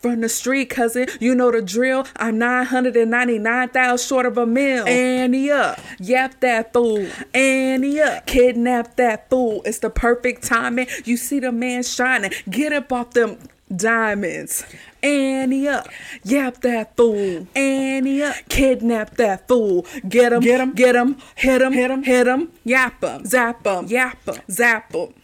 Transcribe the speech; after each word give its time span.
from 0.00 0.20
the 0.20 0.28
street, 0.28 0.70
cousin. 0.70 1.08
You 1.20 1.34
know 1.34 1.50
the 1.50 1.62
drill. 1.62 2.06
I'm 2.16 2.38
999,000 2.38 4.06
short 4.06 4.26
of 4.26 4.38
a 4.38 4.46
mil. 4.46 4.86
Annie 4.86 5.50
up. 5.50 5.80
yap 5.98 6.40
that 6.40 6.72
fool. 6.72 7.06
Annie 7.34 8.00
up. 8.00 8.26
kidnap 8.26 8.96
that 8.96 9.28
fool. 9.30 9.62
It's 9.64 9.78
the 9.78 9.90
perfect 9.90 10.42
timing. 10.44 10.86
You 11.04 11.16
see 11.16 11.40
the 11.40 11.52
man 11.52 11.82
shining. 11.82 12.32
Get 12.48 12.72
up 12.72 12.92
off 12.92 13.10
them 13.10 13.38
diamonds. 13.74 14.64
Annie 15.02 15.68
up, 15.68 15.88
yap 16.24 16.60
that 16.62 16.96
fool. 16.96 17.46
Annie 17.54 18.22
up, 18.22 18.34
kidnap 18.48 19.16
that 19.16 19.46
fool. 19.46 19.86
Get 20.08 20.32
him, 20.32 20.40
get 20.40 20.60
him, 20.60 20.72
get 20.72 20.96
him, 20.96 21.16
hit 21.36 21.62
him, 21.62 21.72
hit 21.72 21.90
him, 21.90 22.02
hit 22.02 22.26
him, 22.26 22.52
yap 22.64 23.02
him, 23.02 23.24
zap 23.24 23.64
him, 23.64 23.86
yap 23.86 24.24
him, 24.26 24.40
zap 24.50 24.92
him. 24.92 25.14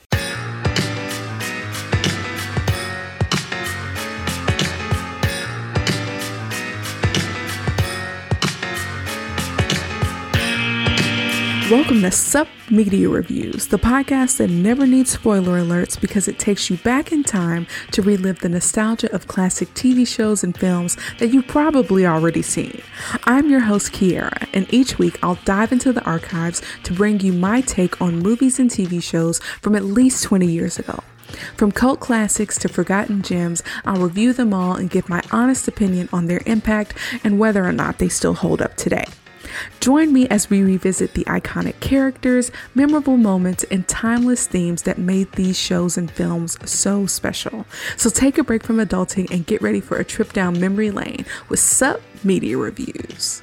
Welcome 11.70 12.02
to 12.02 12.10
Sup 12.10 12.46
Media 12.70 13.08
Reviews, 13.08 13.68
the 13.68 13.78
podcast 13.78 14.36
that 14.36 14.50
never 14.50 14.86
needs 14.86 15.12
spoiler 15.12 15.58
alerts 15.58 15.98
because 15.98 16.28
it 16.28 16.38
takes 16.38 16.68
you 16.68 16.76
back 16.76 17.10
in 17.10 17.24
time 17.24 17.66
to 17.92 18.02
relive 18.02 18.40
the 18.40 18.50
nostalgia 18.50 19.10
of 19.14 19.28
classic 19.28 19.68
TV 19.72 20.06
shows 20.06 20.44
and 20.44 20.54
films 20.54 20.98
that 21.18 21.28
you've 21.28 21.48
probably 21.48 22.04
already 22.04 22.42
seen. 22.42 22.82
I'm 23.24 23.48
your 23.48 23.60
host, 23.60 23.92
Kiara, 23.92 24.46
and 24.52 24.72
each 24.74 24.98
week 24.98 25.18
I'll 25.22 25.38
dive 25.46 25.72
into 25.72 25.90
the 25.90 26.04
archives 26.04 26.60
to 26.82 26.92
bring 26.92 27.20
you 27.20 27.32
my 27.32 27.62
take 27.62 27.98
on 27.98 28.18
movies 28.18 28.58
and 28.58 28.70
TV 28.70 29.02
shows 29.02 29.38
from 29.62 29.74
at 29.74 29.84
least 29.84 30.22
20 30.22 30.46
years 30.46 30.78
ago. 30.78 31.02
From 31.56 31.72
cult 31.72 31.98
classics 31.98 32.58
to 32.58 32.68
forgotten 32.68 33.22
gems, 33.22 33.62
I'll 33.86 34.02
review 34.02 34.34
them 34.34 34.52
all 34.52 34.76
and 34.76 34.90
give 34.90 35.08
my 35.08 35.22
honest 35.32 35.66
opinion 35.66 36.10
on 36.12 36.26
their 36.26 36.42
impact 36.44 36.92
and 37.24 37.38
whether 37.38 37.64
or 37.64 37.72
not 37.72 37.98
they 37.98 38.10
still 38.10 38.34
hold 38.34 38.60
up 38.60 38.76
today. 38.76 39.06
Join 39.80 40.12
me 40.12 40.28
as 40.28 40.50
we 40.50 40.62
revisit 40.62 41.14
the 41.14 41.24
iconic 41.24 41.80
characters, 41.80 42.50
memorable 42.74 43.16
moments, 43.16 43.64
and 43.70 43.86
timeless 43.88 44.46
themes 44.46 44.82
that 44.82 44.98
made 44.98 45.30
these 45.32 45.58
shows 45.58 45.96
and 45.96 46.10
films 46.10 46.58
so 46.68 47.06
special. 47.06 47.66
So 47.96 48.10
take 48.10 48.38
a 48.38 48.44
break 48.44 48.62
from 48.62 48.76
adulting 48.76 49.30
and 49.30 49.46
get 49.46 49.62
ready 49.62 49.80
for 49.80 49.96
a 49.96 50.04
trip 50.04 50.32
down 50.32 50.60
memory 50.60 50.90
lane 50.90 51.24
with 51.48 51.60
Sup 51.60 52.00
Media 52.22 52.56
Reviews. 52.56 53.42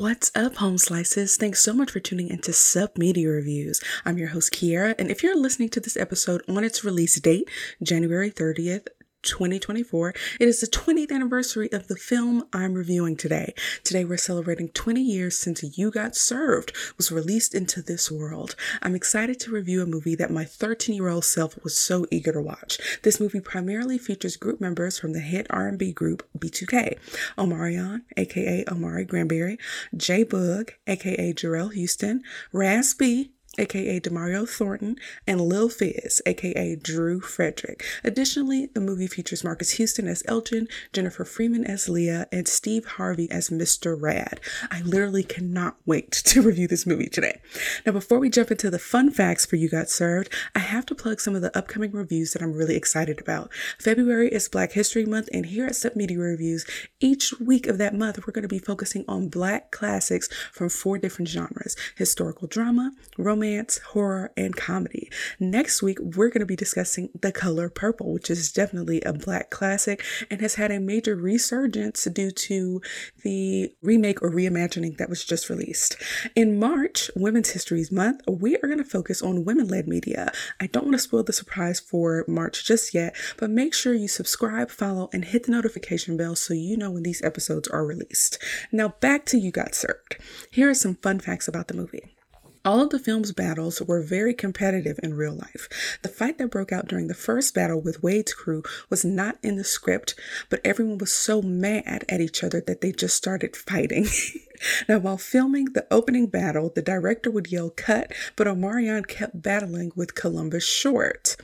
What's 0.00 0.30
up, 0.34 0.56
home 0.56 0.78
slices? 0.78 1.36
Thanks 1.36 1.60
so 1.60 1.74
much 1.74 1.90
for 1.90 2.00
tuning 2.00 2.28
into 2.28 2.54
Sup 2.54 2.96
Media 2.96 3.28
Reviews. 3.28 3.82
I'm 4.06 4.16
your 4.16 4.28
host, 4.28 4.50
Kiara, 4.50 4.94
and 4.98 5.10
if 5.10 5.22
you're 5.22 5.36
listening 5.36 5.68
to 5.68 5.80
this 5.80 5.94
episode 5.94 6.42
on 6.48 6.64
its 6.64 6.82
release 6.82 7.20
date, 7.20 7.50
January 7.82 8.30
30th, 8.30 8.86
2024. 9.22 10.14
It 10.40 10.48
is 10.48 10.60
the 10.60 10.66
20th 10.66 11.12
anniversary 11.12 11.70
of 11.72 11.88
the 11.88 11.96
film 11.96 12.44
I'm 12.52 12.74
reviewing 12.74 13.16
today. 13.16 13.54
Today 13.84 14.04
we're 14.04 14.16
celebrating 14.16 14.68
20 14.68 15.00
years 15.00 15.38
since 15.38 15.78
You 15.78 15.90
Got 15.90 16.16
Served 16.16 16.72
was 16.96 17.12
released 17.12 17.54
into 17.54 17.82
this 17.82 18.10
world. 18.10 18.54
I'm 18.82 18.94
excited 18.94 19.38
to 19.40 19.50
review 19.50 19.82
a 19.82 19.86
movie 19.86 20.14
that 20.16 20.30
my 20.30 20.44
13 20.44 20.94
year 20.94 21.08
old 21.08 21.24
self 21.24 21.62
was 21.62 21.76
so 21.76 22.06
eager 22.10 22.32
to 22.32 22.40
watch. 22.40 22.78
This 23.02 23.20
movie 23.20 23.40
primarily 23.40 23.98
features 23.98 24.36
group 24.36 24.60
members 24.60 24.98
from 24.98 25.12
the 25.12 25.20
hit 25.20 25.46
R&B 25.50 25.92
group 25.92 26.26
B2K. 26.38 26.98
Omarion, 27.36 28.02
aka 28.16 28.64
Omari 28.68 29.04
Grandberry, 29.04 29.58
J 29.96 30.24
Boog, 30.24 30.70
aka 30.86 31.32
Jarell 31.32 31.72
Houston, 31.72 32.22
Raz 32.52 32.94
B, 32.94 33.32
aka 33.58 34.00
Demario 34.00 34.48
Thornton, 34.48 34.96
and 35.26 35.40
Lil 35.40 35.68
Fizz, 35.68 36.22
aka 36.24 36.76
Dreux 36.76 37.20
Frederic. 37.20 37.84
Additionally, 38.04 38.66
the 38.66 38.80
movie 38.80 39.06
features 39.06 39.44
Marques 39.44 39.72
Houston 39.72 40.06
as 40.06 40.22
Elgin, 40.26 40.68
Jennifer 40.92 41.24
Freeman 41.24 41.64
as 41.64 41.88
Leah, 41.88 42.26
and 42.30 42.46
Steve 42.46 42.84
Harvey 42.84 43.30
as 43.30 43.50
Mr. 43.50 44.00
Rad. 44.00 44.40
I 44.70 44.82
literally 44.82 45.24
cannot 45.24 45.76
wait 45.84 46.10
to 46.30 46.42
review 46.42 46.68
this 46.68 46.86
movie 46.86 47.08
today. 47.08 47.40
Now, 47.84 47.92
before 47.92 48.18
we 48.18 48.30
jump 48.30 48.50
into 48.50 48.70
the 48.70 48.78
fun 48.78 49.10
facts 49.10 49.44
for 49.44 49.56
You 49.56 49.68
Got 49.68 49.90
Served, 49.90 50.32
I 50.54 50.60
have 50.60 50.86
to 50.86 50.94
plug 50.94 51.20
some 51.20 51.34
of 51.34 51.42
the 51.42 51.56
upcoming 51.56 51.92
reviews 51.92 52.32
that 52.32 52.42
I'm 52.42 52.52
really 52.52 52.76
excited 52.76 53.20
about. 53.20 53.50
February 53.78 54.28
is 54.28 54.48
Black 54.48 54.72
History 54.72 55.04
Month, 55.04 55.28
and 55.32 55.46
here 55.46 55.66
at 55.66 55.76
Sup 55.76 55.96
Media 55.96 56.18
Reviews, 56.18 56.64
each 57.00 57.34
week 57.40 57.66
of 57.66 57.78
that 57.78 57.94
month, 57.94 58.18
we're 58.26 58.32
going 58.32 58.42
to 58.42 58.48
be 58.48 58.58
focusing 58.58 59.04
on 59.08 59.28
Black 59.28 59.70
classics 59.70 60.28
from 60.52 60.68
four 60.68 60.98
different 60.98 61.28
genres 61.28 61.76
historical 61.96 62.46
drama, 62.46 62.92
romance, 63.18 63.39
romance, 63.40 63.78
horror, 63.78 64.30
and 64.36 64.54
comedy. 64.54 65.10
Next 65.38 65.82
week, 65.82 65.96
we're 65.98 66.28
going 66.28 66.40
to 66.40 66.46
be 66.46 66.56
discussing 66.56 67.08
The 67.18 67.32
Color 67.32 67.70
Purple, 67.70 68.12
which 68.12 68.28
is 68.28 68.52
definitely 68.52 69.00
a 69.00 69.14
black 69.14 69.48
classic 69.48 70.04
and 70.30 70.42
has 70.42 70.56
had 70.56 70.70
a 70.70 70.78
major 70.78 71.16
resurgence 71.16 72.04
due 72.04 72.32
to 72.32 72.82
the 73.24 73.72
remake 73.80 74.22
or 74.22 74.30
reimagining 74.30 74.98
that 74.98 75.08
was 75.08 75.24
just 75.24 75.48
released. 75.48 75.96
In 76.36 76.58
March, 76.58 77.10
Women's 77.16 77.50
Histories 77.50 77.90
Month, 77.90 78.20
we 78.28 78.56
are 78.56 78.66
going 78.66 78.76
to 78.76 78.84
focus 78.84 79.22
on 79.22 79.46
women 79.46 79.68
led 79.68 79.88
media. 79.88 80.30
I 80.60 80.66
don't 80.66 80.84
want 80.84 80.96
to 80.96 80.98
spoil 80.98 81.22
the 81.22 81.32
surprise 81.32 81.80
for 81.80 82.26
March 82.28 82.66
just 82.66 82.92
yet, 82.92 83.16
but 83.38 83.48
make 83.48 83.72
sure 83.72 83.94
you 83.94 84.08
subscribe, 84.08 84.70
follow, 84.70 85.08
and 85.14 85.24
hit 85.24 85.44
the 85.44 85.52
notification 85.52 86.18
bell 86.18 86.36
so 86.36 86.52
you 86.52 86.76
know 86.76 86.90
when 86.90 87.04
these 87.04 87.24
episodes 87.24 87.68
are 87.68 87.86
released. 87.86 88.38
Now, 88.70 88.88
back 89.00 89.24
to 89.26 89.38
You 89.38 89.50
Got 89.50 89.74
Served. 89.74 90.18
Here 90.50 90.68
are 90.68 90.74
some 90.74 90.96
fun 90.96 91.20
facts 91.20 91.48
about 91.48 91.68
the 91.68 91.74
movie. 91.74 92.14
All 92.62 92.82
of 92.82 92.90
the 92.90 92.98
film's 92.98 93.32
battles 93.32 93.80
were 93.80 94.02
very 94.02 94.34
competitive 94.34 95.00
in 95.02 95.14
real 95.14 95.32
life. 95.32 95.98
The 96.02 96.10
fight 96.10 96.36
that 96.36 96.50
broke 96.50 96.72
out 96.72 96.88
during 96.88 97.06
the 97.06 97.14
first 97.14 97.54
battle 97.54 97.80
with 97.80 98.02
Wade's 98.02 98.34
crew 98.34 98.62
was 98.90 99.02
not 99.02 99.38
in 99.42 99.56
the 99.56 99.64
script, 99.64 100.14
but 100.50 100.60
everyone 100.62 100.98
was 100.98 101.10
so 101.10 101.40
mad 101.40 102.04
at 102.06 102.20
each 102.20 102.44
other 102.44 102.60
that 102.60 102.82
they 102.82 102.92
just 102.92 103.16
started 103.16 103.56
fighting. 103.56 104.06
Now, 104.88 104.98
while 104.98 105.18
filming 105.18 105.66
the 105.66 105.86
opening 105.90 106.26
battle, 106.26 106.70
the 106.74 106.82
director 106.82 107.30
would 107.30 107.50
yell 107.50 107.70
cut, 107.70 108.12
but 108.36 108.46
Omarion 108.46 109.06
kept 109.06 109.42
battling 109.42 109.92
with 109.94 110.14
Columbus 110.14 110.64
Short. 110.64 111.36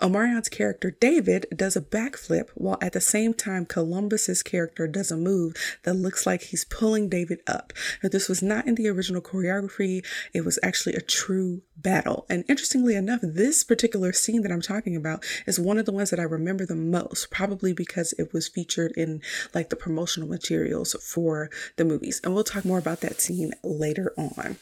Omarion's 0.00 0.48
character 0.48 0.90
David 0.90 1.46
does 1.54 1.76
a 1.76 1.80
backflip 1.80 2.48
while 2.54 2.78
at 2.80 2.92
the 2.92 3.00
same 3.00 3.34
time 3.34 3.66
Columbus's 3.66 4.42
character 4.42 4.86
does 4.86 5.10
a 5.10 5.16
move 5.16 5.54
that 5.84 5.94
looks 5.94 6.26
like 6.26 6.42
he's 6.42 6.64
pulling 6.64 7.08
David 7.08 7.40
up. 7.46 7.72
Now, 8.02 8.08
this 8.08 8.28
was 8.28 8.42
not 8.42 8.66
in 8.66 8.74
the 8.74 8.88
original 8.88 9.22
choreography, 9.22 10.04
it 10.32 10.44
was 10.44 10.58
actually 10.62 10.94
a 10.94 11.00
true 11.00 11.62
battle. 11.76 12.26
And 12.28 12.44
interestingly 12.48 12.94
enough, 12.94 13.20
this 13.22 13.62
particular 13.62 14.12
scene 14.12 14.42
that 14.42 14.52
I'm 14.52 14.62
talking 14.62 14.96
about 14.96 15.24
is 15.46 15.60
one 15.60 15.78
of 15.78 15.86
the 15.86 15.92
ones 15.92 16.10
that 16.10 16.20
I 16.20 16.24
remember 16.24 16.66
the 16.66 16.74
most, 16.74 17.30
probably 17.30 17.72
because 17.72 18.14
it 18.18 18.32
was 18.32 18.48
featured 18.48 18.92
in 18.96 19.20
like 19.54 19.70
the 19.70 19.76
promotional 19.76 20.28
materials 20.28 20.96
for 21.02 21.50
the 21.76 21.84
movies. 21.84 22.20
And 22.24 22.34
we'll 22.34 22.44
talk 22.44 22.55
more 22.64 22.78
about 22.78 23.00
that 23.00 23.20
scene 23.20 23.52
later 23.62 24.12
on. 24.16 24.56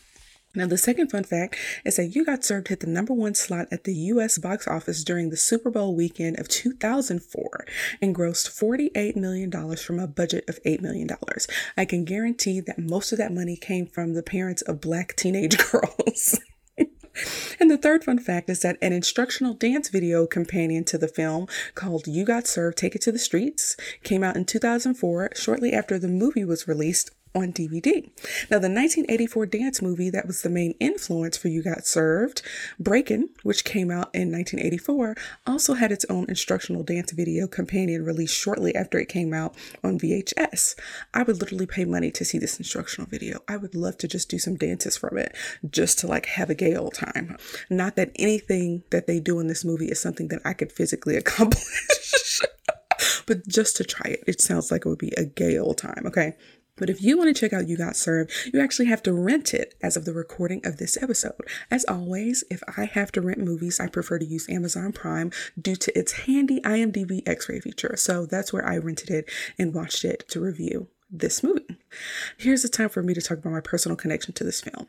Now, 0.56 0.68
the 0.68 0.78
second 0.78 1.10
fun 1.10 1.24
fact 1.24 1.56
is 1.84 1.96
that 1.96 2.14
You 2.14 2.24
Got 2.24 2.44
Served 2.44 2.68
hit 2.68 2.78
the 2.80 2.86
number 2.86 3.12
one 3.12 3.34
slot 3.34 3.66
at 3.72 3.84
the 3.84 3.94
US 3.94 4.38
box 4.38 4.68
office 4.68 5.02
during 5.02 5.30
the 5.30 5.36
Super 5.36 5.68
Bowl 5.68 5.96
weekend 5.96 6.38
of 6.38 6.48
2004 6.48 7.66
and 8.00 8.14
grossed 8.14 8.48
$48 8.48 9.16
million 9.16 9.50
from 9.76 9.98
a 9.98 10.06
budget 10.06 10.44
of 10.48 10.62
$8 10.62 10.80
million. 10.80 11.08
I 11.76 11.84
can 11.84 12.04
guarantee 12.04 12.60
that 12.60 12.78
most 12.78 13.10
of 13.10 13.18
that 13.18 13.32
money 13.32 13.56
came 13.56 13.86
from 13.86 14.14
the 14.14 14.22
parents 14.22 14.62
of 14.62 14.80
black 14.80 15.16
teenage 15.16 15.58
girls. 15.72 16.38
And 17.60 17.70
the 17.70 17.78
third 17.78 18.04
fun 18.04 18.18
fact 18.18 18.50
is 18.50 18.60
that 18.60 18.78
an 18.82 18.92
instructional 18.92 19.54
dance 19.54 19.88
video 19.88 20.26
companion 20.26 20.84
to 20.84 20.98
the 20.98 21.08
film 21.08 21.46
called 21.74 22.06
You 22.06 22.24
Got 22.24 22.46
Served 22.46 22.76
Take 22.76 22.96
It 22.96 23.02
to 23.02 23.12
the 23.12 23.18
Streets 23.18 23.76
came 24.02 24.24
out 24.24 24.36
in 24.36 24.44
2004, 24.44 25.30
shortly 25.36 25.72
after 25.72 25.98
the 25.98 26.08
movie 26.08 26.44
was 26.44 26.66
released 26.66 27.10
on 27.34 27.52
DVD. 27.52 28.04
Now, 28.48 28.60
the 28.60 28.70
1984 28.70 29.46
dance 29.46 29.82
movie 29.82 30.08
that 30.10 30.26
was 30.26 30.42
the 30.42 30.48
main 30.48 30.74
influence 30.78 31.36
for 31.36 31.48
You 31.48 31.62
Got 31.62 31.84
Served, 31.84 32.42
Breakin', 32.78 33.30
which 33.42 33.64
came 33.64 33.90
out 33.90 34.14
in 34.14 34.30
1984, 34.30 35.16
also 35.44 35.74
had 35.74 35.90
its 35.90 36.06
own 36.08 36.26
instructional 36.28 36.84
dance 36.84 37.10
video 37.10 37.48
companion 37.48 38.04
released 38.04 38.36
shortly 38.36 38.74
after 38.76 38.98
it 38.98 39.08
came 39.08 39.34
out 39.34 39.56
on 39.82 39.98
VHS. 39.98 40.76
I 41.12 41.24
would 41.24 41.40
literally 41.40 41.66
pay 41.66 41.84
money 41.84 42.12
to 42.12 42.24
see 42.24 42.38
this 42.38 42.58
instructional 42.58 43.10
video. 43.10 43.40
I 43.48 43.56
would 43.56 43.74
love 43.74 43.98
to 43.98 44.08
just 44.08 44.28
do 44.28 44.38
some 44.38 44.54
dances 44.56 44.96
from 44.96 45.18
it, 45.18 45.34
just 45.68 45.98
to 46.00 46.06
like 46.06 46.26
have 46.26 46.50
a 46.50 46.54
gay 46.54 46.76
old 46.76 46.94
time. 46.94 47.36
Not 47.68 47.96
that 47.96 48.12
anything 48.14 48.84
that 48.90 49.08
they 49.08 49.18
do 49.18 49.40
in 49.40 49.48
this 49.48 49.64
movie 49.64 49.88
is 49.88 50.00
something 50.00 50.28
that 50.28 50.42
I 50.44 50.52
could 50.52 50.70
physically 50.70 51.16
accomplish. 51.24 52.40
but 53.26 53.46
just 53.48 53.76
to 53.76 53.84
try 53.84 54.12
it, 54.12 54.24
it 54.28 54.40
sounds 54.40 54.70
like 54.70 54.86
it 54.86 54.88
would 54.88 54.98
be 54.98 55.12
a 55.16 55.24
gay 55.24 55.58
old 55.58 55.78
time, 55.78 56.04
okay? 56.06 56.36
But 56.76 56.90
if 56.90 57.02
you 57.02 57.16
want 57.16 57.34
to 57.34 57.40
check 57.40 57.52
out 57.52 57.68
You 57.68 57.76
Got 57.76 57.96
Served, 57.96 58.32
you 58.52 58.60
actually 58.60 58.86
have 58.86 59.02
to 59.04 59.12
rent 59.12 59.54
it 59.54 59.74
as 59.82 59.96
of 59.96 60.04
the 60.04 60.12
recording 60.12 60.60
of 60.66 60.78
this 60.78 61.00
episode. 61.00 61.40
As 61.70 61.84
always, 61.84 62.42
if 62.50 62.62
I 62.76 62.86
have 62.86 63.12
to 63.12 63.20
rent 63.20 63.38
movies, 63.38 63.78
I 63.78 63.86
prefer 63.86 64.18
to 64.18 64.24
use 64.24 64.48
Amazon 64.48 64.92
Prime 64.92 65.30
due 65.60 65.76
to 65.76 65.96
its 65.98 66.12
handy 66.12 66.60
IMDb 66.62 67.22
x 67.26 67.48
ray 67.48 67.60
feature. 67.60 67.94
So 67.96 68.26
that's 68.26 68.52
where 68.52 68.66
I 68.66 68.78
rented 68.78 69.10
it 69.10 69.30
and 69.58 69.72
watched 69.74 70.04
it 70.04 70.28
to 70.30 70.40
review 70.40 70.88
this 71.10 71.42
movie. 71.42 71.78
Here's 72.38 72.62
the 72.62 72.68
time 72.68 72.88
for 72.88 73.02
me 73.02 73.14
to 73.14 73.20
talk 73.20 73.38
about 73.38 73.52
my 73.52 73.60
personal 73.60 73.96
connection 73.96 74.34
to 74.34 74.44
this 74.44 74.60
film. 74.60 74.88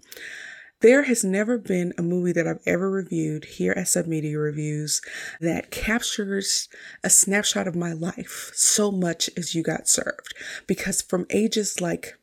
There 0.81 1.03
has 1.03 1.23
never 1.23 1.57
been 1.57 1.93
a 1.97 2.03
movie 2.03 2.33
that 2.33 2.47
I've 2.47 2.61
ever 2.65 2.91
reviewed 2.91 3.45
here 3.45 3.71
at 3.73 3.87
Sup 3.87 4.07
Media 4.07 4.37
Reviews 4.37 5.01
that 5.39 5.71
captures 5.71 6.67
a 7.03 7.09
snapshot 7.09 7.67
of 7.67 7.75
my 7.75 7.93
life 7.93 8.51
so 8.53 8.91
much 8.91 9.29
as 9.37 9.55
You 9.55 9.63
Got 9.63 9.87
Served. 9.87 10.35
Because 10.67 11.01
from 11.01 11.27
ages 11.29 11.79
like 11.79 12.17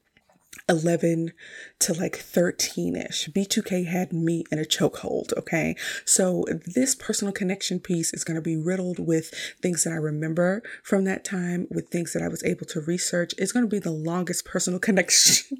11 0.68 1.32
to 1.80 1.92
like 1.92 2.16
13 2.16 2.96
ish. 2.96 3.28
B2K 3.28 3.86
had 3.86 4.12
me 4.12 4.44
in 4.50 4.58
a 4.58 4.64
chokehold. 4.64 5.36
Okay. 5.36 5.76
So 6.04 6.44
this 6.74 6.94
personal 6.94 7.32
connection 7.32 7.80
piece 7.80 8.12
is 8.12 8.24
going 8.24 8.36
to 8.36 8.42
be 8.42 8.56
riddled 8.56 8.98
with 8.98 9.32
things 9.60 9.84
that 9.84 9.92
I 9.92 9.96
remember 9.96 10.62
from 10.82 11.04
that 11.04 11.24
time, 11.24 11.66
with 11.70 11.88
things 11.88 12.12
that 12.12 12.22
I 12.22 12.28
was 12.28 12.44
able 12.44 12.66
to 12.66 12.80
research. 12.80 13.34
It's 13.38 13.52
going 13.52 13.64
to 13.64 13.70
be 13.70 13.78
the 13.78 13.90
longest 13.90 14.44
personal 14.44 14.78
connection 14.78 15.58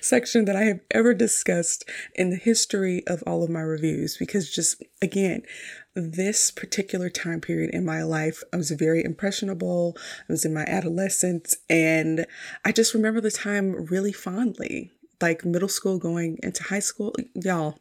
section 0.00 0.44
that 0.44 0.56
I 0.56 0.64
have 0.64 0.80
ever 0.90 1.14
discussed 1.14 1.88
in 2.14 2.30
the 2.30 2.36
history 2.36 3.02
of 3.06 3.22
all 3.26 3.42
of 3.42 3.50
my 3.50 3.60
reviews 3.60 4.16
because 4.16 4.50
just 4.50 4.82
again, 5.00 5.42
this 5.94 6.50
particular 6.50 7.08
time 7.08 7.40
period 7.40 7.70
in 7.70 7.84
my 7.84 8.02
life, 8.02 8.42
I 8.52 8.56
was 8.56 8.70
very 8.72 9.04
impressionable. 9.04 9.96
I 10.28 10.32
was 10.32 10.44
in 10.44 10.52
my 10.52 10.64
adolescence, 10.64 11.56
and 11.70 12.26
I 12.64 12.72
just 12.72 12.94
remember 12.94 13.20
the 13.20 13.30
time 13.30 13.86
really 13.86 14.12
fondly. 14.12 14.90
Like 15.20 15.44
middle 15.44 15.68
school 15.68 15.98
going 15.98 16.38
into 16.42 16.64
high 16.64 16.80
school, 16.80 17.14
y'all, 17.34 17.78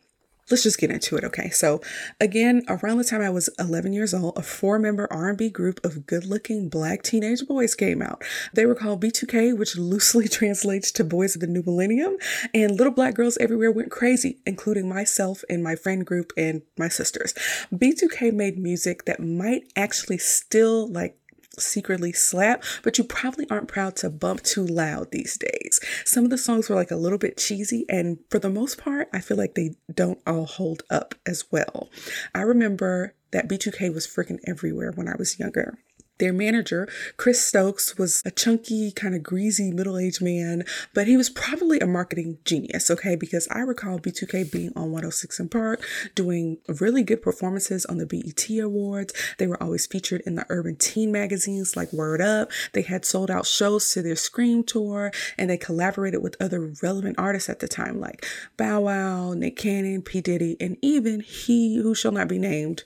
let's 0.49 0.63
just 0.63 0.79
get 0.79 0.91
into 0.91 1.15
it 1.17 1.23
okay? 1.23 1.49
So 1.49 1.81
again 2.19 2.63
around 2.67 2.97
the 2.97 3.03
time 3.03 3.21
i 3.21 3.29
was 3.29 3.49
11 3.59 3.93
years 3.93 4.13
old 4.13 4.37
a 4.37 4.41
four 4.41 4.79
member 4.79 5.07
r&b 5.11 5.49
group 5.49 5.83
of 5.85 6.05
good 6.05 6.25
looking 6.25 6.69
black 6.69 7.03
teenage 7.03 7.45
boys 7.47 7.75
came 7.75 8.01
out. 8.01 8.23
They 8.53 8.65
were 8.65 8.75
called 8.75 9.01
b2k 9.01 9.57
which 9.57 9.77
loosely 9.77 10.27
translates 10.39 10.91
to 10.93 11.03
boys 11.03 11.35
of 11.35 11.41
the 11.41 11.47
new 11.47 11.63
millennium 11.65 12.17
and 12.53 12.77
little 12.77 12.93
black 12.93 13.15
girls 13.15 13.37
everywhere 13.37 13.71
went 13.71 13.91
crazy 13.91 14.39
including 14.45 14.87
myself 14.87 15.43
and 15.49 15.63
my 15.63 15.75
friend 15.75 16.05
group 16.05 16.31
and 16.37 16.61
my 16.77 16.87
sisters. 16.87 17.33
B2k 17.73 18.33
made 18.33 18.57
music 18.57 19.05
that 19.05 19.19
might 19.19 19.63
actually 19.75 20.17
still 20.17 20.91
like 20.91 21.17
secretly 21.59 22.11
slap, 22.11 22.63
but 22.83 22.97
you 22.97 23.03
probably 23.03 23.49
aren't 23.49 23.67
proud 23.67 23.95
to 23.97 24.09
bump 24.09 24.43
too 24.43 24.65
loud 24.65 25.11
these 25.11 25.37
days. 25.37 25.79
Some 26.05 26.23
of 26.23 26.29
the 26.29 26.37
songs 26.37 26.69
were 26.69 26.75
like 26.75 26.91
a 26.91 26.95
little 26.95 27.17
bit 27.17 27.37
cheesy, 27.37 27.85
and 27.89 28.19
for 28.29 28.39
the 28.39 28.49
most 28.49 28.77
part, 28.77 29.09
I 29.13 29.19
feel 29.19 29.37
like 29.37 29.55
they 29.55 29.75
don't 29.93 30.19
all 30.25 30.45
hold 30.45 30.83
up 30.89 31.15
as 31.25 31.45
well. 31.51 31.89
I 32.33 32.41
remember 32.41 33.13
that 33.31 33.49
B2K 33.49 33.93
was 33.93 34.07
freaking 34.07 34.39
everywhere 34.47 34.91
when 34.91 35.07
I 35.07 35.15
was 35.17 35.39
younger. 35.39 35.77
Their 36.19 36.33
manager, 36.33 36.87
Chris 37.17 37.43
Stokes, 37.43 37.97
was 37.97 38.21
a 38.23 38.31
chunky, 38.31 38.91
kind 38.91 39.15
of 39.15 39.23
greasy 39.23 39.71
middle 39.71 39.97
aged 39.97 40.21
man, 40.21 40.63
but 40.93 41.07
he 41.07 41.17
was 41.17 41.29
probably 41.29 41.79
a 41.79 41.87
marketing 41.87 42.37
genius, 42.45 42.91
okay? 42.91 43.15
Because 43.15 43.47
I 43.49 43.59
recall 43.61 43.99
B2K 43.99 44.51
being 44.51 44.71
on 44.75 44.91
106 44.91 45.41
& 45.45 45.51
Park, 45.51 45.83
doing 46.13 46.59
really 46.79 47.01
good 47.01 47.21
performances 47.21 47.83
on 47.85 47.97
the 47.97 48.05
BET 48.05 48.47
Awards. 48.59 49.11
They 49.39 49.47
were 49.47 49.61
always 49.61 49.87
featured 49.87 50.21
in 50.25 50.35
the 50.35 50.45
urban 50.49 50.75
teen 50.75 51.11
magazines 51.11 51.75
like 51.75 51.91
Word 51.91 52.21
Up. 52.21 52.51
They 52.73 52.83
had 52.83 53.05
sold 53.05 53.31
out 53.31 53.47
shows 53.47 53.91
to 53.93 54.03
their 54.03 54.15
Scream 54.15 54.63
tour, 54.63 55.11
and 55.37 55.49
they 55.49 55.57
collaborated 55.57 56.21
with 56.21 56.37
other 56.39 56.73
relevant 56.83 57.15
artists 57.17 57.49
at 57.49 57.59
the 57.59 57.67
time 57.67 57.99
like 57.99 58.25
Bow 58.55 58.81
Wow, 58.81 59.33
Nick 59.33 59.57
Cannon, 59.57 60.03
P. 60.03 60.21
Diddy, 60.21 60.57
and 60.59 60.77
even 60.81 61.21
he 61.21 61.77
who 61.77 61.95
shall 61.95 62.11
not 62.11 62.27
be 62.27 62.37
named, 62.37 62.83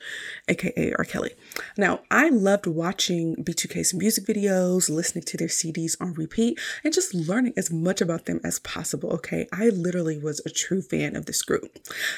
aka 0.47 0.94
R. 0.97 1.03
Kelly. 1.03 1.31
Now, 1.77 2.01
I 2.09 2.30
loved 2.30 2.68
watching 2.68 3.16
watching 3.17 3.43
B2K's 3.43 3.93
music 3.93 4.25
videos, 4.25 4.89
listening 4.89 5.23
to 5.23 5.37
their 5.37 5.47
CDs 5.47 5.95
on 5.99 6.13
repeat, 6.13 6.59
and 6.83 6.93
just 6.93 7.13
learning 7.13 7.53
as 7.57 7.71
much 7.71 8.01
about 8.01 8.25
them 8.25 8.39
as 8.43 8.59
possible. 8.59 9.09
Okay, 9.11 9.47
I 9.51 9.69
literally 9.69 10.17
was 10.17 10.41
a 10.45 10.49
true 10.49 10.81
fan 10.81 11.15
of 11.15 11.25
this 11.25 11.41
group. 11.41 11.77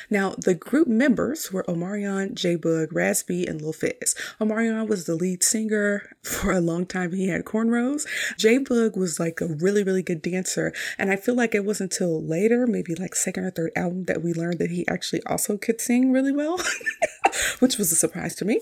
Now, 0.10 0.36
the 0.38 0.54
group 0.54 0.88
members 0.88 1.52
were 1.52 1.64
Omarion, 1.64 2.34
J 2.34 2.58
Boog, 2.58 3.28
B, 3.28 3.46
and 3.48 3.62
Lil 3.62 3.74
Fizz. 3.74 4.16
Omarion 4.40 4.88
was 4.88 5.06
the 5.06 5.16
lead 5.16 5.44
singer 5.44 6.16
for 6.24 6.52
a 6.52 6.62
long 6.62 6.86
time. 6.86 7.14
He 7.14 7.30
had 7.30 7.46
cornrows. 7.46 8.06
J 8.38 8.60
Boog 8.60 8.98
was 8.98 9.20
like 9.20 9.42
a 9.42 9.48
really, 9.48 9.84
really 9.84 10.04
good 10.04 10.22
dancer. 10.22 10.74
And 10.98 11.12
I 11.12 11.16
feel 11.16 11.36
like 11.36 11.56
it 11.56 11.66
wasn't 11.66 11.90
until 11.94 12.22
later, 12.22 12.68
maybe 12.68 12.94
like 12.94 13.16
second 13.16 13.46
or 13.46 13.52
third 13.52 13.72
album, 13.76 14.04
that 14.06 14.22
we 14.22 14.34
learned 14.34 14.60
that 14.60 14.70
he 14.70 14.88
actually 14.88 15.24
also 15.26 15.58
could 15.58 15.82
sing 15.82 16.12
really 16.12 16.32
well, 16.32 16.60
which 17.60 17.78
was 17.78 17.92
a 17.92 17.96
surprise 17.96 18.36
to 18.36 18.46
me. 18.46 18.62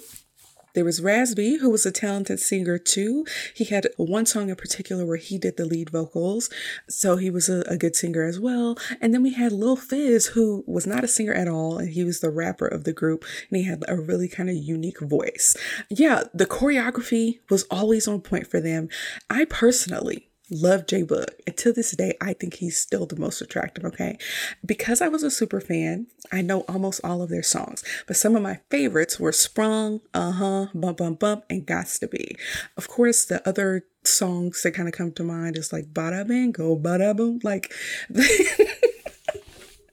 There 0.78 0.86
was 0.86 1.02
Raz 1.02 1.34
B, 1.34 1.58
who 1.58 1.72
was 1.72 1.88
a 1.88 1.92
talented 1.92 2.40
singer 2.40 2.78
too. 2.78 3.26
He 3.56 3.64
had 3.64 3.88
one 3.98 4.28
song 4.28 4.52
in 4.52 4.56
particular 4.56 5.08
where 5.08 5.18
he 5.18 5.40
did 5.40 5.58
the 5.58 5.66
lead 5.66 5.90
vocals, 5.90 6.52
so 6.88 7.16
he 7.16 7.32
was 7.32 7.50
a, 7.50 7.62
a 7.62 7.78
good 7.78 7.96
singer 7.96 8.24
as 8.24 8.40
well. 8.40 8.78
And 9.02 9.12
then 9.12 9.24
we 9.24 9.34
had 9.34 9.52
Lil 9.52 9.76
Fizz, 9.76 10.28
who 10.28 10.64
was 10.68 10.86
not 10.86 11.04
a 11.04 11.08
singer 11.08 11.34
at 11.34 11.48
all, 11.48 11.80
and 11.80 11.90
he 11.90 12.04
was 12.04 12.20
the 12.20 12.30
rapper 12.30 12.68
of 12.68 12.84
the 12.84 12.94
group, 12.94 13.26
and 13.50 13.58
he 13.58 13.64
had 13.64 13.84
a 13.88 13.96
really 13.96 14.28
kind 14.28 14.52
of 14.52 14.56
unique 14.56 15.00
voice. 15.00 15.58
Yeah, 15.90 16.26
the 16.32 16.46
choreography 16.46 17.40
was 17.50 17.64
always 17.72 18.08
on 18.08 18.22
point 18.22 18.46
for 18.46 18.62
them. 18.62 18.88
I 19.32 19.46
personally 19.46 20.30
Love 20.50 20.88
J 20.88 21.04
Boog. 21.04 21.28
And 21.46 21.58
to 21.58 21.74
this 21.74 21.92
day, 21.92 22.16
I 22.22 22.34
think 22.34 22.56
he's 22.56 22.78
still 22.78 23.06
the 23.06 23.16
most 23.18 23.42
attractive, 23.42 23.84
okay? 23.86 24.18
Because 24.66 25.02
I 25.02 25.08
was 25.08 25.24
a 25.24 25.32
super 25.32 25.60
fan, 25.60 26.08
I 26.32 26.42
know 26.42 26.62
almost 26.70 27.02
all 27.04 27.22
of 27.22 27.30
their 27.30 27.44
songs. 27.44 27.84
But 28.08 28.18
some 28.18 28.36
of 28.36 28.42
my 28.42 28.60
favorites 28.70 29.20
were 29.20 29.32
Sprung, 29.32 30.02
Uh 30.14 30.32
Huh, 30.32 30.68
Bump 30.74 30.98
Bump 30.98 31.20
Bump, 31.20 31.44
and 31.50 31.66
Gots 31.66 32.00
to 32.00 32.08
Be. 32.08 32.36
Of 32.78 32.88
course, 32.88 33.26
the 33.26 33.48
other 33.48 33.84
songs 34.04 34.62
that 34.64 34.72
kind 34.72 34.88
of 34.88 34.94
come 34.94 35.12
to 35.14 35.24
mind 35.24 35.58
is 35.58 35.74
like 35.74 35.94
Bada 35.94 36.26
Bing, 36.28 36.52
Go 36.52 36.78
Bada 36.78 37.16
Boom. 37.16 37.40
Like, 37.44 37.74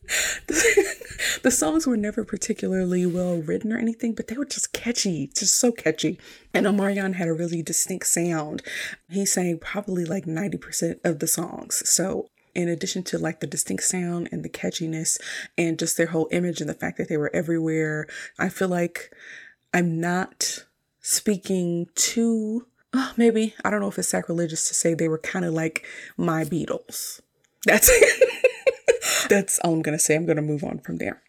the 0.47 1.51
songs 1.51 1.87
were 1.87 1.97
never 1.97 2.25
particularly 2.25 3.07
well 3.07 3.37
written 3.37 3.73
or 3.73 3.79
anything, 3.79 4.15
but 4.15 4.29
they 4.29 4.37
were 4.37 4.45
just 4.45 4.73
catchy, 4.73 5.31
just 5.35 5.57
so 5.57 5.73
catchy. 5.73 6.19
And 6.53 6.67
Omarion 6.67 7.15
had 7.15 7.29
a 7.29 7.33
really 7.33 7.63
distinct 7.63 8.07
sound. 8.07 8.63
He 9.09 9.25
sang 9.27 9.59
probably 9.59 10.05
like 10.05 10.25
90% 10.25 11.01
of 11.05 11.19
the 11.19 11.27
songs. 11.27 11.89
So 11.89 12.29
in 12.55 12.69
addition 12.69 13.03
to 13.05 13.19
like 13.19 13.41
the 13.41 13.47
distinct 13.47 13.85
sound 13.85 14.29
and 14.31 14.45
the 14.45 14.49
catchiness 14.49 15.19
and 15.59 15.79
just 15.79 15.97
their 15.97 16.07
whole 16.07 16.29
image 16.31 16.61
and 16.61 16.71
the 16.71 16.75
fact 16.75 16.99
that 16.99 17.09
they 17.09 17.17
were 17.17 17.35
everywhere, 17.35 18.07
I 18.39 18.49
feel 18.49 18.69
like 18.69 19.13
I'm 19.73 20.01
not 20.01 20.65
speaking 21.01 21.89
to 21.95 22.67
oh, 22.95 23.09
uh, 23.11 23.13
maybe 23.17 23.55
I 23.65 23.71
don't 23.71 23.81
know 23.81 23.89
if 23.89 23.99
it's 23.99 24.09
sacrilegious 24.09 24.69
to 24.69 24.75
say 24.75 24.95
they 24.95 25.09
were 25.09 25.19
kind 25.19 25.45
of 25.45 25.53
like 25.53 25.85
my 26.17 26.45
Beatles. 26.45 27.21
That's 27.67 27.91
That's 29.35 29.59
all 29.61 29.73
I'm 29.73 29.83
going 29.83 29.99
to 29.99 30.05
say. 30.05 30.15
I'm 30.15 30.27
going 30.27 30.37
to 30.37 30.43
move 30.43 30.63
on 30.63 30.79
from 30.79 30.99
there. 30.99 31.21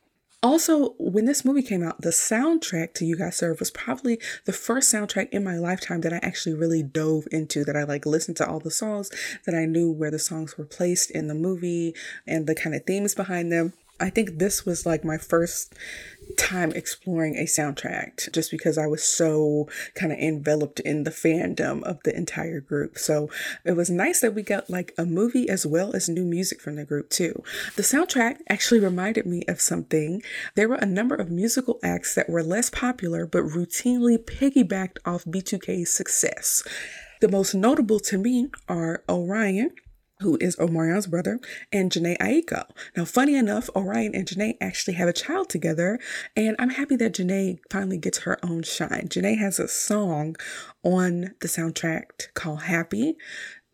Also, 0.43 0.93
when 0.99 1.25
this 1.25 1.43
movie 1.43 1.63
came 1.63 1.81
out, 1.81 2.01
the 2.01 2.09
soundtrack 2.09 2.93
to 2.93 3.05
You 3.05 3.17
Got 3.17 3.33
Served 3.33 3.59
was 3.59 3.71
probably 3.71 4.19
the 4.45 4.53
first 4.53 4.93
soundtrack 4.93 5.29
in 5.31 5.43
my 5.43 5.57
lifetime 5.57 6.01
that 6.01 6.13
I 6.13 6.19
actually 6.21 6.53
really 6.53 6.83
dove 6.83 7.27
into, 7.31 7.63
that 7.63 7.75
I 7.75 7.83
like 7.83 8.05
listened 8.05 8.37
to 8.37 8.47
all 8.47 8.59
the 8.59 8.69
songs, 8.69 9.09
that 9.47 9.55
I 9.55 9.65
knew 9.65 9.91
where 9.91 10.11
the 10.11 10.19
songs 10.19 10.55
were 10.55 10.65
placed 10.65 11.09
in 11.09 11.27
the 11.27 11.33
movie 11.33 11.95
and 12.27 12.45
the 12.45 12.53
kind 12.53 12.75
of 12.75 12.85
themes 12.85 13.15
behind 13.15 13.51
them. 13.51 13.73
I 13.99 14.11
think 14.11 14.37
this 14.37 14.67
was 14.67 14.85
like 14.85 15.03
my 15.03 15.17
first 15.17 15.73
time 16.37 16.71
exploring 16.71 17.35
a 17.35 17.43
soundtrack 17.43 18.31
just 18.31 18.51
because 18.51 18.77
I 18.77 18.87
was 18.87 19.03
so 19.03 19.67
kind 19.93 20.11
of 20.11 20.19
enveloped 20.19 20.79
in 20.79 21.03
the 21.03 21.11
fandom 21.11 21.83
of 21.83 22.01
the 22.03 22.15
entire 22.15 22.59
group. 22.59 22.97
So 22.97 23.29
it 23.63 23.73
was 23.73 23.89
nice 23.89 24.21
that 24.21 24.33
we 24.33 24.43
got 24.43 24.69
like 24.69 24.93
a 24.97 25.05
movie 25.05 25.49
as 25.49 25.65
well 25.65 25.95
as 25.95 26.09
new 26.09 26.23
music 26.23 26.61
from 26.61 26.75
the 26.75 26.85
group 26.85 27.09
too. 27.09 27.43
The 27.75 27.83
soundtrack 27.83 28.37
actually 28.49 28.79
reminded 28.79 29.25
me 29.25 29.43
of 29.47 29.61
something. 29.61 30.21
There 30.55 30.69
were 30.69 30.75
a 30.75 30.85
number 30.85 31.15
of 31.15 31.31
musical 31.31 31.79
acts 31.83 32.15
that 32.15 32.29
were 32.29 32.43
less 32.43 32.69
popular 32.69 33.25
but 33.25 33.43
routinely 33.43 34.17
piggybacked 34.17 34.97
off 35.05 35.25
B2K's 35.25 35.91
success. 35.91 36.63
The 37.21 37.29
most 37.29 37.55
notable 37.55 37.99
to 38.01 38.17
me 38.17 38.49
are 38.67 39.03
O'Ryan, 39.07 39.71
who 40.19 40.37
is 40.39 40.55
Omarion's 40.57 41.07
brother, 41.07 41.39
and 41.71 41.91
Jhené 41.91 42.17
Aiko. 42.17 42.65
Now, 42.95 43.05
funny 43.05 43.35
enough, 43.35 43.69
O'Ryan 43.75 44.15
and 44.15 44.27
Jhené 44.27 44.55
actually 44.61 44.93
have 44.93 45.09
a 45.09 45.13
child 45.13 45.49
together, 45.49 45.99
and 46.35 46.55
I'm 46.57 46.69
happy 46.69 46.95
that 46.97 47.13
Jhené 47.13 47.59
finally 47.69 47.97
gets 47.97 48.19
her 48.19 48.37
own 48.43 48.63
shine. 48.63 49.07
Jhené 49.09 49.37
has 49.37 49.59
a 49.59 49.67
song 49.67 50.35
on 50.83 51.33
the 51.41 51.47
soundtrack 51.47 52.33
called 52.33 52.63
Happy. 52.63 53.17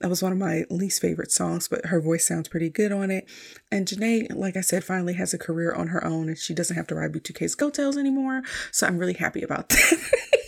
That 0.02 0.10
was 0.10 0.24
one 0.24 0.32
of 0.32 0.38
my 0.40 0.66
least 0.70 1.00
favorite 1.00 1.32
songs, 1.32 1.68
but 1.68 1.86
her 1.86 2.02
voice 2.02 2.28
sounds 2.28 2.48
pretty 2.48 2.70
good 2.70 2.92
on 2.92 3.12
it. 3.12 3.30
And 3.72 3.88
Jhené, 3.88 4.36
like 4.36 4.58
I 4.58 4.62
said, 4.62 4.84
finally 4.84 5.14
has 5.14 5.34
a 5.34 5.38
career 5.38 5.74
on 5.74 5.88
her 5.88 6.04
own 6.04 6.28
and 6.28 6.38
she 6.38 6.56
doesn't 6.56 6.76
have 6.76 6.88
to 6.88 6.96
ride 6.96 7.14
B2K's 7.14 7.54
coattails 7.54 7.98
anymore. 7.98 8.42
So 8.72 8.88
I'm 8.88 8.98
really 8.98 9.14
happy 9.14 9.44
about 9.44 9.70
that. 9.70 10.28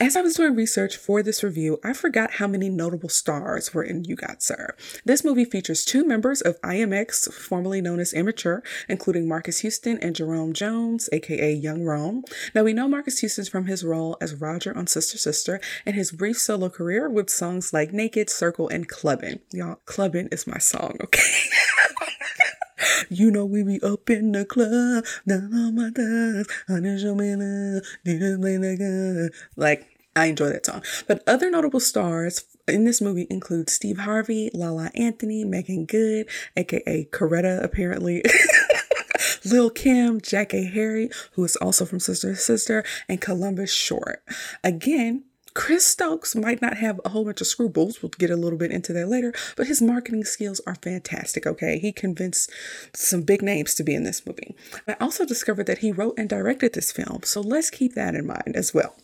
As 0.00 0.16
I 0.16 0.22
was 0.22 0.34
doing 0.34 0.54
research 0.54 0.96
for 0.96 1.22
this 1.22 1.42
review, 1.42 1.78
I 1.84 1.92
forgot 1.92 2.32
how 2.32 2.46
many 2.46 2.68
notable 2.68 3.08
stars 3.08 3.72
were 3.72 3.82
in 3.82 4.04
You 4.04 4.16
Got 4.16 4.42
Sir. 4.42 4.74
This 5.04 5.24
movie 5.24 5.44
features 5.44 5.84
two 5.84 6.04
members 6.04 6.40
of 6.40 6.60
IMX, 6.62 7.32
formerly 7.32 7.80
known 7.80 8.00
as 8.00 8.12
Immature, 8.12 8.62
including 8.88 9.28
Marques 9.28 9.60
Houston 9.60 9.98
and 9.98 10.16
Jerome 10.16 10.52
Jones, 10.52 11.08
aka 11.12 11.52
Young 11.52 11.84
Rome. 11.84 12.24
Now 12.54 12.64
we 12.64 12.72
know 12.72 12.88
Marques 12.88 13.20
Houston 13.20 13.44
from 13.44 13.66
his 13.66 13.84
role 13.84 14.16
as 14.20 14.34
Roger 14.34 14.76
on 14.76 14.86
Sister 14.86 15.16
Sister 15.16 15.60
and 15.86 15.94
his 15.94 16.12
brief 16.12 16.38
solo 16.38 16.68
career 16.68 17.08
with 17.08 17.30
songs 17.30 17.72
like 17.72 17.92
Naked, 17.92 18.28
Circle, 18.28 18.53
and 18.58 18.88
clubbing. 18.88 19.40
Y'all, 19.52 19.80
clubbing 19.84 20.28
is 20.28 20.46
my 20.46 20.58
song, 20.58 20.96
okay? 21.02 21.48
you 23.10 23.30
know 23.30 23.44
we 23.44 23.62
be 23.62 23.80
up 23.82 24.08
in 24.10 24.32
the 24.32 24.44
club, 24.44 25.04
down 25.26 25.52
on 25.54 25.74
my 25.74 25.90
thugs. 25.90 26.48
Like, 29.56 29.94
I 30.16 30.26
enjoy 30.26 30.48
that 30.50 30.66
song. 30.66 30.82
But 31.06 31.22
other 31.26 31.50
notable 31.50 31.80
stars 31.80 32.44
in 32.68 32.84
this 32.84 33.00
movie 33.00 33.26
include 33.30 33.68
Steve 33.68 33.98
Harvey, 33.98 34.50
Lala 34.54 34.90
Anthony, 34.94 35.44
Meagan 35.44 35.86
Good, 35.86 36.28
aka 36.56 37.08
Coretta, 37.12 37.62
apparently. 37.62 38.22
Lil 39.44 39.70
Kim, 39.70 40.20
Jackée 40.20 40.72
Harry, 40.72 41.10
who 41.32 41.44
is 41.44 41.56
also 41.56 41.84
from 41.84 42.00
Sister 42.00 42.34
Sister, 42.34 42.84
and 43.08 43.20
Columbus 43.20 43.72
Short. 43.72 44.22
Again, 44.62 45.24
Chris 45.54 45.84
Stokes 45.84 46.34
might 46.34 46.60
not 46.60 46.78
have 46.78 47.00
a 47.04 47.10
whole 47.10 47.24
bunch 47.24 47.40
of 47.40 47.46
scruples. 47.46 48.02
We'll 48.02 48.10
get 48.10 48.30
a 48.30 48.36
little 48.36 48.58
bit 48.58 48.72
into 48.72 48.92
that 48.92 49.08
later, 49.08 49.32
but 49.56 49.68
his 49.68 49.80
marketing 49.80 50.24
skills 50.24 50.60
are 50.66 50.74
fantastic, 50.74 51.46
okay? 51.46 51.78
He 51.78 51.92
convinced 51.92 52.50
some 52.92 53.22
big 53.22 53.40
names 53.40 53.74
to 53.76 53.84
be 53.84 53.94
in 53.94 54.02
this 54.02 54.26
movie. 54.26 54.56
I 54.88 54.96
also 55.00 55.24
discovered 55.24 55.66
that 55.66 55.78
he 55.78 55.92
wrote 55.92 56.18
and 56.18 56.28
directed 56.28 56.72
this 56.72 56.90
film, 56.90 57.20
so 57.22 57.40
let's 57.40 57.70
keep 57.70 57.94
that 57.94 58.16
in 58.16 58.26
mind 58.26 58.56
as 58.56 58.74
well. 58.74 58.96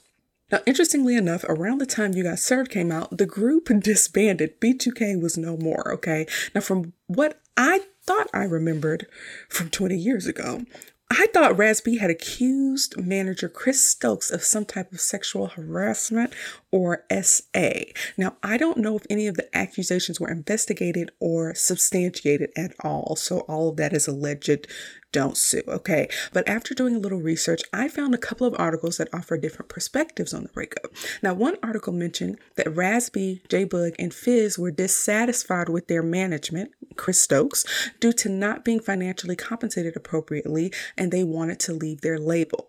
Now, 0.50 0.58
interestingly 0.66 1.14
enough, 1.14 1.44
around 1.44 1.78
the 1.78 1.86
time 1.86 2.14
You 2.14 2.24
Got 2.24 2.40
Served 2.40 2.72
came 2.72 2.90
out, 2.90 3.16
the 3.16 3.26
group 3.26 3.68
disbanded. 3.80 4.60
B2K 4.60 5.20
was 5.20 5.38
no 5.38 5.56
more, 5.56 5.92
okay? 5.92 6.26
Now, 6.54 6.60
from 6.60 6.92
what 7.06 7.40
I 7.56 7.82
thought 8.02 8.28
I 8.34 8.44
remembered 8.44 9.06
from 9.48 9.70
20 9.70 9.96
years 9.96 10.26
ago, 10.26 10.64
I 11.12 11.26
thought 11.34 11.58
Raz 11.58 11.82
had 11.98 12.08
accused 12.08 12.96
manager 12.96 13.48
Chris 13.48 13.82
Stokes 13.82 14.30
of 14.30 14.44
some 14.44 14.64
type 14.64 14.92
of 14.92 15.00
sexual 15.00 15.48
harassment 15.48 16.32
or 16.70 17.04
SA. 17.20 17.70
Now, 18.16 18.36
I 18.44 18.56
don't 18.56 18.78
know 18.78 18.96
if 18.96 19.06
any 19.10 19.26
of 19.26 19.34
the 19.34 19.48
accusations 19.56 20.20
were 20.20 20.30
investigated 20.30 21.10
or 21.18 21.52
substantiated 21.56 22.52
at 22.56 22.74
all. 22.84 23.16
So, 23.16 23.40
all 23.40 23.70
of 23.70 23.76
that 23.76 23.92
is 23.92 24.06
alleged 24.06 24.68
don't 25.12 25.36
sue, 25.36 25.62
okay? 25.68 26.08
But 26.32 26.48
after 26.48 26.74
doing 26.74 26.96
a 26.96 27.00
little 27.00 27.20
research, 27.20 27.62
I 27.72 27.88
found 27.88 28.14
a 28.14 28.18
couple 28.18 28.46
of 28.46 28.54
articles 28.58 28.96
that 28.98 29.12
offer 29.12 29.36
different 29.36 29.68
perspectives 29.68 30.32
on 30.32 30.42
the 30.42 30.48
breakup. 30.48 30.92
Now, 31.22 31.34
one 31.34 31.56
article 31.62 31.92
mentioned 31.92 32.38
that 32.56 32.74
Raz 32.74 33.10
J 33.10 33.40
Boog, 33.66 33.94
and 33.98 34.14
Fizz 34.14 34.58
were 34.58 34.70
dissatisfied 34.70 35.68
with 35.68 35.88
their 35.88 36.02
management, 36.02 36.72
Chris 36.96 37.20
Stokes, 37.20 37.64
due 37.98 38.12
to 38.12 38.28
not 38.28 38.64
being 38.64 38.80
financially 38.80 39.36
compensated 39.36 39.96
appropriately, 39.96 40.72
and 40.96 41.10
they 41.10 41.24
wanted 41.24 41.58
to 41.60 41.72
leave 41.72 42.00
their 42.00 42.18
label. 42.18 42.68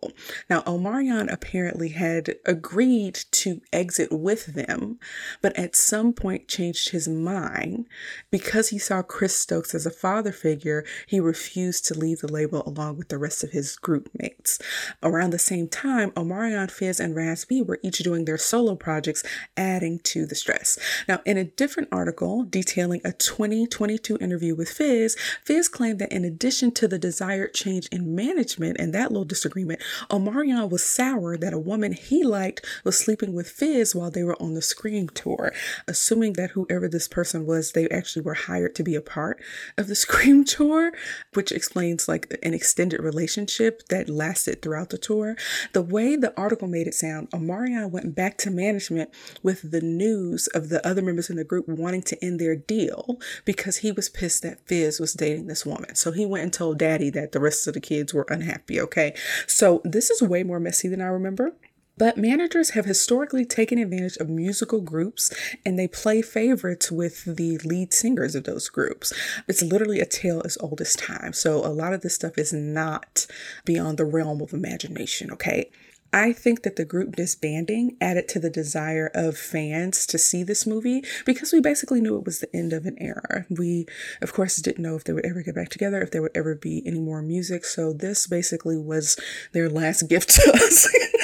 Now, 0.50 0.62
Omarion 0.62 1.32
apparently 1.32 1.90
had 1.90 2.36
agreed 2.46 3.16
to 3.32 3.62
exit 3.72 4.12
with 4.12 4.48
them, 4.48 5.00
but 5.42 5.58
at 5.58 5.76
some 5.76 6.14
point 6.14 6.48
changed 6.48 6.90
his 6.90 7.08
mind 7.08 7.88
because 8.30 8.70
he 8.70 8.80
saw 8.80 9.02
Chris 9.02 9.36
Stokes 9.36 9.76
as 9.76 9.86
a 9.86 9.92
father 9.92 10.32
figure. 10.32 10.86
He 11.08 11.20
refused 11.20 11.86
to 11.86 11.94
leave 11.94 12.20
the 12.20 12.31
label 12.32 12.64
along 12.66 12.98
with 12.98 13.10
the 13.10 13.18
rest 13.18 13.44
of 13.44 13.52
his 13.52 13.76
group 13.76 14.10
mates. 14.18 14.60
Around 15.04 15.32
the 15.32 15.40
same 15.40 15.68
time, 15.68 16.12
Omarion, 16.12 16.70
Fizz, 16.70 17.00
and 17.00 17.16
Raz 17.16 17.46
B 17.46 17.62
were 17.62 17.80
each 17.84 18.00
doing 18.00 18.26
their 18.26 18.38
solo 18.38 18.76
projects, 18.76 19.24
adding 19.58 20.00
to 20.00 20.26
the 20.26 20.36
stress. 20.36 20.78
Now, 21.08 21.22
in 21.26 21.38
a 21.38 21.44
different 21.44 21.90
article 21.92 22.44
detailing 22.44 23.02
a 23.04 23.12
2022 23.12 24.18
interview 24.20 24.56
with 24.56 24.70
Fizz, 24.70 25.18
Fizz 25.44 25.68
claimed 25.70 26.00
that 26.00 26.12
in 26.12 26.26
addition 26.26 26.72
to 26.72 26.88
the 26.88 27.00
desired 27.00 27.54
change 27.54 27.88
in 27.88 28.16
management 28.16 28.78
and 28.80 28.94
that 28.94 29.12
little 29.12 29.26
disagreement, 29.26 29.82
Omarion 30.10 30.70
was 30.70 30.84
sour 30.84 31.38
that 31.38 31.54
a 31.54 31.60
woman 31.60 31.94
he 31.94 32.24
liked 32.24 32.66
was 32.84 32.98
sleeping 32.98 33.34
with 33.34 33.50
Fizz 33.50 33.96
while 33.96 34.12
they 34.12 34.24
were 34.24 34.42
on 34.42 34.54
the 34.54 34.62
Scream 34.62 35.10
tour, 35.10 35.54
assuming 35.88 36.34
that 36.34 36.52
whoever 36.52 36.88
this 36.88 37.08
person 37.08 37.46
was, 37.46 37.72
they 37.72 37.88
actually 37.90 38.22
were 38.22 38.34
hired 38.34 38.76
to 38.76 38.84
be 38.84 38.96
a 38.96 39.02
part 39.02 39.42
of 39.78 39.88
the 39.88 39.96
Scream 40.02 40.44
tour, 40.44 40.92
which 41.34 41.52
explains 41.52 42.08
like 42.08 42.21
like 42.22 42.40
an 42.44 42.54
extended 42.54 43.02
relationship 43.02 43.88
that 43.90 44.10
lasted 44.10 44.62
throughout 44.62 44.90
the 44.90 44.98
tour. 44.98 45.36
The 45.74 45.82
way 45.82 46.16
the 46.16 46.36
article 46.40 46.68
made 46.68 46.88
it 46.88 46.94
sound, 46.94 47.30
Omarion 47.32 47.92
went 47.92 48.16
back 48.16 48.38
to 48.40 48.52
management 48.52 49.10
with 49.44 49.72
the 49.72 49.82
news 49.82 50.48
of 50.48 50.70
the 50.70 50.86
other 50.86 51.02
members 51.02 51.30
in 51.30 51.36
the 51.36 51.44
group 51.44 51.68
wanting 51.68 52.04
to 52.04 52.24
end 52.24 52.40
their 52.40 52.56
deal 52.56 53.20
because 53.46 53.78
he 53.78 53.92
was 53.92 54.10
pissed 54.10 54.44
that 54.44 54.66
Fizz 54.68 55.00
was 55.00 55.14
dating 55.14 55.48
this 55.48 55.66
woman. 55.66 55.96
So 55.96 56.12
he 56.12 56.26
went 56.26 56.44
and 56.44 56.54
told 56.54 56.80
daddy 56.80 57.10
that 57.12 57.32
the 57.32 57.40
rest 57.40 57.68
of 57.68 57.74
the 57.74 57.82
kids 57.82 58.14
were 58.14 58.26
unhappy, 58.30 58.80
okay? 58.82 59.14
So 59.48 59.82
this 59.84 60.10
is 60.10 60.22
way 60.22 60.44
more 60.44 60.60
messy 60.60 60.88
than 60.88 61.02
I 61.02 61.06
remember. 61.06 61.54
But 62.02 62.18
managers 62.18 62.72
have 62.72 62.86
historically 62.86 63.46
taken 63.46 63.78
advantage 63.78 64.18
of 64.18 64.28
musical 64.28 64.82
groups 64.82 65.32
and 65.64 65.78
they 65.78 65.88
play 65.88 66.24
favorites 66.24 66.92
with 66.92 67.26
the 67.26 67.60
lead 67.60 67.94
singers 67.94 68.34
of 68.34 68.46
those 68.46 68.70
groups. 68.70 69.14
It's 69.48 69.62
literally 69.62 70.00
a 70.00 70.08
tale 70.08 70.42
as 70.44 70.58
old 70.62 70.82
as 70.82 70.96
time. 70.96 71.32
So 71.32 71.64
a 71.64 71.70
lot 71.70 71.94
of 71.94 72.02
this 72.02 72.16
stuff 72.16 72.40
is 72.40 72.52
not 72.52 73.28
beyond 73.66 74.00
the 74.00 74.06
realm 74.06 74.42
of 74.42 74.52
imagination, 74.52 75.30
okay? 75.30 75.70
I 76.12 76.34
think 76.34 76.64
that 76.64 76.76
the 76.76 76.86
group 76.86 77.16
disbanding 77.16 77.98
added 78.02 78.28
to 78.30 78.40
the 78.40 78.50
desire 78.50 79.12
of 79.14 79.38
fans 79.38 80.08
to 80.08 80.18
see 80.18 80.42
this 80.42 80.66
movie 80.66 81.04
because 81.24 81.54
we 81.54 81.62
basically 81.62 82.02
knew 82.02 82.18
it 82.18 82.26
was 82.26 82.40
the 82.40 82.54
end 82.56 82.74
of 82.74 82.88
an 82.88 82.98
era. 83.00 83.46
We, 83.48 83.86
of 84.24 84.34
course, 84.34 84.56
didn't 84.58 84.82
know 84.82 84.96
if 84.96 85.04
they 85.04 85.14
would 85.14 85.28
ever 85.28 85.44
get 85.44 85.54
back 85.54 85.70
together, 85.70 86.02
if 86.02 86.10
there 86.10 86.24
would 86.24 86.36
ever 86.36 86.56
be 86.56 86.82
any 86.84 87.00
more 87.00 87.22
music. 87.22 87.64
So 87.64 87.94
this 87.94 88.26
basically 88.26 88.80
was 88.80 89.20
their 89.52 89.70
last 89.70 90.10
gift 90.10 90.32
to 90.32 90.52
us. 90.56 90.90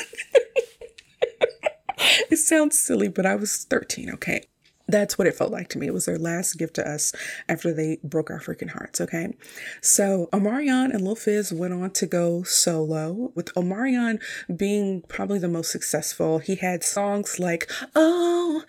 it 2.32 2.38
sounds 2.38 2.78
silly, 2.78 3.08
but 3.08 3.26
I 3.26 3.36
was 3.36 3.64
13, 3.64 4.12
okay? 4.16 4.44
That's 4.90 5.18
what 5.18 5.28
it 5.28 5.36
felt 5.36 5.52
like 5.52 5.68
to 5.70 5.78
me. 5.78 5.88
It 5.88 5.94
was 5.94 6.06
their 6.06 6.18
last 6.18 6.58
gift 6.58 6.76
to 6.76 6.90
us 6.90 7.12
after 7.50 7.74
they 7.74 7.98
broke 8.04 8.32
our 8.32 8.40
freaking 8.40 8.70
hearts, 8.70 9.02
okay? 9.02 9.36
So 9.82 10.30
Omarion 10.32 10.94
and 10.94 11.02
Lil 11.02 11.16
Fizz 11.16 11.52
went 11.52 11.74
on 11.74 11.92
to 11.92 12.06
go 12.06 12.44
solo, 12.44 13.32
with 13.36 13.54
Omarion 13.56 14.22
being 14.56 15.02
probably 15.10 15.40
the 15.40 15.50
most 15.50 15.72
successful. 15.72 16.40
He 16.40 16.56
had 16.56 16.84
songs 16.86 17.38
like, 17.38 17.70
Oh, 17.96 18.64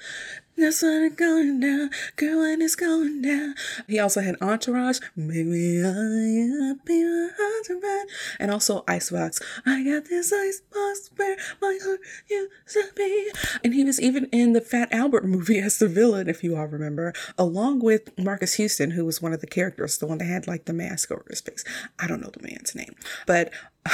that's 0.58 0.82
when 0.82 1.04
it's 1.04 1.16
going 1.16 1.60
down, 1.60 1.90
girl, 2.16 2.40
when 2.40 2.62
it's 2.62 2.74
going 2.74 3.22
down. 3.22 3.54
He 3.86 3.98
also 3.98 4.20
had 4.20 4.36
Entourage, 4.40 5.00
maybe 5.16 5.82
I 5.84 6.74
be 6.84 7.02
a 7.02 7.30
entourage, 7.58 8.10
and 8.38 8.50
also 8.50 8.84
Icebox. 8.88 9.40
I 9.64 9.84
got 9.84 10.06
this 10.06 10.32
icebox 10.32 11.10
where 11.16 11.36
my 11.60 11.78
heart 11.82 12.00
used 12.28 12.50
to 12.68 12.84
be. 12.96 13.30
And 13.64 13.74
he 13.74 13.84
was 13.84 14.00
even 14.00 14.26
in 14.26 14.52
the 14.52 14.60
Fat 14.60 14.92
Albert 14.92 15.24
movie 15.24 15.58
as 15.60 15.78
the 15.78 15.88
villain, 15.88 16.28
if 16.28 16.42
you 16.42 16.56
all 16.56 16.66
remember, 16.66 17.12
along 17.36 17.80
with 17.80 18.16
Marques 18.18 18.54
Houston, 18.54 18.92
who 18.92 19.04
was 19.04 19.22
one 19.22 19.32
of 19.32 19.40
the 19.40 19.46
characters, 19.46 19.98
the 19.98 20.06
one 20.06 20.18
that 20.18 20.24
had 20.24 20.46
like 20.46 20.64
the 20.64 20.72
mask 20.72 21.10
over 21.10 21.24
his 21.28 21.40
face. 21.40 21.64
I 21.98 22.06
don't 22.06 22.20
know 22.20 22.30
the 22.30 22.46
man's 22.46 22.74
name, 22.74 22.94
but. 23.26 23.52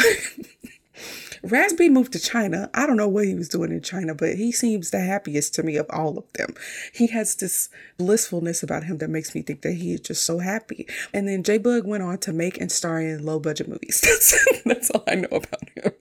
B 1.77 1.89
moved 1.89 2.13
to 2.13 2.19
China. 2.19 2.71
I 2.75 2.87
don't 2.87 2.97
know 2.97 3.09
what 3.09 3.27
he 3.27 3.35
was 3.35 3.49
doing 3.49 3.73
in 3.73 3.83
China, 3.83 4.15
but 4.15 4.37
he 4.37 4.53
seems 4.53 4.91
the 4.91 5.01
happiest 5.01 5.55
to 5.55 5.63
me 5.63 5.77
of 5.77 5.87
all 5.91 6.19
of 6.19 6.33
them. 6.35 6.55
He 6.93 7.09
has 7.09 7.35
this 7.35 7.69
blissfulness 7.99 8.63
about 8.63 8.85
him 8.85 8.99
that 8.99 9.11
makes 9.11 9.35
me 9.35 9.43
think 9.43 9.63
that 9.63 9.75
he 9.75 9.95
is 9.95 10.01
just 10.01 10.25
so 10.25 10.39
happy. 10.39 10.87
And 11.13 11.29
then 11.29 11.43
J 11.43 11.59
Boog 11.59 11.85
went 11.85 12.03
on 12.03 12.19
to 12.19 12.33
make 12.33 12.61
and 12.61 12.71
star 12.71 13.01
in 13.01 13.25
low 13.25 13.39
budget 13.39 13.69
movies. 13.69 14.01
That's, 14.05 14.63
that's 14.65 14.91
all 14.91 15.05
I 15.09 15.17
know 15.17 15.29
about 15.29 15.69
him. 15.77 15.93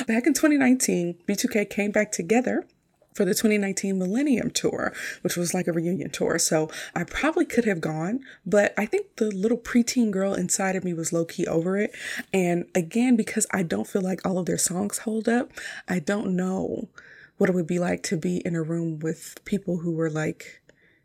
Back 0.06 0.26
in 0.26 0.34
2019, 0.34 1.18
B2K 1.26 1.70
came 1.70 1.90
back 1.90 2.12
together 2.12 2.66
for 3.14 3.24
the 3.24 3.32
2019 3.32 3.98
Millennium 3.98 4.50
Tour, 4.50 4.92
which 5.22 5.36
was 5.36 5.52
like 5.52 5.66
a 5.66 5.72
reunion 5.72 6.10
tour. 6.10 6.38
So 6.38 6.70
I 6.94 7.04
probably 7.04 7.44
could 7.44 7.64
have 7.64 7.80
gone, 7.80 8.20
but 8.46 8.72
I 8.78 8.86
think 8.86 9.16
the 9.16 9.30
little 9.30 9.58
preteen 9.58 10.10
girl 10.10 10.34
inside 10.34 10.76
of 10.76 10.84
me 10.84 10.94
was 10.94 11.12
low 11.12 11.24
key 11.24 11.46
over 11.46 11.76
it. 11.76 11.92
And 12.32 12.66
again, 12.74 13.16
because 13.16 13.46
I 13.50 13.62
don't 13.62 13.86
feel 13.86 14.02
like 14.02 14.24
all 14.24 14.38
of 14.38 14.46
their 14.46 14.58
songs 14.58 14.98
hold 14.98 15.28
up, 15.28 15.50
I 15.88 15.98
don't 15.98 16.36
know 16.36 16.88
what 17.36 17.50
it 17.50 17.54
would 17.54 17.66
be 17.66 17.78
like 17.78 18.02
to 18.04 18.16
be 18.16 18.38
in 18.38 18.54
a 18.54 18.62
room 18.62 18.98
with 18.98 19.42
people 19.44 19.78
who 19.78 19.92
were 19.92 20.10
like 20.10 20.60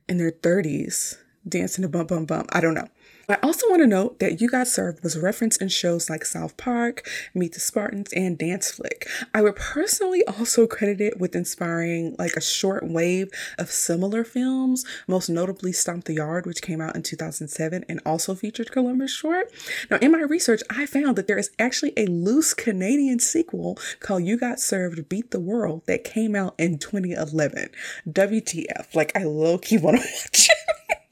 in 0.08 0.18
their 0.18 0.32
30s 0.32 1.18
dancing 1.48 1.84
to 1.84 1.90
bump, 1.90 2.10
bump, 2.10 2.28
bump. 2.28 2.50
I 2.52 2.62
don't 2.62 2.74
know. 2.74 2.88
I 3.28 3.38
also 3.42 3.68
want 3.70 3.82
to 3.82 3.88
note 3.88 4.20
that 4.20 4.40
You 4.40 4.50
Got 4.50 4.68
Served 4.68 5.04
was 5.04 5.18
referenced 5.18 5.62
in 5.62 5.70
shows 5.70 6.10
like 6.10 6.26
South 6.26 6.56
Park, 6.58 7.08
Meet 7.34 7.54
the 7.54 7.60
Spartans, 7.60 8.14
and 8.14 8.38
Dance 8.38 8.72
Flick. 8.72 9.08
I 9.34 9.42
would 9.42 9.56
personally 9.56 10.24
also 10.26 10.68
credit 10.68 11.02
it 11.02 11.20
with 11.20 11.36
inspiring 11.36 12.16
like 12.20 12.34
a 12.34 12.42
short 12.42 12.88
wave 12.88 13.30
of 13.58 13.72
similar 13.72 14.24
films, 14.24 14.86
most 15.08 15.30
notably 15.30 15.72
Stomp 15.72 16.06
the 16.06 16.14
Yard, 16.14 16.46
which 16.46 16.62
came 16.62 16.82
out 16.82 16.96
in 16.96 17.02
2007 17.04 17.86
and 17.90 18.00
also 18.06 18.36
featured 18.36 18.72
Columbus 18.72 19.12
Short. 19.12 19.52
Now, 19.90 19.98
in 19.98 20.12
my 20.12 20.22
research, 20.22 20.62
I 20.70 20.86
found 20.86 21.16
that 21.16 21.28
there 21.28 21.40
is 21.40 21.52
actually 21.58 21.94
a 21.98 22.06
loose 22.06 22.54
Canadian 22.54 23.20
sequel 23.20 23.80
called 24.00 24.24
You 24.24 24.38
Got 24.38 24.60
Served 24.60 25.10
Beat 25.10 25.32
the 25.32 25.40
World 25.40 25.84
that 25.88 26.04
came 26.04 26.36
out 26.36 26.54
in 26.60 26.78
2011. 26.78 27.70
WTF. 28.08 28.94
Like, 28.94 29.16
I 29.16 29.24
low 29.24 29.58
key 29.58 29.78
want 29.78 29.98
to 29.98 30.04
watch 30.04 30.50
it. 30.50 31.05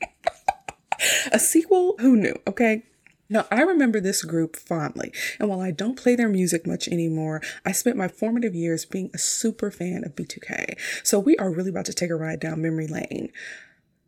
A 1.31 1.39
sequel? 1.39 1.95
Who 1.99 2.15
knew? 2.15 2.35
Okay. 2.47 2.83
Now, 3.29 3.47
I 3.49 3.61
remember 3.61 3.99
this 3.99 4.23
group 4.23 4.55
fondly, 4.55 5.11
and 5.39 5.49
while 5.49 5.61
I 5.61 5.71
don't 5.71 5.97
play 5.97 6.15
their 6.15 6.29
music 6.29 6.67
much 6.67 6.87
anymore, 6.87 7.41
I 7.65 7.71
spent 7.71 7.97
my 7.97 8.07
formative 8.07 8.53
years 8.53 8.85
being 8.85 9.09
a 9.13 9.17
super 9.17 9.71
fan 9.71 10.03
of 10.05 10.15
B2K. 10.15 10.77
So 11.03 11.19
we 11.19 11.37
are 11.37 11.49
really 11.49 11.69
about 11.69 11.85
to 11.85 11.93
take 11.93 12.11
a 12.11 12.15
ride 12.15 12.39
down 12.39 12.61
memory 12.61 12.85
lane. 12.85 13.31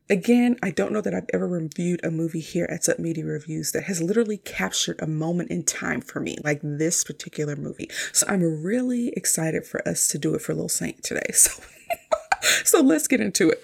Again, 0.09 0.57
I 0.61 0.69
don't 0.69 0.91
know 0.91 1.01
that 1.01 1.15
I've 1.15 1.29
ever 1.33 1.47
reviewed 1.47 2.05
a 2.05 2.11
movie 2.11 2.41
here 2.41 2.67
at 2.69 2.83
Sup 2.83 2.99
Media 2.99 3.25
Reviews 3.25 3.71
that 3.71 3.85
has 3.85 4.03
literally 4.03 4.37
captured 4.37 5.01
a 5.01 5.07
moment 5.07 5.49
in 5.49 5.63
time 5.63 6.01
for 6.01 6.19
me, 6.19 6.37
like 6.43 6.59
this 6.61 7.03
particular 7.03 7.55
movie. 7.55 7.89
So 8.13 8.27
I'm 8.29 8.61
really 8.63 9.09
excited 9.17 9.65
for 9.65 9.85
us 9.87 10.07
to 10.09 10.19
do 10.19 10.35
it 10.35 10.41
for 10.41 10.53
Lil 10.53 10.69
Saint 10.69 11.03
today. 11.03 11.21
So, 11.33 11.51
so 12.63 12.81
let's 12.81 13.07
get 13.07 13.21
into 13.21 13.49
it. 13.49 13.63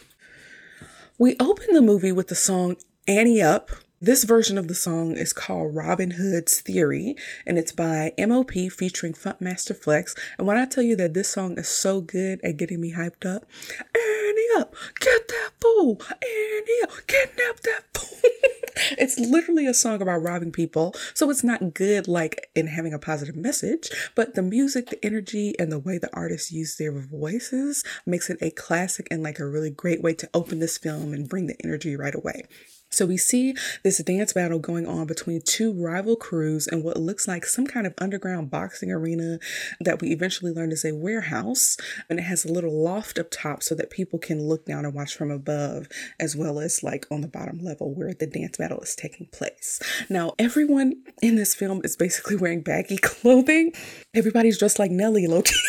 We 1.20 1.36
open 1.40 1.74
the 1.74 1.82
movie 1.82 2.12
with 2.12 2.30
the 2.30 2.36
song 2.36 2.78
Ante 3.12 3.42
Up 3.42 3.72
this 4.04 4.24
version 4.24 4.58
of 4.58 4.68
the 4.68 4.74
song 4.74 5.12
is 5.12 5.32
called 5.32 5.76
Robin 5.76 6.12
Hood's 6.12 6.60
Theory, 6.62 7.16
and 7.46 7.60
it's 7.60 7.72
by 7.72 8.14
MOP 8.18 8.52
featuring 8.72 9.14
Funkmaster 9.14 9.78
Flex. 9.78 10.16
And 10.40 10.48
when 10.48 10.58
I 10.58 10.66
tell 10.66 10.84
you 10.84 10.96
that 10.96 11.14
this 11.14 11.30
song 11.30 11.60
is 11.60 11.68
so 11.68 12.02
good 12.02 12.40
at 12.42 12.58
getting 12.58 12.82
me 12.82 12.94
hyped 12.94 13.32
up, 13.32 13.46
Annie 13.94 14.48
up, 14.58 14.74
get 15.00 15.28
that 15.28 15.52
fool, 15.62 16.02
Annie 16.10 16.82
up, 16.82 16.92
kidnap 17.06 17.60
that 17.60 17.84
fool. 17.94 18.18
it's 18.98 19.20
literally 19.20 19.68
a 19.68 19.74
song 19.74 20.02
about 20.02 20.24
robbing 20.24 20.52
people, 20.52 20.96
so 21.14 21.30
it's 21.30 21.44
not 21.44 21.76
good 21.76 22.08
like 22.08 22.50
in 22.56 22.66
having 22.66 22.94
a 22.96 23.00
positive 23.00 23.36
message, 23.36 23.92
but 24.16 24.34
the 24.34 24.42
music, 24.42 24.90
the 24.90 25.06
energy, 25.06 25.54
and 25.60 25.72
the 25.72 25.78
way 25.78 26.00
the 26.00 26.10
artists 26.12 26.52
use 26.52 26.76
their 26.78 26.92
voices 26.92 27.84
makes 28.08 28.32
it 28.32 28.40
a 28.42 28.50
classic 28.50 29.08
and 29.12 29.22
like 29.22 29.38
a 29.38 29.46
really 29.46 29.70
great 29.70 30.02
way 30.02 30.16
to 30.16 30.30
open 30.34 30.58
this 30.58 30.80
film 30.80 31.14
and 31.14 31.30
bring 31.30 31.46
the 31.46 31.58
energy 31.64 31.96
right 31.96 32.16
away. 32.16 32.46
So 32.92 33.06
we 33.06 33.16
see 33.16 33.56
this 33.84 34.04
dance 34.04 34.34
battle 34.34 34.60
going 34.60 34.86
on 34.86 35.08
between 35.08 35.42
two 35.42 35.72
rival 35.74 36.18
crews 36.18 36.68
and 36.68 36.84
what 36.84 36.98
looks 36.98 37.26
like 37.26 37.46
some 37.46 37.66
kind 37.66 37.88
of 37.88 37.94
underground 38.00 38.52
boxing 38.52 38.92
arena 38.92 39.40
that 39.80 40.02
we 40.02 40.10
eventually 40.10 40.52
learn 40.52 40.74
is 40.74 40.84
a 40.84 40.94
warehouse. 40.94 41.78
And 42.10 42.20
it 42.20 42.24
has 42.24 42.44
a 42.44 42.52
little 42.52 42.84
loft 42.84 43.18
up 43.18 43.32
top 43.32 43.64
so 43.64 43.76
that 43.76 43.92
people 43.92 44.20
can 44.20 44.42
look 44.42 44.66
down 44.66 44.84
and 44.84 44.94
watch 44.94 45.16
from 45.16 45.32
above, 45.32 45.88
as 46.20 46.36
well 46.36 46.60
as 46.60 46.84
like 46.84 47.06
on 47.10 47.22
the 47.22 47.30
bottom 47.30 47.60
level 47.60 47.94
where 47.94 48.14
the 48.14 48.28
dance 48.28 48.58
battle 48.58 48.82
is 48.82 48.94
taking 48.94 49.28
place. 49.28 49.80
Now, 50.10 50.34
everyone 50.38 51.02
in 51.22 51.38
this 51.38 51.56
film 51.56 51.80
is 51.86 51.96
basically 51.96 52.36
wearing 52.36 52.62
baggy 52.62 52.98
clothing. 53.02 53.72
Everybody's 54.14 54.58
dressed 54.58 54.80
like 54.80 54.92
Nelly 54.92 55.28
Loki. 55.28 55.56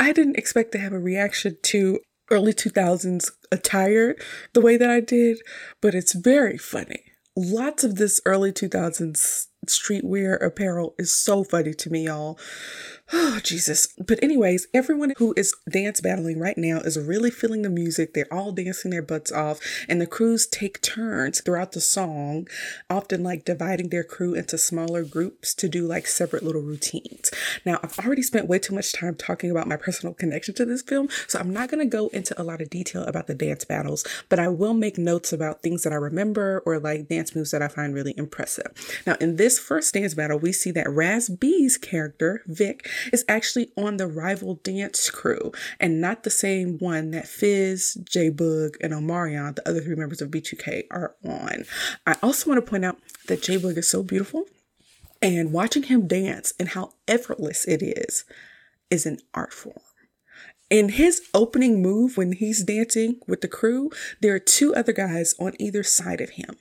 I 0.00 0.12
didn't 0.12 0.36
expect 0.36 0.72
to 0.72 0.78
have 0.78 0.92
a 0.92 0.98
reaction 0.98 1.58
to 1.64 2.00
early 2.30 2.52
2000s 2.52 3.30
attire 3.50 4.16
the 4.52 4.60
way 4.60 4.76
that 4.76 4.90
I 4.90 5.00
did, 5.00 5.38
but 5.80 5.94
it's 5.94 6.12
very 6.12 6.58
funny. 6.58 7.04
Lots 7.36 7.84
of 7.84 7.96
this 7.96 8.20
early 8.26 8.52
2000s 8.52 9.46
streetwear 9.66 10.42
apparel 10.42 10.94
is 10.98 11.12
so 11.12 11.44
funny 11.44 11.74
to 11.74 11.90
me, 11.90 12.06
y'all. 12.06 12.38
Oh, 13.10 13.40
Jesus. 13.42 13.88
But, 13.98 14.22
anyways, 14.22 14.66
everyone 14.74 15.14
who 15.16 15.32
is 15.34 15.54
dance 15.70 16.02
battling 16.02 16.38
right 16.38 16.58
now 16.58 16.78
is 16.80 16.98
really 16.98 17.30
feeling 17.30 17.62
the 17.62 17.70
music. 17.70 18.12
They're 18.12 18.32
all 18.32 18.52
dancing 18.52 18.90
their 18.90 19.02
butts 19.02 19.32
off, 19.32 19.60
and 19.88 19.98
the 19.98 20.06
crews 20.06 20.46
take 20.46 20.82
turns 20.82 21.40
throughout 21.40 21.72
the 21.72 21.80
song, 21.80 22.48
often 22.90 23.22
like 23.22 23.46
dividing 23.46 23.88
their 23.88 24.04
crew 24.04 24.34
into 24.34 24.58
smaller 24.58 25.04
groups 25.04 25.54
to 25.54 25.68
do 25.70 25.86
like 25.86 26.06
separate 26.06 26.42
little 26.42 26.60
routines. 26.60 27.30
Now, 27.64 27.80
I've 27.82 27.98
already 27.98 28.22
spent 28.22 28.46
way 28.46 28.58
too 28.58 28.74
much 28.74 28.92
time 28.92 29.14
talking 29.14 29.50
about 29.50 29.68
my 29.68 29.76
personal 29.76 30.12
connection 30.12 30.54
to 30.56 30.66
this 30.66 30.82
film, 30.82 31.08
so 31.26 31.38
I'm 31.38 31.52
not 31.52 31.70
going 31.70 31.80
to 31.80 31.96
go 31.96 32.08
into 32.08 32.38
a 32.40 32.44
lot 32.44 32.60
of 32.60 32.68
detail 32.68 33.04
about 33.04 33.26
the 33.26 33.34
dance 33.34 33.64
battles, 33.64 34.04
but 34.28 34.38
I 34.38 34.48
will 34.48 34.74
make 34.74 34.98
notes 34.98 35.32
about 35.32 35.62
things 35.62 35.82
that 35.84 35.94
I 35.94 35.96
remember 35.96 36.62
or 36.66 36.78
like 36.78 37.08
dance 37.08 37.34
moves 37.34 37.52
that 37.52 37.62
I 37.62 37.68
find 37.68 37.94
really 37.94 38.12
impressive. 38.18 38.66
Now, 39.06 39.16
in 39.18 39.36
this 39.36 39.47
first 39.56 39.94
dance 39.94 40.14
battle, 40.14 40.40
we 40.40 40.50
see 40.50 40.72
that 40.72 40.90
Raz 40.90 41.28
B's 41.28 41.78
character, 41.78 42.42
Vic, 42.46 42.88
is 43.12 43.24
actually 43.28 43.70
on 43.76 43.98
the 43.98 44.08
rival 44.08 44.56
dance 44.64 45.08
crew 45.10 45.52
and 45.78 46.00
not 46.00 46.24
the 46.24 46.30
same 46.30 46.78
one 46.78 47.12
that 47.12 47.28
Fizz, 47.28 47.98
J 48.02 48.32
Boog, 48.32 48.74
and 48.80 48.92
Omarion, 48.92 49.54
the 49.54 49.68
other 49.68 49.80
three 49.80 49.94
members 49.94 50.20
of 50.20 50.32
B2K, 50.32 50.86
are 50.90 51.14
on. 51.24 51.64
I 52.04 52.16
also 52.20 52.50
want 52.50 52.64
to 52.64 52.68
point 52.68 52.84
out 52.84 52.98
that 53.28 53.42
J 53.42 53.58
Boog 53.58 53.76
is 53.76 53.88
so 53.88 54.02
beautiful 54.02 54.46
and 55.22 55.52
watching 55.52 55.84
him 55.84 56.08
dance 56.08 56.52
and 56.58 56.70
how 56.70 56.94
effortless 57.06 57.64
it 57.66 57.82
is 57.82 58.24
is 58.90 59.06
an 59.06 59.18
art 59.34 59.52
form. 59.52 59.76
In 60.70 60.90
his 60.90 61.22
opening 61.32 61.80
move, 61.80 62.16
when 62.16 62.32
he's 62.32 62.62
dancing 62.62 63.20
with 63.26 63.40
the 63.40 63.48
crew, 63.48 63.90
there 64.20 64.34
are 64.34 64.38
two 64.38 64.74
other 64.74 64.92
guys 64.92 65.34
on 65.38 65.54
either 65.58 65.82
side 65.82 66.20
of 66.20 66.30
him. 66.30 66.56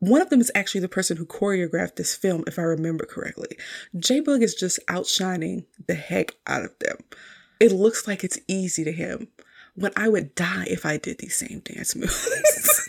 One 0.00 0.22
of 0.22 0.30
them 0.30 0.40
is 0.40 0.50
actually 0.54 0.80
the 0.80 0.88
person 0.88 1.18
who 1.18 1.26
choreographed 1.26 1.96
this 1.96 2.16
film, 2.16 2.44
if 2.46 2.58
I 2.58 2.62
remember 2.62 3.04
correctly. 3.04 3.56
J 3.98 4.22
Boog 4.22 4.42
is 4.42 4.54
just 4.54 4.80
outshining 4.88 5.66
the 5.86 5.94
heck 5.94 6.36
out 6.46 6.64
of 6.64 6.78
them. 6.80 6.96
It 7.60 7.72
looks 7.72 8.08
like 8.08 8.24
it's 8.24 8.38
easy 8.48 8.82
to 8.84 8.92
him. 8.92 9.28
When 9.74 9.92
I 9.96 10.08
would 10.08 10.34
die 10.34 10.64
if 10.68 10.84
I 10.84 10.96
did 10.96 11.18
these 11.18 11.36
same 11.36 11.60
dance 11.60 11.94
moves. 11.94 12.28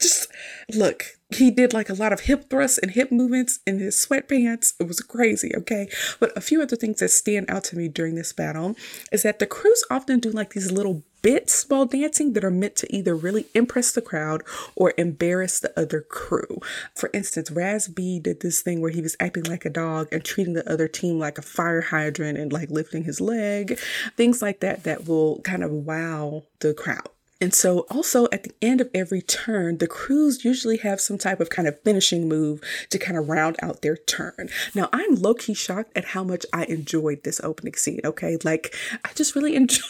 just 0.00 0.28
look, 0.72 1.04
he 1.30 1.50
did 1.50 1.72
like 1.72 1.90
a 1.90 1.94
lot 1.94 2.12
of 2.12 2.20
hip 2.20 2.48
thrusts 2.48 2.78
and 2.78 2.92
hip 2.92 3.10
movements 3.10 3.58
in 3.66 3.80
his 3.80 3.96
sweatpants. 3.96 4.74
It 4.78 4.86
was 4.86 5.00
crazy, 5.00 5.52
okay? 5.56 5.88
But 6.20 6.36
a 6.36 6.40
few 6.40 6.62
other 6.62 6.76
things 6.76 7.00
that 7.00 7.10
stand 7.10 7.50
out 7.50 7.64
to 7.64 7.76
me 7.76 7.88
during 7.88 8.14
this 8.14 8.32
battle 8.32 8.76
is 9.10 9.24
that 9.24 9.40
the 9.40 9.46
crews 9.46 9.84
often 9.90 10.20
do 10.20 10.30
like 10.30 10.52
these 10.52 10.70
little 10.70 11.02
bits 11.24 11.64
while 11.70 11.86
dancing 11.86 12.34
that 12.34 12.44
are 12.44 12.50
meant 12.50 12.76
to 12.76 12.94
either 12.94 13.16
really 13.16 13.46
impress 13.54 13.92
the 13.92 14.02
crowd 14.02 14.42
or 14.76 14.92
embarrass 14.98 15.58
the 15.58 15.72
other 15.80 16.02
crew. 16.02 16.60
For 16.94 17.08
instance, 17.14 17.50
Raz 17.50 17.88
B 17.88 18.20
did 18.20 18.40
this 18.40 18.60
thing 18.60 18.82
where 18.82 18.90
he 18.90 19.00
was 19.00 19.16
acting 19.18 19.44
like 19.44 19.64
a 19.64 19.70
dog 19.70 20.06
and 20.12 20.22
treating 20.22 20.52
the 20.52 20.70
other 20.70 20.86
team 20.86 21.18
like 21.18 21.38
a 21.38 21.42
fire 21.42 21.80
hydrant 21.80 22.36
and 22.36 22.52
like 22.52 22.70
lifting 22.70 23.04
his 23.04 23.22
leg, 23.22 23.78
things 24.18 24.42
like 24.42 24.60
that 24.60 24.84
that 24.84 25.08
will 25.08 25.40
kind 25.40 25.64
of 25.64 25.70
wow 25.70 26.42
the 26.60 26.74
crowd. 26.74 27.08
And 27.40 27.52
so, 27.52 27.80
also 27.90 28.26
at 28.32 28.44
the 28.44 28.54
end 28.62 28.80
of 28.80 28.88
every 28.94 29.20
turn, 29.20 29.78
the 29.78 29.88
crews 29.88 30.44
usually 30.44 30.78
have 30.78 31.00
some 31.00 31.18
type 31.18 31.40
of 31.40 31.50
kind 31.50 31.66
of 31.66 31.80
finishing 31.82 32.28
move 32.28 32.60
to 32.90 32.98
kind 32.98 33.18
of 33.18 33.28
round 33.28 33.56
out 33.60 33.82
their 33.82 33.96
turn. 33.96 34.48
Now, 34.74 34.88
I'm 34.92 35.16
low 35.16 35.34
key 35.34 35.54
shocked 35.54 35.92
at 35.96 36.06
how 36.06 36.22
much 36.22 36.46
I 36.52 36.64
enjoyed 36.64 37.24
this 37.24 37.40
opening 37.42 37.74
scene. 37.74 38.00
Okay. 38.04 38.38
Like, 38.44 38.74
I 39.04 39.10
just 39.14 39.34
really 39.34 39.56
enjoyed, 39.56 39.82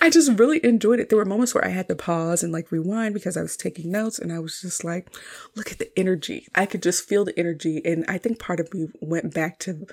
I 0.00 0.10
just 0.10 0.38
really 0.38 0.64
enjoyed 0.64 1.00
it. 1.00 1.08
There 1.08 1.18
were 1.18 1.24
moments 1.24 1.54
where 1.54 1.64
I 1.64 1.70
had 1.70 1.88
to 1.88 1.96
pause 1.96 2.42
and 2.42 2.52
like 2.52 2.70
rewind 2.70 3.14
because 3.14 3.36
I 3.36 3.42
was 3.42 3.56
taking 3.56 3.90
notes 3.90 4.18
and 4.18 4.32
I 4.32 4.38
was 4.38 4.60
just 4.60 4.84
like, 4.84 5.08
look 5.56 5.72
at 5.72 5.78
the 5.78 5.90
energy. 5.98 6.46
I 6.54 6.66
could 6.66 6.82
just 6.82 7.08
feel 7.08 7.24
the 7.24 7.38
energy. 7.38 7.82
And 7.84 8.04
I 8.08 8.18
think 8.18 8.38
part 8.38 8.60
of 8.60 8.72
me 8.72 8.88
went 9.00 9.34
back 9.34 9.58
to 9.60 9.86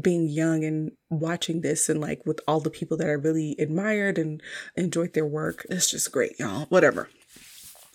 being 0.00 0.28
young 0.28 0.64
and 0.64 0.92
watching 1.10 1.60
this 1.60 1.88
and 1.88 2.00
like 2.00 2.24
with 2.26 2.40
all 2.46 2.60
the 2.60 2.70
people 2.70 2.96
that 2.98 3.08
I 3.08 3.12
really 3.12 3.56
admired 3.58 4.18
and 4.18 4.42
enjoyed 4.76 5.14
their 5.14 5.26
work. 5.26 5.66
It's 5.70 5.90
just 5.90 6.12
great, 6.12 6.38
y'all. 6.38 6.66
Whatever. 6.66 7.08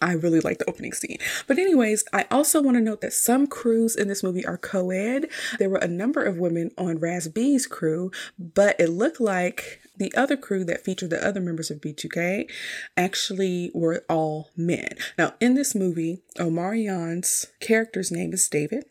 I 0.01 0.13
really 0.13 0.41
like 0.41 0.57
the 0.57 0.69
opening 0.69 0.91
scene. 0.91 1.17
But, 1.47 1.57
anyways, 1.57 2.03
I 2.11 2.25
also 2.29 2.61
want 2.61 2.75
to 2.75 2.81
note 2.81 2.99
that 3.01 3.13
some 3.13 3.47
crews 3.47 3.95
in 3.95 4.09
this 4.09 4.21
movie 4.21 4.45
are 4.45 4.57
co 4.57 4.89
ed. 4.89 5.29
There 5.59 5.69
were 5.69 5.77
a 5.77 5.87
number 5.87 6.21
of 6.21 6.37
women 6.37 6.71
on 6.77 6.99
Raz 6.99 7.29
B's 7.29 7.65
crew, 7.65 8.11
but 8.37 8.77
it 8.79 8.89
looked 8.89 9.21
like 9.21 9.79
the 9.95 10.13
other 10.15 10.35
crew 10.35 10.65
that 10.65 10.83
featured 10.83 11.09
the 11.09 11.25
other 11.25 11.39
members 11.39 11.71
of 11.71 11.79
B2K 11.79 12.49
actually 12.97 13.71
were 13.73 14.03
all 14.09 14.49
men. 14.57 14.89
Now, 15.17 15.35
in 15.39 15.53
this 15.53 15.73
movie, 15.73 16.21
Omarion's 16.37 17.45
character's 17.61 18.11
name 18.11 18.33
is 18.33 18.49
David. 18.49 18.85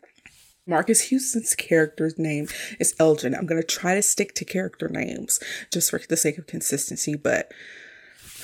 Marques 0.65 1.01
Houston's 1.01 1.55
character's 1.55 2.17
name 2.17 2.47
is 2.79 2.95
Elgin. 2.99 3.35
I'm 3.35 3.45
going 3.45 3.61
to 3.61 3.67
try 3.67 3.95
to 3.95 4.01
stick 4.01 4.33
to 4.35 4.45
character 4.45 4.87
names 4.87 5.39
just 5.71 5.89
for 5.89 5.99
the 5.99 6.15
sake 6.15 6.37
of 6.37 6.47
consistency, 6.47 7.15
but 7.15 7.51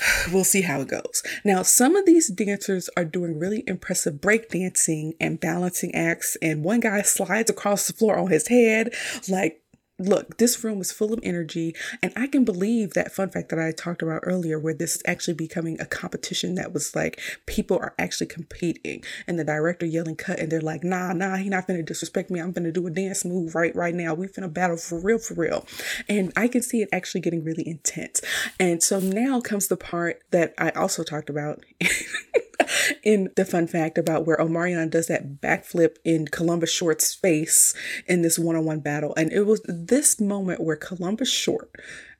we'll 0.32 0.44
see 0.44 0.62
how 0.62 0.82
it 0.82 0.88
goes. 0.88 1.22
Now, 1.44 1.62
some 1.62 1.96
of 1.96 2.04
these 2.04 2.28
dancers 2.28 2.90
are 2.96 3.04
doing 3.04 3.38
really 3.38 3.64
impressive 3.66 4.20
break 4.20 4.50
dancing 4.50 5.14
and 5.18 5.40
balancing 5.40 5.94
acts, 5.94 6.36
and 6.42 6.62
one 6.62 6.80
guy 6.80 7.02
slides 7.02 7.50
across 7.50 7.86
the 7.86 7.94
floor 7.94 8.18
on 8.18 8.30
his 8.30 8.48
head 8.48 8.92
like 9.28 9.59
look, 10.00 10.38
this 10.38 10.62
room 10.64 10.80
is 10.80 10.92
full 10.92 11.12
of 11.12 11.20
energy. 11.22 11.74
And 12.02 12.12
I 12.16 12.26
can 12.26 12.44
believe 12.44 12.94
that 12.94 13.12
fun 13.12 13.28
fact 13.28 13.50
that 13.50 13.58
I 13.58 13.72
talked 13.72 14.02
about 14.02 14.22
earlier, 14.24 14.58
where 14.58 14.74
this 14.74 14.96
is 14.96 15.02
actually 15.06 15.34
becoming 15.34 15.80
a 15.80 15.86
competition 15.86 16.54
that 16.54 16.72
was 16.72 16.96
like 16.96 17.20
people 17.46 17.78
are 17.78 17.94
actually 17.98 18.28
competing 18.28 19.04
and 19.26 19.38
the 19.38 19.44
director 19.44 19.86
yelling 19.86 20.16
cut 20.16 20.38
and 20.38 20.50
they're 20.50 20.60
like, 20.60 20.82
nah, 20.82 21.12
nah, 21.12 21.36
he 21.36 21.48
not 21.48 21.66
gonna 21.66 21.82
disrespect 21.82 22.30
me. 22.30 22.40
I'm 22.40 22.52
gonna 22.52 22.72
do 22.72 22.86
a 22.86 22.90
dance 22.90 23.24
move 23.24 23.54
right 23.54 23.74
right 23.76 23.94
now. 23.94 24.14
We 24.14 24.26
finna 24.26 24.52
battle 24.52 24.76
for 24.76 24.98
real, 24.98 25.18
for 25.18 25.34
real. 25.34 25.66
And 26.08 26.32
I 26.36 26.48
can 26.48 26.62
see 26.62 26.82
it 26.82 26.88
actually 26.92 27.20
getting 27.20 27.44
really 27.44 27.66
intense. 27.66 28.20
And 28.58 28.82
so 28.82 29.00
now 29.00 29.40
comes 29.40 29.68
the 29.68 29.76
part 29.76 30.22
that 30.30 30.54
I 30.58 30.70
also 30.70 31.02
talked 31.02 31.28
about 31.28 31.64
in 33.02 33.30
the 33.36 33.44
fun 33.44 33.66
fact 33.66 33.98
about 33.98 34.26
where 34.26 34.36
Omarion 34.36 34.90
does 34.90 35.06
that 35.08 35.40
backflip 35.40 35.96
in 36.04 36.26
Columbus 36.26 36.70
Short's 36.70 37.14
face 37.14 37.74
in 38.06 38.22
this 38.22 38.38
one 38.38 38.56
on 38.56 38.64
one 38.64 38.80
battle. 38.80 39.14
And 39.16 39.32
it 39.32 39.42
was 39.42 39.60
this 39.90 40.20
moment 40.20 40.60
where 40.62 40.76
Columbus 40.76 41.30
Short 41.30 41.70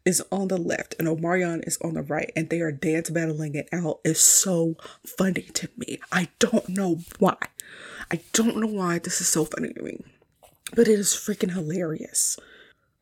is 0.04 0.20
on 0.32 0.48
the 0.48 0.56
left 0.56 0.96
and 0.98 1.06
Omarion 1.06 1.66
is 1.66 1.78
on 1.82 1.94
the 1.94 2.02
right 2.02 2.32
and 2.34 2.50
they 2.50 2.60
are 2.60 2.72
dance 2.72 3.10
battling 3.10 3.54
it 3.54 3.68
out 3.72 4.00
is 4.04 4.18
so 4.18 4.74
funny 5.06 5.42
to 5.54 5.68
me. 5.76 6.00
I 6.10 6.28
don't 6.40 6.68
know 6.68 6.98
why. 7.20 7.36
I 8.10 8.20
don't 8.32 8.56
know 8.56 8.66
why 8.66 8.98
this 8.98 9.20
is 9.20 9.28
so 9.28 9.44
funny 9.44 9.72
to 9.72 9.82
me, 9.82 10.02
but 10.74 10.88
it 10.88 10.98
is 10.98 11.14
freaking 11.14 11.52
hilarious. 11.52 12.36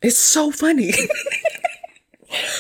It's 0.02 0.18
so 0.18 0.50
funny. 0.50 0.92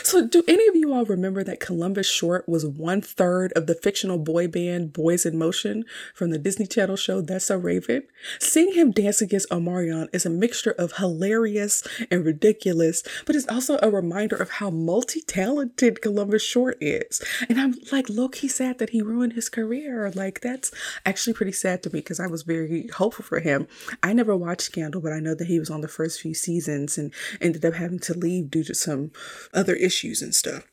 So, 0.02 0.26
do 0.26 0.42
any 0.48 0.66
of 0.68 0.74
you 0.74 0.94
all 0.94 1.04
remember 1.04 1.44
that 1.44 1.60
Columbus 1.60 2.08
Short 2.08 2.48
was 2.48 2.64
one 2.64 3.02
third 3.02 3.52
of 3.52 3.66
the 3.66 3.74
fictional 3.74 4.18
boy 4.18 4.48
band 4.48 4.94
Boys 4.94 5.26
in 5.26 5.36
Motion 5.36 5.84
from 6.14 6.30
the 6.30 6.38
Disney 6.38 6.66
Channel 6.66 6.96
show 6.96 7.20
That's 7.20 7.46
So 7.46 7.56
Raven? 7.56 8.04
Seeing 8.38 8.72
him 8.72 8.90
dance 8.90 9.20
against 9.20 9.50
Omarion 9.50 10.08
is 10.14 10.24
a 10.24 10.30
mixture 10.30 10.70
of 10.70 10.92
hilarious 10.92 11.86
and 12.10 12.24
ridiculous, 12.24 13.02
but 13.26 13.36
it's 13.36 13.48
also 13.48 13.78
a 13.82 13.90
reminder 13.90 14.36
of 14.36 14.52
how 14.52 14.70
multi 14.70 15.20
talented 15.20 16.00
Columbus 16.00 16.42
Short 16.42 16.78
is. 16.80 17.22
And 17.48 17.60
I'm 17.60 17.74
like 17.92 18.08
low 18.08 18.28
key 18.28 18.48
sad 18.48 18.78
that 18.78 18.90
he 18.90 19.02
ruined 19.02 19.34
his 19.34 19.50
career. 19.50 20.10
Like, 20.14 20.40
that's 20.40 20.72
actually 21.04 21.34
pretty 21.34 21.52
sad 21.52 21.82
to 21.82 21.90
me 21.90 22.00
because 22.00 22.20
I 22.20 22.26
was 22.26 22.42
very 22.42 22.88
hopeful 22.88 23.24
for 23.24 23.40
him. 23.40 23.68
I 24.02 24.14
never 24.14 24.34
watched 24.34 24.62
Scandal, 24.62 25.02
but 25.02 25.12
I 25.12 25.20
know 25.20 25.34
that 25.34 25.48
he 25.48 25.58
was 25.58 25.70
on 25.70 25.82
the 25.82 25.88
first 25.88 26.20
few 26.20 26.32
seasons 26.32 26.96
and 26.96 27.12
ended 27.42 27.64
up 27.66 27.74
having 27.74 27.98
to 28.00 28.14
leave 28.14 28.50
due 28.50 28.64
to 28.64 28.74
some 28.74 29.10
other 29.58 29.74
issues 29.74 30.22
and 30.22 30.34
stuff. 30.34 30.64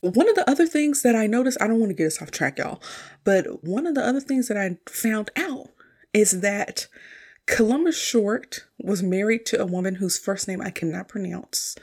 One 0.00 0.28
of 0.28 0.34
the 0.34 0.48
other 0.48 0.66
things 0.66 1.02
that 1.02 1.16
I 1.16 1.26
noticed, 1.26 1.56
I 1.60 1.66
don't 1.66 1.80
want 1.80 1.90
to 1.90 1.94
get 1.94 2.08
us 2.08 2.20
off 2.20 2.30
track, 2.30 2.58
y'all, 2.58 2.82
but 3.24 3.64
one 3.64 3.86
of 3.86 3.94
the 3.94 4.06
other 4.06 4.20
things 4.20 4.48
that 4.48 4.56
I 4.58 4.76
found 4.86 5.30
out 5.36 5.70
is 6.12 6.40
that 6.40 6.88
Columbus 7.46 7.96
Short 7.96 8.64
was 8.78 9.02
married 9.02 9.46
to 9.46 9.60
a 9.60 9.66
woman 9.66 9.96
whose 9.96 10.18
first 10.18 10.46
name 10.48 10.60
I 10.60 10.70
cannot 10.70 11.08
pronounce 11.08 11.76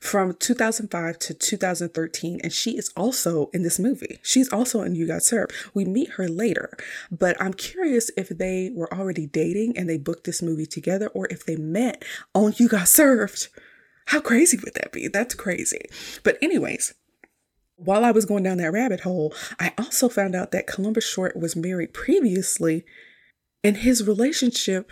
from 0.00 0.34
2005 0.34 1.18
to 1.18 1.34
2013, 1.34 2.40
and 2.42 2.52
she 2.52 2.76
is 2.76 2.90
also 2.96 3.50
in 3.52 3.62
this 3.62 3.78
movie. 3.78 4.18
She's 4.22 4.50
also 4.52 4.82
in 4.82 4.94
You 4.94 5.06
Got 5.06 5.22
Served. 5.22 5.52
We 5.74 5.84
meet 5.84 6.12
her 6.12 6.26
later, 6.26 6.76
but 7.10 7.40
I'm 7.40 7.52
curious 7.52 8.10
if 8.16 8.30
they 8.30 8.70
were 8.74 8.92
already 8.92 9.26
dating 9.26 9.76
and 9.76 9.88
they 9.88 9.98
booked 9.98 10.24
this 10.24 10.42
movie 10.42 10.66
together 10.66 11.08
or 11.08 11.26
if 11.30 11.44
they 11.44 11.56
met 11.56 12.02
on 12.34 12.54
You 12.56 12.68
Got 12.68 12.88
Served. 12.88 13.48
How 14.06 14.20
crazy 14.20 14.58
would 14.62 14.74
that 14.74 14.92
be? 14.92 15.08
That's 15.08 15.34
crazy. 15.34 15.82
But, 16.22 16.38
anyways, 16.42 16.94
while 17.76 18.04
I 18.04 18.10
was 18.10 18.26
going 18.26 18.42
down 18.42 18.58
that 18.58 18.72
rabbit 18.72 19.00
hole, 19.00 19.34
I 19.58 19.72
also 19.78 20.08
found 20.08 20.34
out 20.34 20.50
that 20.50 20.66
Columbus 20.66 21.08
Short 21.08 21.36
was 21.36 21.56
married 21.56 21.94
previously, 21.94 22.84
and 23.64 23.78
his 23.78 24.06
relationship 24.06 24.90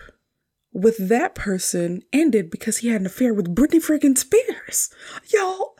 with 0.72 1.08
that 1.08 1.34
person 1.34 2.02
ended 2.12 2.50
because 2.50 2.78
he 2.78 2.88
had 2.88 3.00
an 3.00 3.06
affair 3.06 3.34
with 3.34 3.54
Britney 3.54 3.82
friggin' 3.82 4.16
Spears. 4.16 4.90
Y'all, 5.32 5.74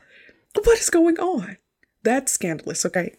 what 0.65 0.79
is 0.79 0.91
going 0.91 1.19
on? 1.19 1.59
That's 2.03 2.33
scandalous, 2.33 2.85
okay? 2.87 3.15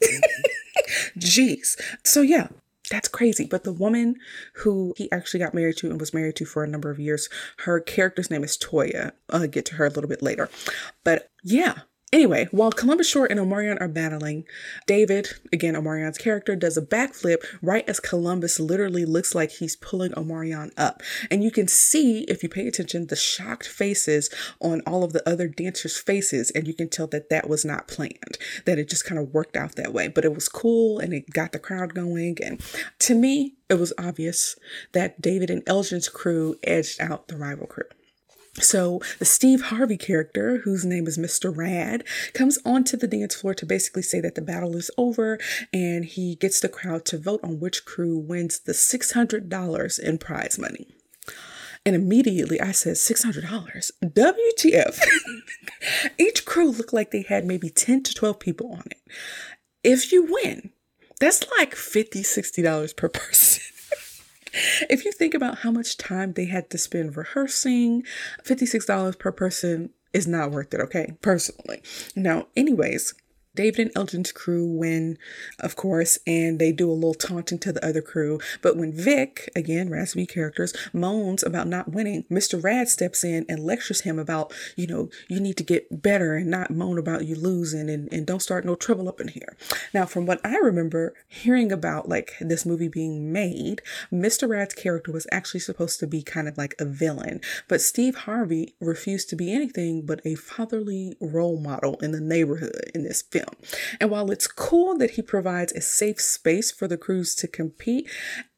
Jeez. 1.17 1.79
So, 2.03 2.21
yeah, 2.21 2.47
that's 2.89 3.07
crazy. 3.07 3.45
But 3.45 3.63
the 3.63 3.73
woman 3.73 4.15
who 4.55 4.93
he 4.97 5.11
actually 5.11 5.39
got 5.39 5.53
married 5.53 5.77
to 5.77 5.89
and 5.89 5.99
was 5.99 6.13
married 6.13 6.35
to 6.37 6.45
for 6.45 6.63
a 6.63 6.67
number 6.67 6.89
of 6.89 6.99
years, 6.99 7.29
her 7.59 7.79
character's 7.79 8.29
name 8.29 8.43
is 8.43 8.57
Toya. 8.57 9.11
I'll 9.29 9.47
get 9.47 9.65
to 9.65 9.75
her 9.75 9.85
a 9.85 9.89
little 9.89 10.09
bit 10.09 10.21
later. 10.21 10.49
But 11.03 11.29
yeah, 11.43 11.79
Anyway, 12.11 12.47
while 12.49 12.71
Columbus 12.71 13.07
Short 13.07 13.29
and 13.29 13.39
Omarion 13.39 13.79
are 13.79 13.87
battling, 13.87 14.45
David, 14.87 15.29
again 15.53 15.75
Omarion's 15.75 16.17
character, 16.17 16.55
does 16.55 16.75
a 16.75 16.81
backflip 16.81 17.45
right 17.61 17.87
as 17.87 17.99
Columbus 17.99 18.59
literally 18.59 19.05
looks 19.05 19.35
like 19.35 19.51
he's 19.51 19.75
pulling 19.75 20.11
Omarion 20.13 20.71
up. 20.75 21.03
And 21.29 21.43
you 21.43 21.51
can 21.51 21.67
see, 21.67 22.21
if 22.21 22.41
you 22.41 22.49
pay 22.49 22.67
attention, 22.67 23.07
the 23.07 23.15
shocked 23.15 23.67
faces 23.67 24.31
on 24.59 24.81
all 24.87 25.03
of 25.03 25.13
the 25.13 25.27
other 25.29 25.47
dancers' 25.47 25.99
faces, 25.99 26.49
and 26.51 26.67
you 26.67 26.73
can 26.73 26.89
tell 26.89 27.05
that 27.07 27.29
that 27.29 27.47
was 27.47 27.63
not 27.63 27.87
planned, 27.87 28.39
that 28.65 28.79
it 28.79 28.89
just 28.89 29.05
kind 29.05 29.19
of 29.19 29.31
worked 29.31 29.55
out 29.55 29.75
that 29.75 29.93
way. 29.93 30.07
But 30.07 30.25
it 30.25 30.33
was 30.33 30.49
cool 30.49 30.97
and 30.97 31.13
it 31.13 31.29
got 31.29 31.51
the 31.51 31.59
crowd 31.59 31.93
going. 31.93 32.37
And 32.43 32.59
to 32.99 33.13
me, 33.13 33.53
it 33.69 33.75
was 33.75 33.93
obvious 33.99 34.55
that 34.93 35.21
David 35.21 35.51
and 35.51 35.63
Elgin's 35.65 36.09
crew 36.09 36.55
edged 36.63 36.99
out 36.99 37.27
the 37.27 37.37
rival 37.37 37.67
crew. 37.67 37.85
So 38.55 39.01
the 39.19 39.25
Steve 39.25 39.61
Harvey 39.63 39.97
character, 39.97 40.59
whose 40.59 40.85
name 40.85 41.07
is 41.07 41.17
Mr. 41.17 41.55
Rad, 41.55 42.03
comes 42.33 42.57
onto 42.65 42.97
the 42.97 43.07
dance 43.07 43.35
floor 43.35 43.53
to 43.53 43.65
basically 43.65 44.01
say 44.01 44.19
that 44.21 44.35
the 44.35 44.41
battle 44.41 44.75
is 44.75 44.91
over 44.97 45.39
and 45.71 46.05
he 46.05 46.35
gets 46.35 46.59
the 46.59 46.69
crowd 46.69 47.05
to 47.05 47.17
vote 47.17 47.39
on 47.43 47.59
which 47.59 47.85
crew 47.85 48.17
wins 48.17 48.59
the 48.59 48.73
$600 48.73 49.99
in 49.99 50.17
prize 50.17 50.57
money. 50.59 50.87
And 51.85 51.95
immediately 51.95 52.59
I 52.59 52.71
said, 52.71 52.95
$600? 52.95 53.91
WTF? 54.03 54.99
Each 56.17 56.45
crew 56.45 56.71
looked 56.71 56.93
like 56.93 57.11
they 57.11 57.21
had 57.21 57.45
maybe 57.45 57.69
10 57.69 58.03
to 58.03 58.13
12 58.13 58.39
people 58.39 58.73
on 58.73 58.83
it. 58.91 59.01
If 59.83 60.11
you 60.11 60.27
win, 60.43 60.71
that's 61.19 61.45
like 61.57 61.75
$50, 61.75 62.21
$60 62.21 62.95
per 62.95 63.09
person 63.09 63.63
if 64.89 65.05
you 65.05 65.11
think 65.11 65.33
about 65.33 65.59
how 65.59 65.71
much 65.71 65.97
time 65.97 66.33
they 66.33 66.45
had 66.45 66.69
to 66.69 66.77
spend 66.77 67.17
rehearsing, 67.17 68.03
$56 68.43 69.19
per 69.19 69.31
person 69.31 69.91
is 70.13 70.27
not 70.27 70.51
worth 70.51 70.73
it, 70.73 70.81
okay? 70.81 71.13
Personally. 71.21 71.81
Now, 72.15 72.47
anyways, 72.55 73.13
David 73.59 73.87
and 73.87 73.91
Elgin's 73.93 74.31
crew 74.31 74.65
win, 74.65 75.17
of 75.59 75.75
course, 75.75 76.17
and 76.25 76.59
they 76.59 76.71
do 76.71 76.89
a 76.89 76.93
little 76.93 77.13
taunting 77.13 77.59
to 77.59 77.73
the 77.73 77.85
other 77.85 78.01
crew. 78.01 78.39
But 78.61 78.77
when 78.77 78.93
Vic, 78.93 79.51
again, 79.53 79.89
Raz 79.89 80.13
B's 80.13 80.27
characters, 80.27 80.73
moans 80.93 81.43
about 81.43 81.67
not 81.67 81.91
winning, 81.91 82.23
Mr. 82.31 82.63
Rad 82.63 82.87
steps 82.87 83.21
in 83.21 83.45
and 83.49 83.59
lectures 83.59 84.01
him 84.01 84.17
about, 84.17 84.53
you 84.77 84.87
know, 84.87 85.09
you 85.27 85.41
need 85.41 85.57
to 85.57 85.65
get 85.65 86.01
better 86.01 86.37
and 86.37 86.49
not 86.49 86.71
moan 86.71 86.97
about 86.97 87.25
you 87.25 87.35
losing 87.35 87.89
and, 87.89 88.07
and 88.13 88.25
don't 88.25 88.41
start 88.41 88.63
no 88.63 88.75
trouble 88.75 89.09
up 89.09 89.19
in 89.19 89.27
here. 89.27 89.57
Now, 89.93 90.05
from 90.05 90.25
what 90.25 90.39
I 90.45 90.55
remember 90.55 91.13
hearing 91.27 91.69
about 91.69 92.07
like 92.07 92.35
this 92.39 92.65
movie 92.65 92.87
being 92.87 93.33
made, 93.33 93.81
Mr. 94.09 94.47
Rad's 94.47 94.73
character 94.73 95.11
was 95.11 95.27
actually 95.33 95.59
supposed 95.59 95.99
to 95.99 96.07
be 96.07 96.21
kind 96.21 96.47
of 96.47 96.57
like 96.57 96.75
a 96.79 96.85
villain, 96.85 97.41
but 97.67 97.81
Steve 97.81 98.15
Harvey 98.19 98.75
refused 98.79 99.29
to 99.31 99.35
be 99.35 99.51
anything 99.51 100.05
but 100.05 100.21
a 100.23 100.35
fatherly 100.35 101.17
role 101.19 101.59
model 101.59 101.97
in 101.99 102.13
the 102.13 102.21
neighborhood 102.21 102.89
in 102.95 103.03
this 103.03 103.21
film. 103.21 103.48
And 103.99 104.09
while 104.09 104.31
it's 104.31 104.47
cool 104.47 104.97
that 104.97 105.11
he 105.11 105.21
provides 105.21 105.73
a 105.73 105.81
safe 105.81 106.19
space 106.21 106.71
for 106.71 106.87
the 106.87 106.97
crews 106.97 107.35
to 107.35 107.47
compete, 107.47 108.09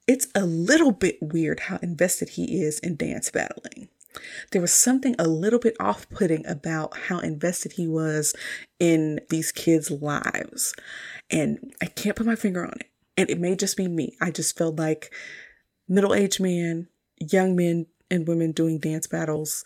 it's 0.08 0.28
a 0.36 0.46
little 0.46 0.92
bit 0.92 1.18
weird 1.22 1.62
how 1.62 1.78
invested 1.78 2.30
he 2.30 2.62
is 2.62 2.80
in 2.80 2.96
dance 2.96 3.30
battling. 3.30 3.90
There 4.52 4.62
was 4.62 4.74
something 4.74 5.16
a 5.18 5.28
little 5.28 5.60
bit 5.60 5.76
off 5.80 6.10
putting 6.10 6.46
about 6.46 6.98
how 7.08 7.20
invested 7.20 7.74
he 7.74 7.88
was 7.88 8.36
in 8.80 9.22
these 9.30 9.52
kids' 9.52 9.90
lives. 9.90 10.74
And 11.30 11.74
I 11.82 11.86
can't 11.86 12.16
put 12.16 12.26
my 12.26 12.36
finger 12.36 12.66
on 12.66 12.74
it. 12.80 12.88
And 13.16 13.30
it 13.30 13.40
may 13.40 13.56
just 13.56 13.78
be 13.78 13.88
me. 13.88 14.18
I 14.20 14.32
just 14.32 14.58
felt 14.58 14.78
like 14.78 15.14
middle 15.88 16.14
aged 16.14 16.42
man, 16.42 16.88
young 17.20 17.56
men 17.56 17.88
and 18.10 18.28
women 18.28 18.52
doing 18.52 18.80
dance 18.80 19.08
battles 19.08 19.64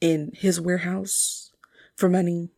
in 0.00 0.30
his 0.34 0.60
warehouse 0.60 1.50
for 1.96 2.08
money. 2.08 2.50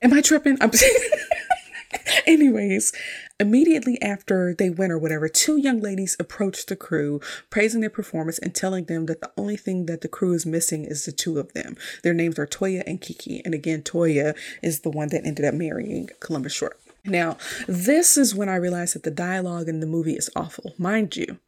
Am 0.00 0.12
I 0.12 0.20
tripping? 0.20 0.56
I'm 0.60 0.70
Anyways, 2.26 2.92
immediately 3.40 4.00
after 4.02 4.54
they 4.54 4.70
win 4.70 4.90
or 4.90 4.98
whatever, 4.98 5.28
two 5.28 5.56
young 5.56 5.80
ladies 5.80 6.16
approach 6.20 6.66
the 6.66 6.76
crew, 6.76 7.20
praising 7.50 7.80
their 7.80 7.90
performance 7.90 8.38
and 8.38 8.54
telling 8.54 8.84
them 8.84 9.06
that 9.06 9.20
the 9.20 9.30
only 9.36 9.56
thing 9.56 9.86
that 9.86 10.02
the 10.02 10.08
crew 10.08 10.32
is 10.32 10.44
missing 10.44 10.84
is 10.84 11.04
the 11.04 11.12
two 11.12 11.38
of 11.38 11.52
them. 11.54 11.76
Their 12.02 12.14
names 12.14 12.38
are 12.38 12.46
Toya 12.46 12.82
and 12.86 13.00
Kiki. 13.00 13.42
And 13.44 13.54
again, 13.54 13.82
Toya 13.82 14.36
is 14.62 14.80
the 14.80 14.90
one 14.90 15.08
that 15.08 15.26
ended 15.26 15.44
up 15.44 15.54
marrying 15.54 16.10
Columbus 16.20 16.52
Short. 16.52 16.78
Now, 17.04 17.38
this 17.66 18.18
is 18.18 18.34
when 18.34 18.48
I 18.48 18.56
realized 18.56 18.94
that 18.94 19.04
the 19.04 19.10
dialogue 19.10 19.68
in 19.68 19.80
the 19.80 19.86
movie 19.86 20.14
is 20.14 20.30
awful. 20.36 20.74
Mind 20.78 21.16
you, 21.16 21.38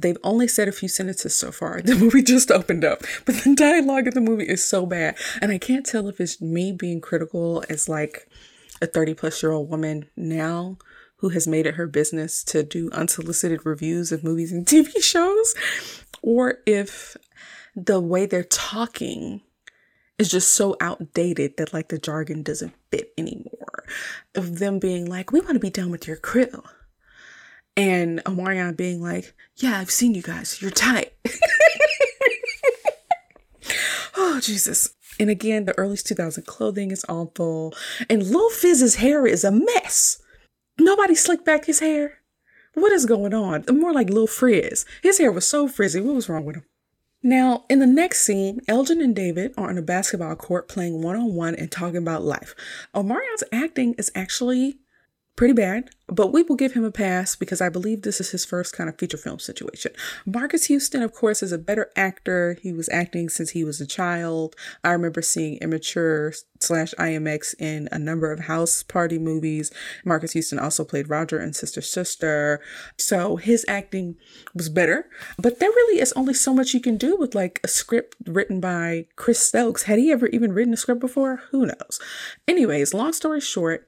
They've 0.00 0.18
only 0.22 0.46
said 0.46 0.68
a 0.68 0.72
few 0.72 0.88
sentences 0.88 1.34
so 1.34 1.50
far. 1.50 1.80
The 1.88 1.96
movie 1.96 2.22
just 2.22 2.50
opened 2.50 2.84
up, 2.84 3.02
but 3.24 3.36
the 3.36 3.54
dialogue 3.54 4.06
in 4.06 4.14
the 4.14 4.20
movie 4.20 4.44
is 4.44 4.62
so 4.62 4.86
bad. 4.86 5.16
And 5.40 5.50
I 5.50 5.58
can't 5.58 5.84
tell 5.84 6.06
if 6.08 6.20
it's 6.20 6.40
me 6.40 6.70
being 6.70 7.00
critical 7.00 7.64
as 7.68 7.88
like 7.88 8.28
a 8.80 8.86
30 8.86 9.14
plus 9.14 9.42
year 9.42 9.52
old 9.52 9.68
woman 9.68 10.08
now 10.16 10.78
who 11.16 11.30
has 11.30 11.48
made 11.48 11.66
it 11.66 11.74
her 11.74 11.86
business 11.86 12.44
to 12.44 12.62
do 12.62 12.90
unsolicited 12.92 13.66
reviews 13.66 14.12
of 14.12 14.22
movies 14.22 14.52
and 14.52 14.66
TV 14.68 15.02
shows, 15.02 15.54
or 16.22 16.58
if 16.66 17.16
the 17.74 18.00
way 18.00 18.26
they're 18.26 18.44
talking 18.44 19.42
is 20.18 20.28
just 20.28 20.52
so 20.52 20.76
outdated 20.80 21.56
that 21.56 21.72
like 21.72 21.88
the 21.88 21.98
jargon 21.98 22.42
doesn't 22.42 22.74
fit 22.90 23.12
anymore. 23.16 23.84
Of 24.34 24.58
them 24.58 24.78
being 24.78 25.08
like, 25.08 25.32
we 25.32 25.40
want 25.40 25.54
to 25.54 25.60
be 25.60 25.70
done 25.70 25.90
with 25.90 26.06
your 26.06 26.16
crew. 26.16 26.62
And 27.76 28.22
Omarion 28.24 28.76
being 28.76 29.00
like, 29.00 29.34
yeah, 29.56 29.78
I've 29.78 29.90
seen 29.92 30.14
you 30.14 30.22
guys. 30.22 30.60
You're 30.60 30.72
tight. 30.72 31.12
oh, 34.16 34.40
Jesus. 34.42 34.94
And 35.18 35.30
again, 35.30 35.64
the 35.64 35.76
early 35.78 35.96
2000 35.96 36.46
clothing 36.46 36.90
is 36.90 37.04
awful. 37.08 37.74
And 38.08 38.26
Lil 38.26 38.50
Fizz's 38.50 38.96
hair 38.96 39.26
is 39.26 39.44
a 39.44 39.50
mess. 39.50 40.20
Nobody 40.78 41.14
slicked 41.14 41.44
back 41.44 41.64
his 41.64 41.80
hair. 41.80 42.18
What 42.74 42.92
is 42.92 43.06
going 43.06 43.34
on? 43.34 43.64
More 43.70 43.92
like 43.92 44.10
Lil 44.10 44.28
Frizz. 44.28 44.84
His 45.02 45.18
hair 45.18 45.32
was 45.32 45.46
so 45.46 45.66
frizzy. 45.66 46.00
What 46.00 46.14
was 46.14 46.28
wrong 46.28 46.44
with 46.44 46.56
him? 46.56 46.64
Now, 47.22 47.64
in 47.68 47.80
the 47.80 47.86
next 47.86 48.20
scene, 48.20 48.60
Elgin 48.68 49.00
and 49.00 49.14
David 49.14 49.52
are 49.56 49.70
on 49.70 49.78
a 49.78 49.82
basketball 49.82 50.36
court 50.36 50.68
playing 50.68 51.02
one 51.02 51.16
on 51.16 51.34
one 51.34 51.56
and 51.56 51.70
talking 51.70 51.96
about 51.96 52.22
life. 52.22 52.54
Omarion's 52.94 53.42
acting 53.50 53.94
is 53.94 54.12
actually 54.14 54.78
pretty 55.38 55.54
bad, 55.54 55.88
but 56.08 56.32
we 56.32 56.42
will 56.42 56.56
give 56.56 56.72
him 56.72 56.82
a 56.82 56.90
pass 56.90 57.36
because 57.36 57.60
I 57.60 57.68
believe 57.68 58.02
this 58.02 58.20
is 58.20 58.30
his 58.30 58.44
first 58.44 58.74
kind 58.74 58.90
of 58.90 58.98
feature 58.98 59.16
film 59.16 59.38
situation. 59.38 59.92
Marques 60.26 60.64
Houston, 60.64 61.00
of 61.00 61.12
course, 61.12 61.44
is 61.44 61.52
a 61.52 61.58
better 61.58 61.92
actor. 61.94 62.58
He 62.60 62.72
was 62.72 62.88
acting 62.88 63.28
since 63.28 63.50
he 63.50 63.62
was 63.62 63.80
a 63.80 63.86
child. 63.86 64.56
I 64.82 64.90
remember 64.90 65.22
seeing 65.22 65.58
Immature 65.58 66.32
slash 66.58 66.92
IMX 66.98 67.54
in 67.60 67.88
a 67.92 68.00
number 68.00 68.32
of 68.32 68.40
house 68.40 68.82
party 68.82 69.16
movies. 69.16 69.70
Marques 70.04 70.32
Houston 70.32 70.58
also 70.58 70.84
played 70.84 71.08
Roger 71.08 71.38
and 71.38 71.54
Sister 71.54 71.82
Sister. 71.82 72.60
So 72.96 73.36
his 73.36 73.64
acting 73.68 74.16
was 74.56 74.68
better, 74.68 75.08
but 75.36 75.60
there 75.60 75.70
really 75.70 76.00
is 76.00 76.12
only 76.14 76.34
so 76.34 76.52
much 76.52 76.74
you 76.74 76.80
can 76.80 76.96
do 76.96 77.16
with 77.16 77.36
like 77.36 77.60
a 77.62 77.68
script 77.68 78.16
written 78.26 78.58
by 78.58 79.06
Chris 79.14 79.38
Stokes. 79.38 79.84
Had 79.84 80.00
he 80.00 80.10
ever 80.10 80.26
even 80.26 80.52
written 80.52 80.74
a 80.74 80.76
script 80.76 81.00
before? 81.00 81.42
Who 81.52 81.66
knows? 81.66 82.00
Anyways, 82.48 82.92
long 82.92 83.12
story 83.12 83.40
short, 83.40 83.86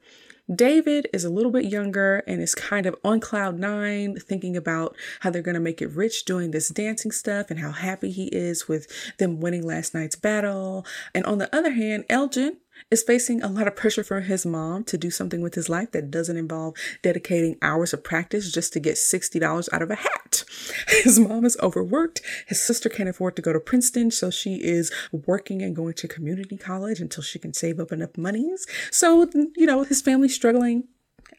David 0.53 1.07
is 1.13 1.23
a 1.23 1.29
little 1.29 1.51
bit 1.51 1.65
younger 1.65 2.23
and 2.27 2.41
is 2.41 2.55
kind 2.55 2.85
of 2.85 2.95
on 3.03 3.19
cloud 3.19 3.57
nine, 3.57 4.17
thinking 4.17 4.57
about 4.57 4.95
how 5.21 5.29
they're 5.29 5.41
going 5.41 5.55
to 5.55 5.61
make 5.61 5.81
it 5.81 5.91
rich 5.91 6.25
doing 6.25 6.51
this 6.51 6.69
dancing 6.69 7.11
stuff 7.11 7.49
and 7.49 7.59
how 7.59 7.71
happy 7.71 8.11
he 8.11 8.25
is 8.27 8.67
with 8.67 8.87
them 9.17 9.39
winning 9.39 9.65
last 9.65 9.93
night's 9.93 10.15
battle. 10.15 10.85
And 11.13 11.25
on 11.25 11.37
the 11.37 11.53
other 11.55 11.71
hand, 11.71 12.05
Elgin 12.09 12.57
is 12.89 13.03
facing 13.03 13.41
a 13.41 13.47
lot 13.47 13.67
of 13.67 13.75
pressure 13.75 14.03
from 14.03 14.23
his 14.23 14.45
mom 14.45 14.83
to 14.85 14.97
do 14.97 15.11
something 15.11 15.41
with 15.41 15.55
his 15.55 15.69
life 15.69 15.91
that 15.91 16.11
doesn't 16.11 16.37
involve 16.37 16.75
dedicating 17.01 17.57
hours 17.61 17.93
of 17.93 18.03
practice 18.03 18.51
just 18.51 18.73
to 18.73 18.79
get 18.79 18.95
$60 18.95 19.69
out 19.71 19.81
of 19.81 19.91
a 19.91 19.95
hat. 19.95 20.43
His 21.03 21.19
mom 21.19 21.45
is 21.45 21.57
overworked. 21.61 22.21
His 22.47 22.61
sister 22.61 22.89
can't 22.89 23.09
afford 23.09 23.35
to 23.35 23.41
go 23.41 23.53
to 23.53 23.59
Princeton, 23.59 24.11
so 24.11 24.29
she 24.29 24.55
is 24.55 24.91
working 25.11 25.61
and 25.61 25.75
going 25.75 25.93
to 25.95 26.07
community 26.07 26.57
college 26.57 26.99
until 26.99 27.23
she 27.23 27.39
can 27.39 27.53
save 27.53 27.79
up 27.79 27.91
enough 27.91 28.17
monies. 28.17 28.65
So, 28.91 29.29
you 29.55 29.65
know, 29.65 29.83
his 29.83 30.01
family's 30.01 30.35
struggling 30.35 30.87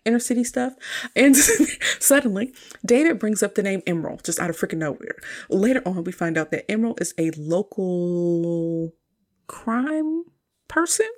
inner 0.04 0.18
city 0.18 0.44
stuff. 0.44 0.74
And 1.14 1.36
suddenly, 1.98 2.52
David 2.84 3.18
brings 3.18 3.42
up 3.42 3.54
the 3.54 3.62
name 3.62 3.82
Emerald 3.86 4.24
just 4.24 4.40
out 4.40 4.50
of 4.50 4.56
freaking 4.56 4.78
nowhere. 4.78 5.16
Later 5.48 5.82
on, 5.86 6.04
we 6.04 6.12
find 6.12 6.36
out 6.36 6.50
that 6.50 6.70
Emerald 6.70 7.00
is 7.00 7.14
a 7.18 7.30
local 7.32 8.92
crime 9.46 10.24
person 10.68 11.08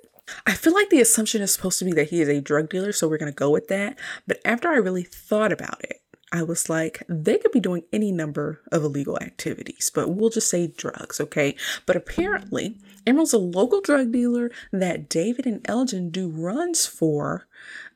I 0.45 0.53
feel 0.53 0.73
like 0.73 0.89
the 0.89 1.01
assumption 1.01 1.41
is 1.41 1.53
supposed 1.53 1.79
to 1.79 1.85
be 1.85 1.91
that 1.93 2.09
he 2.09 2.21
is 2.21 2.29
a 2.29 2.41
drug 2.41 2.69
dealer, 2.69 2.91
so 2.91 3.07
we're 3.07 3.17
going 3.17 3.31
to 3.31 3.35
go 3.35 3.49
with 3.49 3.67
that. 3.67 3.97
But 4.27 4.39
after 4.43 4.69
I 4.69 4.77
really 4.77 5.03
thought 5.03 5.51
about 5.51 5.83
it, 5.83 6.01
I 6.31 6.43
was 6.43 6.69
like, 6.69 7.03
they 7.07 7.37
could 7.37 7.51
be 7.51 7.59
doing 7.59 7.83
any 7.93 8.11
number 8.11 8.61
of 8.71 8.83
illegal 8.83 9.17
activities, 9.21 9.91
but 9.93 10.09
we'll 10.09 10.29
just 10.29 10.49
say 10.49 10.67
drugs, 10.67 11.21
okay? 11.21 11.55
But 11.85 11.95
apparently, 11.95 12.77
Emerald's 13.07 13.31
a 13.31 13.37
local 13.37 13.79
drug 13.79 14.11
dealer 14.11 14.51
that 14.73 15.07
David 15.07 15.45
and 15.45 15.61
Elgin 15.69 16.09
do 16.09 16.27
runs 16.27 16.85
for 16.85 17.47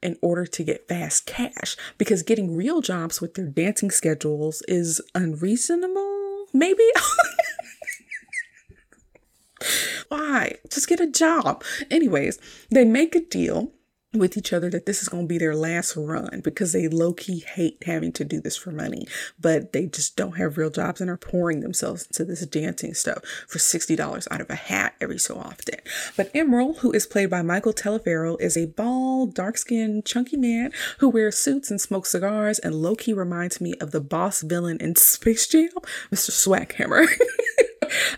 in 0.02 0.18
order 0.22 0.46
to 0.46 0.64
get 0.64 0.88
fast 0.88 1.26
cash 1.26 1.76
because 1.98 2.24
getting 2.24 2.56
real 2.56 2.82
jobs 2.82 3.20
with 3.20 3.34
their 3.34 3.48
dancing 3.48 3.92
schedules 3.92 4.62
is 4.68 5.02
unreasonable, 5.14 6.46
maybe? 6.54 6.88
Why? 10.08 10.58
Just 10.70 10.88
get 10.88 11.00
a 11.00 11.08
job. 11.08 11.64
Anyways, 11.92 12.40
they 12.70 12.86
make 12.86 13.16
a 13.16 13.22
deal 13.22 13.72
with 14.14 14.36
each 14.38 14.52
other 14.54 14.72
that 14.72 14.88
this 14.88 15.04
is 15.04 15.10
going 15.10 15.26
to 15.26 15.28
be 15.28 15.38
their 15.38 15.56
last 15.56 15.96
run 15.96 16.42
because 16.44 16.74
they 16.74 16.88
low 16.88 17.14
key 17.14 17.40
hate 17.40 17.78
having 17.86 18.12
to 18.12 18.26
do 18.26 18.42
this 18.42 18.58
for 18.58 18.72
money, 18.72 19.06
but 19.40 19.72
they 19.72 19.86
just 19.86 20.16
don't 20.16 20.38
have 20.38 20.58
real 20.58 20.72
jobs 20.72 21.00
and 21.00 21.12
are 21.12 21.18
pouring 21.18 21.60
themselves 21.60 22.08
into 22.08 22.26
this 22.26 22.46
dancing 22.48 22.94
stuff 22.96 23.20
for 23.48 23.60
$60 23.60 24.28
out 24.32 24.42
of 24.42 24.50
a 24.50 24.56
hat 24.56 24.96
every 25.00 25.20
so 25.20 25.38
often. 25.38 25.80
But 26.18 26.32
Emerald, 26.34 26.80
who 26.80 26.92
is 26.92 27.06
played 27.06 27.30
by 27.30 27.44
Michael 27.44 27.74
Taliferro, 27.74 28.40
is 28.42 28.58
a 28.58 28.66
bald, 28.66 29.36
dark 29.36 29.58
skinned, 29.58 30.06
chunky 30.06 30.38
man 30.38 30.72
who 30.98 31.10
wears 31.10 31.38
suits 31.38 31.70
and 31.70 31.80
smokes 31.80 32.10
cigars 32.10 32.58
and 32.58 32.74
low 32.76 32.96
key 32.96 33.14
reminds 33.14 33.62
me 33.62 33.76
of 33.76 33.92
the 33.92 34.02
boss 34.02 34.42
villain 34.42 34.78
in 34.80 34.96
Space 34.96 35.48
Jam, 35.48 35.70
Mr. 36.12 36.32
Swackhammer. 36.32 37.08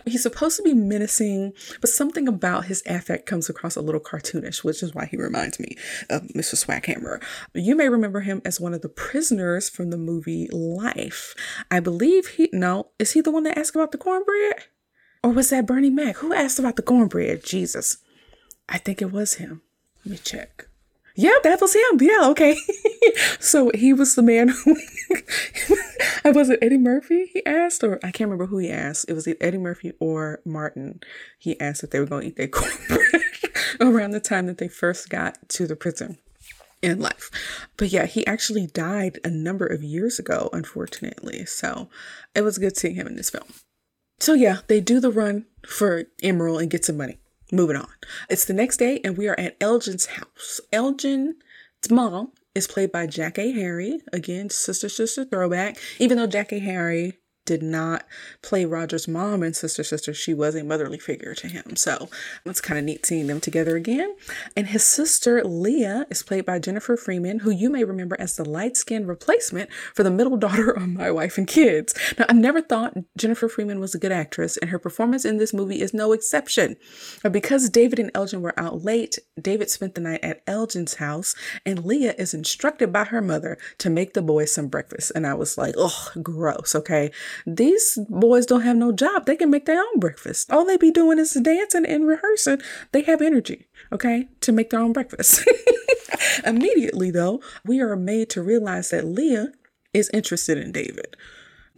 He's 0.05 0.23
supposed 0.23 0.57
to 0.57 0.63
be 0.63 0.73
menacing, 0.73 1.53
but 1.79 1.89
something 1.89 2.27
about 2.27 2.65
his 2.65 2.83
affect 2.85 3.25
comes 3.25 3.49
across 3.49 3.75
a 3.75 3.81
little 3.81 4.01
cartoonish, 4.01 4.63
which 4.63 4.83
is 4.83 4.93
why 4.93 5.05
he 5.05 5.17
reminds 5.17 5.59
me 5.59 5.77
of 6.09 6.23
Mr. 6.29 6.55
Swackhammer. 6.55 7.21
You 7.53 7.75
may 7.75 7.89
remember 7.89 8.21
him 8.21 8.41
as 8.45 8.59
one 8.59 8.73
of 8.73 8.81
the 8.81 8.89
prisoners 8.89 9.69
from 9.69 9.89
the 9.89 9.97
movie 9.97 10.47
Life. 10.51 11.35
I 11.69 11.79
believe 11.79 12.27
he, 12.27 12.49
no, 12.51 12.91
is 12.99 13.13
he 13.13 13.21
the 13.21 13.31
one 13.31 13.43
that 13.43 13.57
asked 13.57 13.75
about 13.75 13.91
the 13.91 13.97
cornbread? 13.97 14.65
Or 15.23 15.31
was 15.31 15.49
that 15.51 15.67
Bernie 15.67 15.89
Mac? 15.89 16.17
Who 16.17 16.33
asked 16.33 16.59
about 16.59 16.75
the 16.75 16.81
cornbread? 16.81 17.43
Jesus. 17.43 17.97
I 18.67 18.77
think 18.77 19.01
it 19.01 19.11
was 19.11 19.35
him. 19.35 19.61
Let 20.03 20.11
me 20.11 20.17
check. 20.17 20.67
Yeah, 21.21 21.37
that 21.43 21.61
was 21.61 21.75
him. 21.75 21.99
Yeah, 22.01 22.29
okay. 22.29 22.57
so 23.39 23.69
he 23.75 23.93
was 23.93 24.15
the 24.15 24.23
man 24.23 24.47
who 24.47 24.75
was 26.25 26.49
it 26.49 26.57
Eddie 26.63 26.79
Murphy 26.79 27.27
he 27.27 27.45
asked, 27.45 27.83
or 27.83 27.99
I 28.03 28.09
can't 28.09 28.31
remember 28.31 28.47
who 28.47 28.57
he 28.57 28.71
asked. 28.71 29.05
It 29.07 29.13
was 29.13 29.27
Eddie 29.27 29.59
Murphy 29.59 29.93
or 29.99 30.41
Martin. 30.45 30.99
He 31.37 31.59
asked 31.59 31.83
if 31.83 31.91
they 31.91 31.99
were 31.99 32.07
going 32.07 32.23
to 32.23 32.27
eat 32.29 32.37
their 32.37 32.47
cornbread 32.47 33.21
around 33.79 34.11
the 34.11 34.19
time 34.19 34.47
that 34.47 34.57
they 34.57 34.67
first 34.67 35.09
got 35.09 35.37
to 35.49 35.67
the 35.67 35.75
prison 35.75 36.17
in 36.81 36.99
life. 36.99 37.29
But 37.77 37.89
yeah, 37.89 38.07
he 38.07 38.25
actually 38.25 38.65
died 38.65 39.19
a 39.23 39.29
number 39.29 39.67
of 39.67 39.83
years 39.83 40.17
ago, 40.17 40.49
unfortunately. 40.51 41.45
So 41.45 41.87
it 42.33 42.41
was 42.41 42.57
good 42.57 42.77
seeing 42.77 42.95
him 42.95 43.05
in 43.05 43.15
this 43.15 43.29
film. 43.29 43.45
So 44.19 44.33
yeah, 44.33 44.61
they 44.65 44.81
do 44.81 44.99
the 44.99 45.11
run 45.11 45.45
for 45.67 46.05
Emerald 46.23 46.61
and 46.61 46.71
get 46.71 46.83
some 46.83 46.97
money. 46.97 47.19
Moving 47.51 47.75
on. 47.75 47.89
It's 48.29 48.45
the 48.45 48.53
next 48.53 48.77
day, 48.77 49.01
and 49.03 49.17
we 49.17 49.27
are 49.27 49.37
at 49.37 49.59
Elgin's 49.59 50.05
house. 50.05 50.61
Elgin's 50.71 51.35
mom 51.89 52.31
is 52.55 52.65
played 52.65 52.91
by 52.91 53.07
Jackée 53.07 53.53
Harry. 53.53 53.99
Again, 54.13 54.49
sister, 54.49 54.87
sister 54.87 55.25
throwback. 55.25 55.77
Even 55.99 56.17
though 56.17 56.27
Jackée 56.27 56.61
Harry 56.61 57.17
did 57.45 57.63
not 57.63 58.05
play 58.41 58.65
Roger's 58.65 59.07
mom 59.07 59.43
and 59.43 59.55
sister 59.55 59.83
sister. 59.83 60.13
She 60.13 60.33
was 60.33 60.55
a 60.55 60.63
motherly 60.63 60.99
figure 60.99 61.33
to 61.35 61.47
him. 61.47 61.75
So 61.75 62.09
it's 62.45 62.61
kind 62.61 62.77
of 62.77 62.85
neat 62.85 63.05
seeing 63.05 63.27
them 63.27 63.39
together 63.39 63.75
again. 63.75 64.15
And 64.55 64.67
his 64.67 64.85
sister 64.85 65.43
Leah 65.43 66.05
is 66.09 66.23
played 66.23 66.45
by 66.45 66.59
Jennifer 66.59 66.95
Freeman, 66.95 67.39
who 67.39 67.51
you 67.51 67.69
may 67.69 67.83
remember 67.83 68.15
as 68.19 68.35
the 68.35 68.47
light 68.47 68.77
skinned 68.77 69.07
replacement 69.07 69.71
for 69.93 70.03
the 70.03 70.11
middle 70.11 70.37
daughter 70.41 70.71
of 70.71 70.87
My 70.87 71.11
Wife 71.11 71.37
and 71.37 71.47
Kids. 71.47 71.93
Now, 72.17 72.25
I 72.29 72.33
never 72.33 72.61
thought 72.61 72.97
Jennifer 73.17 73.49
Freeman 73.49 73.79
was 73.79 73.95
a 73.95 73.99
good 73.99 74.11
actress, 74.11 74.57
and 74.57 74.69
her 74.69 74.79
performance 74.79 75.25
in 75.25 75.37
this 75.37 75.53
movie 75.53 75.81
is 75.81 75.93
no 75.93 76.13
exception. 76.13 76.77
But 77.23 77.31
because 77.31 77.69
David 77.69 77.99
and 77.99 78.11
Elgin 78.13 78.41
were 78.41 78.59
out 78.59 78.83
late, 78.83 79.19
David 79.39 79.69
spent 79.69 79.95
the 79.95 80.01
night 80.01 80.23
at 80.23 80.41
Elgin's 80.47 80.95
house, 80.95 81.35
and 81.65 81.85
Leah 81.85 82.15
is 82.17 82.33
instructed 82.33 82.91
by 82.91 83.05
her 83.05 83.21
mother 83.21 83.57
to 83.79 83.89
make 83.89 84.13
the 84.13 84.21
boys 84.21 84.53
some 84.53 84.67
breakfast. 84.67 85.11
And 85.15 85.25
I 85.25 85.33
was 85.33 85.57
like, 85.57 85.75
oh, 85.77 86.11
gross, 86.21 86.75
okay? 86.75 87.11
These 87.45 87.99
boys 88.09 88.45
don't 88.45 88.61
have 88.61 88.77
no 88.77 88.91
job. 88.91 89.25
They 89.25 89.35
can 89.35 89.49
make 89.49 89.65
their 89.65 89.79
own 89.79 89.99
breakfast. 89.99 90.51
All 90.51 90.65
they 90.65 90.77
be 90.77 90.91
doing 90.91 91.19
is 91.19 91.33
dancing 91.33 91.85
and 91.85 92.07
rehearsing. 92.07 92.61
They 92.91 93.01
have 93.03 93.21
energy, 93.21 93.67
okay, 93.91 94.29
to 94.41 94.51
make 94.51 94.69
their 94.69 94.79
own 94.79 94.93
breakfast. 94.93 95.47
Immediately, 96.45 97.11
though, 97.11 97.41
we 97.65 97.79
are 97.81 97.95
made 97.95 98.29
to 98.31 98.41
realize 98.41 98.89
that 98.89 99.05
Leah 99.05 99.51
is 99.93 100.09
interested 100.13 100.57
in 100.57 100.71
David. 100.71 101.15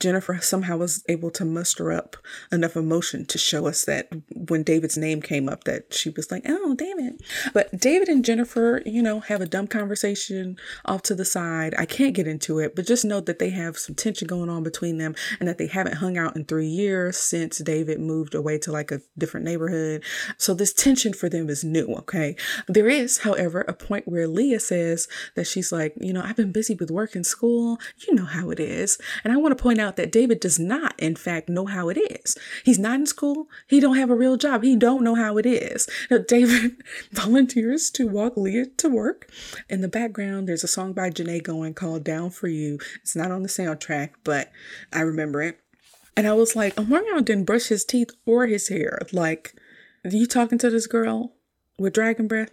Jennifer 0.03 0.37
somehow 0.41 0.77
was 0.77 1.01
able 1.07 1.31
to 1.31 1.45
muster 1.45 1.93
up 1.93 2.17
enough 2.51 2.75
emotion 2.75 3.25
to 3.27 3.37
show 3.37 3.67
us 3.67 3.85
that 3.85 4.09
when 4.35 4.61
David's 4.61 4.97
name 4.97 5.21
came 5.21 5.47
up, 5.47 5.63
that 5.63 5.93
she 5.93 6.09
was 6.09 6.29
like, 6.29 6.43
"Oh, 6.45 6.75
David." 6.75 7.21
But 7.53 7.79
David 7.79 8.09
and 8.09 8.25
Jennifer, 8.25 8.81
you 8.85 9.01
know, 9.01 9.21
have 9.21 9.39
a 9.39 9.45
dumb 9.45 9.67
conversation 9.67 10.57
off 10.83 11.03
to 11.03 11.15
the 11.15 11.23
side. 11.23 11.73
I 11.77 11.85
can't 11.85 12.13
get 12.13 12.27
into 12.27 12.59
it, 12.59 12.75
but 12.75 12.85
just 12.85 13.05
know 13.05 13.21
that 13.21 13.39
they 13.39 13.51
have 13.51 13.77
some 13.77 13.95
tension 13.95 14.27
going 14.27 14.49
on 14.49 14.61
between 14.61 14.97
them, 14.97 15.15
and 15.39 15.47
that 15.47 15.57
they 15.57 15.67
haven't 15.67 15.95
hung 15.95 16.17
out 16.17 16.35
in 16.35 16.43
three 16.43 16.67
years 16.67 17.15
since 17.15 17.59
David 17.59 18.01
moved 18.01 18.35
away 18.35 18.57
to 18.59 18.71
like 18.73 18.91
a 18.91 18.99
different 19.17 19.45
neighborhood. 19.45 20.03
So 20.37 20.53
this 20.53 20.73
tension 20.73 21.13
for 21.13 21.29
them 21.29 21.49
is 21.49 21.63
new. 21.63 21.87
Okay, 21.99 22.35
there 22.67 22.89
is, 22.89 23.19
however, 23.19 23.61
a 23.61 23.73
point 23.73 24.05
where 24.05 24.27
Leah 24.27 24.59
says 24.59 25.07
that 25.35 25.47
she's 25.47 25.71
like, 25.71 25.93
you 26.01 26.11
know, 26.11 26.21
I've 26.21 26.35
been 26.35 26.51
busy 26.51 26.75
with 26.75 26.91
work 26.91 27.15
and 27.15 27.25
school. 27.25 27.79
You 28.05 28.15
know 28.15 28.25
how 28.25 28.49
it 28.49 28.59
is, 28.59 28.97
and 29.23 29.31
I 29.31 29.37
want 29.37 29.57
to 29.57 29.63
point 29.63 29.79
out 29.79 29.92
out 29.93 29.97
that 29.97 30.11
David 30.11 30.39
does 30.39 30.59
not, 30.59 30.95
in 30.99 31.15
fact, 31.15 31.49
know 31.49 31.65
how 31.65 31.89
it 31.89 31.97
is. 31.97 32.35
He's 32.63 32.79
not 32.79 32.99
in 32.99 33.05
school. 33.05 33.47
He 33.67 33.79
don't 33.79 33.97
have 33.97 34.09
a 34.09 34.15
real 34.15 34.37
job. 34.37 34.63
He 34.63 34.75
don't 34.75 35.03
know 35.03 35.15
how 35.15 35.37
it 35.37 35.45
is. 35.45 35.87
Now, 36.09 36.17
David 36.27 36.81
volunteers 37.11 37.91
to 37.91 38.07
walk 38.07 38.35
Leah 38.35 38.65
to 38.77 38.89
work. 38.89 39.29
In 39.69 39.81
the 39.81 39.87
background, 39.87 40.47
there's 40.47 40.63
a 40.63 40.67
song 40.67 40.93
by 40.93 41.09
Jhené 41.09 41.43
going 41.43 41.73
called 41.73 42.03
Down 42.03 42.31
For 42.31 42.47
You. 42.47 42.79
It's 43.01 43.15
not 43.15 43.31
on 43.31 43.43
the 43.43 43.49
soundtrack, 43.49 44.11
but 44.23 44.51
I 44.91 45.01
remember 45.01 45.41
it. 45.41 45.59
And 46.15 46.27
I 46.27 46.33
was 46.33 46.55
like, 46.55 46.73
oh, 46.77 46.83
Omarion 46.83 47.25
didn't 47.25 47.45
brush 47.45 47.67
his 47.67 47.85
teeth 47.85 48.11
or 48.25 48.47
his 48.47 48.69
hair. 48.69 48.99
Like, 49.11 49.53
are 50.03 50.11
you 50.11 50.27
talking 50.27 50.57
to 50.59 50.69
this 50.69 50.87
girl 50.87 51.33
with 51.77 51.93
dragon 51.93 52.27
breath? 52.27 52.51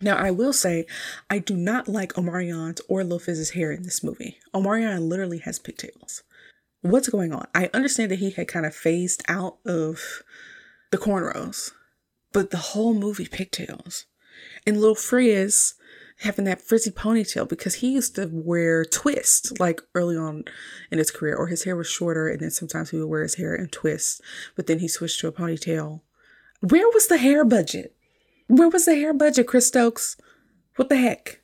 Now, 0.00 0.16
I 0.16 0.32
will 0.32 0.52
say, 0.52 0.86
I 1.30 1.38
do 1.38 1.56
not 1.56 1.86
like 1.86 2.14
Omarion's 2.14 2.80
or 2.88 3.04
Lil 3.04 3.20
Fizz's 3.20 3.50
hair 3.50 3.70
in 3.70 3.84
this 3.84 4.02
movie. 4.02 4.38
Omarion 4.52 5.08
literally 5.08 5.38
has 5.38 5.60
pigtails 5.60 6.24
what's 6.82 7.08
going 7.08 7.32
on? 7.32 7.46
I 7.54 7.70
understand 7.72 8.10
that 8.10 8.18
he 8.18 8.30
had 8.30 8.48
kind 8.48 8.66
of 8.66 8.74
phased 8.74 9.22
out 9.28 9.58
of 9.64 10.22
the 10.90 10.98
cornrows, 10.98 11.70
but 12.32 12.50
the 12.50 12.58
whole 12.58 12.94
movie 12.94 13.26
pigtails. 13.26 14.06
And 14.66 14.80
little 14.80 14.94
Frizz, 14.94 15.74
having 16.20 16.44
that 16.44 16.62
frizzy 16.62 16.90
ponytail 16.90 17.48
because 17.48 17.76
he 17.76 17.92
used 17.92 18.14
to 18.16 18.28
wear 18.32 18.84
twists 18.84 19.52
like 19.58 19.80
early 19.94 20.16
on 20.16 20.44
in 20.90 20.98
his 20.98 21.10
career, 21.10 21.36
or 21.36 21.48
his 21.48 21.64
hair 21.64 21.76
was 21.76 21.88
shorter, 21.88 22.28
and 22.28 22.40
then 22.40 22.50
sometimes 22.50 22.90
he 22.90 22.98
would 22.98 23.08
wear 23.08 23.22
his 23.22 23.36
hair 23.36 23.54
in 23.54 23.68
twists, 23.68 24.20
but 24.56 24.66
then 24.66 24.78
he 24.78 24.88
switched 24.88 25.20
to 25.20 25.28
a 25.28 25.32
ponytail. 25.32 26.00
Where 26.60 26.88
was 26.88 27.08
the 27.08 27.18
hair 27.18 27.44
budget? 27.44 27.96
Where 28.46 28.68
was 28.68 28.84
the 28.84 28.94
hair 28.94 29.12
budget, 29.12 29.46
Chris 29.46 29.68
Stokes? 29.68 30.16
What 30.76 30.88
the 30.88 30.96
heck? 30.96 31.41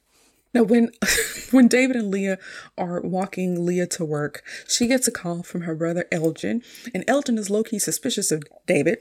Now, 0.54 0.62
when 0.62 0.90
when 1.50 1.68
David 1.68 1.96
and 1.96 2.10
Leah 2.10 2.38
are 2.76 3.00
walking 3.00 3.64
Leah 3.64 3.86
to 3.88 4.04
work, 4.04 4.42
she 4.66 4.86
gets 4.86 5.08
a 5.08 5.12
call 5.12 5.42
from 5.42 5.62
her 5.62 5.74
brother 5.74 6.06
Elgin, 6.10 6.62
and 6.94 7.04
Elgin 7.06 7.38
is 7.38 7.50
low 7.50 7.62
key 7.62 7.78
suspicious 7.78 8.30
of 8.30 8.44
David 8.66 8.98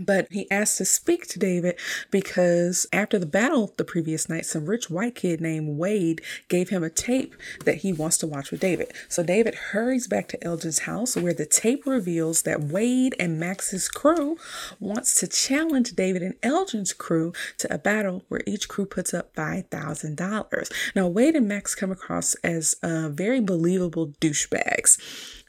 but 0.00 0.26
he 0.30 0.50
asked 0.50 0.78
to 0.78 0.84
speak 0.84 1.26
to 1.28 1.38
David 1.38 1.78
because 2.10 2.86
after 2.92 3.18
the 3.18 3.26
battle 3.26 3.72
the 3.76 3.84
previous 3.84 4.28
night, 4.28 4.46
some 4.46 4.66
rich 4.66 4.90
white 4.90 5.14
kid 5.14 5.40
named 5.40 5.78
Wade 5.78 6.20
gave 6.48 6.70
him 6.70 6.82
a 6.82 6.90
tape 6.90 7.34
that 7.64 7.78
he 7.78 7.92
wants 7.92 8.18
to 8.18 8.26
watch 8.26 8.50
with 8.50 8.60
David. 8.60 8.92
So 9.08 9.22
David 9.22 9.54
hurries 9.54 10.06
back 10.06 10.28
to 10.28 10.44
Elgin's 10.44 10.80
house 10.80 11.16
where 11.16 11.34
the 11.34 11.46
tape 11.46 11.86
reveals 11.86 12.42
that 12.42 12.60
Wade 12.60 13.14
and 13.18 13.38
Max's 13.38 13.88
crew 13.88 14.36
wants 14.78 15.18
to 15.20 15.28
challenge 15.28 15.94
David 15.94 16.22
and 16.22 16.34
Elgin's 16.42 16.92
crew 16.92 17.32
to 17.58 17.72
a 17.72 17.78
battle 17.78 18.24
where 18.28 18.42
each 18.46 18.68
crew 18.68 18.86
puts 18.86 19.12
up 19.12 19.34
$5,000. 19.34 20.72
Now, 20.94 21.06
Wade 21.06 21.36
and 21.36 21.48
Max 21.48 21.74
come 21.74 21.90
across 21.90 22.34
as 22.36 22.74
uh, 22.82 23.08
very 23.08 23.40
believable 23.40 24.08
douchebags. 24.20 24.98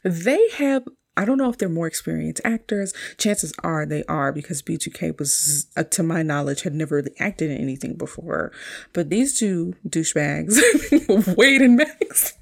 They 0.04 0.48
have 0.56 0.84
I 1.16 1.24
don't 1.26 1.36
know 1.36 1.50
if 1.50 1.58
they're 1.58 1.68
more 1.68 1.86
experienced 1.86 2.40
actors. 2.44 2.94
Chances 3.18 3.52
are 3.62 3.84
they 3.84 4.02
are 4.04 4.32
because 4.32 4.62
B2K 4.62 5.18
was, 5.18 5.66
uh, 5.76 5.84
to 5.84 6.02
my 6.02 6.22
knowledge, 6.22 6.62
had 6.62 6.74
never 6.74 6.96
really 6.96 7.14
acted 7.18 7.50
in 7.50 7.58
anything 7.58 7.94
before. 7.94 8.50
But 8.92 9.10
these 9.10 9.38
two 9.38 9.74
douchebags, 9.86 10.56
Wade 11.36 11.60
and 11.60 11.76
Max, 11.76 12.32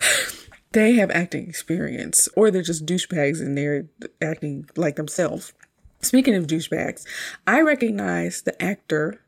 they 0.72 0.94
have 0.94 1.10
acting 1.10 1.46
experience, 1.46 2.28
or 2.34 2.50
they're 2.50 2.62
just 2.62 2.86
douchebags 2.86 3.40
and 3.40 3.56
they're 3.56 3.86
acting 4.22 4.68
like 4.74 4.96
themselves. 4.96 5.52
Speaking 6.00 6.34
of 6.34 6.46
douchebags, 6.46 7.04
I 7.46 7.60
recognize 7.60 8.42
the 8.42 8.60
actor 8.62 9.20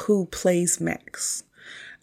who 0.00 0.26
plays 0.26 0.80
Max. 0.80 1.44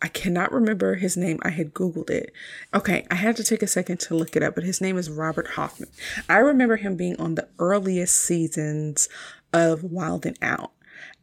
I 0.04 0.10
cannot 0.10 0.52
remember 0.52 0.96
his 0.96 1.16
name. 1.16 1.40
I 1.44 1.50
had 1.50 1.74
Googled 1.74 2.10
it. 2.10 2.34
Okay, 2.74 3.08
I 3.10 3.16
had 3.16 3.38
to 3.38 3.44
take 3.44 3.64
a 3.64 3.68
second 3.68 4.02
to 4.02 4.16
look 4.16 4.36
it 4.36 4.44
up, 4.44 4.54
but 4.54 4.66
his 4.66 4.82
name 4.82 4.98
is 4.98 5.10
Robert 5.10 5.52
Hoffman. 5.52 5.90
I 6.28 6.40
remember 6.40 6.76
him 6.76 6.98
being 6.98 7.16
on 7.22 7.36
the 7.36 7.48
earliest 7.58 8.18
seasons 8.18 9.08
of 9.54 9.82
Wild 9.82 10.26
and 10.26 10.38
Out. 10.42 10.74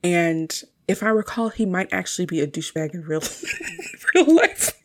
And 0.02 0.62
if 0.88 1.02
I 1.02 1.10
recall, 1.10 1.50
he 1.50 1.66
might 1.66 1.92
actually 1.92 2.24
be 2.24 2.40
a 2.40 2.46
douchebag 2.46 2.94
in 2.94 3.02
real, 3.02 3.22
real 4.14 4.34
life. 4.34 4.79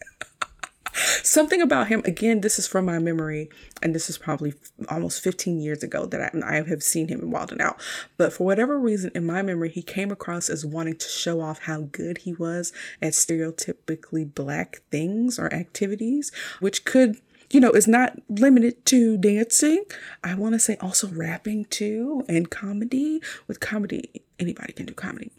Something 0.95 1.61
about 1.61 1.87
him, 1.87 2.01
again, 2.05 2.41
this 2.41 2.57
is 2.57 2.67
from 2.67 2.85
my 2.85 2.99
memory, 2.99 3.49
and 3.81 3.93
this 3.93 4.09
is 4.09 4.17
probably 4.17 4.53
almost 4.89 5.21
15 5.21 5.59
years 5.59 5.83
ago 5.83 6.05
that 6.05 6.33
I, 6.33 6.57
I 6.57 6.63
have 6.63 6.83
seen 6.83 7.09
him 7.09 7.19
in 7.19 7.31
Wild 7.31 7.51
and 7.51 7.61
Out. 7.61 7.81
But 8.17 8.31
for 8.31 8.45
whatever 8.45 8.79
reason, 8.79 9.11
in 9.13 9.25
my 9.25 9.41
memory, 9.41 9.69
he 9.69 9.81
came 9.81 10.11
across 10.11 10.49
as 10.49 10.65
wanting 10.65 10.97
to 10.97 11.07
show 11.07 11.41
off 11.41 11.63
how 11.63 11.81
good 11.91 12.19
he 12.19 12.33
was 12.33 12.71
at 13.01 13.13
stereotypically 13.13 14.33
black 14.33 14.81
things 14.89 15.37
or 15.37 15.53
activities, 15.53 16.31
which 16.59 16.85
could 16.85 17.17
you 17.51 17.59
know, 17.59 17.69
is 17.71 17.87
not 17.87 18.19
limited 18.27 18.83
to 18.87 19.17
dancing. 19.17 19.83
I 20.23 20.33
want 20.33 20.53
to 20.53 20.59
say 20.59 20.77
also 20.81 21.07
rapping 21.09 21.65
too 21.65 22.25
and 22.27 22.49
comedy. 22.49 23.21
With 23.47 23.59
comedy, 23.59 24.23
anybody 24.39 24.73
can 24.73 24.87
do 24.87 24.93
comedy 24.93 25.31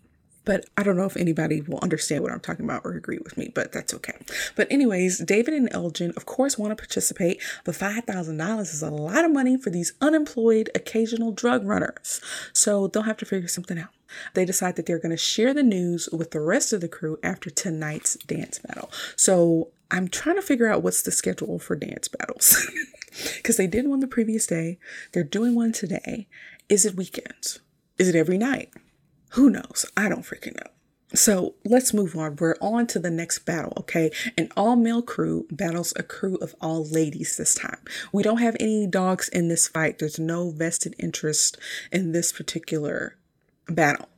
but 0.47 0.65
I 0.77 0.85
don't 0.85 0.97
know 0.97 1.05
if 1.05 1.17
anybody 1.17 1.61
will 1.61 1.81
understand 1.81 2.23
what 2.23 2.33
I'm 2.33 2.41
talking 2.41 2.65
about 2.65 2.83
or 2.85 2.93
agree 2.93 3.19
with 3.19 3.37
me, 3.37 3.51
but 3.55 3.73
that's 3.73 3.93
okay. 3.93 4.15
But, 4.55 4.71
anyways, 4.71 5.19
David 5.19 5.53
and 5.53 5.69
Elgin, 5.73 6.13
of 6.17 6.25
course, 6.25 6.57
want 6.57 6.71
to 6.71 6.77
participate, 6.77 7.43
but 7.65 7.75
$5,000 7.75 8.61
is 8.61 8.81
a 8.81 8.89
lot 8.89 9.25
of 9.25 9.33
money 9.33 9.59
for 9.59 9.71
these 9.71 9.93
unemployed 10.01 10.71
occasional 10.75 11.33
drug 11.33 11.67
runners. 11.67 12.23
So, 12.55 12.87
they'll 12.87 13.03
have 13.03 13.19
to 13.19 13.27
figure 13.27 13.49
something 13.49 13.77
out. 13.77 13.91
They 14.35 14.45
decide 14.45 14.77
that 14.77 14.87
they're 14.87 15.01
going 15.01 15.11
to 15.11 15.17
share 15.17 15.53
the 15.53 15.65
news 15.65 16.09
with 16.13 16.31
the 16.31 16.41
rest 16.41 16.73
of 16.73 16.81
the 16.81 16.89
crew 16.89 17.19
after 17.25 17.51
tonight's 17.51 18.15
dance 18.15 18.61
battle. 18.61 18.91
So, 19.17 19.71
I'm 19.91 20.09
trying 20.09 20.37
to 20.37 20.43
figure 20.43 20.69
out 20.69 20.83
what's 20.83 21.03
the 21.03 21.11
schedule 21.11 21.59
for 21.59 21.75
dance 21.77 22.09
battles 22.09 22.71
because 23.37 23.57
they 23.57 23.67
did 23.67 23.89
one 23.89 24.01
the 24.01 24.07
previous 24.07 24.47
day. 24.47 24.79
They're 25.13 25.25
doing 25.25 25.57
one 25.57 25.73
today. 25.73 26.29
Is 26.69 26.85
it 26.87 26.97
weekends? 26.97 27.61
Is 27.99 28.09
it 28.09 28.17
every 28.17 28.39
night? 28.39 28.73
Who 29.37 29.51
knows? 29.51 29.85
I 29.99 30.09
don't 30.09 30.25
freaking 30.25 30.57
know. 30.57 30.71
So 31.15 31.57
let's 31.63 31.93
move 31.93 32.17
on. 32.17 32.37
We're 32.37 32.57
on 32.59 32.87
to 32.89 32.99
the 32.99 33.11
next 33.11 33.41
battle, 33.41 33.75
okay? 33.81 34.11
An 34.39 34.49
all 34.57 34.77
male 34.77 35.03
crew 35.03 35.47
battles 35.51 35.93
a 35.97 36.03
crew 36.03 36.37
of 36.37 36.55
all 36.59 36.87
ladies 36.87 37.37
this 37.37 37.55
time. 37.55 37.79
We 38.15 38.23
don't 38.23 38.39
have 38.39 38.57
any 38.59 38.87
dogs 38.87 39.29
in 39.29 39.49
this 39.49 39.69
fight. 39.69 39.99
There's 39.99 40.19
no 40.19 40.53
vested 40.53 40.95
interest 40.99 41.59
in 41.93 42.13
this 42.13 42.33
particular 42.33 43.19
battle. 43.69 44.09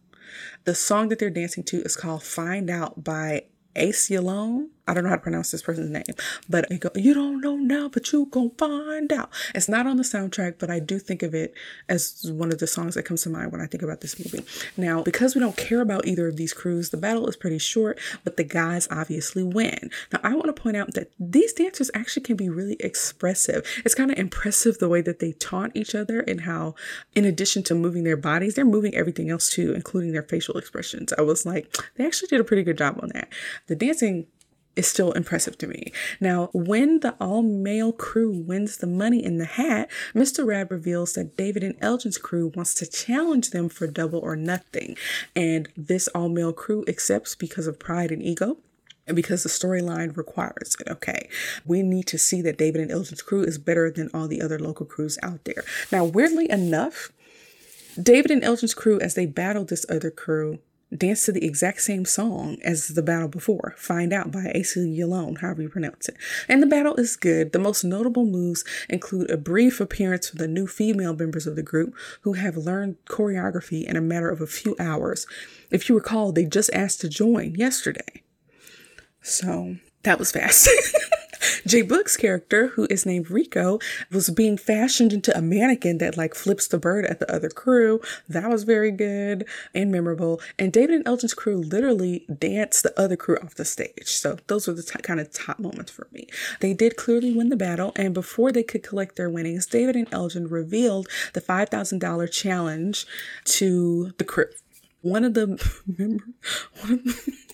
The 0.64 0.76
song 0.76 1.08
that 1.08 1.18
they're 1.18 1.30
dancing 1.30 1.64
to 1.64 1.82
is 1.82 1.96
called 1.96 2.22
Find 2.22 2.70
Out 2.70 3.02
by 3.02 3.46
Aceyalone. 3.74 4.68
I 4.88 4.94
don't 4.94 5.04
know 5.04 5.10
how 5.10 5.16
to 5.16 5.22
pronounce 5.22 5.50
this 5.50 5.62
person's 5.62 5.90
name, 5.90 6.16
but 6.48 6.66
go, 6.80 6.90
you 6.94 7.14
don't 7.14 7.40
know 7.40 7.56
now, 7.56 7.88
but 7.88 8.10
you 8.12 8.26
gonna 8.30 8.50
find 8.58 9.12
out. 9.12 9.30
It's 9.54 9.68
not 9.68 9.86
on 9.86 9.96
the 9.96 10.02
soundtrack, 10.02 10.54
but 10.58 10.70
I 10.70 10.80
do 10.80 10.98
think 10.98 11.22
of 11.22 11.34
it 11.34 11.54
as 11.88 12.30
one 12.32 12.50
of 12.50 12.58
the 12.58 12.66
songs 12.66 12.94
that 12.94 13.04
comes 13.04 13.22
to 13.22 13.30
mind 13.30 13.52
when 13.52 13.60
I 13.60 13.66
think 13.66 13.82
about 13.82 14.00
this 14.00 14.18
movie. 14.18 14.46
Now, 14.76 15.02
because 15.02 15.34
we 15.34 15.40
don't 15.40 15.56
care 15.56 15.80
about 15.80 16.06
either 16.06 16.28
of 16.28 16.36
these 16.36 16.52
crews, 16.52 16.90
the 16.90 16.96
battle 16.96 17.26
is 17.28 17.36
pretty 17.36 17.58
short, 17.58 17.98
but 18.24 18.36
the 18.36 18.44
guys 18.44 18.88
obviously 18.90 19.42
win. 19.42 19.90
Now, 20.12 20.20
I 20.22 20.34
want 20.34 20.46
to 20.46 20.52
point 20.52 20.76
out 20.76 20.94
that 20.94 21.12
these 21.18 21.52
dancers 21.52 21.90
actually 21.94 22.22
can 22.22 22.36
be 22.36 22.48
really 22.48 22.76
expressive. 22.80 23.66
It's 23.84 23.94
kind 23.94 24.10
of 24.10 24.18
impressive 24.18 24.78
the 24.78 24.88
way 24.88 25.00
that 25.02 25.18
they 25.18 25.32
taunt 25.32 25.76
each 25.76 25.94
other 25.94 26.20
and 26.20 26.42
how, 26.42 26.74
in 27.14 27.24
addition 27.24 27.62
to 27.64 27.74
moving 27.74 28.04
their 28.04 28.16
bodies, 28.16 28.54
they're 28.54 28.64
moving 28.64 28.94
everything 28.94 29.30
else 29.30 29.50
too, 29.50 29.72
including 29.74 30.12
their 30.12 30.22
facial 30.22 30.56
expressions. 30.56 31.12
I 31.16 31.22
was 31.22 31.44
like, 31.44 31.76
they 31.96 32.06
actually 32.06 32.28
did 32.28 32.40
a 32.40 32.44
pretty 32.44 32.62
good 32.62 32.78
job 32.78 32.98
on 33.02 33.10
that. 33.14 33.32
The 33.66 33.76
dancing 33.76 34.26
is 34.78 34.86
still 34.86 35.12
impressive 35.12 35.58
to 35.58 35.66
me. 35.66 35.92
Now, 36.20 36.50
when 36.54 37.00
the 37.00 37.16
all 37.20 37.42
male 37.42 37.92
crew 37.92 38.30
wins 38.30 38.76
the 38.76 38.86
money 38.86 39.22
in 39.22 39.38
the 39.38 39.44
hat, 39.44 39.90
Mr. 40.14 40.46
Rad 40.46 40.70
reveals 40.70 41.14
that 41.14 41.36
David 41.36 41.64
and 41.64 41.74
Elgin's 41.80 42.16
crew 42.16 42.52
wants 42.54 42.74
to 42.74 42.86
challenge 42.86 43.50
them 43.50 43.68
for 43.68 43.88
double 43.88 44.20
or 44.20 44.36
nothing. 44.36 44.96
And 45.34 45.68
this 45.76 46.06
all 46.08 46.28
male 46.28 46.52
crew 46.52 46.84
accepts 46.86 47.34
because 47.34 47.66
of 47.66 47.80
pride 47.80 48.12
and 48.12 48.22
ego 48.22 48.58
and 49.08 49.16
because 49.16 49.42
the 49.42 49.48
storyline 49.48 50.16
requires 50.16 50.76
it. 50.80 50.88
Okay, 50.88 51.28
we 51.66 51.82
need 51.82 52.06
to 52.06 52.18
see 52.18 52.40
that 52.42 52.56
David 52.56 52.80
and 52.80 52.92
Elgin's 52.92 53.22
crew 53.22 53.42
is 53.42 53.58
better 53.58 53.90
than 53.90 54.10
all 54.14 54.28
the 54.28 54.40
other 54.40 54.60
local 54.60 54.86
crews 54.86 55.18
out 55.24 55.44
there. 55.44 55.64
Now, 55.90 56.04
weirdly 56.04 56.48
enough, 56.48 57.10
David 58.00 58.30
and 58.30 58.44
Elgin's 58.44 58.74
crew, 58.74 59.00
as 59.00 59.14
they 59.14 59.26
battle 59.26 59.64
this 59.64 59.84
other 59.88 60.12
crew, 60.12 60.60
dance 60.96 61.26
to 61.26 61.32
the 61.32 61.44
exact 61.44 61.82
same 61.82 62.04
song 62.04 62.56
as 62.64 62.88
the 62.88 63.02
battle 63.02 63.28
before. 63.28 63.74
Find 63.76 64.12
out 64.12 64.32
by 64.32 64.52
Aceyalone, 64.54 65.40
however 65.40 65.62
you 65.62 65.68
pronounce 65.68 66.08
it. 66.08 66.16
And 66.48 66.62
the 66.62 66.66
battle 66.66 66.94
is 66.96 67.16
good. 67.16 67.52
The 67.52 67.58
most 67.58 67.84
notable 67.84 68.24
moves 68.24 68.64
include 68.88 69.30
a 69.30 69.36
brief 69.36 69.80
appearance 69.80 70.30
from 70.30 70.38
the 70.38 70.48
new 70.48 70.66
female 70.66 71.14
members 71.14 71.46
of 71.46 71.56
the 71.56 71.62
group 71.62 71.94
who 72.22 72.34
have 72.34 72.56
learned 72.56 72.96
choreography 73.06 73.84
in 73.84 73.96
a 73.96 74.00
matter 74.00 74.30
of 74.30 74.40
a 74.40 74.46
few 74.46 74.74
hours. 74.78 75.26
If 75.70 75.88
you 75.88 75.94
recall, 75.94 76.32
they 76.32 76.44
just 76.44 76.70
asked 76.72 77.00
to 77.02 77.08
join 77.08 77.54
yesterday. 77.54 78.22
So 79.20 79.76
that 80.04 80.18
was 80.18 80.32
fast. 80.32 80.68
J 81.66 81.82
Boog's 81.82 82.16
character, 82.16 82.68
who 82.68 82.86
is 82.90 83.06
named 83.06 83.30
Rico, 83.30 83.78
was 84.10 84.30
being 84.30 84.56
fashioned 84.56 85.12
into 85.12 85.36
a 85.36 85.42
mannequin 85.42 85.98
that 85.98 86.16
like 86.16 86.34
flips 86.34 86.66
the 86.66 86.78
bird 86.78 87.04
at 87.06 87.20
the 87.20 87.32
other 87.32 87.48
crew. 87.48 88.00
That 88.28 88.50
was 88.50 88.64
very 88.64 88.90
good 88.90 89.46
and 89.74 89.92
memorable. 89.92 90.40
And 90.58 90.72
David 90.72 90.96
and 90.96 91.06
Elgin's 91.06 91.34
crew 91.34 91.56
literally 91.56 92.26
danced 92.38 92.82
the 92.82 92.98
other 92.98 93.16
crew 93.16 93.38
off 93.42 93.54
the 93.54 93.64
stage. 93.64 94.06
So 94.06 94.38
those 94.46 94.66
were 94.66 94.74
the 94.74 94.82
t- 94.82 94.98
kind 95.00 95.20
of 95.20 95.32
top 95.32 95.58
moments 95.58 95.90
for 95.90 96.08
me. 96.12 96.28
They 96.60 96.74
did 96.74 96.96
clearly 96.96 97.32
win 97.32 97.48
the 97.48 97.56
battle, 97.56 97.92
and 97.96 98.14
before 98.14 98.52
they 98.52 98.62
could 98.62 98.82
collect 98.82 99.16
their 99.16 99.30
winnings, 99.30 99.66
David 99.66 99.96
and 99.96 100.08
Elgin 100.12 100.48
revealed 100.48 101.08
the 101.34 101.40
$5,000 101.40 102.30
challenge 102.30 103.06
to 103.44 104.12
the 104.18 104.24
crew. 104.24 104.46
One 105.00 105.24
of 105.24 105.34
the 105.34 105.46
member, 105.98 106.24
one 106.80 106.92
of 106.92 107.47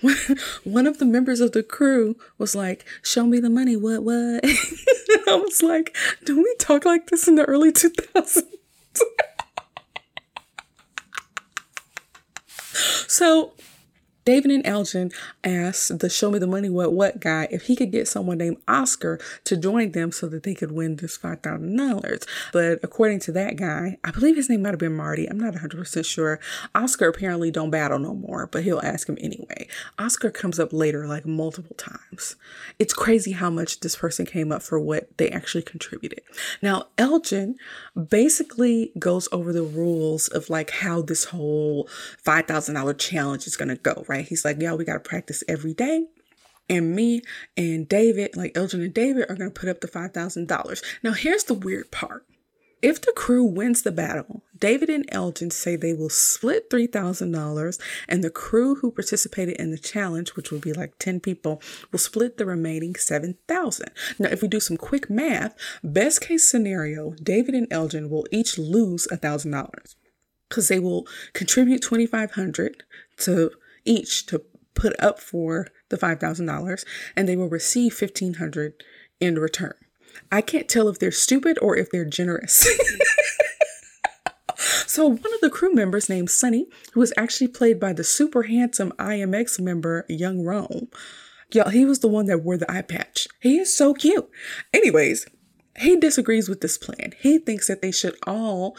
one 0.64 0.86
of 0.86 0.98
the 0.98 1.04
members 1.06 1.40
of 1.40 1.52
the 1.52 1.62
crew 1.62 2.16
was 2.38 2.54
like, 2.54 2.84
"Show 3.02 3.26
me 3.26 3.40
the 3.40 3.50
money." 3.50 3.76
What? 3.76 4.02
What? 4.02 4.44
I 4.44 5.34
was 5.34 5.62
like, 5.62 5.96
"Don't 6.24 6.38
we 6.38 6.54
talk 6.58 6.84
like 6.84 7.08
this 7.08 7.26
in 7.28 7.36
the 7.36 7.44
early 7.44 7.72
2000s?" 7.72 8.42
so 13.08 13.52
David 14.26 14.50
and 14.50 14.66
Elgin 14.66 15.12
asked 15.44 16.00
the 16.00 16.10
Show 16.10 16.32
Me 16.32 16.40
the 16.40 16.48
Money 16.48 16.68
What 16.68 16.92
What 16.92 17.20
guy 17.20 17.46
if 17.52 17.62
he 17.62 17.76
could 17.76 17.92
get 17.92 18.08
someone 18.08 18.38
named 18.38 18.56
Oscar 18.66 19.20
to 19.44 19.56
join 19.56 19.92
them 19.92 20.10
so 20.10 20.26
that 20.26 20.42
they 20.42 20.52
could 20.52 20.72
win 20.72 20.96
this 20.96 21.16
$5,000. 21.16 22.26
But 22.52 22.80
according 22.82 23.20
to 23.20 23.32
that 23.32 23.54
guy, 23.54 23.98
I 24.02 24.10
believe 24.10 24.34
his 24.34 24.50
name 24.50 24.62
might 24.62 24.70
have 24.70 24.80
been 24.80 24.96
Marty. 24.96 25.30
I'm 25.30 25.38
not 25.38 25.54
100% 25.54 26.04
sure. 26.04 26.40
Oscar 26.74 27.06
apparently 27.06 27.52
don't 27.52 27.70
battle 27.70 28.00
no 28.00 28.14
more, 28.14 28.48
but 28.48 28.64
he'll 28.64 28.80
ask 28.80 29.08
him 29.08 29.16
anyway. 29.20 29.68
Oscar 29.96 30.32
comes 30.32 30.58
up 30.58 30.72
later 30.72 31.06
like 31.06 31.24
multiple 31.24 31.76
times. 31.76 32.34
It's 32.80 32.92
crazy 32.92 33.30
how 33.30 33.50
much 33.50 33.78
this 33.78 33.94
person 33.94 34.26
came 34.26 34.50
up 34.50 34.64
for 34.64 34.80
what 34.80 35.16
they 35.18 35.30
actually 35.30 35.62
contributed. 35.62 36.22
Now, 36.60 36.88
Elgin 36.98 37.54
basically 38.08 38.90
goes 38.98 39.28
over 39.30 39.52
the 39.52 39.62
rules 39.62 40.26
of 40.26 40.50
like 40.50 40.70
how 40.70 41.00
this 41.00 41.26
whole 41.26 41.88
$5,000 42.24 42.98
challenge 42.98 43.46
is 43.46 43.56
going 43.56 43.68
to 43.68 43.76
go, 43.76 44.04
right? 44.08 44.15
Right? 44.16 44.26
He's 44.26 44.44
like, 44.44 44.60
yo, 44.60 44.76
we 44.76 44.84
got 44.84 44.94
to 44.94 45.00
practice 45.00 45.44
every 45.48 45.74
day. 45.74 46.06
And 46.68 46.96
me 46.96 47.22
and 47.56 47.88
David, 47.88 48.36
like 48.36 48.56
Elgin 48.56 48.82
and 48.82 48.92
David, 48.92 49.30
are 49.30 49.36
going 49.36 49.50
to 49.50 49.60
put 49.60 49.68
up 49.68 49.80
the 49.80 49.88
$5,000. 49.88 50.84
Now, 51.02 51.12
here's 51.12 51.44
the 51.44 51.54
weird 51.54 51.90
part. 51.92 52.24
If 52.82 53.00
the 53.00 53.12
crew 53.12 53.42
wins 53.42 53.82
the 53.82 53.90
battle, 53.90 54.42
David 54.58 54.90
and 54.90 55.08
Elgin 55.10 55.50
say 55.50 55.76
they 55.76 55.94
will 55.94 56.10
split 56.10 56.68
$3,000 56.68 57.80
and 58.08 58.22
the 58.22 58.30
crew 58.30 58.76
who 58.76 58.90
participated 58.90 59.56
in 59.56 59.70
the 59.70 59.78
challenge, 59.78 60.36
which 60.36 60.50
will 60.50 60.58
be 60.58 60.72
like 60.72 60.98
10 60.98 61.20
people, 61.20 61.62
will 61.90 61.98
split 61.98 62.36
the 62.36 62.44
remaining 62.44 62.94
7,000. 62.94 63.90
Now, 64.18 64.28
if 64.28 64.42
we 64.42 64.48
do 64.48 64.60
some 64.60 64.76
quick 64.76 65.08
math, 65.08 65.56
best 65.82 66.20
case 66.20 66.48
scenario, 66.48 67.12
David 67.22 67.54
and 67.54 67.66
Elgin 67.70 68.10
will 68.10 68.26
each 68.30 68.58
lose 68.58 69.08
$1,000 69.10 69.94
because 70.48 70.68
they 70.68 70.78
will 70.78 71.06
contribute 71.32 71.82
2,500 71.82 72.84
to 73.18 73.50
each 73.86 74.26
to 74.26 74.42
put 74.74 74.94
up 75.02 75.18
for 75.18 75.68
the 75.88 75.96
$5,000 75.96 76.84
and 77.16 77.28
they 77.28 77.36
will 77.36 77.48
receive 77.48 77.98
1500 77.98 78.74
in 79.20 79.36
return. 79.36 79.74
I 80.30 80.40
can't 80.40 80.68
tell 80.68 80.88
if 80.88 80.98
they're 80.98 81.10
stupid 81.10 81.58
or 81.60 81.76
if 81.76 81.90
they're 81.90 82.04
generous. 82.04 82.66
so 84.86 85.06
one 85.06 85.34
of 85.34 85.40
the 85.40 85.50
crew 85.50 85.72
members 85.72 86.08
named 86.08 86.30
Sonny, 86.30 86.66
who 86.92 87.00
was 87.00 87.12
actually 87.16 87.48
played 87.48 87.78
by 87.78 87.92
the 87.92 88.04
super 88.04 88.44
handsome 88.44 88.92
IMX 88.98 89.60
member 89.60 90.04
Young 90.08 90.42
Rome, 90.42 90.88
y'all, 91.52 91.70
he 91.70 91.84
was 91.84 92.00
the 92.00 92.08
one 92.08 92.26
that 92.26 92.42
wore 92.42 92.56
the 92.56 92.70
eye 92.70 92.82
patch. 92.82 93.28
He 93.40 93.58
is 93.58 93.76
so 93.76 93.94
cute. 93.94 94.28
Anyways, 94.72 95.26
he 95.78 95.96
disagrees 95.96 96.48
with 96.48 96.60
this 96.60 96.78
plan. 96.78 97.12
He 97.20 97.38
thinks 97.38 97.68
that 97.68 97.82
they 97.82 97.92
should 97.92 98.16
all, 98.26 98.76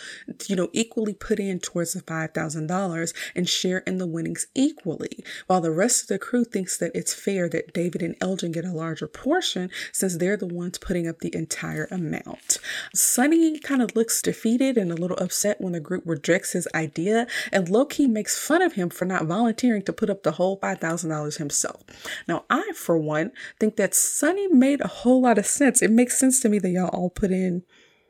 you 0.48 0.56
know, 0.56 0.70
equally 0.74 1.14
put 1.14 1.40
in 1.40 1.60
towards 1.60 1.94
the 1.94 2.02
$5,000 2.02 3.14
and 3.36 3.50
share 3.50 3.80
in 3.80 3.98
the 3.98 4.08
winnings 4.08 4.48
equally, 4.56 5.24
while 5.48 5.62
the 5.62 5.72
rest 5.72 6.04
of 6.04 6.08
the 6.08 6.20
crew 6.20 6.44
thinks 6.44 6.78
that 6.78 6.92
it's 6.96 7.14
fair 7.14 7.50
that 7.50 7.74
David 7.74 8.02
and 8.02 8.16
Elgin 8.22 8.52
get 8.52 8.66
a 8.66 8.72
larger 8.72 9.08
portion 9.08 9.70
since 9.92 10.18
they're 10.18 10.38
the 10.38 10.48
ones 10.48 10.78
putting 10.78 11.08
up 11.08 11.20
the 11.20 11.34
entire 11.36 11.88
amount. 11.92 12.60
Sonny 12.94 13.60
kind 13.60 13.82
of 13.82 13.96
looks 13.96 14.22
defeated 14.22 14.78
and 14.78 14.92
a 14.92 14.96
little 14.96 15.18
upset 15.18 15.62
when 15.62 15.74
the 15.74 15.80
group 15.80 16.04
rejects 16.06 16.54
his 16.54 16.68
idea, 16.74 17.28
and 17.52 17.70
Loki 17.70 18.08
makes 18.08 18.38
fun 18.38 18.62
of 18.62 18.74
him 18.74 18.90
for 18.90 19.06
not 19.06 19.26
volunteering 19.26 19.82
to 19.84 19.94
put 19.94 20.10
up 20.10 20.24
the 20.24 20.34
whole 20.34 20.60
$5,000 20.60 21.38
himself. 21.38 21.84
Now, 22.28 22.46
I, 22.50 22.72
for 22.76 22.98
one, 22.98 23.32
think 23.60 23.76
that 23.76 23.94
Sonny 23.94 24.48
made 24.48 24.82
a 24.82 24.88
whole 24.88 25.22
lot 25.22 25.38
of 25.38 25.46
sense. 25.46 25.82
It 25.82 25.92
makes 25.92 26.18
sense 26.18 26.40
to 26.42 26.50
me 26.50 26.60
that 26.60 26.70
y'all 26.70 26.87
all 26.88 27.10
put 27.10 27.32
in 27.32 27.64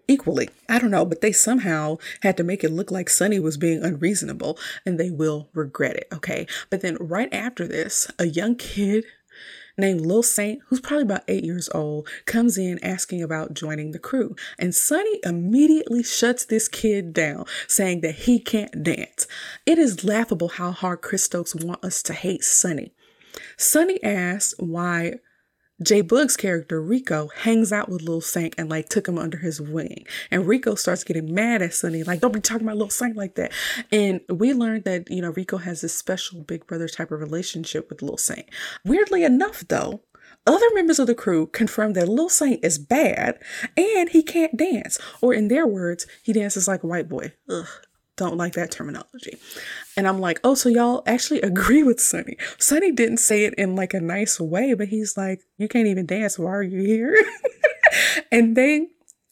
equally. 0.07 0.49
I 0.69 0.79
don't 0.79 0.91
know, 0.91 1.05
but 1.05 1.21
they 1.21 1.31
somehow 1.31 1.97
had 2.21 2.37
to 2.37 2.43
make 2.43 2.63
it 2.63 2.71
look 2.71 2.91
like 2.91 3.09
Sonny 3.09 3.39
was 3.39 3.57
being 3.57 3.83
unreasonable 3.83 4.57
and 4.85 4.99
they 4.99 5.09
will 5.09 5.49
regret 5.53 5.97
it. 5.97 6.07
Okay. 6.13 6.47
But 6.69 6.81
then 6.81 6.97
right 6.99 7.33
after 7.33 7.67
this, 7.67 8.09
a 8.17 8.27
young 8.27 8.55
kid 8.55 9.05
named 9.77 10.01
Lil 10.01 10.23
Saint, 10.23 10.61
who's 10.67 10.79
probably 10.79 11.03
about 11.03 11.23
eight 11.27 11.43
years 11.43 11.69
old, 11.73 12.07
comes 12.25 12.57
in 12.57 12.83
asking 12.83 13.21
about 13.21 13.53
joining 13.53 13.91
the 13.91 13.99
crew. 13.99 14.35
And 14.57 14.73
Sonny 14.73 15.19
immediately 15.23 16.03
shuts 16.03 16.45
this 16.45 16.67
kid 16.67 17.13
down, 17.13 17.45
saying 17.67 18.01
that 18.01 18.15
he 18.15 18.39
can't 18.39 18.83
dance. 18.83 19.27
It 19.65 19.77
is 19.77 20.03
laughable 20.03 20.49
how 20.49 20.71
hard 20.71 21.01
Chris 21.01 21.23
Stokes 21.23 21.53
want 21.53 21.83
us 21.83 22.01
to 22.03 22.13
hate 22.13 22.43
Sonny. 22.43 22.91
Sonny 23.55 24.03
asks 24.03 24.55
why 24.57 25.19
J 25.81 26.01
Boog's 26.01 26.35
character, 26.35 26.81
Rico, 26.81 27.27
hangs 27.27 27.71
out 27.71 27.89
with 27.89 28.01
Lil 28.01 28.21
Saint 28.21 28.55
and 28.57 28.67
like 28.69 28.89
took 28.89 29.07
him 29.07 29.17
under 29.17 29.37
his 29.37 29.61
wing. 29.61 30.05
And 30.31 30.47
Rico 30.47 30.73
starts 30.75 31.03
getting 31.03 31.33
mad 31.33 31.61
at 31.61 31.73
Sonny, 31.73 32.03
like, 32.03 32.19
don't 32.19 32.33
be 32.33 32.39
talking 32.39 32.67
about 32.67 32.77
Lil 32.77 32.89
Saint 32.89 33.15
like 33.15 33.35
that. 33.35 33.51
And 33.91 34.21
we 34.29 34.53
learned 34.53 34.85
that, 34.85 35.09
you 35.11 35.21
know, 35.21 35.31
Rico 35.31 35.57
has 35.57 35.81
this 35.81 35.95
special 35.95 36.41
big 36.41 36.65
brother 36.65 36.87
type 36.87 37.11
of 37.11 37.19
relationship 37.19 37.89
with 37.89 38.01
Lil 38.01 38.17
Saint. 38.17 38.49
Weirdly 38.83 39.23
enough, 39.23 39.63
though, 39.67 40.01
other 40.47 40.65
members 40.73 40.97
of 40.97 41.07
the 41.07 41.15
crew 41.15 41.47
confirm 41.47 41.93
that 41.93 42.09
Lil 42.09 42.29
Saint 42.29 42.63
is 42.63 42.79
bad 42.79 43.37
and 43.75 44.09
he 44.09 44.23
can't 44.23 44.57
dance. 44.57 44.97
Or 45.21 45.33
in 45.33 45.47
their 45.47 45.67
words, 45.67 46.07
he 46.23 46.33
dances 46.33 46.67
like 46.67 46.83
a 46.83 46.87
white 46.87 47.07
boy. 47.07 47.33
Ugh 47.49 47.67
don't 48.17 48.35
like 48.35 48.53
that 48.53 48.71
terminology. 48.71 49.37
And 49.97 50.07
I'm 50.07 50.19
like, 50.19 50.39
oh, 50.43 50.53
so 50.53 50.69
y'all 50.69 51.03
actually 51.05 51.41
agree 51.51 51.83
with 51.83 51.99
Sonny. 51.99 52.37
Sonny 52.59 52.91
didn't 52.91 53.17
say 53.17 53.43
it 53.45 53.55
in 53.55 53.75
like 53.75 53.93
a 53.93 53.99
nice 53.99 54.39
way, 54.39 54.73
but 54.75 54.87
he's 54.87 55.17
like, 55.17 55.41
you 55.57 55.67
can't 55.67 55.87
even 55.87 56.05
dance. 56.05 56.39
Why 56.39 56.51
are 56.51 56.63
you 56.63 56.81
here? 56.81 57.17
and 58.31 58.55
they 58.55 58.87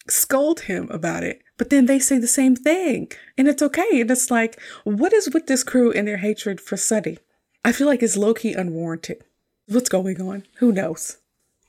scold 0.09 0.61
him 0.61 0.89
about 0.89 1.23
it. 1.23 1.41
But 1.57 1.69
then 1.69 1.85
they 1.85 1.99
say 1.99 2.17
the 2.17 2.27
same 2.27 2.55
thing. 2.55 3.11
And 3.37 3.47
it's 3.47 3.61
okay. 3.61 4.01
And 4.01 4.11
it's 4.11 4.29
like, 4.29 4.59
what 4.83 5.13
is 5.13 5.33
with 5.33 5.47
this 5.47 5.63
crew 5.63 5.91
and 5.91 6.07
their 6.07 6.17
hatred 6.17 6.59
for 6.59 6.75
Sonny? 6.75 7.19
I 7.63 7.71
feel 7.71 7.87
like 7.87 8.03
it's 8.03 8.17
low 8.17 8.33
key 8.33 8.53
unwarranted. 8.53 9.23
What's 9.67 9.89
going 9.89 10.21
on? 10.21 10.43
Who 10.57 10.71
knows? 10.71 11.17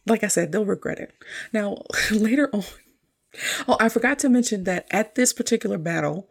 Like 0.06 0.22
I 0.22 0.28
said, 0.28 0.52
they'll 0.52 0.64
regret 0.64 0.98
it. 0.98 1.14
Now, 1.52 1.82
later 2.10 2.50
on, 2.52 2.64
oh, 3.68 3.76
I 3.80 3.88
forgot 3.88 4.18
to 4.20 4.28
mention 4.28 4.64
that 4.64 4.86
at 4.90 5.14
this 5.14 5.32
particular 5.32 5.78
battle, 5.78 6.28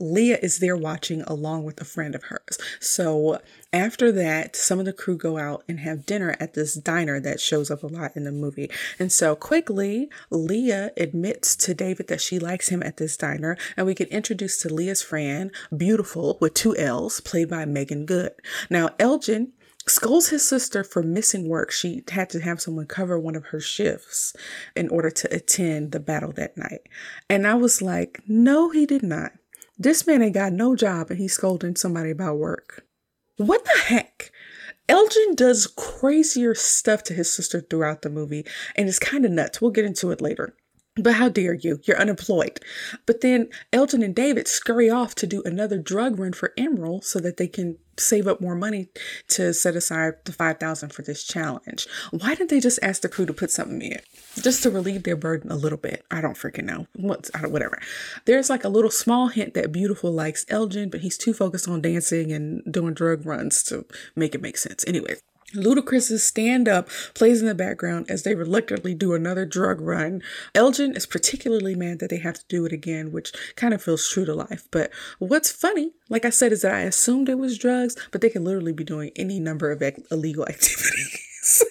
Leah 0.00 0.38
is 0.40 0.58
there 0.58 0.76
watching 0.76 1.22
along 1.22 1.64
with 1.64 1.80
a 1.80 1.84
friend 1.84 2.14
of 2.14 2.24
hers. 2.24 2.58
So 2.80 3.40
after 3.72 4.12
that, 4.12 4.56
some 4.56 4.78
of 4.78 4.84
the 4.84 4.92
crew 4.92 5.16
go 5.16 5.38
out 5.38 5.64
and 5.68 5.80
have 5.80 6.06
dinner 6.06 6.36
at 6.38 6.54
this 6.54 6.74
diner 6.74 7.20
that 7.20 7.40
shows 7.40 7.70
up 7.70 7.82
a 7.82 7.88
lot 7.88 8.16
in 8.16 8.24
the 8.24 8.32
movie. 8.32 8.70
And 8.98 9.10
so 9.10 9.34
quickly, 9.34 10.08
Leah 10.30 10.92
admits 10.96 11.56
to 11.56 11.74
David 11.74 12.08
that 12.08 12.20
she 12.20 12.38
likes 12.38 12.68
him 12.68 12.82
at 12.82 12.96
this 12.96 13.16
diner, 13.16 13.56
and 13.76 13.86
we 13.86 13.94
get 13.94 14.08
introduced 14.08 14.62
to 14.62 14.72
Leah's 14.72 15.02
friend, 15.02 15.50
Beautiful, 15.76 16.38
with 16.40 16.54
two 16.54 16.76
L's, 16.76 17.20
played 17.20 17.50
by 17.50 17.64
Meagan 17.64 18.06
Good. 18.06 18.32
Now, 18.70 18.90
Elgin 18.98 19.52
scolds 19.86 20.28
his 20.28 20.46
sister 20.46 20.84
for 20.84 21.02
missing 21.02 21.48
work. 21.48 21.70
She 21.70 22.02
had 22.10 22.30
to 22.30 22.40
have 22.40 22.60
someone 22.60 22.86
cover 22.86 23.18
one 23.18 23.36
of 23.36 23.46
her 23.46 23.60
shifts 23.60 24.34
in 24.76 24.88
order 24.88 25.10
to 25.10 25.34
attend 25.34 25.92
the 25.92 26.00
battle 26.00 26.32
that 26.32 26.56
night. 26.56 26.82
And 27.28 27.46
I 27.46 27.54
was 27.54 27.82
like, 27.82 28.20
no, 28.26 28.70
he 28.70 28.86
did 28.86 29.02
not. 29.02 29.32
This 29.78 30.06
man 30.06 30.22
ain't 30.22 30.34
got 30.34 30.52
no 30.52 30.74
job 30.74 31.10
and 31.10 31.18
he's 31.18 31.34
scolding 31.34 31.76
somebody 31.76 32.10
about 32.10 32.38
work. 32.38 32.84
What 33.36 33.64
the 33.64 33.82
heck? 33.86 34.32
Elgin 34.88 35.34
does 35.36 35.66
crazier 35.66 36.54
stuff 36.54 37.04
to 37.04 37.14
his 37.14 37.32
sister 37.32 37.60
throughout 37.60 38.02
the 38.02 38.10
movie, 38.10 38.44
and 38.74 38.88
it's 38.88 38.98
kind 38.98 39.24
of 39.24 39.30
nuts. 39.30 39.60
We'll 39.60 39.70
get 39.70 39.84
into 39.84 40.10
it 40.10 40.20
later. 40.20 40.56
But 40.98 41.14
how 41.14 41.28
dare 41.28 41.54
you? 41.54 41.80
You're 41.84 42.00
unemployed. 42.00 42.60
But 43.06 43.20
then 43.20 43.48
Elgin 43.72 44.02
and 44.02 44.14
David 44.14 44.48
scurry 44.48 44.90
off 44.90 45.14
to 45.16 45.26
do 45.26 45.42
another 45.44 45.78
drug 45.78 46.18
run 46.18 46.32
for 46.32 46.52
Emerald 46.56 47.04
so 47.04 47.20
that 47.20 47.36
they 47.36 47.46
can 47.46 47.78
save 48.00 48.26
up 48.26 48.40
more 48.40 48.54
money 48.54 48.88
to 49.28 49.52
set 49.52 49.76
aside 49.76 50.14
the 50.24 50.32
5000 50.32 50.92
for 50.92 51.02
this 51.02 51.24
challenge. 51.24 51.86
Why 52.10 52.34
didn't 52.34 52.50
they 52.50 52.60
just 52.60 52.78
ask 52.82 53.02
the 53.02 53.08
crew 53.08 53.26
to 53.26 53.32
put 53.32 53.50
something 53.50 53.80
in? 53.82 53.98
Just 54.40 54.62
to 54.62 54.70
relieve 54.70 55.02
their 55.02 55.16
burden 55.16 55.50
a 55.50 55.56
little 55.56 55.78
bit. 55.78 56.04
I 56.10 56.20
don't 56.20 56.36
freaking 56.36 56.64
know. 56.64 56.86
What's 56.94 57.30
whatever. 57.42 57.80
There's 58.24 58.50
like 58.50 58.64
a 58.64 58.68
little 58.68 58.90
small 58.90 59.28
hint 59.28 59.54
that 59.54 59.72
Beautiful 59.72 60.12
likes 60.12 60.46
Elgin, 60.48 60.90
but 60.90 61.00
he's 61.00 61.18
too 61.18 61.32
focused 61.32 61.68
on 61.68 61.80
dancing 61.80 62.32
and 62.32 62.62
doing 62.70 62.94
drug 62.94 63.26
runs 63.26 63.62
to 63.64 63.84
make 64.14 64.34
it 64.34 64.42
make 64.42 64.56
sense. 64.56 64.84
Anyway, 64.86 65.16
Ludacris's 65.54 66.22
stand 66.22 66.68
up 66.68 66.88
plays 67.14 67.40
in 67.40 67.46
the 67.46 67.54
background 67.54 68.10
as 68.10 68.22
they 68.22 68.34
reluctantly 68.34 68.94
do 68.94 69.14
another 69.14 69.46
drug 69.46 69.80
run. 69.80 70.22
Elgin 70.54 70.94
is 70.94 71.06
particularly 71.06 71.74
mad 71.74 72.00
that 72.00 72.10
they 72.10 72.18
have 72.18 72.34
to 72.34 72.44
do 72.48 72.66
it 72.66 72.72
again, 72.72 73.12
which 73.12 73.32
kind 73.56 73.72
of 73.72 73.82
feels 73.82 74.08
true 74.08 74.24
to 74.26 74.34
life. 74.34 74.68
But 74.70 74.90
what's 75.18 75.50
funny, 75.50 75.92
like 76.08 76.24
I 76.24 76.30
said, 76.30 76.52
is 76.52 76.62
that 76.62 76.74
I 76.74 76.80
assumed 76.80 77.28
it 77.28 77.38
was 77.38 77.58
drugs, 77.58 77.96
but 78.10 78.20
they 78.20 78.30
can 78.30 78.44
literally 78.44 78.72
be 78.72 78.84
doing 78.84 79.10
any 79.16 79.40
number 79.40 79.70
of 79.70 79.82
illegal 80.10 80.44
activities. 80.48 81.64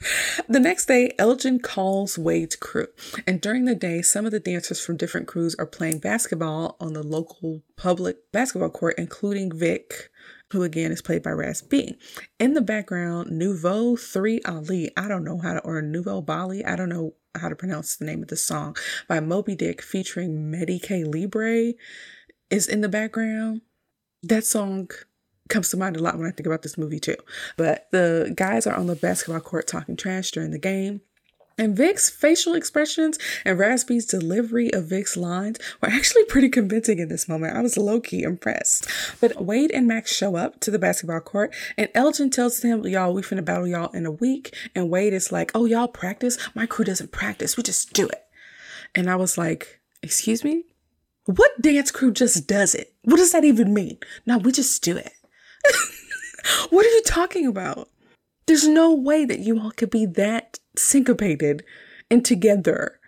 the 0.48 0.60
next 0.60 0.86
day, 0.86 1.12
Elgin 1.18 1.60
calls 1.60 2.18
Wade's 2.18 2.56
crew, 2.56 2.86
and 3.26 3.40
during 3.40 3.66
the 3.66 3.74
day, 3.74 4.02
some 4.02 4.24
of 4.24 4.32
the 4.32 4.40
dancers 4.40 4.84
from 4.84 4.96
different 4.96 5.26
crews 5.26 5.54
are 5.56 5.66
playing 5.66 5.98
basketball 5.98 6.76
on 6.80 6.94
the 6.94 7.02
local 7.02 7.62
public 7.76 8.32
basketball 8.32 8.70
court, 8.70 8.94
including 8.98 9.52
Vic, 9.52 10.09
who 10.52 10.62
again 10.62 10.92
is 10.92 11.02
played 11.02 11.22
by 11.22 11.30
Raz 11.30 11.62
B. 11.62 11.96
In 12.38 12.54
the 12.54 12.60
background, 12.60 13.30
Nouveau 13.30 13.96
3 13.96 14.40
Ali, 14.44 14.90
I 14.96 15.08
don't 15.08 15.24
know 15.24 15.38
how 15.38 15.54
to, 15.54 15.60
or 15.60 15.80
Nouveau 15.82 16.20
Bali, 16.20 16.64
I 16.64 16.76
don't 16.76 16.88
know 16.88 17.14
how 17.36 17.48
to 17.48 17.56
pronounce 17.56 17.96
the 17.96 18.04
name 18.04 18.22
of 18.22 18.28
the 18.28 18.36
song, 18.36 18.76
by 19.08 19.20
Moby 19.20 19.54
Dick 19.54 19.80
featuring 19.80 20.50
Medi 20.50 20.78
K 20.78 21.04
Libre 21.04 21.74
is 22.50 22.66
in 22.66 22.80
the 22.80 22.88
background. 22.88 23.62
That 24.22 24.44
song 24.44 24.90
comes 25.48 25.68
to 25.70 25.76
mind 25.76 25.96
a 25.96 26.02
lot 26.02 26.18
when 26.18 26.26
I 26.26 26.30
think 26.30 26.46
about 26.46 26.62
this 26.62 26.78
movie 26.78 27.00
too. 27.00 27.16
But 27.56 27.88
the 27.92 28.32
guys 28.34 28.66
are 28.66 28.74
on 28.74 28.86
the 28.86 28.96
basketball 28.96 29.40
court 29.40 29.66
talking 29.66 29.96
trash 29.96 30.30
during 30.30 30.50
the 30.50 30.58
game. 30.58 31.02
And 31.60 31.76
Vic's 31.76 32.08
facial 32.08 32.54
expressions 32.54 33.18
and 33.44 33.58
Raz-B's 33.58 34.06
delivery 34.06 34.72
of 34.72 34.86
Vic's 34.86 35.14
lines 35.14 35.58
were 35.82 35.90
actually 35.90 36.24
pretty 36.24 36.48
convincing 36.48 36.98
in 36.98 37.10
this 37.10 37.28
moment. 37.28 37.54
I 37.54 37.60
was 37.60 37.76
low 37.76 38.00
key 38.00 38.22
impressed. 38.22 38.88
But 39.20 39.44
Wade 39.44 39.70
and 39.70 39.86
Max 39.86 40.10
show 40.10 40.36
up 40.36 40.60
to 40.60 40.70
the 40.70 40.78
basketball 40.78 41.20
court, 41.20 41.54
and 41.76 41.90
Elgin 41.94 42.30
tells 42.30 42.60
them, 42.60 42.86
Y'all, 42.86 43.12
we 43.12 43.20
finna 43.20 43.44
battle 43.44 43.66
y'all 43.66 43.92
in 43.92 44.06
a 44.06 44.10
week. 44.10 44.56
And 44.74 44.88
Wade 44.88 45.12
is 45.12 45.30
like, 45.30 45.50
Oh, 45.54 45.66
y'all 45.66 45.86
practice? 45.86 46.38
My 46.54 46.64
crew 46.64 46.86
doesn't 46.86 47.12
practice. 47.12 47.58
We 47.58 47.62
just 47.62 47.92
do 47.92 48.08
it. 48.08 48.24
And 48.94 49.10
I 49.10 49.16
was 49.16 49.36
like, 49.36 49.80
Excuse 50.02 50.42
me? 50.42 50.64
What 51.26 51.60
dance 51.60 51.90
crew 51.90 52.10
just 52.10 52.46
does 52.46 52.74
it? 52.74 52.94
What 53.02 53.18
does 53.18 53.32
that 53.32 53.44
even 53.44 53.74
mean? 53.74 53.98
No, 54.24 54.38
we 54.38 54.50
just 54.50 54.82
do 54.82 54.96
it. 54.96 55.12
what 56.70 56.86
are 56.86 56.88
you 56.88 57.02
talking 57.02 57.46
about? 57.46 57.90
There's 58.46 58.66
no 58.66 58.94
way 58.94 59.26
that 59.26 59.40
you 59.40 59.60
all 59.60 59.72
could 59.72 59.90
be 59.90 60.06
that 60.06 60.58
syncopated 60.76 61.64
and 62.10 62.24
together 62.24 63.00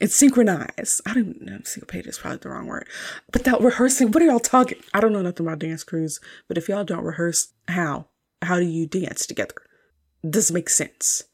and 0.00 0.10
synchronized. 0.10 1.00
I 1.06 1.14
don't 1.14 1.40
know, 1.42 1.58
syncopated 1.64 2.08
is 2.08 2.18
probably 2.18 2.38
the 2.38 2.48
wrong 2.48 2.66
word. 2.66 2.88
But 3.32 3.44
that 3.44 3.60
rehearsing, 3.60 4.10
what 4.10 4.22
are 4.22 4.26
y'all 4.26 4.40
talking? 4.40 4.78
I 4.94 5.00
don't 5.00 5.12
know 5.12 5.22
nothing 5.22 5.46
about 5.46 5.58
dance 5.58 5.84
crews, 5.84 6.20
but 6.48 6.56
if 6.58 6.68
y'all 6.68 6.84
don't 6.84 7.04
rehearse, 7.04 7.52
how? 7.68 8.06
How 8.42 8.58
do 8.58 8.64
you 8.64 8.86
dance 8.86 9.26
together? 9.26 9.54
Does 10.22 10.48
this 10.48 10.50
makes 10.50 10.74
sense. 10.74 11.24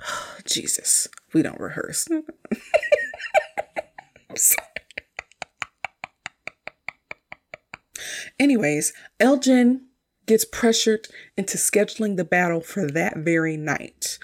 Jesus, 0.44 1.08
we 1.32 1.42
don't 1.42 1.60
rehearse. 1.60 2.08
Anyways, 8.38 8.92
Elgin 9.20 9.86
gets 10.26 10.44
pressured 10.44 11.06
into 11.36 11.56
scheduling 11.56 12.16
the 12.16 12.24
battle 12.24 12.60
for 12.60 12.86
that 12.90 13.18
very 13.18 13.56
night. 13.56 14.18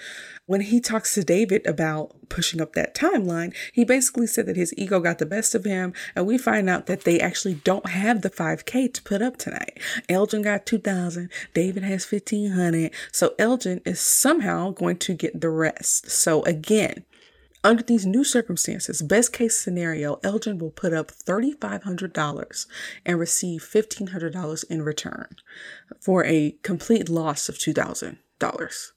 When 0.51 0.59
he 0.59 0.81
talks 0.81 1.13
to 1.13 1.23
David 1.23 1.65
about 1.65 2.13
pushing 2.27 2.59
up 2.59 2.73
that 2.73 2.93
timeline, 2.93 3.55
he 3.71 3.85
basically 3.85 4.27
said 4.27 4.47
that 4.47 4.57
his 4.57 4.73
ego 4.75 4.99
got 4.99 5.17
the 5.17 5.25
best 5.25 5.55
of 5.55 5.63
him, 5.63 5.93
and 6.13 6.27
we 6.27 6.37
find 6.37 6.69
out 6.69 6.87
that 6.87 7.05
they 7.05 7.21
actually 7.21 7.53
don't 7.53 7.87
have 7.87 8.21
the 8.21 8.29
5K 8.29 8.93
to 8.93 9.01
put 9.03 9.21
up 9.21 9.37
tonight. 9.37 9.79
Elgin 10.09 10.41
got 10.41 10.65
2,000, 10.65 11.29
David 11.53 11.83
has 11.83 12.11
1,500, 12.11 12.91
so 13.13 13.33
Elgin 13.39 13.79
is 13.85 14.01
somehow 14.01 14.71
going 14.71 14.97
to 14.97 15.13
get 15.13 15.39
the 15.39 15.47
rest. 15.47 16.11
So 16.11 16.43
again, 16.43 17.05
under 17.63 17.83
these 17.83 18.05
new 18.05 18.25
circumstances, 18.25 19.01
best 19.01 19.31
case 19.31 19.57
scenario, 19.57 20.19
Elgin 20.21 20.57
will 20.57 20.71
put 20.71 20.91
up 20.91 21.13
$3,500 21.13 22.65
and 23.05 23.17
receive 23.17 23.61
$1,500 23.61 24.65
in 24.69 24.81
return 24.81 25.27
for 26.01 26.25
a 26.25 26.57
complete 26.61 27.07
loss 27.07 27.47
of 27.47 27.55
$2,000. 27.57 28.91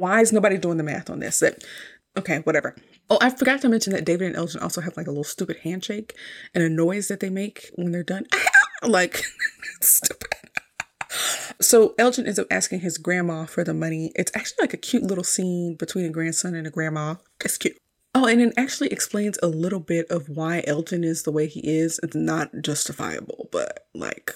Why 0.00 0.22
is 0.22 0.32
nobody 0.32 0.56
doing 0.56 0.78
the 0.78 0.82
math 0.82 1.10
on 1.10 1.20
this? 1.20 1.40
That, 1.40 1.62
okay, 2.16 2.38
whatever. 2.38 2.74
Oh, 3.10 3.18
I 3.20 3.28
forgot 3.28 3.60
to 3.60 3.68
mention 3.68 3.92
that 3.92 4.06
David 4.06 4.28
and 4.28 4.36
Elgin 4.36 4.62
also 4.62 4.80
have 4.80 4.96
like 4.96 5.06
a 5.06 5.10
little 5.10 5.24
stupid 5.24 5.58
handshake 5.62 6.14
and 6.54 6.64
a 6.64 6.70
noise 6.70 7.08
that 7.08 7.20
they 7.20 7.28
make 7.28 7.70
when 7.74 7.92
they're 7.92 8.02
done. 8.02 8.24
like, 8.82 9.22
stupid. 9.82 10.30
So 11.60 11.94
Elgin 11.98 12.24
ends 12.24 12.38
up 12.38 12.46
asking 12.50 12.80
his 12.80 12.96
grandma 12.96 13.44
for 13.44 13.62
the 13.62 13.74
money. 13.74 14.10
It's 14.14 14.32
actually 14.34 14.62
like 14.62 14.72
a 14.72 14.78
cute 14.78 15.02
little 15.02 15.22
scene 15.22 15.76
between 15.78 16.06
a 16.06 16.10
grandson 16.10 16.54
and 16.54 16.66
a 16.66 16.70
grandma. 16.70 17.16
It's 17.44 17.58
cute. 17.58 17.76
Oh, 18.14 18.26
and 18.26 18.40
it 18.40 18.54
actually 18.56 18.88
explains 18.88 19.38
a 19.42 19.48
little 19.48 19.80
bit 19.80 20.06
of 20.10 20.30
why 20.30 20.64
Elgin 20.66 21.04
is 21.04 21.24
the 21.24 21.30
way 21.30 21.46
he 21.46 21.60
is. 21.60 22.00
It's 22.02 22.16
not 22.16 22.50
justifiable, 22.62 23.50
but 23.52 23.86
like, 23.94 24.32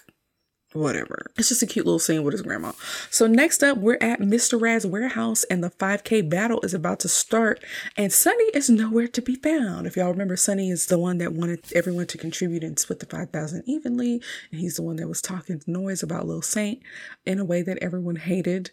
whatever. 0.74 1.30
It's 1.36 1.48
just 1.48 1.62
a 1.62 1.66
cute 1.66 1.86
little 1.86 1.98
scene 1.98 2.22
with 2.22 2.32
his 2.32 2.42
grandma. 2.42 2.72
So 3.10 3.26
next 3.26 3.62
up, 3.62 3.78
we're 3.78 3.98
at 4.00 4.20
Mr. 4.20 4.60
Rad's 4.60 4.86
warehouse 4.86 5.44
and 5.44 5.62
the 5.62 5.70
5K 5.70 6.28
battle 6.28 6.60
is 6.62 6.74
about 6.74 7.00
to 7.00 7.08
start 7.08 7.62
and 7.96 8.12
Sonny 8.12 8.44
is 8.52 8.68
nowhere 8.68 9.08
to 9.08 9.22
be 9.22 9.36
found. 9.36 9.86
If 9.86 9.96
y'all 9.96 10.10
remember, 10.10 10.36
Sonny 10.36 10.70
is 10.70 10.86
the 10.86 10.98
one 10.98 11.18
that 11.18 11.32
wanted 11.32 11.72
everyone 11.74 12.06
to 12.08 12.18
contribute 12.18 12.64
and 12.64 12.78
split 12.78 12.98
the 12.98 13.06
5,000 13.06 13.62
evenly. 13.66 14.20
And 14.50 14.60
he's 14.60 14.76
the 14.76 14.82
one 14.82 14.96
that 14.96 15.08
was 15.08 15.22
talking 15.22 15.62
noise 15.66 16.02
about 16.02 16.26
Lil 16.26 16.42
Saint 16.42 16.82
in 17.24 17.38
a 17.38 17.44
way 17.44 17.62
that 17.62 17.78
everyone 17.80 18.16
hated 18.16 18.72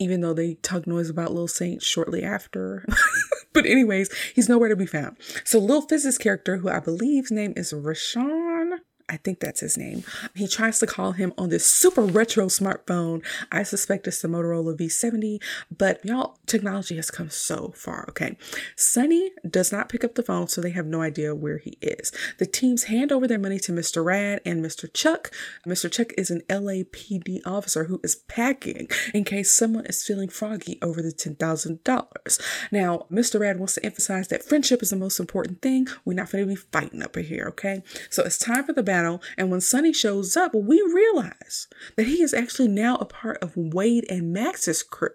even 0.00 0.20
though 0.20 0.34
they 0.34 0.54
talk 0.54 0.86
noise 0.86 1.08
about 1.08 1.32
Lil 1.32 1.46
Saint 1.46 1.80
shortly 1.80 2.24
after. 2.24 2.84
but 3.52 3.64
anyways, 3.64 4.12
he's 4.34 4.48
nowhere 4.48 4.68
to 4.68 4.76
be 4.76 4.86
found. 4.86 5.16
So 5.44 5.58
Lil 5.60 5.82
Fizz's 5.82 6.18
character, 6.18 6.56
who 6.56 6.68
I 6.68 6.80
believe's 6.80 7.30
name 7.30 7.52
is 7.56 7.72
Rashawn, 7.72 8.80
I 9.08 9.18
think 9.18 9.40
that's 9.40 9.60
his 9.60 9.76
name. 9.76 10.02
He 10.34 10.48
tries 10.48 10.78
to 10.78 10.86
call 10.86 11.12
him 11.12 11.34
on 11.36 11.50
this 11.50 11.66
super 11.66 12.02
retro 12.02 12.46
smartphone. 12.46 13.22
I 13.52 13.62
suspect 13.62 14.06
it's 14.06 14.22
the 14.22 14.28
Motorola 14.28 14.76
V70, 14.76 15.42
but 15.76 16.02
y'all, 16.04 16.38
technology 16.46 16.96
has 16.96 17.10
come 17.10 17.28
so 17.28 17.74
far, 17.76 18.06
okay? 18.08 18.38
Sonny 18.76 19.32
does 19.48 19.70
not 19.70 19.90
pick 19.90 20.04
up 20.04 20.14
the 20.14 20.22
phone, 20.22 20.48
so 20.48 20.62
they 20.62 20.70
have 20.70 20.86
no 20.86 21.02
idea 21.02 21.34
where 21.34 21.58
he 21.58 21.76
is. 21.82 22.12
The 22.38 22.46
teams 22.46 22.84
hand 22.84 23.12
over 23.12 23.28
their 23.28 23.38
money 23.38 23.58
to 23.60 23.72
Mr. 23.72 24.02
Rad 24.02 24.40
and 24.46 24.64
Mr. 24.64 24.92
Chuck. 24.92 25.30
Mr. 25.66 25.90
Chuck 25.90 26.12
is 26.16 26.30
an 26.30 26.40
LAPD 26.48 27.40
officer 27.44 27.84
who 27.84 28.00
is 28.02 28.16
packing 28.16 28.88
in 29.12 29.24
case 29.24 29.52
someone 29.52 29.84
is 29.84 30.02
feeling 30.02 30.30
froggy 30.30 30.78
over 30.80 31.02
the 31.02 31.12
$10,000. 31.12 32.40
Now, 32.72 33.06
Mr. 33.12 33.38
Rad 33.38 33.58
wants 33.58 33.74
to 33.74 33.84
emphasize 33.84 34.28
that 34.28 34.44
friendship 34.44 34.82
is 34.82 34.90
the 34.90 34.96
most 34.96 35.20
important 35.20 35.60
thing. 35.60 35.88
We're 36.06 36.14
not 36.14 36.32
going 36.32 36.44
to 36.44 36.48
be 36.48 36.56
fighting 36.56 37.02
up 37.02 37.16
here, 37.16 37.46
okay? 37.48 37.82
So 38.08 38.22
it's 38.22 38.38
time 38.38 38.64
for 38.64 38.72
the 38.72 38.82
battle. 38.82 38.93
And 39.36 39.50
when 39.50 39.60
Sonny 39.60 39.92
shows 39.92 40.36
up, 40.36 40.54
we 40.54 40.80
realize 40.80 41.68
that 41.96 42.06
he 42.06 42.22
is 42.22 42.32
actually 42.32 42.68
now 42.68 42.96
a 42.96 43.04
part 43.04 43.38
of 43.42 43.56
Wade 43.56 44.06
and 44.08 44.32
Max's 44.32 44.82
crew. 44.82 45.10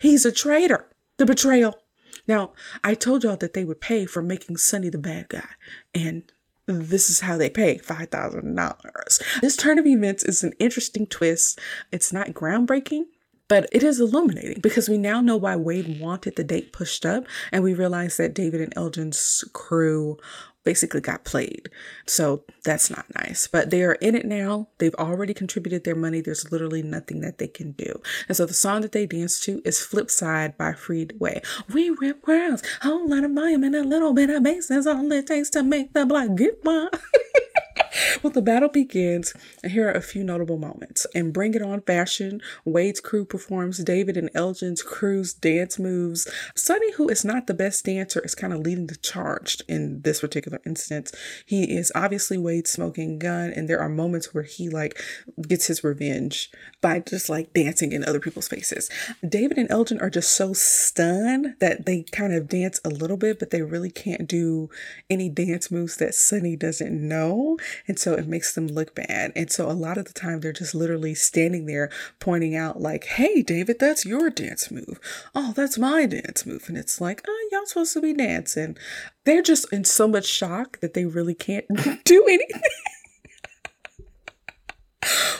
He's 0.00 0.26
a 0.26 0.32
traitor. 0.32 0.86
The 1.18 1.26
betrayal. 1.26 1.78
Now, 2.26 2.52
I 2.82 2.94
told 2.94 3.24
y'all 3.24 3.36
that 3.36 3.52
they 3.52 3.64
would 3.64 3.80
pay 3.80 4.06
for 4.06 4.22
making 4.22 4.56
Sonny 4.56 4.88
the 4.88 4.98
bad 4.98 5.28
guy. 5.28 5.48
And 5.94 6.32
this 6.66 7.10
is 7.10 7.20
how 7.20 7.36
they 7.36 7.50
pay 7.50 7.78
$5,000. 7.78 9.40
This 9.40 9.56
turn 9.56 9.78
of 9.78 9.86
events 9.86 10.24
is 10.24 10.42
an 10.42 10.52
interesting 10.58 11.06
twist. 11.06 11.58
It's 11.92 12.12
not 12.12 12.28
groundbreaking, 12.28 13.04
but 13.48 13.68
it 13.72 13.82
is 13.82 13.98
illuminating 13.98 14.60
because 14.60 14.88
we 14.88 14.96
now 14.96 15.20
know 15.20 15.36
why 15.36 15.56
Wade 15.56 16.00
wanted 16.00 16.36
the 16.36 16.44
date 16.44 16.72
pushed 16.72 17.04
up, 17.04 17.24
and 17.50 17.64
we 17.64 17.74
realize 17.74 18.16
that 18.16 18.34
David 18.34 18.60
and 18.60 18.72
Elgin's 18.76 19.44
crew 19.52 20.16
basically 20.64 21.00
got 21.00 21.24
played. 21.24 21.68
So 22.06 22.44
that's 22.64 22.90
not 22.90 23.06
nice. 23.14 23.46
But 23.46 23.70
they 23.70 23.82
are 23.82 23.94
in 23.94 24.14
it 24.14 24.26
now. 24.26 24.68
They've 24.78 24.94
already 24.96 25.34
contributed 25.34 25.84
their 25.84 25.94
money. 25.94 26.20
There's 26.20 26.50
literally 26.52 26.82
nothing 26.82 27.20
that 27.20 27.38
they 27.38 27.48
can 27.48 27.72
do. 27.72 28.00
And 28.28 28.36
so 28.36 28.46
the 28.46 28.54
song 28.54 28.82
that 28.82 28.92
they 28.92 29.06
dance 29.06 29.40
to 29.40 29.62
is 29.64 29.80
Flip 29.80 30.10
Side 30.10 30.56
by 30.56 30.72
Freeway. 30.72 31.42
We 31.72 31.90
rip 31.90 32.26
worlds, 32.26 32.62
whole 32.82 33.08
lot 33.08 33.24
of 33.24 33.32
volume 33.32 33.64
and 33.64 33.74
a 33.74 33.82
little 33.82 34.12
bit 34.12 34.30
of 34.30 34.42
bass 34.42 34.70
is 34.70 34.86
all 34.86 35.10
it 35.12 35.26
takes 35.26 35.50
to 35.50 35.62
make 35.62 35.92
the 35.92 36.06
block 36.06 36.34
get 36.36 36.64
wild. 36.64 36.98
well, 38.22 38.32
the 38.32 38.42
battle 38.42 38.68
begins, 38.68 39.34
and 39.62 39.72
here 39.72 39.88
are 39.88 39.92
a 39.92 40.02
few 40.02 40.22
notable 40.24 40.58
moments. 40.58 41.06
In 41.14 41.32
Bring 41.32 41.54
It 41.54 41.62
On 41.62 41.80
Fashion, 41.80 42.40
Wade's 42.64 43.00
crew 43.00 43.24
performs 43.24 43.78
David 43.78 44.16
and 44.16 44.30
Elgin's 44.34 44.82
crew's 44.82 45.32
dance 45.32 45.78
moves. 45.78 46.28
Sonny, 46.54 46.92
who 46.92 47.08
is 47.08 47.24
not 47.24 47.46
the 47.46 47.54
best 47.54 47.84
dancer, 47.84 48.20
is 48.20 48.34
kind 48.34 48.52
of 48.52 48.60
leading 48.60 48.86
the 48.86 48.96
charge 48.96 49.60
in 49.68 50.02
this 50.02 50.20
particular 50.20 50.60
instance. 50.64 51.12
He 51.46 51.64
is 51.76 51.92
obviously 51.94 52.38
Wade's 52.38 52.70
smoking 52.70 53.18
gun, 53.18 53.52
and 53.54 53.68
there 53.68 53.80
are 53.80 53.88
moments 53.88 54.32
where 54.34 54.44
he 54.44 54.68
like 54.68 55.00
gets 55.48 55.66
his 55.66 55.82
revenge 55.82 56.50
by 56.80 57.00
just 57.00 57.28
like 57.28 57.52
dancing 57.52 57.92
in 57.92 58.04
other 58.04 58.20
people's 58.20 58.48
faces. 58.48 58.88
David 59.26 59.58
and 59.58 59.70
Elgin 59.70 60.00
are 60.00 60.10
just 60.10 60.30
so 60.30 60.52
stunned 60.52 61.54
that 61.60 61.86
they 61.86 62.04
kind 62.12 62.32
of 62.32 62.48
dance 62.48 62.80
a 62.84 62.88
little 62.88 63.16
bit, 63.16 63.38
but 63.38 63.50
they 63.50 63.62
really 63.62 63.90
can't 63.90 64.28
do 64.28 64.70
any 65.08 65.28
dance 65.28 65.70
moves 65.70 65.96
that 65.96 66.14
Sonny 66.14 66.56
doesn't 66.56 66.92
know. 66.92 67.58
And 67.86 67.98
so 67.98 68.14
it 68.14 68.26
makes 68.26 68.54
them 68.54 68.66
look 68.66 68.94
bad. 68.94 69.32
And 69.34 69.50
so 69.50 69.70
a 69.70 69.72
lot 69.72 69.98
of 69.98 70.06
the 70.06 70.12
time 70.12 70.40
they're 70.40 70.52
just 70.52 70.74
literally 70.74 71.14
standing 71.14 71.66
there 71.66 71.90
pointing 72.18 72.56
out, 72.56 72.80
like, 72.80 73.04
hey, 73.04 73.42
David, 73.42 73.78
that's 73.78 74.04
your 74.04 74.30
dance 74.30 74.70
move. 74.70 74.98
Oh, 75.34 75.52
that's 75.54 75.78
my 75.78 76.06
dance 76.06 76.46
move. 76.46 76.64
And 76.68 76.76
it's 76.76 77.00
like, 77.00 77.22
oh, 77.26 77.48
y'all 77.52 77.66
supposed 77.66 77.92
to 77.94 78.00
be 78.00 78.14
dancing. 78.14 78.76
They're 79.24 79.42
just 79.42 79.70
in 79.72 79.84
so 79.84 80.08
much 80.08 80.26
shock 80.26 80.80
that 80.80 80.94
they 80.94 81.04
really 81.04 81.34
can't 81.34 81.66
do 82.04 82.24
anything. 82.24 82.62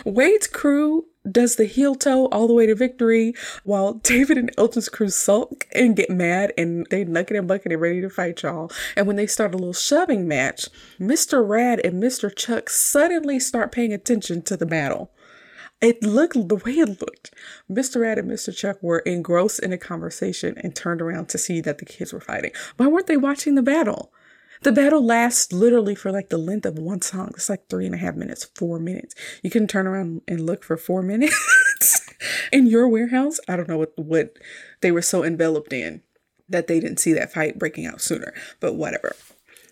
Wade's 0.05 0.47
crew 0.47 1.07
does 1.31 1.57
the 1.57 1.65
heel 1.65 1.95
toe 1.95 2.27
all 2.27 2.47
the 2.47 2.55
way 2.55 2.67
to 2.67 2.75
victory 2.75 3.35
while 3.65 3.95
David 4.03 4.39
and 4.39 4.51
Elgin's 4.57 4.89
crew 4.89 5.09
sulk 5.11 5.67
and 5.75 5.97
get 5.97 6.11
mad 6.11 6.53
and 6.57 6.87
they 6.91 7.05
nucking 7.05 7.37
and 7.37 7.49
bucking 7.49 7.73
and 7.73 7.81
ready 7.81 8.01
to 8.01 8.11
fight 8.11 8.43
y'all. 8.43 8.71
And 8.97 9.07
when 9.07 9.17
they 9.17 9.27
start 9.27 9.55
a 9.55 9.59
little 9.59 9.73
shoving 9.73 10.27
match, 10.27 10.69
Mr. 10.99 11.47
Rad 11.47 11.81
and 11.85 12.03
Mr. 12.03 12.35
Chuck 12.35 12.69
suddenly 12.69 13.39
start 13.39 13.73
paying 13.73 13.93
attention 13.93 14.43
to 14.43 14.57
the 14.57 14.67
battle. 14.67 15.11
It 15.81 16.03
looked 16.03 16.49
the 16.49 16.57
way 16.57 16.73
it 16.73 17.01
looked. 17.01 17.35
Mr. 17.71 18.03
Rad 18.03 18.19
and 18.19 18.31
Mr. 18.31 18.55
Chuck 18.55 18.83
were 18.83 18.99
engrossed 19.01 19.61
in 19.61 19.73
a 19.73 19.79
conversation 19.79 20.59
and 20.59 20.77
turned 20.77 21.01
around 21.01 21.31
to 21.31 21.39
see 21.39 21.63
that 21.63 21.79
the 21.79 21.87
kids 21.87 22.13
were 22.13 22.21
fighting. 22.21 22.53
Why 22.77 22.87
weren't 22.87 23.07
they 23.07 23.17
watching 23.17 23.55
the 23.55 23.63
battle? 23.63 24.13
The 24.63 24.73
battle 24.73 25.05
lasts 25.05 25.53
literally 25.53 25.95
for 25.95 26.13
like 26.13 26.29
the 26.29 26.39
length 26.39 26.67
of 26.67 26.79
one 26.79 27.01
song. 27.01 27.31
It's 27.35 27.49
like 27.49 27.69
three 27.69 27.87
and 27.87 27.95
a 27.95 27.99
half 27.99 28.15
minutes, 28.15 28.45
four 28.55 28.79
minutes. 28.79 29.15
You 29.43 29.51
can 29.51 29.67
turn 29.67 29.87
around 29.87 30.23
and 30.29 30.45
look 30.45 30.65
for 30.65 30.77
four 30.77 31.03
minutes. 31.03 31.35
in 32.53 32.67
your 32.67 32.89
warehouse. 32.89 33.41
I 33.49 33.57
don't 33.57 33.69
know 33.69 33.79
what, 33.79 33.93
what 33.97 34.37
they 34.81 34.91
were 34.91 35.03
so 35.03 35.25
enveloped 35.25 35.73
in 35.73 36.03
that 36.49 36.67
they 36.67 36.81
didn't 36.81 37.01
see 37.01 37.13
that 37.13 37.33
fight 37.33 37.59
breaking 37.59 37.87
out 37.87 38.01
sooner, 38.01 38.35
but 38.59 38.75
whatever. 38.75 39.15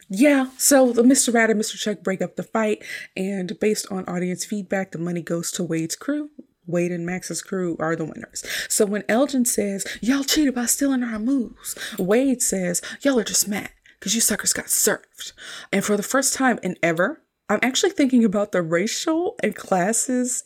Yeah, 0.09 0.51
so 0.57 0.93
the 0.93 1.03
Mr. 1.03 1.35
Rad 1.35 1.51
and 1.51 1.61
Mr. 1.61 1.77
Chuck 1.77 2.03
break 2.03 2.23
up 2.23 2.37
the 2.37 2.43
fight, 2.43 2.83
and 3.15 3.59
based 3.61 3.87
on 3.91 4.07
audience 4.07 4.45
feedback, 4.45 4.93
the 4.93 4.99
money 4.99 5.21
goes 5.21 5.51
to 5.53 5.63
Wade's 5.63 5.97
crew. 5.97 6.31
Wade 6.67 6.93
and 6.93 7.05
Max's 7.05 7.43
crew 7.43 7.77
are 7.81 7.97
the 7.97 8.05
winners. 8.05 8.45
So 8.69 8.85
when 8.85 9.03
Elgin 9.09 9.47
says, 9.47 9.87
Y'all 10.03 10.23
cheated 10.23 10.55
by 10.55 10.67
stealing 10.67 11.03
our 11.03 11.19
moves, 11.19 11.75
Wade 11.99 12.43
says, 12.43 12.83
Y'all 13.01 13.19
are 13.19 13.25
just 13.25 13.49
mad 13.49 13.71
because 13.99 14.15
you 14.15 14.21
suckers 14.21 14.53
got 14.53 14.71
served. 14.71 15.33
And 15.73 15.85
for 15.85 15.97
the 15.97 16.03
first 16.03 16.35
time 16.35 16.59
in 16.63 16.77
ever, 16.83 17.23
I'm 17.49 17.61
actually 17.63 17.91
thinking 17.91 18.25
about 18.25 18.53
the 18.53 18.63
racial 18.63 19.37
and 19.43 19.55
classes 19.55 20.45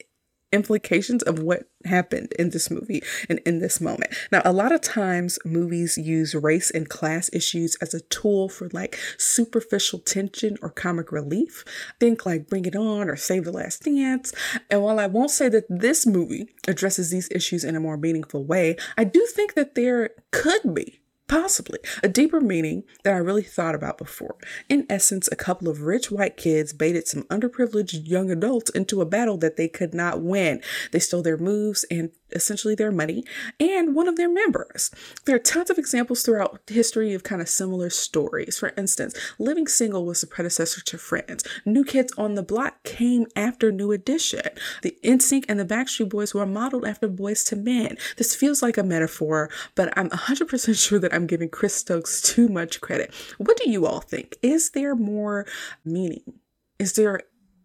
implications 0.53 1.23
of 1.23 1.39
what 1.39 1.65
happened 1.85 2.33
in 2.39 2.51
this 2.51 2.71
movie 2.71 3.03
and 3.29 3.41
in 3.41 3.59
this 3.59 3.81
moment. 3.81 4.15
Now, 4.31 4.43
a 4.45 4.53
lot 4.53 4.71
of 4.71 4.81
times 4.81 5.39
movies 5.45 5.99
use 5.99 6.35
race 6.35 6.71
and 6.71 6.89
class 6.89 7.31
issues 7.33 7.75
as 7.77 7.95
a 7.95 8.01
tool 8.03 8.49
for 8.49 8.69
like 8.73 8.99
superficial 9.17 9.99
tension 9.99 10.59
or 10.63 10.69
comic 10.69 11.11
relief. 11.11 11.65
Think 11.99 12.25
like 12.27 12.49
Bring 12.49 12.67
It 12.67 12.77
On 12.77 13.09
or 13.09 13.17
Save 13.17 13.45
the 13.45 13.53
Last 13.53 13.85
Dance. 13.85 14.33
And 14.71 14.83
while 14.83 15.01
I 15.01 15.07
won't 15.07 15.31
say 15.31 15.49
that 15.49 15.65
this 15.69 16.07
movie 16.07 16.49
addresses 16.69 17.11
these 17.11 17.31
issues 17.31 17.65
in 17.65 17.75
a 17.75 17.81
more 17.81 17.97
meaningful 17.97 18.45
way, 18.45 18.77
I 18.97 19.05
do 19.05 19.27
think 19.27 19.55
that 19.55 19.75
there 19.75 20.11
could 20.31 20.75
be 20.75 21.02
Possibly 21.29 21.79
a 22.03 22.09
deeper 22.09 22.41
meaning 22.41 22.85
that 23.05 23.15
I 23.15 23.19
really 23.19 23.43
thought 23.43 23.75
about 23.75 23.97
before. 23.97 24.37
In 24.69 24.87
essence, 24.91 25.29
a 25.33 25.37
couple 25.37 25.69
of 25.69 25.83
rich 25.83 26.11
white 26.11 26.37
kids 26.37 26.73
baited 26.73 27.09
some 27.09 27.23
underprivileged 27.25 28.07
young 28.07 28.31
adults 28.31 28.71
into 28.71 29.01
a 29.01 29.07
battle 29.07 29.39
that 29.39 29.57
they 29.57 29.69
could 29.69 29.95
not 29.95 30.21
win. 30.21 30.61
They 30.91 30.99
stole 30.99 31.23
their 31.23 31.39
moves 31.39 31.85
and 31.91 32.11
essentially 32.35 32.75
their 32.75 32.93
money 32.93 33.25
and 33.61 33.95
one 33.95 34.09
of 34.09 34.17
their 34.17 34.29
members. 34.29 34.91
There 35.25 35.37
are 35.37 35.41
tons 35.41 35.71
of 35.71 35.79
examples 35.79 36.23
throughout 36.23 36.61
history 36.67 37.15
of 37.15 37.23
kind 37.23 37.41
of 37.41 37.49
similar 37.49 37.91
stories. 37.91 38.59
For 38.59 38.73
instance, 38.77 39.19
Living 39.39 39.67
Single 39.67 40.05
was 40.05 40.21
the 40.21 40.27
predecessor 40.27 40.81
to 40.83 40.99
Friends. 40.99 41.45
New 41.65 41.85
Kids 41.85 42.13
on 42.17 42.35
the 42.35 42.43
Block 42.43 42.83
came 42.85 43.27
after 43.37 43.73
New 43.73 43.93
Edition. 43.93 44.43
The 44.83 44.97
NSYNC 45.05 45.45
and 45.49 45.59
the 45.59 45.65
Backstreet 45.65 46.09
Boys 46.09 46.35
were 46.35 46.47
modeled 46.47 46.85
after 46.85 47.09
Boyz 47.09 47.53
II 47.53 47.63
Men. 47.63 47.97
This 48.17 48.35
feels 48.35 48.63
like 48.63 48.79
a 48.79 48.83
metaphor, 48.83 49.51
but 49.75 49.97
I'm 49.97 50.11
100% 50.11 50.77
sure 50.77 50.99
that 50.99 51.15
I'm 51.15 51.27
giving 51.27 51.49
Chris 51.49 51.75
Stokes 51.75 52.21
too 52.21 52.49
much 52.49 52.81
credit. 52.81 53.13
What 53.39 53.57
do 53.57 53.71
you 53.71 53.87
all 53.87 54.01
think? 54.01 54.37
Is 54.43 54.71
there 54.71 54.95
more 54.95 55.47
meaning? 55.85 56.41
Is 56.79 56.95
there 56.95 57.21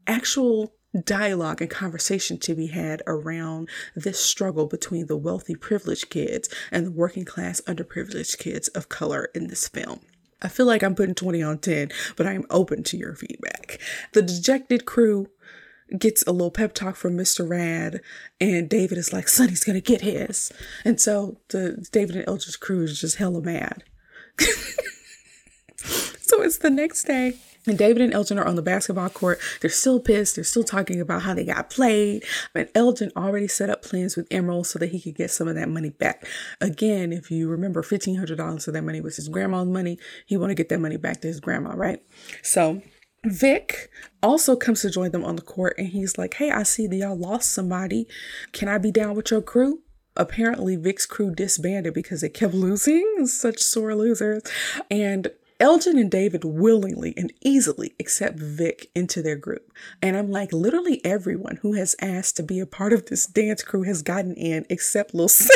actual 0.06 0.74
dialogue 1.06 1.62
and 1.62 1.70
conversation 1.70 2.38
to 2.40 2.56
be 2.56 2.68
had 2.68 3.02
around 3.08 3.70
this 3.96 4.20
struggle 4.20 4.66
between 4.66 5.08
the 5.08 5.18
wealthy, 5.18 5.56
privileged 5.56 6.10
kids 6.10 6.50
and 6.72 6.86
the 6.86 6.92
working 6.92 7.26
class, 7.26 7.62
underprivileged 7.62 8.38
kids 8.38 8.68
of 8.70 8.90
color 8.90 9.30
in 9.34 9.48
this 9.48 9.68
film. 9.68 10.00
I 10.42 10.50
feel 10.50 10.66
like 10.66 10.84
I'm 10.84 10.96
putting 10.96 11.16
20 11.16 11.42
on 11.42 11.58
10, 11.60 11.92
but 12.16 12.28
I'm 12.28 12.46
open 12.50 12.84
to 12.84 12.98
your 12.98 13.16
feedback. 13.16 13.80
The 14.14 14.22
dejected 14.22 14.86
crew 14.86 15.30
gets 15.98 16.24
a 16.28 16.32
little 16.32 16.52
pep 16.52 16.74
talk 16.74 16.96
from 16.96 17.18
Mr. 17.18 17.48
Rad, 17.48 18.02
and 18.40 18.70
David 18.70 18.98
is 18.98 19.14
like, 19.14 19.28
Sonny's 19.28 19.64
gonna 19.64 19.82
get 19.82 20.02
his. 20.02 20.52
And 20.86 21.02
so 21.02 21.38
the 21.50 21.88
David 21.92 22.18
and 22.18 22.28
Elgin's 22.28 22.56
crew 22.56 22.84
is 22.84 23.02
just 23.02 23.16
hella 23.18 23.42
mad. 23.42 23.84
so 25.78 26.42
it's 26.42 26.60
the 26.60 26.70
next 26.70 27.06
day 27.06 27.38
and 27.68 27.78
David 27.78 28.02
and 28.02 28.14
Elgin 28.14 28.40
are 28.40 28.46
on 28.46 28.56
the 28.56 28.62
basketball 28.62 29.10
court. 29.10 29.40
They're 29.62 29.70
still 29.70 30.00
pissed. 30.00 30.36
They're 30.36 30.44
still 30.44 30.64
talking 30.64 31.02
about 31.02 31.24
how 31.24 31.34
they 31.34 31.46
got 31.46 31.70
played. 31.70 32.24
But 32.54 32.72
Elgin 32.76 33.12
already 33.16 33.48
set 33.48 33.70
up 33.70 33.84
plans 33.84 34.16
with 34.16 34.28
Emerald 34.32 34.68
so 34.68 34.80
that 34.80 34.92
he 34.92 35.00
could 35.00 35.16
get 35.16 35.32
some 35.32 35.48
of 35.48 35.56
that 35.56 35.70
money 35.70 35.90
back. 35.90 36.26
Again, 36.62 37.14
if 37.14 37.30
you 37.32 37.48
remember, 37.48 37.84
$1,500 37.84 38.68
of 38.68 38.74
that 38.74 38.82
money 38.82 39.02
was 39.02 39.18
his 39.18 39.30
grandma's 39.30 39.68
money. 39.68 40.00
He 40.26 40.38
want 40.38 40.52
to 40.52 40.56
get 40.56 40.70
that 40.70 40.80
money 40.80 40.98
back 40.98 41.22
to 41.22 41.28
his 41.28 41.40
grandma, 41.40 41.74
right? 41.76 42.02
So 42.42 42.82
Vic 43.26 43.90
also 44.24 44.56
comes 44.56 44.82
to 44.82 44.90
join 44.90 45.12
them 45.12 45.26
on 45.26 45.36
the 45.36 45.42
court 45.42 45.76
and 45.78 45.88
he's 45.88 46.18
like, 46.18 46.36
Hey, 46.36 46.52
I 46.52 46.64
see 46.64 46.88
that 46.88 46.96
y'all 46.96 47.18
lost 47.18 47.52
somebody. 47.52 48.08
Can 48.52 48.68
I 48.68 48.78
be 48.78 48.92
down 48.92 49.16
with 49.16 49.32
your 49.32 49.42
crew? 49.42 49.82
Apparently, 50.16 50.76
Vic's 50.76 51.06
crew 51.06 51.34
disbanded 51.34 51.94
because 51.94 52.22
they 52.22 52.30
kept 52.30 52.54
losing, 52.56 53.28
such 53.28 53.60
sore 53.60 53.96
losers. 53.96 54.44
And 54.90 55.30
Elgin 55.60 55.98
and 55.98 56.12
David 56.12 56.44
willingly 56.44 57.14
and 57.18 57.34
easily 57.42 57.96
accept 58.00 58.38
Vic 58.38 58.90
into 58.94 59.22
their 59.22 59.36
group. 59.36 59.72
And 60.02 60.16
I'm 60.16 60.32
like, 60.32 60.54
literally 60.54 61.04
everyone 61.04 61.58
who 61.58 61.74
has 61.74 61.96
asked 62.02 62.38
to 62.38 62.44
be 62.44 62.60
a 62.60 62.66
part 62.66 62.94
of 62.94 63.08
this 63.08 63.26
dance 63.26 63.64
crew 63.64 63.84
has 63.84 64.02
gotten 64.02 64.34
in 64.36 64.66
except 64.70 65.14
Lil 65.16 65.30
Saint. 65.30 65.52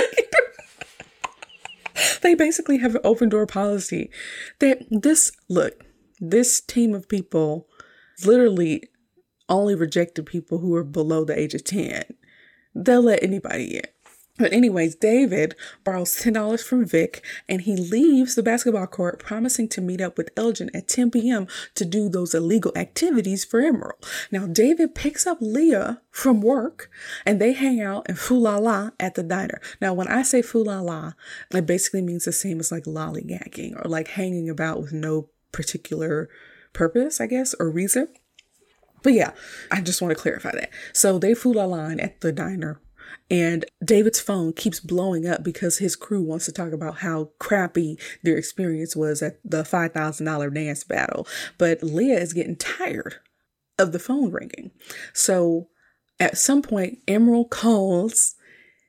they 2.21 2.33
basically 2.33 2.79
have 2.79 2.95
an 2.95 3.01
open 3.03 3.29
door 3.29 3.45
policy 3.45 4.09
that 4.59 4.79
this, 4.89 5.31
look, 5.49 5.85
this 6.19 6.61
team 6.61 6.95
of 6.95 7.07
people 7.07 7.67
literally 8.25 8.83
only 9.49 9.75
rejected 9.75 10.25
people 10.25 10.59
who 10.59 10.73
are 10.75 10.83
below 10.83 11.25
the 11.25 11.37
age 11.37 11.53
of 11.53 11.63
10. 11.63 12.03
They'll 12.73 13.03
let 13.03 13.21
anybody 13.21 13.77
in. 13.77 13.83
But, 14.41 14.53
anyways, 14.53 14.95
David 14.95 15.55
borrows 15.83 16.15
$10 16.15 16.63
from 16.63 16.83
Vic 16.83 17.23
and 17.47 17.61
he 17.61 17.75
leaves 17.75 18.33
the 18.33 18.41
basketball 18.41 18.87
court 18.87 19.19
promising 19.19 19.69
to 19.69 19.81
meet 19.81 20.01
up 20.01 20.17
with 20.17 20.31
Elgin 20.35 20.71
at 20.73 20.87
10 20.87 21.11
p.m. 21.11 21.45
to 21.75 21.85
do 21.85 22.09
those 22.09 22.33
illegal 22.33 22.71
activities 22.75 23.45
for 23.45 23.59
Emerald. 23.59 24.03
Now, 24.31 24.47
David 24.47 24.95
picks 24.95 25.27
up 25.27 25.37
Leah 25.41 26.01
from 26.09 26.41
work 26.41 26.89
and 27.23 27.39
they 27.39 27.53
hang 27.53 27.81
out 27.81 28.07
and 28.09 28.17
foo 28.17 28.39
la 28.39 28.57
la 28.57 28.89
at 28.99 29.13
the 29.13 29.21
diner. 29.21 29.61
Now, 29.79 29.93
when 29.93 30.07
I 30.07 30.23
say 30.23 30.41
foo 30.41 30.63
la 30.63 30.79
la, 30.79 31.13
it 31.53 31.67
basically 31.67 32.01
means 32.01 32.25
the 32.25 32.31
same 32.31 32.59
as 32.59 32.71
like 32.71 32.85
lollygagging 32.85 33.75
or 33.75 33.87
like 33.87 34.07
hanging 34.07 34.49
about 34.49 34.81
with 34.81 34.91
no 34.91 35.29
particular 35.51 36.29
purpose, 36.73 37.21
I 37.21 37.27
guess, 37.27 37.53
or 37.59 37.69
reason. 37.69 38.07
But 39.03 39.13
yeah, 39.13 39.33
I 39.69 39.81
just 39.81 40.01
want 40.01 40.17
to 40.17 40.21
clarify 40.21 40.53
that. 40.53 40.71
So 40.93 41.19
they 41.19 41.35
fool 41.35 41.53
la 41.53 41.65
la 41.65 41.91
at 41.91 42.21
the 42.21 42.31
diner 42.31 42.81
and 43.29 43.65
David's 43.83 44.19
phone 44.19 44.53
keeps 44.53 44.79
blowing 44.79 45.27
up 45.27 45.43
because 45.43 45.77
his 45.77 45.95
crew 45.95 46.21
wants 46.21 46.45
to 46.45 46.51
talk 46.51 46.73
about 46.73 46.99
how 46.99 47.29
crappy 47.39 47.97
their 48.23 48.37
experience 48.37 48.95
was 48.95 49.21
at 49.21 49.39
the 49.43 49.63
$5,000 49.63 50.53
dance 50.53 50.83
battle. 50.83 51.27
But 51.57 51.83
Leah 51.83 52.19
is 52.19 52.33
getting 52.33 52.55
tired 52.55 53.15
of 53.77 53.91
the 53.91 53.99
phone 53.99 54.31
ringing. 54.31 54.71
So 55.13 55.69
at 56.19 56.37
some 56.37 56.61
point, 56.61 56.99
Emerald 57.07 57.49
calls 57.49 58.35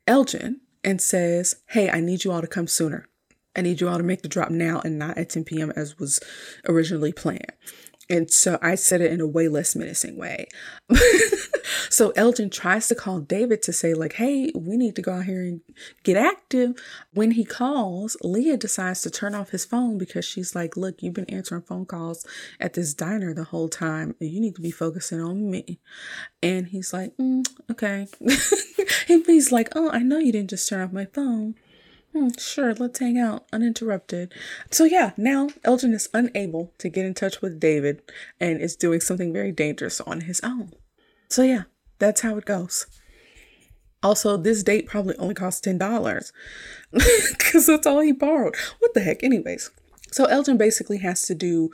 Elgin 0.06 0.60
and 0.84 1.00
says, 1.00 1.56
Hey, 1.68 1.88
I 1.88 2.00
need 2.00 2.24
you 2.24 2.32
all 2.32 2.42
to 2.42 2.46
come 2.46 2.66
sooner. 2.66 3.08
I 3.54 3.60
need 3.60 3.80
you 3.80 3.88
all 3.88 3.98
to 3.98 4.04
make 4.04 4.22
the 4.22 4.28
drop 4.28 4.50
now 4.50 4.80
and 4.84 4.98
not 4.98 5.18
at 5.18 5.30
10 5.30 5.44
p.m. 5.44 5.72
as 5.76 5.98
was 5.98 6.20
originally 6.66 7.12
planned. 7.12 7.52
And 8.10 8.30
so 8.30 8.58
I 8.60 8.74
said 8.74 9.00
it 9.00 9.12
in 9.12 9.20
a 9.20 9.26
way 9.26 9.48
less 9.48 9.76
menacing 9.76 10.16
way. 10.16 10.48
so 11.88 12.10
Elgin 12.10 12.50
tries 12.50 12.88
to 12.88 12.94
call 12.94 13.20
David 13.20 13.62
to 13.62 13.72
say, 13.72 13.94
like, 13.94 14.14
hey, 14.14 14.50
we 14.54 14.76
need 14.76 14.96
to 14.96 15.02
go 15.02 15.12
out 15.14 15.24
here 15.24 15.42
and 15.42 15.60
get 16.02 16.16
active. 16.16 16.74
When 17.12 17.32
he 17.32 17.44
calls, 17.44 18.16
Leah 18.22 18.56
decides 18.56 19.02
to 19.02 19.10
turn 19.10 19.34
off 19.34 19.50
his 19.50 19.64
phone 19.64 19.98
because 19.98 20.24
she's 20.24 20.54
like, 20.54 20.76
look, 20.76 21.02
you've 21.02 21.14
been 21.14 21.30
answering 21.30 21.62
phone 21.62 21.86
calls 21.86 22.26
at 22.60 22.74
this 22.74 22.92
diner 22.92 23.32
the 23.34 23.44
whole 23.44 23.68
time. 23.68 24.14
You 24.18 24.40
need 24.40 24.56
to 24.56 24.62
be 24.62 24.72
focusing 24.72 25.20
on 25.20 25.50
me. 25.50 25.78
And 26.42 26.66
he's 26.66 26.92
like, 26.92 27.16
mm, 27.16 27.46
okay. 27.70 28.08
He's 29.06 29.52
like, 29.52 29.68
oh, 29.74 29.90
I 29.90 30.00
know 30.00 30.18
you 30.18 30.32
didn't 30.32 30.50
just 30.50 30.68
turn 30.68 30.80
off 30.80 30.92
my 30.92 31.06
phone. 31.06 31.54
Hmm, 32.12 32.28
sure, 32.38 32.74
let's 32.74 32.98
hang 32.98 33.18
out 33.18 33.46
uninterrupted. 33.52 34.34
So, 34.70 34.84
yeah, 34.84 35.12
now 35.16 35.48
Elgin 35.64 35.94
is 35.94 36.10
unable 36.12 36.72
to 36.78 36.88
get 36.90 37.06
in 37.06 37.14
touch 37.14 37.40
with 37.40 37.58
David 37.58 38.02
and 38.38 38.60
is 38.60 38.76
doing 38.76 39.00
something 39.00 39.32
very 39.32 39.50
dangerous 39.50 40.00
on 40.00 40.22
his 40.22 40.40
own. 40.40 40.72
So, 41.28 41.42
yeah, 41.42 41.64
that's 41.98 42.20
how 42.20 42.36
it 42.36 42.44
goes. 42.44 42.86
Also, 44.02 44.36
this 44.36 44.62
date 44.62 44.88
probably 44.88 45.16
only 45.16 45.34
cost 45.34 45.64
$10 45.64 46.32
because 46.92 47.66
that's 47.68 47.86
all 47.86 48.00
he 48.00 48.12
borrowed. 48.12 48.56
What 48.80 48.94
the 48.94 49.00
heck? 49.00 49.22
Anyways, 49.22 49.70
so 50.10 50.24
Elgin 50.26 50.58
basically 50.58 50.98
has 50.98 51.22
to 51.26 51.34
do 51.34 51.70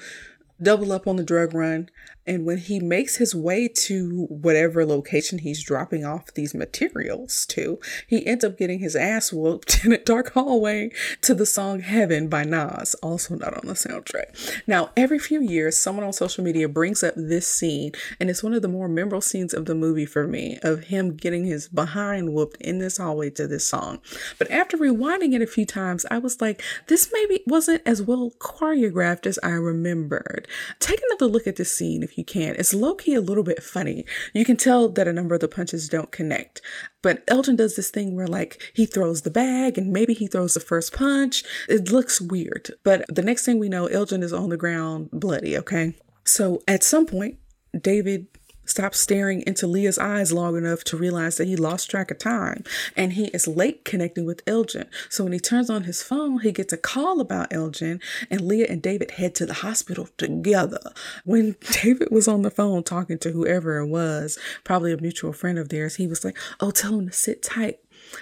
double 0.62 0.92
up 0.92 1.06
on 1.06 1.16
the 1.16 1.24
drug 1.24 1.54
run. 1.54 1.88
And 2.26 2.44
when 2.44 2.59
he 2.59 2.78
makes 2.78 3.16
his 3.16 3.34
way 3.34 3.68
to 3.68 4.26
whatever 4.28 4.84
location 4.84 5.38
he's 5.38 5.64
dropping 5.64 6.04
off 6.04 6.34
these 6.34 6.54
materials 6.54 7.46
to, 7.46 7.80
he 8.06 8.26
ends 8.26 8.44
up 8.44 8.59
getting 8.59 8.80
his 8.80 8.94
ass 8.94 9.32
whooped 9.32 9.82
in 9.84 9.92
a 9.92 10.04
dark 10.04 10.34
hallway 10.34 10.90
to 11.22 11.32
the 11.32 11.46
song 11.46 11.80
Heaven 11.80 12.28
by 12.28 12.44
Nas, 12.44 12.94
also 12.96 13.34
not 13.34 13.54
on 13.54 13.66
the 13.66 13.72
soundtrack. 13.72 14.62
Now, 14.66 14.90
every 14.94 15.18
few 15.18 15.40
years, 15.40 15.78
someone 15.78 16.04
on 16.04 16.12
social 16.12 16.44
media 16.44 16.68
brings 16.68 17.02
up 17.02 17.14
this 17.16 17.48
scene, 17.48 17.92
and 18.20 18.28
it's 18.28 18.42
one 18.42 18.52
of 18.52 18.61
the 18.61 18.68
more 18.68 18.88
memorable 18.88 19.22
scenes 19.22 19.54
of 19.54 19.64
the 19.64 19.74
movie 19.74 20.04
for 20.04 20.26
me 20.26 20.59
of 20.62 20.84
him 20.84 21.16
getting 21.16 21.46
his 21.46 21.68
behind 21.68 22.34
whooped 22.34 22.61
in 22.61 22.78
this 22.78 22.98
hallway 22.98 23.30
to 23.30 23.46
this 23.46 23.66
song. 23.66 24.00
But 24.38 24.50
after 24.50 24.76
rewinding 24.76 25.32
it 25.32 25.40
a 25.40 25.46
few 25.46 25.64
times, 25.64 26.04
I 26.11 26.18
was 26.18 26.42
like, 26.42 26.62
this 26.88 27.09
maybe 27.11 27.42
wasn't 27.46 27.80
as 27.86 28.02
well 28.02 28.32
choreographed 28.38 29.24
as 29.24 29.38
I 29.42 29.52
remembered. 29.52 30.46
Take 30.78 31.01
another 31.09 31.26
look 31.26 31.46
at 31.46 31.57
this 31.57 31.74
scene 31.74 32.03
if 32.03 32.16
you 32.18 32.24
can. 32.24 32.55
It's 32.57 32.74
low 32.74 32.94
key 32.94 33.14
a 33.14 33.20
little 33.20 33.44
bit 33.44 33.62
funny. 33.62 34.05
You 34.34 34.44
can 34.44 34.57
tell 34.57 34.88
that 34.88 35.09
a 35.09 35.12
number 35.12 35.34
of 35.34 35.40
the 35.40 35.49
punches 35.49 35.88
don't 35.88 36.11
connect. 36.11 36.61
But 37.03 37.22
Elgin 37.28 37.57
does 37.57 37.76
this 37.76 37.90
thing 37.90 38.14
where, 38.16 38.26
like, 38.26 38.72
he 38.74 38.86
throws 38.86 39.22
the 39.22 39.30
bag 39.30 39.78
and 39.78 39.92
maybe 39.92 40.14
he 40.14 40.26
throws 40.26 40.55
the 40.55 40.61
first 40.61 40.92
punch. 40.92 41.44
It 41.68 41.90
looks 41.90 42.20
weird. 42.20 42.70
But 42.84 43.05
the 43.09 43.22
next 43.22 43.44
thing 43.44 43.59
we 43.59 43.68
know, 43.68 43.86
Elgin 43.86 44.22
is 44.22 44.32
on 44.32 44.49
the 44.49 44.57
ground 44.57 45.11
bloody, 45.12 45.57
okay? 45.59 45.94
So 46.24 46.62
at 46.66 46.82
some 46.82 47.07
point, 47.07 47.38
David 47.78 48.26
stops 48.68 49.00
staring 49.00 49.42
into 49.46 49.66
Leah's 49.66 49.98
eyes 49.98 50.32
long 50.32 50.56
enough 50.56 50.84
to 50.84 50.96
realize 50.96 51.36
that 51.36 51.48
he 51.48 51.56
lost 51.56 51.90
track 51.90 52.10
of 52.10 52.18
time 52.18 52.64
and 52.96 53.14
he 53.14 53.26
is 53.28 53.48
late 53.48 53.84
connecting 53.84 54.26
with 54.26 54.42
Elgin. 54.46 54.88
So 55.08 55.24
when 55.24 55.32
he 55.32 55.40
turns 55.40 55.70
on 55.70 55.84
his 55.84 56.02
phone, 56.02 56.40
he 56.40 56.52
gets 56.52 56.72
a 56.72 56.76
call 56.76 57.20
about 57.20 57.52
Elgin 57.52 58.00
and 58.30 58.40
Leah 58.40 58.66
and 58.68 58.82
David 58.82 59.12
head 59.12 59.34
to 59.36 59.46
the 59.46 59.54
hospital 59.54 60.08
together. 60.16 60.80
When 61.24 61.56
David 61.82 62.08
was 62.10 62.28
on 62.28 62.42
the 62.42 62.50
phone 62.50 62.82
talking 62.82 63.18
to 63.18 63.32
whoever 63.32 63.78
it 63.78 63.86
was, 63.86 64.38
probably 64.64 64.92
a 64.92 65.00
mutual 65.00 65.32
friend 65.32 65.58
of 65.58 65.68
theirs, 65.68 65.96
he 65.96 66.06
was 66.06 66.24
like, 66.24 66.36
Oh, 66.60 66.70
tell 66.70 66.98
him 66.98 67.08
to 67.08 67.12
sit 67.12 67.42
tight. 67.42 67.78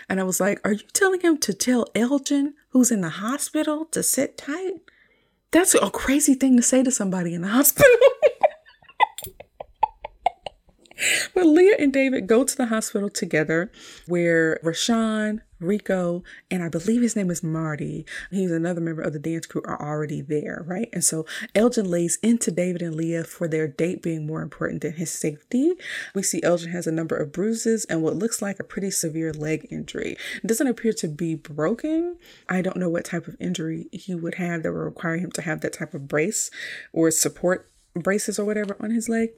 And 0.08 0.20
I 0.20 0.24
was 0.24 0.40
like, 0.40 0.60
Are 0.64 0.72
you 0.72 0.84
telling 0.92 1.20
him 1.20 1.38
to 1.38 1.54
tell 1.54 1.86
Elgin, 1.94 2.54
who's 2.70 2.90
in 2.90 3.00
the 3.00 3.08
hospital, 3.08 3.86
to 3.86 4.02
sit 4.02 4.38
tight? 4.38 4.74
That's 5.50 5.74
a 5.74 5.90
crazy 5.90 6.34
thing 6.34 6.56
to 6.56 6.62
say 6.62 6.82
to 6.82 6.90
somebody 6.90 7.34
in 7.34 7.42
the 7.42 7.48
hospital. 7.58 7.90
but 11.34 11.46
Leah 11.46 11.76
and 11.78 11.92
David 11.92 12.26
go 12.26 12.44
to 12.44 12.56
the 12.56 12.66
hospital 12.66 13.08
together 13.08 13.70
where 14.06 14.58
Rashawn, 14.62 15.40
Rico, 15.58 16.22
and 16.50 16.62
I 16.62 16.68
believe 16.68 17.02
his 17.02 17.16
name 17.16 17.30
is 17.30 17.42
Marty. 17.42 18.04
He's 18.30 18.50
another 18.50 18.80
member 18.80 19.02
of 19.02 19.12
the 19.12 19.18
dance 19.18 19.46
crew 19.46 19.62
are 19.64 19.80
already 19.80 20.20
there, 20.20 20.64
right? 20.66 20.88
And 20.92 21.02
so 21.02 21.24
Elgin 21.54 21.88
lays 21.90 22.18
into 22.22 22.50
David 22.50 22.82
and 22.82 22.94
Leah 22.94 23.24
for 23.24 23.48
their 23.48 23.66
date 23.66 24.02
being 24.02 24.26
more 24.26 24.42
important 24.42 24.82
than 24.82 24.94
his 24.94 25.10
safety. 25.10 25.72
We 26.14 26.22
see 26.22 26.42
Elgin 26.42 26.72
has 26.72 26.86
a 26.86 26.92
number 26.92 27.16
of 27.16 27.32
bruises 27.32 27.84
and 27.86 28.02
what 28.02 28.16
looks 28.16 28.42
like 28.42 28.60
a 28.60 28.64
pretty 28.64 28.90
severe 28.90 29.32
leg 29.32 29.66
injury. 29.70 30.16
It 30.42 30.46
doesn't 30.46 30.66
appear 30.66 30.92
to 30.94 31.08
be 31.08 31.34
broken. 31.34 32.16
I 32.48 32.60
don't 32.62 32.76
know 32.76 32.90
what 32.90 33.06
type 33.06 33.26
of 33.26 33.36
injury 33.40 33.88
he 33.92 34.14
would 34.14 34.34
have 34.34 34.62
that 34.62 34.72
would 34.72 34.78
require 34.78 35.16
him 35.16 35.30
to 35.32 35.42
have 35.42 35.60
that 35.62 35.72
type 35.72 35.94
of 35.94 36.08
brace 36.08 36.50
or 36.92 37.10
support 37.10 37.70
braces 37.94 38.38
or 38.38 38.44
whatever 38.44 38.76
on 38.78 38.90
his 38.90 39.08
leg 39.08 39.30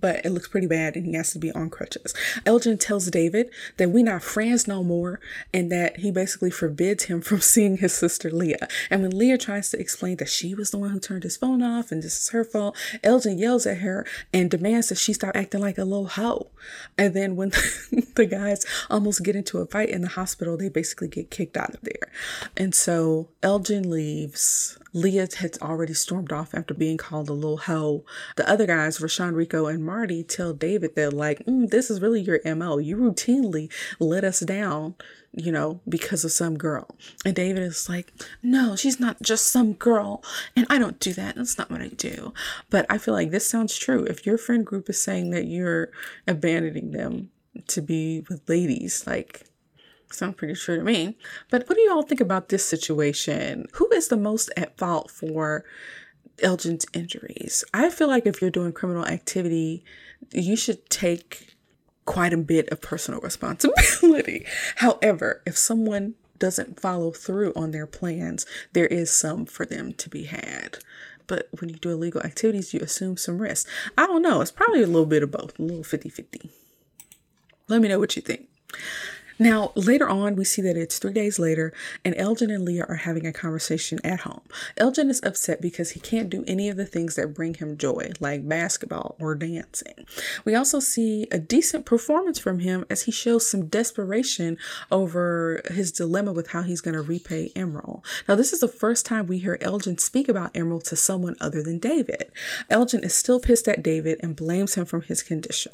but 0.00 0.24
it 0.24 0.30
looks 0.30 0.48
pretty 0.48 0.66
bad 0.66 0.96
and 0.96 1.06
he 1.06 1.14
has 1.14 1.32
to 1.32 1.38
be 1.38 1.52
on 1.52 1.70
crutches. 1.70 2.14
Elgin 2.46 2.78
tells 2.78 3.06
David 3.10 3.50
that 3.76 3.90
we 3.90 4.02
not 4.02 4.22
friends 4.22 4.66
no 4.66 4.82
more 4.82 5.20
and 5.52 5.70
that 5.70 5.98
he 5.98 6.10
basically 6.10 6.50
forbids 6.50 7.04
him 7.04 7.20
from 7.30 7.40
seeing 7.40 7.78
his 7.78 7.92
sister 7.92 8.30
Leah. 8.30 8.68
And 8.90 9.02
when 9.02 9.16
Leah 9.16 9.38
tries 9.38 9.70
to 9.70 9.80
explain 9.80 10.16
that 10.16 10.28
she 10.28 10.54
was 10.54 10.70
the 10.70 10.78
one 10.78 10.90
who 10.90 11.00
turned 11.00 11.22
his 11.22 11.36
phone 11.36 11.62
off 11.62 11.92
and 11.92 12.02
this 12.02 12.18
is 12.18 12.28
her 12.30 12.44
fault, 12.44 12.76
Elgin 13.02 13.38
yells 13.38 13.66
at 13.66 13.78
her 13.78 14.06
and 14.32 14.50
demands 14.50 14.88
that 14.88 14.98
she 14.98 15.12
stop 15.12 15.36
acting 15.36 15.60
like 15.60 15.78
a 15.78 15.84
little 15.84 16.08
hoe. 16.08 16.48
And 16.98 17.14
then 17.14 17.36
when 17.36 17.50
the 18.14 18.26
guys 18.30 18.64
almost 18.88 19.24
get 19.24 19.36
into 19.36 19.58
a 19.58 19.66
fight 19.66 19.88
in 19.90 20.02
the 20.02 20.08
hospital, 20.08 20.56
they 20.56 20.68
basically 20.68 21.08
get 21.08 21.30
kicked 21.30 21.56
out 21.56 21.74
of 21.74 21.80
there. 21.82 22.10
And 22.56 22.74
so 22.74 23.28
Elgin 23.42 23.90
leaves. 23.90 24.78
Leah 24.92 25.28
had 25.38 25.56
already 25.62 25.94
stormed 25.94 26.32
off 26.32 26.54
after 26.54 26.74
being 26.74 26.96
called 26.96 27.28
a 27.28 27.32
little 27.32 27.58
hoe. 27.58 28.04
The 28.36 28.48
other 28.48 28.66
guys, 28.66 28.98
Rashawn 28.98 29.34
Rico 29.34 29.66
and 29.66 29.84
Marty, 29.84 30.22
tell 30.22 30.52
David 30.52 30.94
that, 30.96 31.12
like, 31.12 31.44
mm, 31.46 31.70
this 31.70 31.90
is 31.90 32.00
really 32.00 32.20
your 32.20 32.40
MO. 32.44 32.78
You 32.78 32.96
routinely 32.96 33.70
let 33.98 34.24
us 34.24 34.40
down, 34.40 34.96
you 35.32 35.52
know, 35.52 35.80
because 35.88 36.24
of 36.24 36.32
some 36.32 36.56
girl. 36.56 36.96
And 37.24 37.34
David 37.34 37.62
is 37.62 37.88
like, 37.88 38.12
no, 38.42 38.74
she's 38.74 38.98
not 38.98 39.22
just 39.22 39.46
some 39.46 39.74
girl. 39.74 40.24
And 40.56 40.66
I 40.68 40.78
don't 40.78 40.98
do 40.98 41.12
that. 41.12 41.36
That's 41.36 41.58
not 41.58 41.70
what 41.70 41.82
I 41.82 41.88
do. 41.88 42.34
But 42.68 42.86
I 42.90 42.98
feel 42.98 43.14
like 43.14 43.30
this 43.30 43.46
sounds 43.46 43.76
true. 43.76 44.04
If 44.04 44.26
your 44.26 44.38
friend 44.38 44.66
group 44.66 44.90
is 44.90 45.02
saying 45.02 45.30
that 45.30 45.46
you're 45.46 45.90
abandoning 46.26 46.90
them 46.90 47.30
to 47.68 47.80
be 47.80 48.24
with 48.28 48.48
ladies, 48.48 49.06
like, 49.06 49.49
Sounds 50.12 50.34
pretty 50.36 50.54
true 50.54 50.76
to 50.76 50.84
me. 50.84 51.16
But 51.50 51.68
what 51.68 51.76
do 51.76 51.82
you 51.82 51.92
all 51.92 52.02
think 52.02 52.20
about 52.20 52.48
this 52.48 52.64
situation? 52.64 53.66
Who 53.74 53.88
is 53.92 54.08
the 54.08 54.16
most 54.16 54.50
at 54.56 54.76
fault 54.76 55.10
for 55.10 55.64
Elgin's 56.42 56.86
injuries? 56.92 57.64
I 57.72 57.90
feel 57.90 58.08
like 58.08 58.26
if 58.26 58.40
you're 58.40 58.50
doing 58.50 58.72
criminal 58.72 59.06
activity, 59.06 59.84
you 60.32 60.56
should 60.56 60.88
take 60.90 61.54
quite 62.06 62.32
a 62.32 62.38
bit 62.38 62.68
of 62.70 62.80
personal 62.80 63.20
responsibility. 63.22 64.46
However, 64.76 65.42
if 65.46 65.56
someone 65.56 66.14
doesn't 66.38 66.80
follow 66.80 67.12
through 67.12 67.52
on 67.54 67.70
their 67.70 67.86
plans, 67.86 68.46
there 68.72 68.86
is 68.86 69.10
some 69.10 69.46
for 69.46 69.64
them 69.64 69.92
to 69.92 70.08
be 70.08 70.24
had. 70.24 70.78
But 71.28 71.48
when 71.60 71.70
you 71.70 71.76
do 71.76 71.90
illegal 71.90 72.22
activities, 72.22 72.74
you 72.74 72.80
assume 72.80 73.16
some 73.16 73.38
risk. 73.38 73.68
I 73.96 74.06
don't 74.06 74.22
know. 74.22 74.40
It's 74.40 74.50
probably 74.50 74.82
a 74.82 74.88
little 74.88 75.06
bit 75.06 75.22
of 75.22 75.30
both, 75.30 75.56
a 75.60 75.62
little 75.62 75.84
50 75.84 76.08
50. 76.08 76.50
Let 77.68 77.80
me 77.80 77.86
know 77.86 78.00
what 78.00 78.16
you 78.16 78.22
think. 78.22 78.48
Now, 79.40 79.72
later 79.74 80.06
on, 80.06 80.36
we 80.36 80.44
see 80.44 80.60
that 80.60 80.76
it's 80.76 80.98
three 80.98 81.14
days 81.14 81.38
later, 81.38 81.72
and 82.04 82.14
Elgin 82.18 82.50
and 82.50 82.62
Leah 82.62 82.84
are 82.90 82.96
having 82.96 83.26
a 83.26 83.32
conversation 83.32 83.98
at 84.04 84.20
home. 84.20 84.42
Elgin 84.76 85.08
is 85.08 85.22
upset 85.24 85.62
because 85.62 85.92
he 85.92 86.00
can't 86.00 86.28
do 86.28 86.44
any 86.46 86.68
of 86.68 86.76
the 86.76 86.84
things 86.84 87.16
that 87.16 87.32
bring 87.32 87.54
him 87.54 87.78
joy, 87.78 88.10
like 88.20 88.46
basketball 88.46 89.16
or 89.18 89.34
dancing. 89.34 90.06
We 90.44 90.54
also 90.54 90.78
see 90.78 91.26
a 91.32 91.38
decent 91.38 91.86
performance 91.86 92.38
from 92.38 92.58
him 92.58 92.84
as 92.90 93.04
he 93.04 93.12
shows 93.12 93.50
some 93.50 93.68
desperation 93.68 94.58
over 94.90 95.62
his 95.70 95.90
dilemma 95.90 96.34
with 96.34 96.48
how 96.48 96.60
he's 96.60 96.82
going 96.82 96.94
to 96.94 97.00
repay 97.00 97.50
Emerald. 97.56 98.04
Now, 98.28 98.34
this 98.34 98.52
is 98.52 98.60
the 98.60 98.68
first 98.68 99.06
time 99.06 99.26
we 99.26 99.38
hear 99.38 99.56
Elgin 99.62 99.96
speak 99.96 100.28
about 100.28 100.54
Emerald 100.54 100.84
to 100.84 100.96
someone 100.96 101.36
other 101.40 101.62
than 101.62 101.78
David. 101.78 102.30
Elgin 102.68 103.02
is 103.02 103.14
still 103.14 103.40
pissed 103.40 103.68
at 103.68 103.82
David 103.82 104.20
and 104.22 104.36
blames 104.36 104.74
him 104.74 104.84
for 104.84 105.00
his 105.00 105.22
condition. 105.22 105.72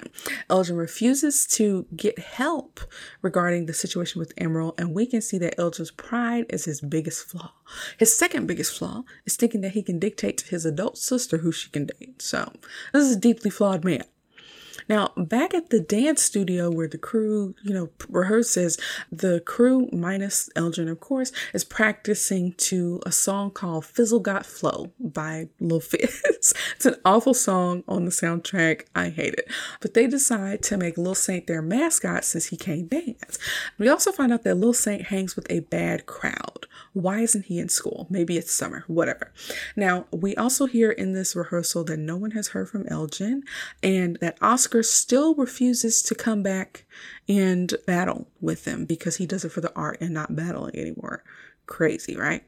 Elgin 0.48 0.76
refuses 0.76 1.48
to 1.48 1.86
get 1.96 2.20
help 2.20 2.78
regarding 3.22 3.55
the 3.64 3.72
situation 3.72 4.18
with 4.18 4.34
Emerald, 4.36 4.74
and 4.76 4.94
we 4.94 5.06
can 5.06 5.22
see 5.22 5.38
that 5.38 5.58
Elgin's 5.58 5.90
pride 5.90 6.44
is 6.50 6.66
his 6.66 6.82
biggest 6.82 7.24
flaw. 7.26 7.52
His 7.96 8.16
second 8.16 8.46
biggest 8.46 8.76
flaw 8.76 9.04
is 9.24 9.36
thinking 9.36 9.62
that 9.62 9.72
he 9.72 9.82
can 9.82 9.98
dictate 9.98 10.36
to 10.38 10.46
his 10.50 10.66
adult 10.66 10.98
sister 10.98 11.38
who 11.38 11.50
she 11.50 11.70
can 11.70 11.86
date. 11.86 12.20
So, 12.20 12.52
this 12.92 13.04
is 13.04 13.16
a 13.16 13.20
deeply 13.20 13.48
flawed 13.48 13.82
man. 13.82 14.04
Now, 14.88 15.12
back 15.16 15.54
at 15.54 15.70
the 15.70 15.80
dance 15.80 16.22
studio 16.22 16.70
where 16.70 16.88
the 16.88 16.98
crew, 16.98 17.54
you 17.62 17.74
know, 17.74 17.90
rehearses, 18.08 18.78
the 19.10 19.40
crew, 19.40 19.88
minus 19.92 20.48
Elgin, 20.56 20.88
of 20.88 21.00
course, 21.00 21.32
is 21.52 21.64
practicing 21.64 22.52
to 22.54 23.00
a 23.04 23.12
song 23.12 23.50
called 23.50 23.84
Fizzle 23.84 24.20
Got 24.20 24.46
Flow 24.46 24.92
by 25.00 25.48
Lil 25.60 25.80
Fizz. 25.80 26.54
it's 26.76 26.86
an 26.86 26.96
awful 27.04 27.34
song 27.34 27.82
on 27.88 28.04
the 28.04 28.10
soundtrack. 28.10 28.86
I 28.94 29.10
hate 29.10 29.34
it. 29.34 29.50
But 29.80 29.94
they 29.94 30.06
decide 30.06 30.62
to 30.64 30.76
make 30.76 30.98
Lil 30.98 31.14
Saint 31.14 31.46
their 31.46 31.62
mascot 31.62 32.24
since 32.24 32.46
he 32.46 32.56
can't 32.56 32.88
dance. 32.88 33.38
We 33.78 33.88
also 33.88 34.12
find 34.12 34.32
out 34.32 34.44
that 34.44 34.56
Lil 34.56 34.72
Saint 34.72 35.06
hangs 35.06 35.36
with 35.36 35.50
a 35.50 35.60
bad 35.60 36.06
crowd. 36.06 36.65
Why 36.96 37.20
isn't 37.20 37.44
he 37.44 37.58
in 37.58 37.68
school? 37.68 38.06
Maybe 38.08 38.38
it's 38.38 38.50
summer, 38.50 38.84
whatever. 38.86 39.30
Now, 39.76 40.06
we 40.10 40.34
also 40.34 40.64
hear 40.64 40.90
in 40.90 41.12
this 41.12 41.36
rehearsal 41.36 41.84
that 41.84 41.98
no 41.98 42.16
one 42.16 42.30
has 42.30 42.48
heard 42.48 42.70
from 42.70 42.86
Elgin 42.88 43.42
and 43.82 44.16
that 44.22 44.38
Oscar 44.40 44.82
still 44.82 45.34
refuses 45.34 46.00
to 46.00 46.14
come 46.14 46.42
back 46.42 46.86
and 47.28 47.74
battle 47.86 48.28
with 48.40 48.64
them 48.64 48.86
because 48.86 49.16
he 49.16 49.26
does 49.26 49.44
it 49.44 49.52
for 49.52 49.60
the 49.60 49.74
art 49.74 49.98
and 50.00 50.14
not 50.14 50.34
battling 50.34 50.74
anymore. 50.74 51.22
Crazy, 51.66 52.16
right? 52.16 52.44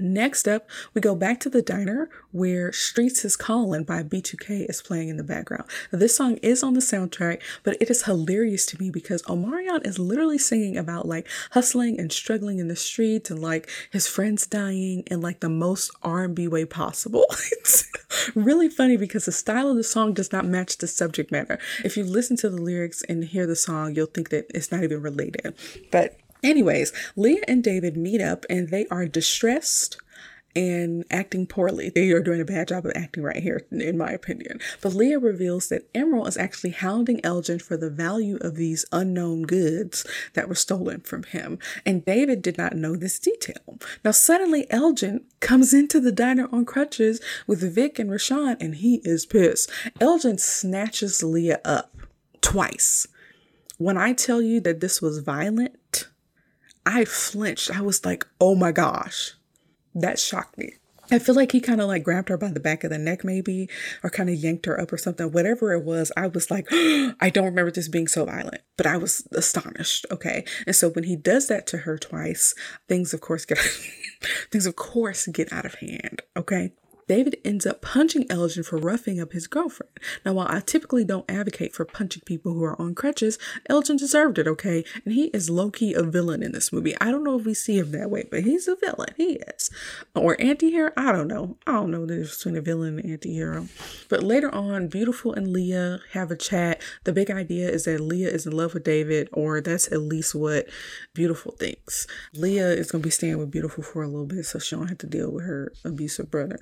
Next 0.00 0.46
up, 0.46 0.68
we 0.94 1.00
go 1.00 1.16
back 1.16 1.40
to 1.40 1.50
the 1.50 1.60
diner 1.60 2.08
where 2.30 2.70
Streets 2.72 3.24
is 3.24 3.34
Calling 3.34 3.82
by 3.82 4.04
B2K 4.04 4.70
is 4.70 4.80
playing 4.80 5.08
in 5.08 5.16
the 5.16 5.24
background. 5.24 5.64
Now, 5.92 5.98
this 5.98 6.16
song 6.16 6.36
is 6.36 6.62
on 6.62 6.74
the 6.74 6.80
soundtrack, 6.80 7.42
but 7.64 7.76
it 7.80 7.90
is 7.90 8.04
hilarious 8.04 8.64
to 8.66 8.80
me 8.80 8.90
because 8.90 9.22
Omarion 9.22 9.84
is 9.84 9.98
literally 9.98 10.38
singing 10.38 10.76
about 10.76 11.08
like 11.08 11.26
hustling 11.50 11.98
and 11.98 12.12
struggling 12.12 12.60
in 12.60 12.68
the 12.68 12.76
streets 12.76 13.28
and 13.28 13.42
like 13.42 13.68
his 13.90 14.06
friends 14.06 14.46
dying 14.46 15.02
in 15.08 15.20
like 15.20 15.40
the 15.40 15.48
most 15.48 15.90
R&B 16.04 16.46
way 16.46 16.64
possible. 16.64 17.26
it's 17.52 17.90
really 18.36 18.68
funny 18.68 18.96
because 18.96 19.24
the 19.24 19.32
style 19.32 19.68
of 19.68 19.76
the 19.76 19.82
song 19.82 20.12
does 20.12 20.30
not 20.30 20.46
match 20.46 20.78
the 20.78 20.86
subject 20.86 21.32
matter. 21.32 21.58
If 21.84 21.96
you 21.96 22.04
listen 22.04 22.36
to 22.36 22.48
the 22.48 22.62
lyrics 22.62 23.02
and 23.08 23.24
hear 23.24 23.48
the 23.48 23.56
song, 23.56 23.96
you'll 23.96 24.06
think 24.06 24.30
that 24.30 24.46
it's 24.54 24.70
not 24.70 24.84
even 24.84 25.02
related. 25.02 25.56
But 25.90 26.16
Anyways, 26.42 26.92
Leah 27.16 27.42
and 27.48 27.62
David 27.62 27.96
meet 27.96 28.20
up 28.20 28.44
and 28.48 28.68
they 28.68 28.86
are 28.86 29.06
distressed 29.06 29.98
and 30.56 31.04
acting 31.10 31.46
poorly. 31.46 31.88
They 31.88 32.10
are 32.10 32.22
doing 32.22 32.40
a 32.40 32.44
bad 32.44 32.68
job 32.68 32.84
of 32.84 32.92
acting 32.94 33.22
right 33.22 33.42
here, 33.42 33.66
in 33.70 33.96
my 33.98 34.10
opinion. 34.10 34.60
But 34.80 34.94
Leah 34.94 35.18
reveals 35.18 35.68
that 35.68 35.88
Emerald 35.94 36.26
is 36.26 36.36
actually 36.36 36.70
hounding 36.70 37.24
Elgin 37.24 37.60
for 37.60 37.76
the 37.76 37.90
value 37.90 38.38
of 38.40 38.56
these 38.56 38.84
unknown 38.90 39.42
goods 39.42 40.06
that 40.34 40.48
were 40.48 40.54
stolen 40.54 41.00
from 41.00 41.22
him. 41.24 41.58
And 41.86 42.04
David 42.04 42.42
did 42.42 42.58
not 42.58 42.74
know 42.74 42.96
this 42.96 43.18
detail. 43.18 43.78
Now, 44.04 44.10
suddenly, 44.10 44.66
Elgin 44.70 45.24
comes 45.40 45.72
into 45.72 46.00
the 46.00 46.12
diner 46.12 46.48
on 46.50 46.64
crutches 46.64 47.20
with 47.46 47.74
Vic 47.74 47.98
and 47.98 48.10
Rashawn, 48.10 48.56
and 48.60 48.76
he 48.76 48.96
is 49.04 49.26
pissed. 49.26 49.70
Elgin 50.00 50.38
snatches 50.38 51.22
Leah 51.22 51.60
up 51.64 51.94
twice. 52.40 53.06
When 53.76 53.96
I 53.96 54.12
tell 54.12 54.42
you 54.42 54.60
that 54.62 54.80
this 54.80 55.00
was 55.00 55.18
violent, 55.18 56.08
I 56.88 57.04
flinched. 57.04 57.70
I 57.70 57.82
was 57.82 58.04
like, 58.04 58.26
oh 58.40 58.54
my 58.54 58.72
gosh. 58.72 59.34
That 59.94 60.18
shocked 60.18 60.56
me. 60.56 60.72
I 61.10 61.18
feel 61.18 61.34
like 61.34 61.52
he 61.52 61.60
kind 61.60 61.80
of 61.80 61.88
like 61.88 62.02
grabbed 62.02 62.30
her 62.30 62.38
by 62.38 62.48
the 62.48 62.60
back 62.60 62.82
of 62.82 62.90
the 62.90 62.98
neck, 62.98 63.24
maybe, 63.24 63.68
or 64.02 64.10
kind 64.10 64.30
of 64.30 64.36
yanked 64.36 64.64
her 64.66 64.80
up 64.80 64.92
or 64.92 64.98
something. 64.98 65.30
Whatever 65.30 65.72
it 65.72 65.84
was, 65.84 66.10
I 66.16 66.28
was 66.28 66.50
like, 66.50 66.66
I 66.72 67.30
don't 67.32 67.44
remember 67.44 67.70
this 67.70 67.88
being 67.88 68.08
so 68.08 68.24
violent, 68.24 68.62
but 68.76 68.86
I 68.86 68.96
was 68.96 69.26
astonished. 69.32 70.06
Okay. 70.10 70.44
And 70.66 70.74
so 70.74 70.88
when 70.90 71.04
he 71.04 71.16
does 71.16 71.48
that 71.48 71.66
to 71.68 71.78
her 71.78 71.98
twice, 71.98 72.54
things, 72.88 73.12
of 73.12 73.20
course, 73.20 73.44
get, 73.44 73.58
things, 74.50 74.66
of 74.66 74.76
course, 74.76 75.26
get 75.26 75.52
out 75.52 75.66
of 75.66 75.74
hand. 75.74 76.22
Okay. 76.36 76.72
David 77.08 77.38
ends 77.44 77.66
up 77.66 77.80
punching 77.80 78.30
Elgin 78.30 78.62
for 78.62 78.76
roughing 78.76 79.18
up 79.18 79.32
his 79.32 79.46
girlfriend. 79.46 79.98
Now, 80.24 80.34
while 80.34 80.46
I 80.48 80.60
typically 80.60 81.04
don't 81.04 81.28
advocate 81.28 81.74
for 81.74 81.86
punching 81.86 82.22
people 82.26 82.52
who 82.52 82.62
are 82.64 82.80
on 82.80 82.94
crutches, 82.94 83.38
Elgin 83.68 83.96
deserved 83.96 84.38
it, 84.38 84.46
okay? 84.46 84.84
And 85.04 85.14
he 85.14 85.26
is 85.28 85.48
low 85.48 85.70
key 85.70 85.94
a 85.94 86.02
villain 86.02 86.42
in 86.42 86.52
this 86.52 86.72
movie. 86.72 86.94
I 87.00 87.10
don't 87.10 87.24
know 87.24 87.38
if 87.38 87.46
we 87.46 87.54
see 87.54 87.78
him 87.78 87.92
that 87.92 88.10
way, 88.10 88.28
but 88.30 88.44
he's 88.44 88.68
a 88.68 88.76
villain. 88.76 89.14
He 89.16 89.40
is. 89.56 89.70
Or 90.14 90.36
anti 90.38 90.70
hero? 90.70 90.92
I 90.96 91.12
don't 91.12 91.28
know. 91.28 91.56
I 91.66 91.72
don't 91.72 91.90
know 91.90 92.04
the 92.04 92.16
difference 92.16 92.36
between 92.36 92.56
a 92.56 92.60
villain 92.60 92.98
and 92.98 93.10
anti 93.10 93.32
hero. 93.32 93.68
But 94.10 94.22
later 94.22 94.54
on, 94.54 94.88
Beautiful 94.88 95.32
and 95.32 95.52
Leah 95.52 96.00
have 96.12 96.30
a 96.30 96.36
chat. 96.36 96.82
The 97.04 97.12
big 97.12 97.30
idea 97.30 97.70
is 97.70 97.84
that 97.84 98.00
Leah 98.00 98.28
is 98.28 98.46
in 98.46 98.52
love 98.52 98.74
with 98.74 98.84
David, 98.84 99.28
or 99.32 99.60
that's 99.60 99.90
at 99.90 100.00
least 100.00 100.34
what 100.34 100.68
Beautiful 101.14 101.52
thinks. 101.52 102.06
Leah 102.34 102.68
is 102.68 102.90
going 102.90 103.02
to 103.02 103.06
be 103.06 103.10
staying 103.10 103.38
with 103.38 103.50
Beautiful 103.50 103.82
for 103.82 104.02
a 104.02 104.08
little 104.08 104.26
bit 104.26 104.44
so 104.44 104.58
she 104.58 104.76
don't 104.76 104.88
have 104.88 104.98
to 104.98 105.06
deal 105.06 105.32
with 105.32 105.46
her 105.46 105.72
abusive 105.84 106.30
brother. 106.30 106.58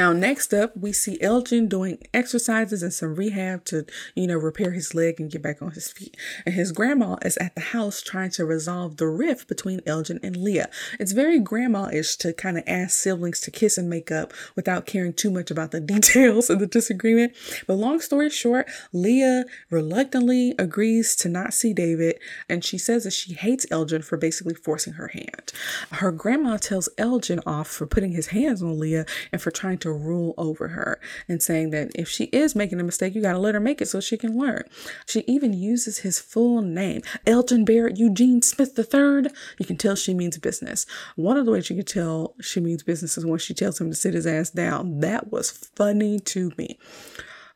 Now, 0.00 0.14
next 0.14 0.54
up, 0.54 0.74
we 0.74 0.92
see 0.92 1.20
Elgin 1.20 1.68
doing 1.68 1.98
exercises 2.14 2.82
and 2.82 2.90
some 2.90 3.16
rehab 3.16 3.66
to, 3.66 3.84
you 4.14 4.26
know, 4.28 4.38
repair 4.38 4.70
his 4.70 4.94
leg 4.94 5.20
and 5.20 5.30
get 5.30 5.42
back 5.42 5.60
on 5.60 5.72
his 5.72 5.92
feet. 5.92 6.16
And 6.46 6.54
his 6.54 6.72
grandma 6.72 7.16
is 7.20 7.36
at 7.36 7.54
the 7.54 7.60
house 7.60 8.00
trying 8.00 8.30
to 8.30 8.46
resolve 8.46 8.96
the 8.96 9.06
rift 9.06 9.46
between 9.46 9.82
Elgin 9.84 10.18
and 10.22 10.38
Leah. 10.38 10.70
It's 10.98 11.12
very 11.12 11.38
grandma-ish 11.38 12.16
to 12.16 12.32
kind 12.32 12.56
of 12.56 12.64
ask 12.66 12.98
siblings 12.98 13.40
to 13.40 13.50
kiss 13.50 13.76
and 13.76 13.90
make 13.90 14.10
up 14.10 14.32
without 14.56 14.86
caring 14.86 15.12
too 15.12 15.30
much 15.30 15.50
about 15.50 15.70
the 15.70 15.80
details 15.92 16.48
of 16.48 16.60
the 16.60 16.66
disagreement. 16.66 17.34
But 17.66 17.74
long 17.74 18.00
story 18.00 18.30
short, 18.30 18.70
Leah 18.94 19.44
reluctantly 19.68 20.54
agrees 20.58 21.14
to 21.16 21.28
not 21.28 21.52
see 21.52 21.74
David, 21.74 22.18
and 22.48 22.64
she 22.64 22.78
says 22.78 23.04
that 23.04 23.12
she 23.12 23.34
hates 23.34 23.66
Elgin 23.70 24.00
for 24.00 24.16
basically 24.16 24.54
forcing 24.54 24.94
her 24.94 25.08
hand. 25.08 25.52
Her 25.90 26.10
grandma 26.10 26.56
tells 26.56 26.88
Elgin 26.96 27.40
off 27.44 27.68
for 27.68 27.86
putting 27.86 28.12
his 28.12 28.28
hands 28.28 28.62
on 28.62 28.80
Leah 28.80 29.04
and 29.30 29.42
for 29.42 29.50
trying 29.50 29.76
to 29.76 29.89
rule 29.92 30.34
over 30.38 30.68
her 30.68 31.00
and 31.28 31.42
saying 31.42 31.70
that 31.70 31.90
if 31.94 32.08
she 32.08 32.24
is 32.26 32.54
making 32.54 32.80
a 32.80 32.84
mistake, 32.84 33.14
you 33.14 33.22
got 33.22 33.32
to 33.32 33.38
let 33.38 33.54
her 33.54 33.60
make 33.60 33.80
it 33.80 33.86
so 33.86 34.00
she 34.00 34.16
can 34.16 34.38
learn. 34.38 34.64
She 35.06 35.20
even 35.26 35.52
uses 35.52 35.98
his 35.98 36.18
full 36.18 36.62
name, 36.62 37.02
Elgin 37.26 37.64
Barrett 37.64 37.98
Eugene 37.98 38.42
Smith 38.42 38.78
III. 38.78 39.30
You 39.58 39.66
can 39.66 39.76
tell 39.76 39.96
she 39.96 40.14
means 40.14 40.38
business. 40.38 40.86
One 41.16 41.36
of 41.36 41.46
the 41.46 41.52
ways 41.52 41.70
you 41.70 41.76
can 41.76 41.84
tell 41.84 42.34
she 42.40 42.60
means 42.60 42.82
business 42.82 43.16
is 43.18 43.26
when 43.26 43.38
she 43.38 43.54
tells 43.54 43.80
him 43.80 43.90
to 43.90 43.96
sit 43.96 44.14
his 44.14 44.26
ass 44.26 44.50
down. 44.50 45.00
That 45.00 45.30
was 45.30 45.50
funny 45.50 46.18
to 46.20 46.52
me. 46.56 46.78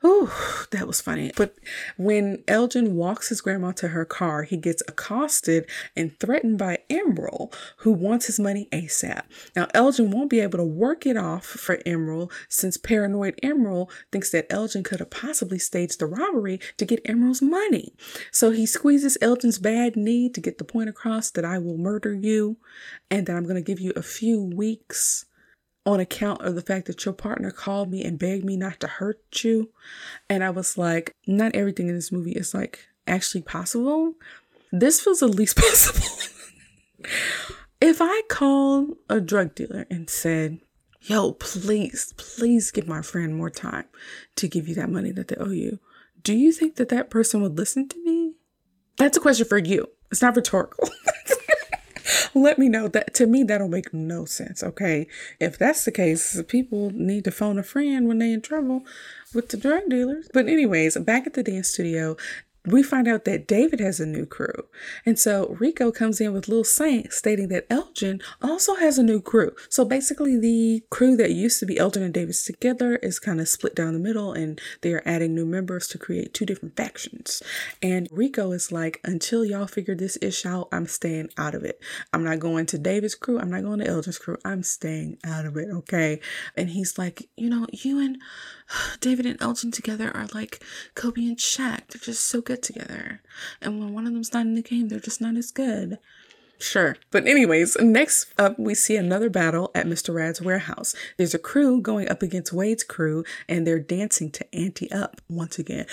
Oh, 0.06 0.66
that 0.70 0.86
was 0.86 1.00
funny. 1.00 1.32
But 1.34 1.54
when 1.96 2.44
Elgin 2.46 2.94
walks 2.94 3.30
his 3.30 3.40
grandma 3.40 3.72
to 3.72 3.88
her 3.88 4.04
car, 4.04 4.42
he 4.42 4.58
gets 4.58 4.82
accosted 4.86 5.66
and 5.96 6.20
threatened 6.20 6.58
by 6.58 6.80
Emerald, 6.90 7.56
who 7.78 7.90
wants 7.90 8.26
his 8.26 8.38
money 8.38 8.68
ASAP. 8.70 9.22
Now, 9.56 9.66
Elgin 9.72 10.10
won't 10.10 10.28
be 10.28 10.40
able 10.40 10.58
to 10.58 10.64
work 10.64 11.06
it 11.06 11.16
off 11.16 11.46
for 11.46 11.78
Emerald 11.86 12.30
since 12.50 12.76
paranoid 12.76 13.40
Emerald 13.42 13.90
thinks 14.12 14.30
that 14.32 14.46
Elgin 14.50 14.82
could 14.82 15.00
have 15.00 15.08
possibly 15.08 15.58
staged 15.58 16.00
the 16.00 16.06
robbery 16.06 16.60
to 16.76 16.84
get 16.84 17.00
Emerald's 17.06 17.40
money. 17.40 17.94
So 18.30 18.50
he 18.50 18.66
squeezes 18.66 19.16
Elgin's 19.22 19.58
bad 19.58 19.96
knee 19.96 20.28
to 20.28 20.40
get 20.40 20.58
the 20.58 20.64
point 20.64 20.90
across 20.90 21.30
that 21.30 21.46
I 21.46 21.56
will 21.56 21.78
murder 21.78 22.12
you 22.12 22.58
and 23.10 23.26
that 23.26 23.36
I'm 23.36 23.44
going 23.44 23.54
to 23.54 23.62
give 23.62 23.80
you 23.80 23.94
a 23.96 24.02
few 24.02 24.42
weeks 24.42 25.24
on 25.86 26.00
account 26.00 26.40
of 26.42 26.54
the 26.54 26.62
fact 26.62 26.86
that 26.86 27.04
your 27.04 27.14
partner 27.14 27.50
called 27.50 27.90
me 27.90 28.02
and 28.02 28.18
begged 28.18 28.44
me 28.44 28.56
not 28.56 28.80
to 28.80 28.86
hurt 28.86 29.44
you. 29.44 29.70
And 30.28 30.42
I 30.42 30.50
was 30.50 30.78
like, 30.78 31.14
not 31.26 31.54
everything 31.54 31.88
in 31.88 31.94
this 31.94 32.12
movie 32.12 32.32
is 32.32 32.54
like 32.54 32.86
actually 33.06 33.42
possible. 33.42 34.14
This 34.72 35.00
feels 35.00 35.20
the 35.20 35.28
least 35.28 35.56
possible. 35.58 36.06
if 37.80 37.98
I 38.00 38.22
called 38.28 38.96
a 39.08 39.20
drug 39.20 39.54
dealer 39.54 39.86
and 39.90 40.08
said, 40.08 40.60
yo, 41.02 41.32
please, 41.32 42.14
please 42.16 42.70
give 42.70 42.88
my 42.88 43.02
friend 43.02 43.36
more 43.36 43.50
time 43.50 43.84
to 44.36 44.48
give 44.48 44.66
you 44.66 44.74
that 44.76 44.90
money 44.90 45.12
that 45.12 45.28
they 45.28 45.36
owe 45.36 45.50
you, 45.50 45.80
do 46.22 46.34
you 46.34 46.52
think 46.52 46.76
that 46.76 46.88
that 46.88 47.10
person 47.10 47.42
would 47.42 47.58
listen 47.58 47.88
to 47.88 48.02
me? 48.04 48.32
That's 48.96 49.18
a 49.18 49.20
question 49.20 49.46
for 49.46 49.58
you. 49.58 49.88
It's 50.10 50.22
not 50.22 50.36
rhetorical. 50.36 50.88
let 52.34 52.58
me 52.58 52.68
know 52.68 52.88
that 52.88 53.14
to 53.14 53.26
me 53.26 53.42
that'll 53.42 53.68
make 53.68 53.92
no 53.92 54.24
sense 54.24 54.62
okay? 54.62 55.06
If 55.40 55.58
that's 55.58 55.84
the 55.84 55.92
case 55.92 56.40
people 56.48 56.90
need 56.90 57.24
to 57.24 57.30
phone 57.30 57.58
a 57.58 57.62
friend 57.62 58.08
when 58.08 58.18
they're 58.18 58.28
in 58.28 58.42
trouble 58.42 58.84
with 59.34 59.48
the 59.48 59.56
drug 59.56 59.88
dealers. 59.88 60.28
But 60.32 60.48
anyways 60.48 60.96
back 60.98 61.26
at 61.26 61.34
the 61.34 61.42
dance 61.42 61.68
studio 61.68 62.16
we 62.66 62.82
find 62.82 63.06
out 63.06 63.24
that 63.24 63.46
David 63.46 63.80
has 63.80 64.00
a 64.00 64.06
new 64.06 64.24
crew. 64.24 64.66
And 65.04 65.18
so 65.18 65.56
Rico 65.60 65.92
comes 65.92 66.20
in 66.20 66.32
with 66.32 66.48
Lil 66.48 66.64
Saint 66.64 67.12
stating 67.12 67.48
that 67.48 67.66
Elgin 67.68 68.20
also 68.40 68.76
has 68.76 68.96
a 68.96 69.02
new 69.02 69.20
crew. 69.20 69.52
So 69.68 69.84
basically, 69.84 70.38
the 70.38 70.82
crew 70.90 71.16
that 71.16 71.32
used 71.32 71.60
to 71.60 71.66
be 71.66 71.78
Elgin 71.78 72.02
and 72.02 72.14
David's 72.14 72.44
together 72.44 72.96
is 72.96 73.18
kind 73.18 73.40
of 73.40 73.48
split 73.48 73.74
down 73.74 73.92
the 73.92 73.98
middle 73.98 74.32
and 74.32 74.60
they 74.80 74.92
are 74.94 75.02
adding 75.04 75.34
new 75.34 75.44
members 75.44 75.86
to 75.88 75.98
create 75.98 76.32
two 76.32 76.46
different 76.46 76.76
factions. 76.76 77.42
And 77.82 78.08
Rico 78.10 78.52
is 78.52 78.72
like, 78.72 79.00
until 79.04 79.44
y'all 79.44 79.66
figure 79.66 79.94
this 79.94 80.16
ish 80.22 80.46
out, 80.46 80.68
I'm 80.72 80.86
staying 80.86 81.30
out 81.36 81.54
of 81.54 81.64
it. 81.64 81.80
I'm 82.12 82.24
not 82.24 82.38
going 82.38 82.66
to 82.66 82.78
David's 82.78 83.14
crew. 83.14 83.38
I'm 83.38 83.50
not 83.50 83.62
going 83.62 83.80
to 83.80 83.86
Elgin's 83.86 84.18
crew. 84.18 84.38
I'm 84.44 84.62
staying 84.62 85.18
out 85.24 85.44
of 85.44 85.56
it. 85.56 85.68
Okay. 85.70 86.20
And 86.56 86.70
he's 86.70 86.96
like, 86.96 87.28
you 87.36 87.50
know, 87.50 87.66
you 87.72 87.98
and 87.98 88.18
David 89.00 89.26
and 89.26 89.40
Elgin 89.40 89.70
together 89.70 90.10
are 90.14 90.26
like 90.34 90.62
Kobe 90.94 91.26
and 91.26 91.36
Shaq. 91.36 91.88
They're 91.88 92.00
just 92.00 92.24
so 92.24 92.40
good 92.40 92.62
together. 92.62 93.20
And 93.60 93.78
when 93.78 93.92
one 93.92 94.06
of 94.06 94.12
them's 94.12 94.32
not 94.32 94.46
in 94.46 94.54
the 94.54 94.62
game, 94.62 94.88
they're 94.88 95.00
just 95.00 95.20
not 95.20 95.36
as 95.36 95.50
good. 95.50 95.98
Sure. 96.58 96.96
But, 97.10 97.26
anyways, 97.26 97.76
next 97.80 98.32
up, 98.38 98.58
we 98.58 98.74
see 98.74 98.96
another 98.96 99.28
battle 99.28 99.70
at 99.74 99.86
Mr. 99.86 100.14
Rad's 100.14 100.40
warehouse. 100.40 100.94
There's 101.16 101.34
a 101.34 101.38
crew 101.38 101.80
going 101.80 102.08
up 102.08 102.22
against 102.22 102.52
Wade's 102.52 102.84
crew, 102.84 103.24
and 103.48 103.66
they're 103.66 103.80
dancing 103.80 104.30
to 104.30 104.54
Ante 104.54 104.90
Up 104.92 105.20
once 105.28 105.58
again. 105.58 105.86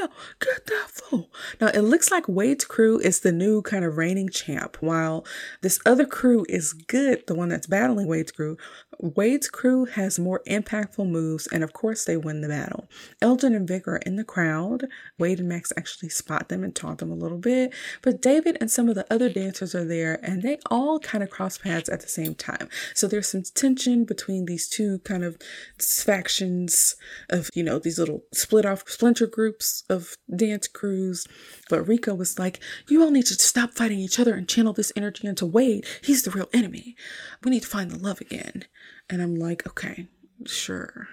Earlier, 0.00 0.12
get 0.40 0.66
that 0.66 0.90
fool. 0.90 1.30
Now, 1.60 1.68
it 1.68 1.82
looks 1.82 2.10
like 2.10 2.28
Wade's 2.28 2.64
crew 2.64 2.98
is 2.98 3.20
the 3.20 3.32
new 3.32 3.62
kind 3.62 3.84
of 3.84 3.96
reigning 3.96 4.28
champ, 4.28 4.76
while 4.80 5.24
this 5.60 5.80
other 5.84 6.06
crew 6.06 6.44
is 6.48 6.72
good, 6.72 7.26
the 7.26 7.34
one 7.34 7.48
that's 7.48 7.66
battling 7.66 8.06
Wade's 8.06 8.32
crew. 8.32 8.56
Wade's 8.98 9.48
crew 9.48 9.86
has 9.86 10.18
more 10.18 10.42
impactful 10.46 11.08
moves, 11.08 11.46
and 11.48 11.64
of 11.64 11.72
course, 11.72 12.04
they 12.04 12.16
win 12.16 12.40
the 12.40 12.48
battle. 12.48 12.88
Elgin 13.22 13.54
and 13.54 13.66
Vic 13.66 13.88
are 13.88 13.96
in 13.98 14.16
the 14.16 14.24
crowd. 14.24 14.86
Wade 15.18 15.40
and 15.40 15.48
Max 15.48 15.72
actually 15.76 16.10
spot 16.10 16.48
them 16.48 16.62
and 16.62 16.74
taunt 16.74 16.98
them 16.98 17.10
a 17.10 17.14
little 17.14 17.38
bit, 17.38 17.72
but 18.02 18.20
David 18.20 18.56
and 18.60 18.70
some 18.70 18.88
of 18.88 18.94
the 18.94 19.06
other 19.12 19.28
dancers 19.28 19.74
are 19.74 19.84
there, 19.84 20.18
and 20.22 20.42
they 20.42 20.58
all 20.70 20.98
kind 20.98 21.24
of 21.24 21.30
cross 21.30 21.58
paths 21.58 21.88
at 21.88 22.00
the 22.00 22.08
same 22.08 22.34
time. 22.34 22.68
So 22.94 23.06
there's 23.06 23.28
some 23.28 23.42
tension 23.42 24.04
between 24.04 24.44
these 24.44 24.68
two 24.68 24.98
kind 25.00 25.24
of 25.24 25.38
factions 25.78 26.96
of, 27.30 27.48
you 27.54 27.62
know, 27.62 27.78
these 27.78 27.98
little 27.98 28.24
split 28.32 28.66
off 28.66 28.88
splinter 28.88 29.26
groups 29.26 29.84
of 29.90 30.16
dance 30.34 30.68
crews. 30.68 31.26
But 31.68 31.86
Rico 31.86 32.14
was 32.14 32.38
like, 32.38 32.60
You 32.88 33.02
all 33.02 33.10
need 33.10 33.26
to 33.26 33.34
stop 33.34 33.72
fighting 33.72 33.98
each 33.98 34.18
other 34.18 34.34
and 34.34 34.48
channel 34.48 34.72
this 34.72 34.92
energy 34.96 35.26
into 35.26 35.46
Wade. 35.46 35.84
He's 36.02 36.22
the 36.22 36.30
real 36.30 36.48
enemy. 36.52 36.96
We 37.44 37.50
need 37.50 37.62
to 37.62 37.68
find 37.68 37.90
the 37.90 37.98
love 37.98 38.20
again. 38.20 38.64
And 39.08 39.20
I'm 39.20 39.34
like, 39.34 39.66
okay, 39.66 40.06
sure. 40.46 41.08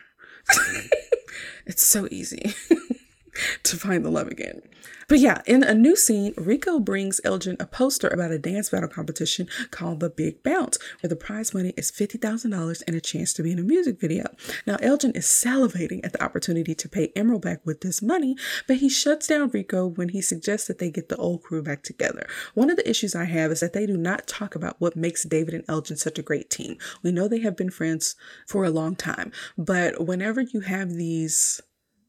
it's 1.65 1.83
so 1.83 2.07
easy 2.09 2.53
to 3.63 3.77
find 3.77 4.05
the 4.05 4.09
love 4.09 4.27
again. 4.27 4.61
But 5.07 5.19
yeah, 5.19 5.41
in 5.45 5.63
a 5.63 5.73
new 5.73 5.95
scene, 5.95 6.33
Rico 6.35 6.79
brings 6.79 7.21
Elgin 7.23 7.55
a 7.61 7.65
poster 7.65 8.09
about 8.09 8.31
a 8.31 8.37
dance 8.37 8.69
battle 8.69 8.89
competition 8.89 9.47
called 9.71 10.01
The 10.01 10.09
Big 10.09 10.43
Bounce, 10.43 10.77
where 10.99 11.07
the 11.07 11.15
prize 11.15 11.53
money 11.53 11.73
is 11.77 11.91
$50,000 11.91 12.83
and 12.85 12.95
a 12.95 12.99
chance 12.99 13.31
to 13.33 13.43
be 13.43 13.53
in 13.53 13.59
a 13.59 13.63
music 13.63 14.01
video. 14.01 14.25
Now, 14.65 14.75
Elgin 14.81 15.13
is 15.13 15.25
salivating 15.25 16.05
at 16.05 16.11
the 16.11 16.21
opportunity 16.21 16.75
to 16.75 16.89
pay 16.89 17.13
Emerald 17.15 17.43
back 17.43 17.65
with 17.65 17.79
this 17.79 18.01
money, 18.01 18.35
but 18.67 18.77
he 18.77 18.89
shuts 18.89 19.27
down 19.27 19.49
Rico 19.49 19.87
when 19.87 20.09
he 20.09 20.21
suggests 20.21 20.67
that 20.67 20.79
they 20.79 20.91
get 20.91 21.07
the 21.07 21.15
old 21.15 21.41
crew 21.41 21.63
back 21.63 21.83
together. 21.83 22.27
One 22.53 22.69
of 22.69 22.75
the 22.75 22.89
issues 22.89 23.15
I 23.15 23.25
have 23.25 23.51
is 23.51 23.61
that 23.61 23.71
they 23.71 23.85
do 23.85 23.95
not 23.95 24.27
talk 24.27 24.55
about 24.55 24.75
what 24.79 24.97
makes 24.97 25.23
David 25.23 25.53
and 25.53 25.63
Elgin 25.69 25.95
such 25.95 26.19
a 26.19 26.23
great 26.23 26.49
team. 26.49 26.77
We 27.01 27.13
know 27.13 27.29
they 27.29 27.39
have 27.39 27.55
been 27.55 27.71
friends 27.71 28.17
for 28.45 28.65
a 28.65 28.69
long 28.69 28.97
time, 28.97 29.31
but 29.57 30.05
whenever 30.05 30.41
you 30.41 30.59
have 30.61 30.89
these 30.89 31.61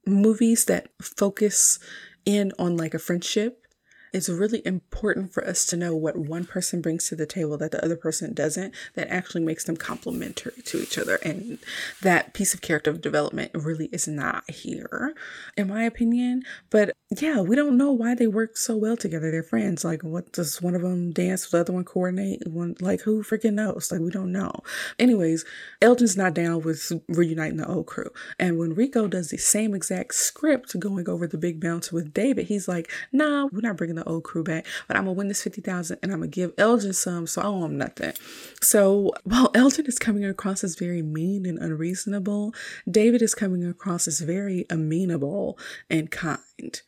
movies 0.06 0.64
that 0.66 0.88
focus 1.00 1.78
in 2.24 2.52
on 2.58 2.76
like 2.76 2.94
a 2.94 2.98
friendship 2.98 3.66
it's 4.12 4.28
really 4.28 4.62
important 4.66 5.32
for 5.32 5.46
us 5.46 5.64
to 5.66 5.76
know 5.76 5.94
what 5.94 6.16
one 6.16 6.44
person 6.44 6.80
brings 6.80 7.08
to 7.08 7.16
the 7.16 7.26
table 7.26 7.56
that 7.58 7.70
the 7.70 7.84
other 7.84 7.96
person 7.96 8.34
doesn't 8.34 8.74
that 8.94 9.08
actually 9.08 9.44
makes 9.44 9.64
them 9.64 9.76
complementary 9.76 10.62
to 10.64 10.80
each 10.82 10.98
other. 10.98 11.16
And 11.24 11.58
that 12.02 12.34
piece 12.34 12.54
of 12.54 12.60
character 12.60 12.92
development 12.92 13.52
really 13.54 13.86
is 13.86 14.08
not 14.08 14.48
here 14.50 15.14
in 15.56 15.68
my 15.68 15.84
opinion. 15.84 16.42
But 16.70 16.96
yeah 17.20 17.40
we 17.40 17.56
don't 17.56 17.76
know 17.76 17.92
why 17.92 18.14
they 18.14 18.26
work 18.26 18.56
so 18.56 18.76
well 18.76 18.96
together. 18.96 19.30
They're 19.30 19.42
friends. 19.42 19.84
Like 19.84 20.02
what 20.02 20.32
does 20.32 20.60
one 20.62 20.74
of 20.74 20.82
them 20.82 21.12
dance 21.12 21.44
with 21.44 21.52
the 21.52 21.60
other 21.60 21.72
one 21.72 21.84
coordinate? 21.84 22.46
One 22.46 22.76
like 22.80 23.02
who 23.02 23.22
freaking 23.22 23.54
knows? 23.54 23.90
Like 23.90 24.00
we 24.00 24.10
don't 24.10 24.32
know. 24.32 24.52
Anyways 24.98 25.44
elgin's 25.82 26.16
not 26.16 26.34
down 26.34 26.62
with 26.62 26.92
reuniting 27.08 27.58
the 27.58 27.68
old 27.68 27.86
crew. 27.86 28.10
And 28.38 28.58
when 28.58 28.74
rico 28.74 29.08
does 29.08 29.30
the 29.30 29.38
same 29.38 29.74
exact 29.74 30.14
script 30.14 30.78
going 30.78 31.08
over 31.08 31.26
the 31.26 31.38
big 31.38 31.60
bounce 31.60 31.92
with 31.92 32.12
david 32.12 32.46
he's 32.46 32.68
like 32.68 32.90
nah 33.12 33.46
we're 33.52 33.60
not 33.60 33.76
bringing 33.76 33.97
the 33.98 34.08
old 34.08 34.24
crew 34.24 34.42
back, 34.42 34.66
but 34.86 34.96
I'm 34.96 35.04
gonna 35.04 35.12
win 35.12 35.28
this 35.28 35.42
50,000 35.42 35.98
and 36.02 36.12
I'm 36.12 36.20
gonna 36.20 36.28
give 36.28 36.52
Elgin 36.58 36.92
some, 36.92 37.26
so 37.26 37.42
I 37.42 37.46
owe 37.46 37.64
him 37.64 37.78
nothing. 37.78 38.12
So 38.60 39.12
while 39.24 39.50
Elgin 39.54 39.86
is 39.86 39.98
coming 39.98 40.24
across 40.24 40.64
as 40.64 40.76
very 40.76 41.02
mean 41.02 41.46
and 41.46 41.58
unreasonable, 41.58 42.54
David 42.90 43.22
is 43.22 43.34
coming 43.34 43.66
across 43.66 44.08
as 44.08 44.20
very 44.20 44.66
amenable 44.70 45.58
and 45.90 46.10
kind. 46.10 46.80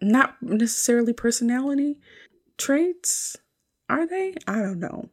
Not 0.00 0.36
necessarily 0.42 1.12
personality 1.12 1.98
traits, 2.58 3.36
are 3.88 4.06
they? 4.06 4.34
I 4.46 4.56
don't 4.56 4.80
know 4.80 5.08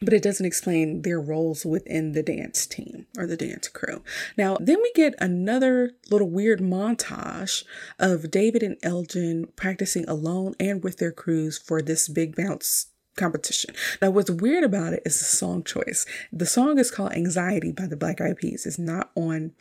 but 0.00 0.14
it 0.14 0.22
doesn't 0.22 0.46
explain 0.46 1.02
their 1.02 1.20
roles 1.20 1.66
within 1.66 2.12
the 2.12 2.22
dance 2.22 2.66
team 2.66 3.06
or 3.16 3.26
the 3.26 3.36
dance 3.36 3.68
crew. 3.68 4.02
Now, 4.36 4.56
then 4.60 4.78
we 4.82 4.92
get 4.94 5.14
another 5.18 5.92
little 6.10 6.30
weird 6.30 6.60
montage 6.60 7.64
of 7.98 8.30
David 8.30 8.62
and 8.62 8.76
Elgin 8.82 9.48
practicing 9.56 10.08
alone 10.08 10.54
and 10.60 10.82
with 10.84 10.98
their 10.98 11.12
crews 11.12 11.58
for 11.58 11.82
this 11.82 12.08
big 12.08 12.36
bounce 12.36 12.86
competition. 13.16 13.74
Now, 14.00 14.10
what's 14.10 14.30
weird 14.30 14.64
about 14.64 14.92
it 14.92 15.02
is 15.04 15.18
the 15.18 15.24
song 15.24 15.64
choice. 15.64 16.06
The 16.32 16.46
song 16.46 16.78
is 16.78 16.90
called 16.90 17.12
Anxiety 17.12 17.72
by 17.72 17.86
the 17.86 17.96
Black 17.96 18.20
Eyed 18.20 18.36
Peas. 18.36 18.64
It's 18.64 18.78
not 18.78 19.10
on 19.16 19.52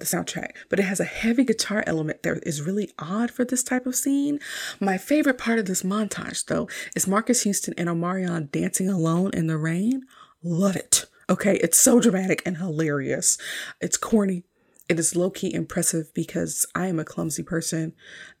the 0.00 0.06
soundtrack, 0.06 0.52
but 0.68 0.78
it 0.78 0.84
has 0.84 1.00
a 1.00 1.04
heavy 1.04 1.44
guitar 1.44 1.84
element 1.86 2.22
that 2.22 2.42
is 2.44 2.62
really 2.62 2.90
odd 2.98 3.30
for 3.30 3.44
this 3.44 3.62
type 3.62 3.86
of 3.86 3.94
scene. 3.94 4.40
My 4.80 4.98
favorite 4.98 5.38
part 5.38 5.58
of 5.58 5.66
this 5.66 5.82
montage, 5.82 6.46
though, 6.46 6.68
is 6.96 7.06
Marques 7.06 7.42
Houston 7.42 7.74
and 7.78 7.88
Omarion 7.88 8.50
dancing 8.50 8.88
alone 8.88 9.30
in 9.34 9.46
the 9.46 9.58
rain. 9.58 10.02
Love 10.42 10.76
it. 10.76 11.06
Okay, 11.28 11.56
it's 11.58 11.78
so 11.78 12.00
dramatic 12.00 12.42
and 12.44 12.56
hilarious. 12.56 13.38
It's 13.80 13.96
corny, 13.96 14.42
it 14.90 14.98
is 14.98 15.14
low 15.14 15.30
key 15.30 15.54
impressive 15.54 16.12
because 16.14 16.66
I 16.74 16.88
am 16.88 16.98
a 16.98 17.04
clumsy 17.04 17.44
person. 17.44 17.92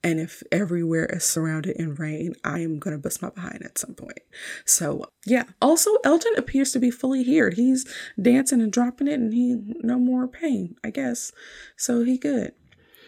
And 0.02 0.18
if 0.18 0.42
everywhere 0.50 1.06
is 1.06 1.22
surrounded 1.22 1.76
in 1.76 1.94
rain, 1.94 2.34
I 2.42 2.58
am 2.58 2.80
going 2.80 2.96
to 2.96 3.00
bust 3.00 3.22
my 3.22 3.30
behind 3.30 3.62
at 3.62 3.78
some 3.78 3.94
point. 3.94 4.18
So, 4.64 5.04
yeah. 5.24 5.44
Also, 5.62 5.92
Elgin 6.04 6.34
appears 6.36 6.72
to 6.72 6.80
be 6.80 6.90
fully 6.90 7.22
healed. 7.22 7.54
He's 7.54 7.86
dancing 8.20 8.60
and 8.60 8.72
dropping 8.72 9.06
it, 9.06 9.20
and 9.20 9.32
he 9.32 9.58
no 9.84 9.96
more 10.00 10.26
pain, 10.26 10.74
I 10.82 10.90
guess. 10.90 11.30
So, 11.76 12.02
he 12.02 12.18
good. 12.18 12.52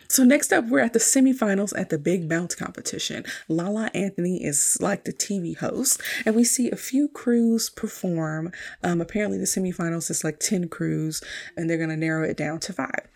So 0.09 0.23
next 0.23 0.53
up, 0.53 0.69
we're 0.69 0.79
at 0.79 0.93
the 0.93 0.99
semifinals 1.01 1.77
at 1.77 1.89
the 1.89 1.99
Big 1.99 2.29
Bounce 2.29 2.55
competition. 2.55 3.25
Lala 3.49 3.91
Anthony 3.93 4.45
is 4.45 4.77
like 4.79 5.05
the 5.05 5.13
TV 5.13 5.57
host, 5.57 6.01
and 6.25 6.37
we 6.37 6.45
see 6.45 6.71
a 6.71 6.77
few 6.77 7.09
crews 7.09 7.71
perform. 7.71 8.53
Um, 8.85 9.01
apparently, 9.01 9.39
the 9.39 9.47
semifinals 9.47 10.11
is 10.11 10.23
like 10.23 10.39
10 10.39 10.69
crews, 10.69 11.23
and 11.57 11.69
they're 11.69 11.79
to 11.89 11.97
narrow 11.97 12.23
it 12.23 12.37
down 12.37 12.61
to 12.61 12.73
five. 12.73 13.09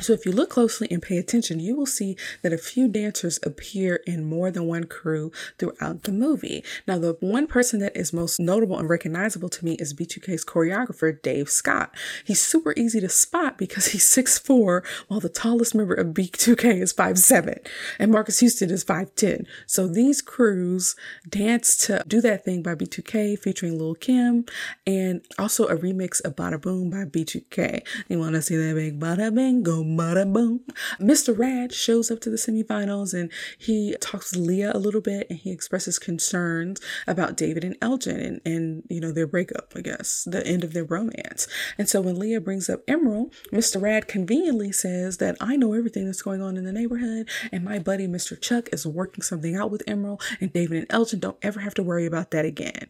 So, 0.00 0.12
if 0.12 0.24
you 0.24 0.30
look 0.30 0.50
closely 0.50 0.86
and 0.92 1.02
pay 1.02 1.18
attention, 1.18 1.58
you 1.58 1.74
will 1.74 1.84
see 1.84 2.16
that 2.42 2.52
a 2.52 2.56
few 2.56 2.86
dancers 2.86 3.40
appear 3.42 3.96
in 4.06 4.24
more 4.24 4.52
than 4.52 4.68
one 4.68 4.84
crew 4.84 5.32
throughout 5.58 6.04
the 6.04 6.12
movie. 6.12 6.62
Now, 6.86 6.98
the 6.98 7.16
one 7.18 7.48
person 7.48 7.80
that 7.80 7.96
is 7.96 8.12
most 8.12 8.38
notable 8.38 8.78
and 8.78 8.88
recognizable 8.88 9.48
to 9.48 9.64
me 9.64 9.74
is 9.74 9.92
B2K's 9.92 10.44
choreographer, 10.44 11.20
Dave 11.20 11.50
Scott. 11.50 11.92
He's 12.24 12.40
super 12.40 12.74
easy 12.76 13.00
to 13.00 13.08
spot 13.08 13.58
because 13.58 13.86
he's 13.92 14.04
6'4, 14.04 14.86
while 15.08 15.18
the 15.18 15.28
tallest 15.28 15.74
member 15.74 15.94
of 15.94 16.14
B2K 16.14 16.80
is 16.80 16.92
5'7, 16.92 17.58
and 17.98 18.12
Marques 18.12 18.38
Houston 18.38 18.70
is 18.70 18.84
5'10. 18.84 19.46
So, 19.66 19.88
these 19.88 20.22
crews 20.22 20.94
dance 21.28 21.76
to 21.86 22.04
Do 22.06 22.20
That 22.20 22.44
Thing 22.44 22.62
by 22.62 22.76
B2K 22.76 23.36
featuring 23.36 23.76
Lil 23.76 23.96
Kim, 23.96 24.46
and 24.86 25.22
also 25.40 25.66
a 25.66 25.76
remix 25.76 26.24
of 26.24 26.36
Bada 26.36 26.62
Boom 26.62 26.88
by 26.88 26.98
B2K. 26.98 27.82
You 28.08 28.20
want 28.20 28.36
to 28.36 28.42
see 28.42 28.54
that 28.54 28.76
big 28.76 29.00
bada 29.00 29.34
bing 29.34 29.64
go 29.64 29.87
bada 29.96 30.30
boom. 30.30 30.60
Mr. 31.00 31.36
Rad 31.36 31.72
shows 31.72 32.10
up 32.10 32.20
to 32.20 32.30
the 32.30 32.36
semifinals 32.36 33.14
and 33.14 33.30
he 33.58 33.96
talks 34.00 34.30
to 34.32 34.38
Leah 34.38 34.72
a 34.74 34.78
little 34.78 35.00
bit 35.00 35.26
and 35.30 35.38
he 35.38 35.50
expresses 35.50 35.98
concerns 35.98 36.80
about 37.06 37.36
David 37.36 37.64
and 37.64 37.76
Elgin 37.80 38.20
and, 38.20 38.40
and 38.44 38.82
you 38.88 39.00
know 39.00 39.12
their 39.12 39.26
breakup, 39.26 39.72
I 39.76 39.80
guess, 39.80 40.24
the 40.24 40.46
end 40.46 40.64
of 40.64 40.72
their 40.72 40.84
romance. 40.84 41.46
And 41.76 41.88
so 41.88 42.00
when 42.00 42.18
Leah 42.18 42.40
brings 42.40 42.68
up 42.68 42.82
Emerald, 42.88 43.32
Mr. 43.52 43.80
Rad 43.80 44.08
conveniently 44.08 44.72
says 44.72 45.18
that 45.18 45.36
I 45.40 45.56
know 45.56 45.72
everything 45.74 46.06
that's 46.06 46.22
going 46.22 46.42
on 46.42 46.56
in 46.56 46.64
the 46.64 46.72
neighborhood 46.72 47.28
and 47.52 47.64
my 47.64 47.78
buddy 47.78 48.06
Mr. 48.06 48.40
Chuck 48.40 48.68
is 48.72 48.86
working 48.86 49.22
something 49.22 49.56
out 49.56 49.70
with 49.70 49.82
Emerald 49.86 50.22
and 50.40 50.52
David 50.52 50.78
and 50.78 50.86
Elgin 50.90 51.20
don't 51.20 51.38
ever 51.42 51.60
have 51.60 51.74
to 51.74 51.82
worry 51.82 52.06
about 52.06 52.30
that 52.32 52.44
again. 52.44 52.88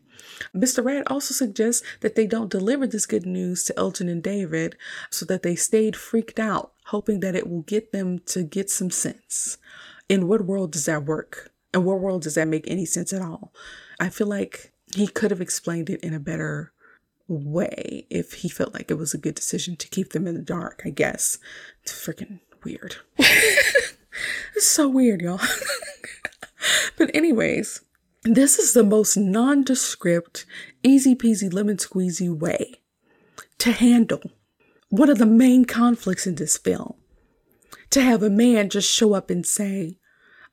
Mr. 0.54 0.84
Rad 0.84 1.04
also 1.06 1.34
suggests 1.34 1.82
that 2.00 2.14
they 2.14 2.26
don't 2.26 2.50
deliver 2.50 2.86
this 2.86 3.06
good 3.06 3.26
news 3.26 3.64
to 3.64 3.78
Elgin 3.78 4.08
and 4.08 4.22
David 4.22 4.76
so 5.10 5.24
that 5.26 5.42
they 5.42 5.56
stayed 5.56 5.96
freaked 5.96 6.38
out 6.38 6.72
hoping 6.88 7.20
that 7.20 7.34
it 7.34 7.48
will 7.48 7.62
get 7.62 7.92
them 7.92 8.18
to 8.18 8.42
get 8.42 8.70
some 8.70 8.90
sense. 8.90 9.58
In 10.08 10.26
what 10.26 10.46
world 10.46 10.72
does 10.72 10.86
that 10.86 11.04
work? 11.04 11.52
In 11.74 11.84
what 11.84 12.00
world 12.00 12.22
does 12.22 12.34
that 12.34 12.48
make 12.48 12.64
any 12.66 12.86
sense 12.86 13.12
at 13.12 13.20
all? 13.20 13.52
I 14.00 14.08
feel 14.08 14.26
like 14.26 14.72
he 14.94 15.06
could 15.06 15.30
have 15.30 15.40
explained 15.40 15.90
it 15.90 16.00
in 16.00 16.14
a 16.14 16.20
better 16.20 16.72
way 17.26 18.06
if 18.08 18.32
he 18.32 18.48
felt 18.48 18.72
like 18.72 18.90
it 18.90 18.96
was 18.96 19.12
a 19.12 19.18
good 19.18 19.34
decision 19.34 19.76
to 19.76 19.88
keep 19.88 20.12
them 20.12 20.26
in 20.26 20.34
the 20.34 20.40
dark, 20.40 20.80
I 20.86 20.90
guess. 20.90 21.38
It's 21.82 21.92
freaking 21.92 22.40
weird. 22.64 22.96
it's 23.18 23.94
so 24.66 24.88
weird, 24.88 25.20
y'all. 25.20 25.40
but, 26.96 27.10
anyways, 27.14 27.82
this 28.36 28.58
is 28.58 28.72
the 28.72 28.84
most 28.84 29.16
nondescript, 29.16 30.46
easy 30.82 31.14
peasy 31.14 31.52
lemon 31.52 31.76
squeezy 31.76 32.34
way 32.34 32.74
to 33.58 33.72
handle 33.72 34.22
one 34.88 35.10
of 35.10 35.18
the 35.18 35.26
main 35.26 35.64
conflicts 35.64 36.26
in 36.26 36.36
this 36.36 36.56
film. 36.56 36.94
To 37.90 38.00
have 38.00 38.22
a 38.22 38.30
man 38.30 38.68
just 38.68 38.90
show 38.90 39.14
up 39.14 39.30
and 39.30 39.46
say, 39.46 39.98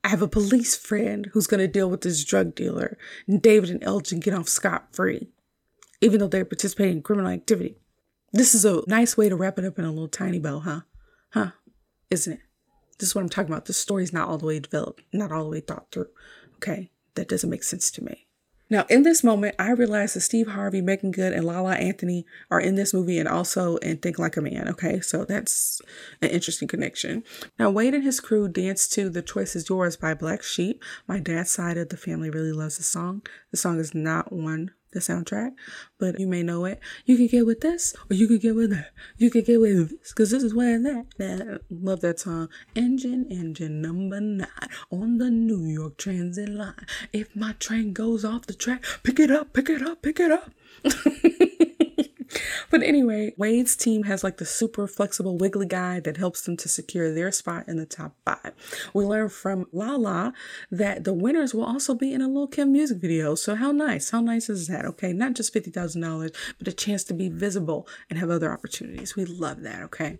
I 0.03 0.09
have 0.09 0.21
a 0.21 0.28
police 0.28 0.76
friend 0.76 1.30
who's 1.34 1.47
going 1.47 1.59
to 1.59 1.67
deal 1.67 1.89
with 1.89 2.01
this 2.01 2.23
drug 2.23 2.55
dealer, 2.55 2.97
and 3.28 3.41
David 3.41 3.69
and 3.69 3.84
Elgin 3.84 4.19
get 4.19 4.34
off 4.34 4.47
scot 4.47 4.95
free, 4.95 5.30
even 6.01 6.19
though 6.19 6.28
they're 6.28 6.45
participating 6.45 6.97
in 6.97 7.03
criminal 7.03 7.32
activity. 7.32 7.78
This 8.32 8.53
is 8.53 8.65
a 8.65 8.84
nice 8.88 9.17
way 9.17 9.30
to 9.30 9.36
wrap 9.36 9.57
it 9.57 9.65
up 9.65 9.80
in 9.80 9.86
a 9.86 9.89
little 9.89 10.07
tiny 10.07 10.39
bow, 10.39 10.59
huh? 10.59 10.82
Huh? 11.32 11.51
Isn't 12.11 12.34
it? 12.34 12.39
This 12.99 13.09
is 13.09 13.15
what 13.15 13.21
I'm 13.21 13.30
talking 13.30 13.51
about. 13.51 13.65
The 13.65 13.73
story's 13.73 14.13
not 14.13 14.28
all 14.28 14.38
the 14.38 14.45
way 14.45 14.59
developed, 14.59 15.01
not 15.11 15.32
all 15.32 15.43
the 15.45 15.49
way 15.49 15.59
thought 15.59 15.88
through. 15.91 16.09
Okay? 16.57 16.91
That 17.16 17.28
doesn't 17.28 17.49
make 17.49 17.63
sense 17.63 17.89
to 17.91 18.03
me. 18.03 18.28
Now, 18.68 18.86
in 18.89 19.03
this 19.03 19.24
moment, 19.24 19.55
I 19.59 19.72
realized 19.72 20.16
that 20.16 20.22
Steve 20.22 20.47
Harvey, 20.47 20.82
Meagan 20.82 21.11
Good, 21.11 21.34
and 21.34 21.45
Lala 21.45 21.76
Anthony 21.76 22.26
are 22.49 22.59
in 22.59 22.74
this 22.76 22.95
movie 22.95 23.20
and 23.20 23.30
also 23.30 23.78
in 23.78 23.97
Think 23.97 24.18
Like 24.18 24.38
a 24.38 24.41
Man. 24.41 24.68
Okay, 24.70 25.01
so 25.01 25.24
that's 25.24 25.82
an 26.22 26.30
interesting 26.30 26.68
connection. 26.68 27.24
Now, 27.59 27.70
Wade 27.70 27.93
and 27.93 28.03
his 28.03 28.20
crew 28.20 28.47
dance 28.47 28.88
to 28.89 29.09
The 29.09 29.22
Choice 29.22 29.55
Is 29.55 29.70
Yours 29.70 29.95
by 29.95 30.16
Black 30.16 30.41
Sheep. 30.41 30.84
My 31.07 31.20
dad's 31.20 31.51
side 31.51 31.78
of 31.78 31.89
the 31.89 31.97
family 31.97 32.32
really 32.32 32.51
loves 32.51 32.78
the 32.78 32.84
song. 32.84 33.22
The 33.51 33.57
song 33.57 33.80
is 33.80 33.93
not 33.93 34.34
one 34.34 34.72
the 34.96 35.00
soundtrack, 35.02 35.52
but 36.00 36.20
you 36.20 36.26
may 36.26 36.41
know 36.41 36.66
it. 36.66 36.80
You 37.06 37.18
could 37.18 37.30
get 37.30 37.46
with 37.46 37.62
this, 37.62 37.93
or 38.10 38.16
you 38.16 38.28
could 38.28 38.41
get 38.41 38.56
with 38.56 38.72
that. 38.72 38.91
You 39.18 39.30
could 39.30 39.46
get 39.46 39.62
with 39.62 39.89
this, 39.89 40.12
because 40.12 40.32
this 40.32 40.41
is 40.41 40.56
where 40.56 40.82
that, 40.82 41.06
that. 41.20 41.62
Love 41.70 42.02
that 42.02 42.20
song. 42.20 42.50
Engine, 42.76 43.28
engine 43.30 43.82
number 43.82 44.20
nine 44.20 44.48
on 44.89 45.20
the 45.20 45.30
New 45.30 45.66
York 45.66 45.98
Transit 45.98 46.50
line. 46.50 46.88
If 47.14 47.36
my 47.36 47.54
train 47.54 47.93
goes 47.93 48.26
off 48.26 48.48
the 48.48 48.54
track, 48.54 48.84
pick 49.04 49.20
it 49.20 49.30
up, 49.30 49.54
pick 49.54 49.70
it 49.70 49.84
up, 49.84 50.02
pick 50.02 50.20
it 50.20 50.32
up. 50.32 50.52
but 52.70 52.84
anyway, 52.84 53.34
Wade's 53.38 53.76
team 53.76 54.03
has 54.03 54.24
like 54.24 54.38
the 54.38 54.45
super 54.45 54.88
flexible 54.88 55.38
wiggly 55.38 55.66
guy 55.66 55.99
that 56.01 56.18
helps 56.18 56.41
them 56.41 56.57
to 56.57 56.70
secure 56.70 57.13
their 57.13 57.32
spot 57.32 57.68
in 57.68 57.78
the 57.78 57.86
top 57.86 58.16
five. 58.26 58.53
We 58.93 59.05
learn 59.05 59.30
from 59.30 59.68
Lala 59.72 60.34
that 60.72 61.03
the 61.03 61.13
winners 61.13 61.53
will 61.53 61.66
also 61.66 61.93
be 61.93 62.13
in 62.13 62.22
a 62.22 62.28
Lil 62.28 62.47
Kim 62.47 62.72
music 62.72 62.99
video. 62.99 63.36
So 63.36 63.55
how 63.55 63.72
nice? 63.72 64.11
How 64.11 64.22
nice 64.22 64.49
is 64.49 64.68
that? 64.68 64.86
Okay, 64.86 65.13
not 65.13 65.34
just 65.34 65.53
$50,000, 65.53 66.36
but 66.57 66.68
a 66.68 66.74
chance 66.74 67.03
to 67.05 67.13
be 67.13 67.30
visible 67.30 67.88
and 68.09 68.20
have 68.20 68.30
other 68.30 68.51
opportunities. 68.51 69.16
We 69.16 69.26
love 69.26 69.61
that, 69.61 69.82
okay? 69.84 70.20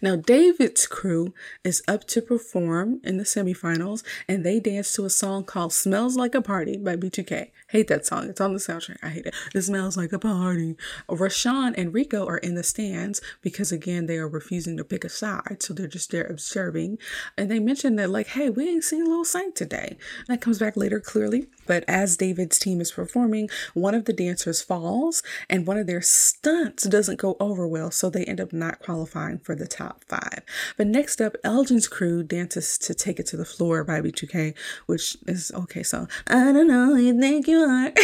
Now, 0.00 0.16
David's 0.16 0.86
crew 0.86 1.34
is 1.64 1.82
up 1.88 2.04
to 2.08 2.22
perform 2.22 3.00
in 3.02 3.16
the 3.16 3.24
semifinals 3.24 4.04
and 4.28 4.44
they 4.44 4.60
dance 4.60 4.92
to 4.94 5.04
a 5.04 5.10
song 5.10 5.44
called 5.44 5.72
Smells 5.72 6.16
Like 6.16 6.34
a 6.34 6.42
Party 6.42 6.76
by 6.76 6.96
B2K. 6.96 7.50
Hate 7.74 7.88
that 7.88 8.06
song. 8.06 8.28
It's 8.28 8.40
on 8.40 8.52
the 8.52 8.60
soundtrack. 8.60 8.98
I 9.02 9.08
hate 9.08 9.26
it. 9.26 9.34
It 9.52 9.62
smells 9.62 9.96
like 9.96 10.12
a 10.12 10.18
party. 10.20 10.76
Rashawn 11.08 11.74
and 11.76 11.92
Rico 11.92 12.24
are 12.24 12.38
in 12.38 12.54
the 12.54 12.62
stands 12.62 13.20
because, 13.42 13.72
again, 13.72 14.06
they 14.06 14.16
are 14.16 14.28
refusing 14.28 14.76
to 14.76 14.84
pick 14.84 15.02
a 15.02 15.08
side. 15.08 15.60
So 15.60 15.74
they're 15.74 15.88
just 15.88 16.12
there 16.12 16.22
observing. 16.22 16.98
And 17.36 17.50
they 17.50 17.58
mentioned 17.58 17.98
that, 17.98 18.10
like, 18.10 18.28
hey, 18.28 18.48
we 18.48 18.68
ain't 18.68 18.84
seen 18.84 19.06
Lil 19.06 19.24
Saint 19.24 19.56
today. 19.56 19.96
That 20.28 20.40
comes 20.40 20.60
back 20.60 20.76
later, 20.76 21.00
clearly. 21.00 21.48
But 21.66 21.82
as 21.88 22.16
David's 22.16 22.60
team 22.60 22.80
is 22.80 22.92
performing, 22.92 23.50
one 23.72 23.96
of 23.96 24.04
the 24.04 24.12
dancers 24.12 24.62
falls 24.62 25.24
and 25.50 25.66
one 25.66 25.76
of 25.76 25.88
their 25.88 26.00
stunts 26.00 26.84
doesn't 26.84 27.18
go 27.18 27.36
over 27.40 27.66
well. 27.66 27.90
So 27.90 28.08
they 28.08 28.24
end 28.24 28.40
up 28.40 28.52
not 28.52 28.78
qualifying 28.78 29.40
for 29.40 29.56
the 29.56 29.66
top 29.66 30.04
five. 30.04 30.42
But 30.76 30.86
next 30.86 31.20
up, 31.20 31.34
Elgin's 31.42 31.88
crew 31.88 32.22
dances 32.22 32.78
to 32.78 32.94
Take 32.94 33.18
It 33.18 33.26
to 33.26 33.36
the 33.36 33.44
Floor 33.44 33.82
by 33.82 34.00
B2K, 34.00 34.54
which 34.86 35.16
is 35.26 35.50
okay. 35.56 35.82
So 35.82 36.06
I 36.28 36.52
don't 36.52 36.68
know, 36.68 36.94
you 36.94 37.18
think 37.18 37.48
you 37.48 37.63
are. 37.64 37.92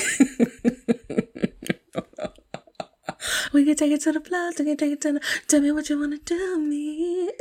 we 3.53 3.65
can 3.65 3.77
take 3.77 3.93
it 3.93 4.01
to 4.03 4.13
the 4.13 4.21
floor, 4.21 4.51
we 4.59 4.65
can 4.65 4.77
take 4.77 4.93
it 4.93 5.01
to 5.03 5.15
the, 5.15 5.21
tell 5.49 5.61
me 5.61 5.73
what 5.73 5.89
you 5.89 5.99
want 5.99 6.27
to 6.27 6.35
do 6.35 6.59
me. 6.59 7.31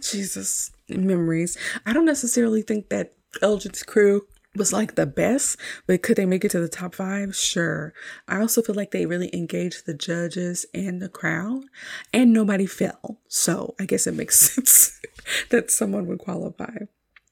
Jesus, 0.00 0.70
memories. 0.88 1.56
I 1.84 1.92
don't 1.92 2.04
necessarily 2.04 2.62
think 2.62 2.88
that 2.88 3.12
Elgin's 3.42 3.82
crew 3.82 4.26
was 4.56 4.72
like 4.72 4.94
the 4.94 5.06
best, 5.06 5.58
but 5.86 6.02
could 6.02 6.16
they 6.16 6.26
make 6.26 6.44
it 6.44 6.50
to 6.50 6.60
the 6.60 6.68
top 6.68 6.94
five? 6.94 7.34
Sure. 7.34 7.92
I 8.26 8.40
also 8.40 8.62
feel 8.62 8.74
like 8.74 8.90
they 8.90 9.06
really 9.06 9.30
engaged 9.32 9.86
the 9.86 9.94
judges 9.94 10.66
and 10.74 11.00
the 11.00 11.08
crowd, 11.08 11.64
and 12.12 12.32
nobody 12.32 12.66
fell. 12.66 13.20
So 13.28 13.74
I 13.80 13.86
guess 13.86 14.06
it 14.06 14.14
makes 14.14 14.40
sense 14.40 15.00
that 15.50 15.70
someone 15.70 16.06
would 16.06 16.18
qualify. 16.18 16.76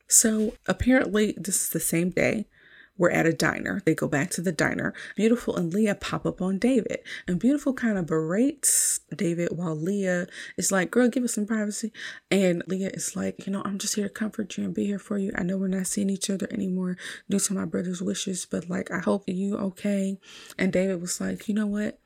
So 0.08 0.54
apparently, 0.66 1.34
this 1.36 1.62
is 1.62 1.68
the 1.70 1.80
same 1.80 2.10
day. 2.10 2.46
We're 2.98 3.10
at 3.10 3.26
a 3.26 3.32
diner. 3.32 3.82
They 3.84 3.94
go 3.94 4.08
back 4.08 4.30
to 4.32 4.40
the 4.40 4.52
diner. 4.52 4.94
Beautiful 5.16 5.56
and 5.56 5.72
Leah 5.72 5.94
pop 5.94 6.24
up 6.24 6.40
on 6.40 6.58
David. 6.58 7.00
And 7.26 7.38
Beautiful 7.38 7.74
kind 7.74 7.98
of 7.98 8.06
berates 8.06 9.00
David 9.14 9.50
while 9.52 9.76
Leah 9.76 10.26
is 10.56 10.72
like, 10.72 10.90
girl, 10.90 11.08
give 11.08 11.24
us 11.24 11.34
some 11.34 11.46
privacy. 11.46 11.92
And 12.30 12.62
Leah 12.66 12.90
is 12.94 13.14
like, 13.14 13.46
you 13.46 13.52
know, 13.52 13.62
I'm 13.64 13.78
just 13.78 13.94
here 13.94 14.08
to 14.08 14.12
comfort 14.12 14.56
you 14.56 14.64
and 14.64 14.74
be 14.74 14.86
here 14.86 14.98
for 14.98 15.18
you. 15.18 15.32
I 15.36 15.42
know 15.42 15.58
we're 15.58 15.68
not 15.68 15.86
seeing 15.86 16.10
each 16.10 16.30
other 16.30 16.48
anymore 16.50 16.96
due 17.28 17.38
to 17.38 17.54
my 17.54 17.64
brother's 17.64 18.02
wishes, 18.02 18.46
but 18.46 18.68
like, 18.68 18.90
I 18.90 19.00
hope 19.00 19.24
you 19.26 19.56
okay. 19.58 20.18
And 20.58 20.72
David 20.72 21.00
was 21.00 21.20
like, 21.20 21.48
you 21.48 21.54
know 21.54 21.66
what? 21.66 21.98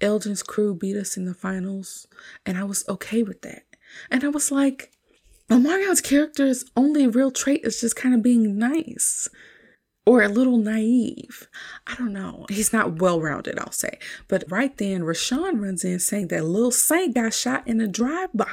Elgin's 0.00 0.42
crew 0.42 0.74
beat 0.74 0.96
us 0.96 1.16
in 1.16 1.24
the 1.24 1.34
finals. 1.34 2.06
And 2.44 2.58
I 2.58 2.64
was 2.64 2.86
okay 2.88 3.22
with 3.22 3.42
that. 3.42 3.62
And 4.10 4.24
I 4.24 4.28
was 4.28 4.52
like, 4.52 4.92
Omarion's 5.50 6.00
character's 6.00 6.64
only 6.76 7.06
real 7.06 7.30
trait 7.30 7.62
is 7.64 7.80
just 7.80 7.96
kind 7.96 8.14
of 8.14 8.22
being 8.22 8.58
nice 8.58 9.28
or 10.06 10.22
a 10.22 10.28
little 10.28 10.56
naive. 10.56 11.48
I 11.86 11.96
don't 11.96 12.12
know. 12.12 12.46
He's 12.48 12.72
not 12.72 13.00
well 13.00 13.20
rounded, 13.20 13.58
I'll 13.58 13.72
say. 13.72 13.98
But 14.28 14.44
right 14.48 14.74
then, 14.78 15.02
Rashawn 15.02 15.60
runs 15.60 15.84
in 15.84 15.98
saying 15.98 16.28
that 16.28 16.44
Lil 16.44 16.70
Saint 16.70 17.16
got 17.16 17.34
shot 17.34 17.66
in 17.66 17.80
a 17.80 17.88
drive 17.88 18.30
by. 18.32 18.52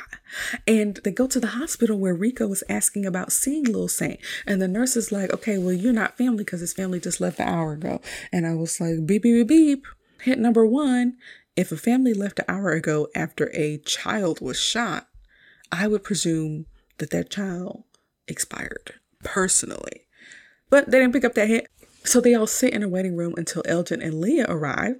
And 0.65 0.99
they 1.03 1.11
go 1.11 1.27
to 1.27 1.39
the 1.39 1.47
hospital 1.47 1.99
where 1.99 2.15
Rico 2.15 2.47
was 2.47 2.63
asking 2.67 3.05
about 3.05 3.31
seeing 3.31 3.65
Lil 3.65 3.87
Saint. 3.87 4.19
And 4.47 4.59
the 4.59 4.67
nurse 4.67 4.95
is 4.95 5.11
like, 5.11 5.31
okay, 5.31 5.59
well, 5.59 5.73
you're 5.73 5.93
not 5.93 6.17
family 6.17 6.43
because 6.43 6.61
his 6.61 6.73
family 6.73 6.99
just 6.99 7.21
left 7.21 7.39
an 7.39 7.47
hour 7.47 7.73
ago. 7.73 8.01
And 8.31 8.47
I 8.47 8.55
was 8.55 8.81
like, 8.81 9.05
beep, 9.05 9.21
beep, 9.21 9.47
beep, 9.47 9.47
beep. 9.47 9.87
Hit 10.21 10.39
number 10.39 10.65
one. 10.65 11.17
If 11.55 11.71
a 11.71 11.77
family 11.77 12.15
left 12.15 12.39
an 12.39 12.45
hour 12.47 12.71
ago 12.71 13.09
after 13.15 13.51
a 13.53 13.77
child 13.77 14.41
was 14.41 14.59
shot, 14.59 15.07
I 15.71 15.87
would 15.87 16.03
presume 16.03 16.65
that 16.97 17.11
that 17.11 17.29
child 17.29 17.83
expired 18.27 18.95
personally. 19.23 20.02
But 20.73 20.89
they 20.89 20.97
didn't 20.97 21.13
pick 21.13 21.23
up 21.23 21.35
that 21.35 21.49
hint. 21.49 21.67
So 22.03 22.19
they 22.19 22.33
all 22.33 22.47
sit 22.47 22.73
in 22.73 22.81
a 22.81 22.89
waiting 22.89 23.15
room 23.15 23.35
until 23.37 23.61
Elgin 23.67 24.01
and 24.01 24.19
Leah 24.19 24.47
arrive. 24.49 24.95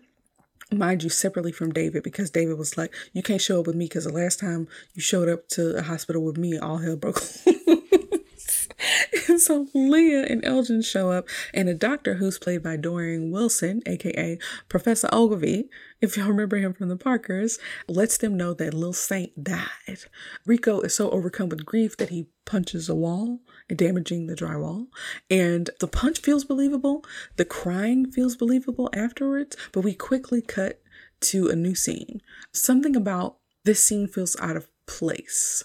Mind 0.72 1.02
you, 1.02 1.10
separately 1.10 1.52
from 1.52 1.72
David, 1.72 2.04
because 2.04 2.30
David 2.30 2.60
was 2.60 2.78
like, 2.78 2.94
You 3.12 3.24
can't 3.24 3.42
show 3.42 3.60
up 3.60 3.66
with 3.66 3.76
me 3.76 3.86
because 3.86 4.04
the 4.04 4.14
last 4.14 4.40
time 4.40 4.68
you 4.94 5.02
showed 5.02 5.30
up 5.30 5.48
to 5.50 5.76
a 5.76 5.82
hospital 5.82 6.24
with 6.24 6.38
me, 6.38 6.60
all 6.60 6.78
hell 6.78 6.96
broke 6.96 7.24
loose. 7.48 8.68
and 9.28 9.42
so 9.42 9.66
Leah 9.74 10.28
and 10.28 10.46
Elgin 10.46 10.84
show 10.84 11.10
up, 11.10 11.28
and 11.56 11.68
a 11.68 11.74
doctor 11.74 12.16
who's 12.16 12.38
played 12.38 12.62
by 12.62 12.78
Dorien 12.78 13.32
Wilson, 13.32 13.82
aka 13.88 14.38
Professor 14.70 15.08
Oglevee, 15.08 15.70
if 16.02 16.16
y'all 16.18 16.28
remember 16.28 16.58
him 16.58 16.76
from 16.76 16.90
the 16.90 16.98
Parkers, 16.98 17.58
lets 17.88 18.20
them 18.20 18.38
know 18.38 18.54
that 18.54 18.76
Lil 18.76 18.94
Saint 18.94 19.44
died. 19.44 20.06
Rico 20.46 20.82
is 20.82 20.94
so 20.94 21.10
overcome 21.10 21.50
with 21.50 21.66
grief 21.66 21.98
that 21.98 22.10
he 22.10 22.28
punches 22.46 22.90
a 22.90 22.96
wall, 22.96 23.40
damaging 23.74 24.28
the 24.28 24.36
drywall. 24.36 24.88
And 25.30 25.70
the 25.80 25.88
punch 25.88 26.20
feels 26.20 26.44
believable, 26.44 27.04
the 27.38 27.46
crying 27.46 28.12
feels 28.12 28.36
believable 28.36 28.90
afterwards, 28.94 29.56
but 29.72 29.82
we 29.82 29.94
quickly 29.94 30.42
cut 30.42 30.82
to 31.22 31.50
a 31.50 31.56
new 31.56 31.76
scene. 31.76 32.22
Something 32.52 32.96
about 32.96 33.38
this 33.64 33.84
scene 33.84 34.08
feels 34.08 34.36
out 34.40 34.58
of 34.58 34.68
place 34.86 35.64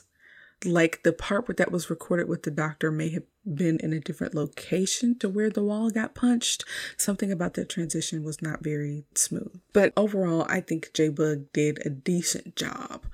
like 0.65 1.03
the 1.03 1.13
part 1.13 1.57
that 1.57 1.71
was 1.71 1.91
recorded 1.91 2.29
with 2.29 2.43
the 2.43 2.51
doctor 2.51 2.91
may 2.91 3.11
have 3.11 3.23
been 3.45 3.79
in 3.79 3.93
a 3.93 4.01
different 4.01 4.35
location 4.35 5.19
to 5.19 5.29
where 5.29 5.51
the 5.51 5.63
wall 5.63 5.91
got 5.91 6.15
punched. 6.15 6.65
Something 6.97 7.31
about 7.31 7.55
that 7.55 7.69
transition 7.69 8.25
was 8.25 8.43
not 8.43 8.63
very 8.63 9.05
smooth. 9.15 9.61
But 9.73 9.93
overall, 9.97 10.47
I 10.49 10.61
think 10.61 10.91
J 10.93 11.11
Boog 11.11 11.47
did 11.53 11.85
a 11.87 11.91
decent 11.91 12.57
job 12.57 13.07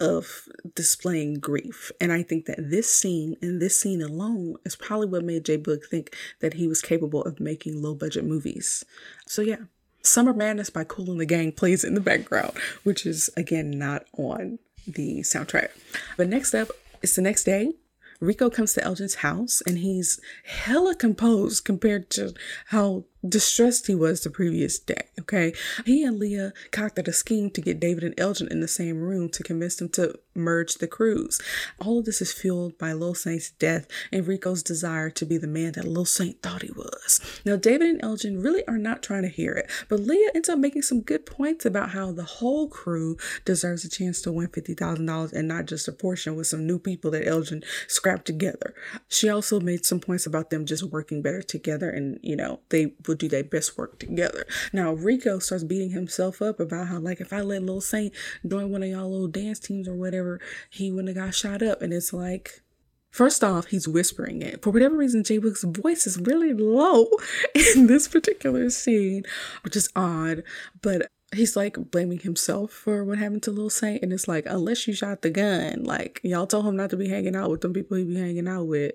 of 0.00 0.48
displaying 0.74 1.34
grief. 1.34 1.92
And 2.00 2.12
I 2.12 2.22
think 2.22 2.46
that 2.46 2.70
this 2.70 2.92
scene 2.92 3.36
and 3.42 3.60
this 3.60 3.78
scene 3.78 4.02
alone 4.02 4.56
is 4.64 4.76
probably 4.76 5.06
what 5.06 5.24
made 5.24 5.44
J 5.44 5.58
Boog 5.58 5.84
think 5.86 6.16
that 6.40 6.54
he 6.54 6.66
was 6.66 6.82
capable 6.82 7.22
of 7.22 7.40
making 7.40 7.82
low 7.82 7.94
budget 7.94 8.24
movies. 8.24 8.84
So 9.26 9.42
yeah. 9.42 9.56
Summer 10.02 10.32
Madness 10.32 10.70
by 10.70 10.84
Kool 10.84 11.10
and 11.10 11.20
the 11.20 11.26
Gang 11.26 11.52
plays 11.52 11.84
in 11.84 11.92
the 11.92 12.00
background, 12.00 12.52
which 12.84 13.04
is 13.04 13.28
again 13.36 13.70
not 13.70 14.06
on 14.16 14.58
the 14.86 15.20
soundtrack. 15.20 15.68
But 16.16 16.28
next 16.28 16.54
up, 16.54 16.70
it's 17.02 17.16
the 17.16 17.22
next 17.22 17.44
day. 17.44 17.74
Rico 18.20 18.50
comes 18.50 18.74
to 18.74 18.84
Elgin's 18.84 19.16
house 19.16 19.62
and 19.66 19.78
he's 19.78 20.20
hella 20.44 20.94
composed 20.94 21.64
compared 21.64 22.10
to 22.10 22.34
how 22.66 23.04
distressed 23.26 23.86
he 23.86 23.94
was 23.94 24.22
the 24.22 24.30
previous 24.30 24.78
day. 24.78 25.08
Okay. 25.20 25.52
He 25.84 26.02
and 26.04 26.18
Leah 26.18 26.52
concocted 26.70 27.08
a 27.08 27.12
scheme 27.12 27.50
to 27.50 27.60
get 27.60 27.80
David 27.80 28.04
and 28.04 28.18
Elgin 28.18 28.48
in 28.50 28.60
the 28.60 28.68
same 28.68 29.00
room 29.00 29.28
to 29.30 29.42
convince 29.42 29.76
them 29.76 29.88
to 29.90 30.18
merge 30.34 30.74
the 30.76 30.86
crews. 30.86 31.40
All 31.78 31.98
of 31.98 32.04
this 32.04 32.22
is 32.22 32.32
fueled 32.32 32.78
by 32.78 32.92
Lil 32.92 33.14
Saint's 33.14 33.50
death 33.50 33.86
and 34.10 34.26
Rico's 34.26 34.62
desire 34.62 35.10
to 35.10 35.26
be 35.26 35.36
the 35.36 35.46
man 35.46 35.72
that 35.72 35.86
Lil 35.86 36.04
Saint 36.04 36.40
thought 36.42 36.62
he 36.62 36.72
was. 36.72 37.20
Now, 37.44 37.56
David 37.56 37.88
and 37.88 38.02
Elgin 38.02 38.40
really 38.40 38.66
are 38.66 38.78
not 38.78 39.02
trying 39.02 39.22
to 39.22 39.28
hear 39.28 39.52
it, 39.52 39.70
but 39.88 40.00
Leah 40.00 40.30
ends 40.34 40.48
up 40.48 40.58
making 40.58 40.82
some 40.82 41.00
good 41.00 41.26
points 41.26 41.66
about 41.66 41.90
how 41.90 42.12
the 42.12 42.24
whole 42.24 42.68
crew 42.68 43.16
deserves 43.44 43.84
a 43.84 43.90
chance 43.90 44.22
to 44.22 44.32
win 44.32 44.48
$50,000 44.48 45.32
and 45.32 45.48
not 45.48 45.66
just 45.66 45.88
a 45.88 45.92
portion 45.92 46.36
with 46.36 46.46
some 46.46 46.66
new 46.66 46.78
people 46.78 47.10
that 47.10 47.26
Elgin 47.26 47.62
scrapped 47.88 48.26
together. 48.26 48.74
She 49.08 49.28
also 49.28 49.60
made 49.60 49.84
some 49.84 50.00
points 50.00 50.26
about 50.26 50.50
them 50.50 50.64
just 50.64 50.84
working 50.84 51.22
better 51.22 51.42
together 51.42 51.90
and, 51.90 52.18
you 52.22 52.36
know, 52.36 52.60
they 52.70 52.86
would 53.10 53.18
do 53.18 53.28
their 53.28 53.44
best 53.44 53.76
work 53.76 53.98
together. 53.98 54.46
Now, 54.72 54.92
Rico 54.92 55.38
starts 55.38 55.64
beating 55.64 55.90
himself 55.90 56.40
up 56.40 56.58
about 56.58 56.88
how, 56.88 56.98
like, 56.98 57.20
if 57.20 57.32
I 57.32 57.42
let 57.42 57.62
Lil 57.62 57.80
Saint 57.80 58.14
join 58.46 58.70
one 58.70 58.82
of 58.82 58.88
y'all 58.88 59.10
little 59.10 59.28
dance 59.28 59.58
teams 59.58 59.86
or 59.86 59.94
whatever, 59.94 60.40
he 60.70 60.90
wouldn't 60.90 61.16
have 61.16 61.26
got 61.26 61.34
shot 61.34 61.62
up. 61.62 61.82
And 61.82 61.92
it's 61.92 62.12
like, 62.12 62.62
First 63.10 63.42
off, 63.42 63.66
he's 63.66 63.88
whispering 63.88 64.40
it. 64.40 64.62
For 64.62 64.70
whatever 64.70 64.96
reason, 64.96 65.24
J 65.24 65.38
Boog's 65.38 65.64
voice 65.64 66.06
is 66.06 66.16
really 66.20 66.54
low 66.54 67.08
in 67.76 67.88
this 67.88 68.06
particular 68.06 68.70
scene, 68.70 69.24
which 69.62 69.74
is 69.74 69.88
odd. 69.96 70.44
But 70.80 71.10
he's 71.34 71.56
like 71.56 71.90
blaming 71.90 72.20
himself 72.20 72.70
for 72.70 73.04
what 73.04 73.18
happened 73.18 73.42
to 73.44 73.50
Lil 73.50 73.68
Saint. 73.68 74.02
And 74.02 74.12
it's 74.12 74.28
like, 74.28 74.46
unless 74.46 74.86
you 74.86 74.94
shot 74.94 75.22
the 75.22 75.30
gun, 75.30 75.82
like 75.82 76.20
y'all 76.22 76.46
told 76.46 76.66
him 76.66 76.76
not 76.76 76.90
to 76.90 76.96
be 76.96 77.08
hanging 77.08 77.34
out 77.34 77.50
with 77.50 77.62
them 77.62 77.72
people 77.72 77.96
he 77.96 78.04
be 78.04 78.14
hanging 78.14 78.46
out 78.46 78.68
with. 78.68 78.94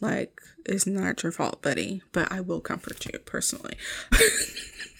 Like, 0.00 0.40
it's 0.68 0.86
not 0.86 1.22
your 1.22 1.32
fault, 1.32 1.62
buddy, 1.62 2.02
but 2.12 2.30
I 2.30 2.40
will 2.40 2.60
comfort 2.60 3.04
you 3.06 3.18
personally. 3.20 3.74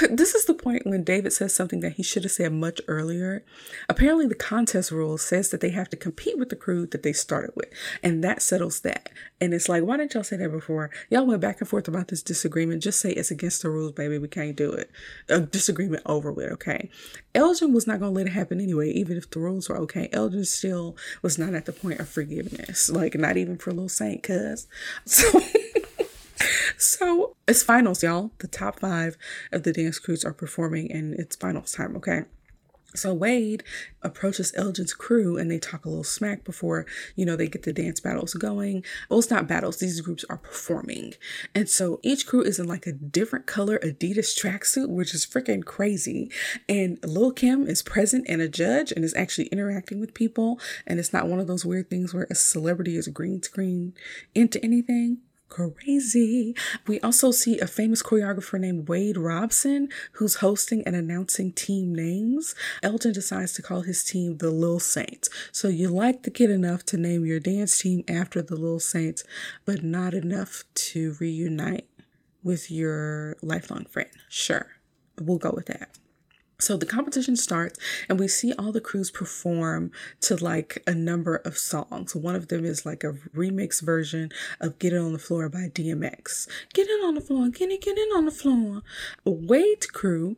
this 0.10 0.34
is 0.34 0.44
the 0.44 0.54
point 0.54 0.86
when 0.86 1.04
David 1.04 1.32
says 1.32 1.54
something 1.54 1.80
that 1.80 1.94
he 1.94 2.02
should 2.02 2.22
have 2.22 2.32
said 2.32 2.52
much 2.52 2.80
earlier. 2.88 3.44
Apparently, 3.88 4.26
the 4.26 4.34
contest 4.34 4.90
rule 4.90 5.18
says 5.18 5.50
that 5.50 5.60
they 5.60 5.70
have 5.70 5.88
to 5.90 5.96
compete 5.96 6.38
with 6.38 6.48
the 6.48 6.56
crew 6.56 6.86
that 6.86 7.02
they 7.02 7.12
started 7.12 7.50
with, 7.54 7.68
and 8.02 8.22
that 8.24 8.42
settles 8.42 8.80
that. 8.80 9.10
And 9.40 9.52
it's 9.52 9.68
like, 9.68 9.82
why 9.82 9.96
didn't 9.96 10.14
y'all 10.14 10.22
say 10.22 10.36
that 10.36 10.50
before? 10.50 10.90
Y'all 11.10 11.26
went 11.26 11.40
back 11.40 11.60
and 11.60 11.68
forth 11.68 11.88
about 11.88 12.08
this 12.08 12.22
disagreement. 12.22 12.82
Just 12.82 13.00
say 13.00 13.10
it's 13.10 13.30
against 13.30 13.62
the 13.62 13.70
rules, 13.70 13.92
baby. 13.92 14.18
We 14.18 14.28
can't 14.28 14.56
do 14.56 14.72
it. 14.72 14.90
A 15.28 15.40
disagreement 15.40 16.02
over 16.06 16.32
with, 16.32 16.52
okay? 16.52 16.90
Elgin 17.34 17.72
was 17.72 17.86
not 17.86 18.00
going 18.00 18.12
to 18.12 18.16
let 18.16 18.26
it 18.26 18.32
happen 18.32 18.60
anyway, 18.60 18.90
even 18.90 19.16
if 19.16 19.30
the 19.30 19.40
rules 19.40 19.68
were 19.68 19.78
okay. 19.78 20.08
Elgin 20.12 20.44
still 20.44 20.96
was 21.22 21.38
not 21.38 21.54
at 21.54 21.66
the 21.66 21.72
point 21.72 22.00
of 22.00 22.08
forgiveness, 22.08 22.90
like 22.90 23.14
not 23.14 23.36
even 23.36 23.56
for 23.56 23.70
Little 23.70 23.88
Saint, 23.88 24.22
cuz. 24.22 24.66
So. 25.04 25.40
so 26.80 27.36
it's 27.46 27.62
finals, 27.62 28.02
y'all. 28.02 28.30
The 28.38 28.48
top 28.48 28.80
five 28.80 29.16
of 29.52 29.64
the 29.64 29.72
dance 29.72 29.98
crews 29.98 30.24
are 30.24 30.32
performing 30.32 30.90
and 30.90 31.14
it's 31.14 31.36
finals 31.36 31.72
time, 31.72 31.94
okay? 31.96 32.24
So 32.94 33.14
Wade 33.14 33.62
approaches 34.02 34.52
Elgin's 34.56 34.94
crew 34.94 35.36
and 35.36 35.48
they 35.48 35.60
talk 35.60 35.84
a 35.84 35.88
little 35.88 36.02
smack 36.02 36.42
before, 36.42 36.86
you 37.14 37.24
know, 37.24 37.36
they 37.36 37.46
get 37.46 37.62
the 37.62 37.72
dance 37.72 38.00
battles 38.00 38.34
going. 38.34 38.84
Well, 39.08 39.20
it's 39.20 39.30
not 39.30 39.46
battles, 39.46 39.76
these 39.76 40.00
groups 40.00 40.24
are 40.28 40.38
performing. 40.38 41.14
And 41.54 41.68
so 41.68 42.00
each 42.02 42.26
crew 42.26 42.42
is 42.42 42.58
in 42.58 42.66
like 42.66 42.86
a 42.86 42.92
different 42.92 43.46
color 43.46 43.78
Adidas 43.78 44.36
tracksuit, 44.36 44.88
which 44.88 45.14
is 45.14 45.24
freaking 45.24 45.64
crazy. 45.64 46.32
And 46.68 46.98
Lil 47.04 47.30
Kim 47.30 47.66
is 47.68 47.82
present 47.82 48.26
and 48.28 48.40
a 48.40 48.48
judge 48.48 48.90
and 48.90 49.04
is 49.04 49.14
actually 49.14 49.46
interacting 49.48 50.00
with 50.00 50.14
people. 50.14 50.58
And 50.84 50.98
it's 50.98 51.12
not 51.12 51.28
one 51.28 51.38
of 51.38 51.46
those 51.46 51.64
weird 51.64 51.90
things 51.90 52.12
where 52.12 52.26
a 52.28 52.34
celebrity 52.34 52.96
is 52.96 53.06
green 53.06 53.42
screen 53.42 53.94
into 54.34 54.62
anything 54.64 55.18
crazy. 55.50 56.54
We 56.86 56.98
also 57.00 57.30
see 57.30 57.58
a 57.58 57.66
famous 57.66 58.02
choreographer 58.02 58.58
named 58.58 58.88
Wade 58.88 59.18
Robson 59.18 59.88
who's 60.12 60.36
hosting 60.36 60.82
and 60.86 60.96
announcing 60.96 61.52
team 61.52 61.94
names. 61.94 62.54
Elgin 62.82 63.12
decides 63.12 63.52
to 63.54 63.62
call 63.62 63.82
his 63.82 64.02
team 64.02 64.38
the 64.38 64.50
Lil 64.50 64.80
Saints. 64.80 65.28
So 65.52 65.68
you 65.68 65.88
like 65.88 66.22
the 66.22 66.30
kid 66.30 66.50
enough 66.50 66.84
to 66.86 66.96
name 66.96 67.26
your 67.26 67.40
dance 67.40 67.78
team 67.78 68.04
after 68.08 68.40
the 68.40 68.56
Lil 68.56 68.80
Saints, 68.80 69.24
but 69.66 69.82
not 69.82 70.14
enough 70.14 70.64
to 70.74 71.16
reunite 71.20 71.88
with 72.42 72.70
your 72.70 73.36
lifelong 73.42 73.84
friend. 73.84 74.10
Sure, 74.28 74.66
we'll 75.20 75.38
go 75.38 75.52
with 75.54 75.66
that. 75.66 75.98
So 76.60 76.76
the 76.76 76.86
competition 76.86 77.36
starts 77.36 77.78
and 78.08 78.18
we 78.18 78.28
see 78.28 78.52
all 78.52 78.72
the 78.72 78.80
crews 78.80 79.10
perform 79.10 79.90
to 80.22 80.36
like 80.36 80.82
a 80.86 80.94
number 80.94 81.36
of 81.36 81.56
songs. 81.56 82.14
One 82.14 82.34
of 82.34 82.48
them 82.48 82.64
is 82.64 82.84
like 82.84 83.02
a 83.02 83.12
remix 83.34 83.82
version 83.82 84.30
of 84.60 84.78
Get 84.78 84.92
It 84.92 84.98
On 84.98 85.12
the 85.12 85.18
Floor 85.18 85.48
by 85.48 85.70
DMX. 85.72 86.48
Get 86.74 86.88
it 86.88 87.04
on 87.04 87.14
the 87.14 87.20
floor, 87.20 87.48
get 87.48 87.70
it, 87.70 87.82
get 87.82 87.96
it 87.96 88.08
on 88.16 88.26
the 88.26 88.30
floor. 88.30 88.82
Wade's 89.24 89.86
crew 89.86 90.36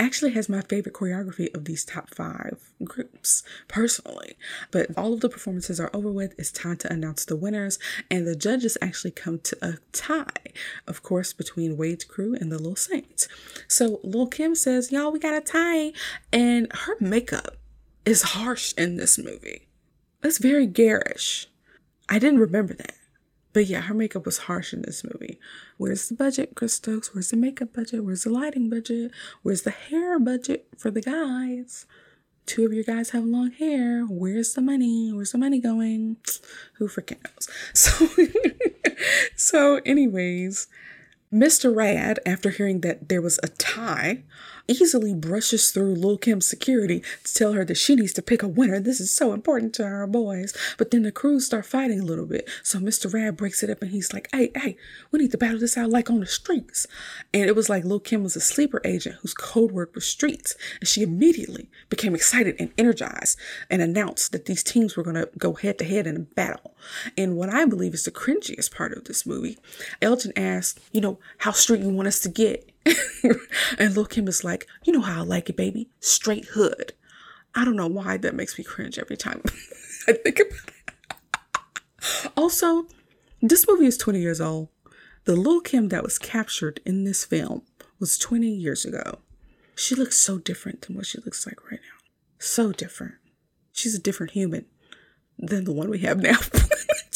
actually 0.00 0.32
has 0.32 0.48
my 0.48 0.62
favorite 0.62 0.94
choreography 0.94 1.54
of 1.54 1.66
these 1.66 1.84
top 1.84 2.12
five 2.14 2.72
groups 2.82 3.42
personally. 3.68 4.36
But 4.70 4.88
all 4.96 5.12
of 5.12 5.20
the 5.20 5.28
performances 5.28 5.78
are 5.78 5.90
over 5.92 6.10
with. 6.10 6.34
It's 6.38 6.50
time 6.50 6.78
to 6.78 6.92
announce 6.92 7.24
the 7.24 7.36
winners, 7.36 7.78
and 8.10 8.26
the 8.26 8.34
judges 8.34 8.78
actually 8.80 9.12
come 9.12 9.38
to 9.40 9.56
a 9.62 9.74
tie, 9.92 10.52
of 10.88 11.02
course, 11.02 11.32
between 11.32 11.76
Wade's 11.76 12.04
crew 12.04 12.34
and 12.34 12.50
the 12.50 12.58
Little 12.58 12.74
Saints. 12.74 13.28
So 13.68 14.00
Lil 14.02 14.26
Kim 14.26 14.54
says, 14.54 14.90
Y'all, 14.90 15.12
we 15.12 15.18
got 15.18 15.34
a 15.34 15.40
tie, 15.40 15.92
and 16.32 16.72
her 16.72 16.96
makeup 16.98 17.58
is 18.04 18.22
harsh 18.22 18.72
in 18.78 18.96
this 18.96 19.18
movie. 19.18 19.68
It's 20.22 20.38
very 20.38 20.66
garish. 20.66 21.46
I 22.08 22.18
didn't 22.18 22.40
remember 22.40 22.74
that. 22.74 22.94
But 23.52 23.66
yeah, 23.66 23.80
her 23.82 23.94
makeup 23.94 24.26
was 24.26 24.38
harsh 24.38 24.72
in 24.72 24.82
this 24.82 25.02
movie. 25.04 25.38
Where's 25.76 26.08
the 26.08 26.14
budget, 26.14 26.54
Chris 26.54 26.74
Stokes? 26.74 27.14
Where's 27.14 27.30
the 27.30 27.36
makeup 27.36 27.72
budget? 27.72 28.04
Where's 28.04 28.24
the 28.24 28.30
lighting 28.30 28.70
budget? 28.70 29.10
Where's 29.42 29.62
the 29.62 29.70
hair 29.70 30.18
budget 30.18 30.68
for 30.78 30.90
the 30.90 31.00
guys? 31.00 31.86
Two 32.46 32.64
of 32.64 32.72
your 32.72 32.84
guys 32.84 33.10
have 33.10 33.24
long 33.24 33.50
hair. 33.50 34.04
Where's 34.04 34.54
the 34.54 34.60
money? 34.60 35.12
Where's 35.12 35.32
the 35.32 35.38
money 35.38 35.60
going? 35.60 36.16
Who 36.74 36.88
freaking 36.88 37.22
knows? 37.24 37.48
So, 37.74 38.08
so 39.36 39.80
anyways, 39.84 40.68
Mr. 41.32 41.74
Rad, 41.74 42.18
after 42.26 42.50
hearing 42.50 42.80
that 42.80 43.08
there 43.08 43.22
was 43.22 43.38
a 43.42 43.48
tie, 43.48 44.24
easily 44.68 45.14
brushes 45.14 45.70
through 45.70 45.94
Lil 45.94 46.18
Kim's 46.18 46.46
security 46.46 47.02
to 47.24 47.34
tell 47.34 47.52
her 47.52 47.64
that 47.64 47.76
she 47.76 47.94
needs 47.94 48.12
to 48.14 48.22
pick 48.22 48.42
a 48.42 48.48
winner. 48.48 48.80
This 48.80 49.00
is 49.00 49.10
so 49.10 49.32
important 49.32 49.74
to 49.74 49.84
our 49.84 50.06
boys. 50.06 50.56
But 50.78 50.90
then 50.90 51.02
the 51.02 51.12
crews 51.12 51.46
start 51.46 51.66
fighting 51.66 52.00
a 52.00 52.04
little 52.04 52.26
bit. 52.26 52.48
So 52.62 52.78
Mr. 52.78 53.12
Rad 53.12 53.36
breaks 53.36 53.62
it 53.62 53.70
up 53.70 53.82
and 53.82 53.90
he's 53.90 54.12
like, 54.12 54.28
hey, 54.32 54.50
hey, 54.54 54.76
we 55.10 55.18
need 55.18 55.30
to 55.32 55.38
battle 55.38 55.60
this 55.60 55.76
out 55.76 55.90
like 55.90 56.10
on 56.10 56.20
the 56.20 56.26
streets. 56.26 56.86
And 57.32 57.44
it 57.44 57.56
was 57.56 57.68
like 57.68 57.84
Lil 57.84 58.00
Kim 58.00 58.22
was 58.22 58.36
a 58.36 58.40
sleeper 58.40 58.80
agent 58.84 59.16
whose 59.22 59.34
code 59.34 59.72
word 59.72 59.94
was 59.94 60.06
streets. 60.06 60.54
And 60.80 60.88
she 60.88 61.02
immediately 61.02 61.68
became 61.88 62.14
excited 62.14 62.56
and 62.58 62.72
energized 62.78 63.38
and 63.68 63.82
announced 63.82 64.32
that 64.32 64.46
these 64.46 64.62
teams 64.62 64.96
were 64.96 65.02
going 65.02 65.16
to 65.16 65.28
go 65.38 65.54
head 65.54 65.78
to 65.78 65.84
head 65.84 66.06
in 66.06 66.16
a 66.16 66.20
battle. 66.20 66.74
And 67.16 67.36
what 67.36 67.48
I 67.48 67.64
believe 67.64 67.94
is 67.94 68.04
the 68.04 68.10
cringiest 68.10 68.74
part 68.74 68.92
of 68.92 69.04
this 69.04 69.26
movie, 69.26 69.58
Elgin 70.00 70.32
asked, 70.36 70.80
you 70.92 71.00
know, 71.00 71.18
how 71.38 71.52
street 71.52 71.80
you 71.80 71.90
want 71.90 72.08
us 72.08 72.20
to 72.20 72.28
get. 72.28 72.69
and 73.78 73.94
Lil 73.94 74.06
Kim 74.06 74.28
is 74.28 74.44
like, 74.44 74.66
you 74.84 74.92
know 74.92 75.00
how 75.00 75.20
I 75.20 75.24
like 75.24 75.48
it, 75.50 75.56
baby. 75.56 75.90
Straight 76.00 76.46
hood. 76.46 76.92
I 77.54 77.64
don't 77.64 77.76
know 77.76 77.86
why 77.86 78.16
that 78.16 78.34
makes 78.34 78.56
me 78.56 78.64
cringe 78.64 78.98
every 78.98 79.16
time 79.16 79.42
I 80.08 80.12
think 80.12 80.40
about 80.40 80.70
it. 80.70 82.32
also, 82.36 82.86
this 83.42 83.66
movie 83.68 83.86
is 83.86 83.96
20 83.96 84.20
years 84.20 84.40
old. 84.40 84.68
The 85.24 85.36
Lil 85.36 85.60
Kim 85.60 85.88
that 85.88 86.02
was 86.02 86.18
captured 86.18 86.80
in 86.86 87.04
this 87.04 87.24
film 87.24 87.62
was 87.98 88.18
20 88.18 88.48
years 88.48 88.84
ago. 88.84 89.18
She 89.74 89.94
looks 89.94 90.16
so 90.16 90.38
different 90.38 90.82
than 90.82 90.96
what 90.96 91.06
she 91.06 91.18
looks 91.24 91.46
like 91.46 91.64
right 91.70 91.80
now. 91.82 91.98
So 92.38 92.72
different. 92.72 93.14
She's 93.72 93.94
a 93.94 94.00
different 94.00 94.32
human 94.32 94.66
than 95.38 95.64
the 95.64 95.72
one 95.72 95.90
we 95.90 96.00
have 96.00 96.18
now. 96.18 96.38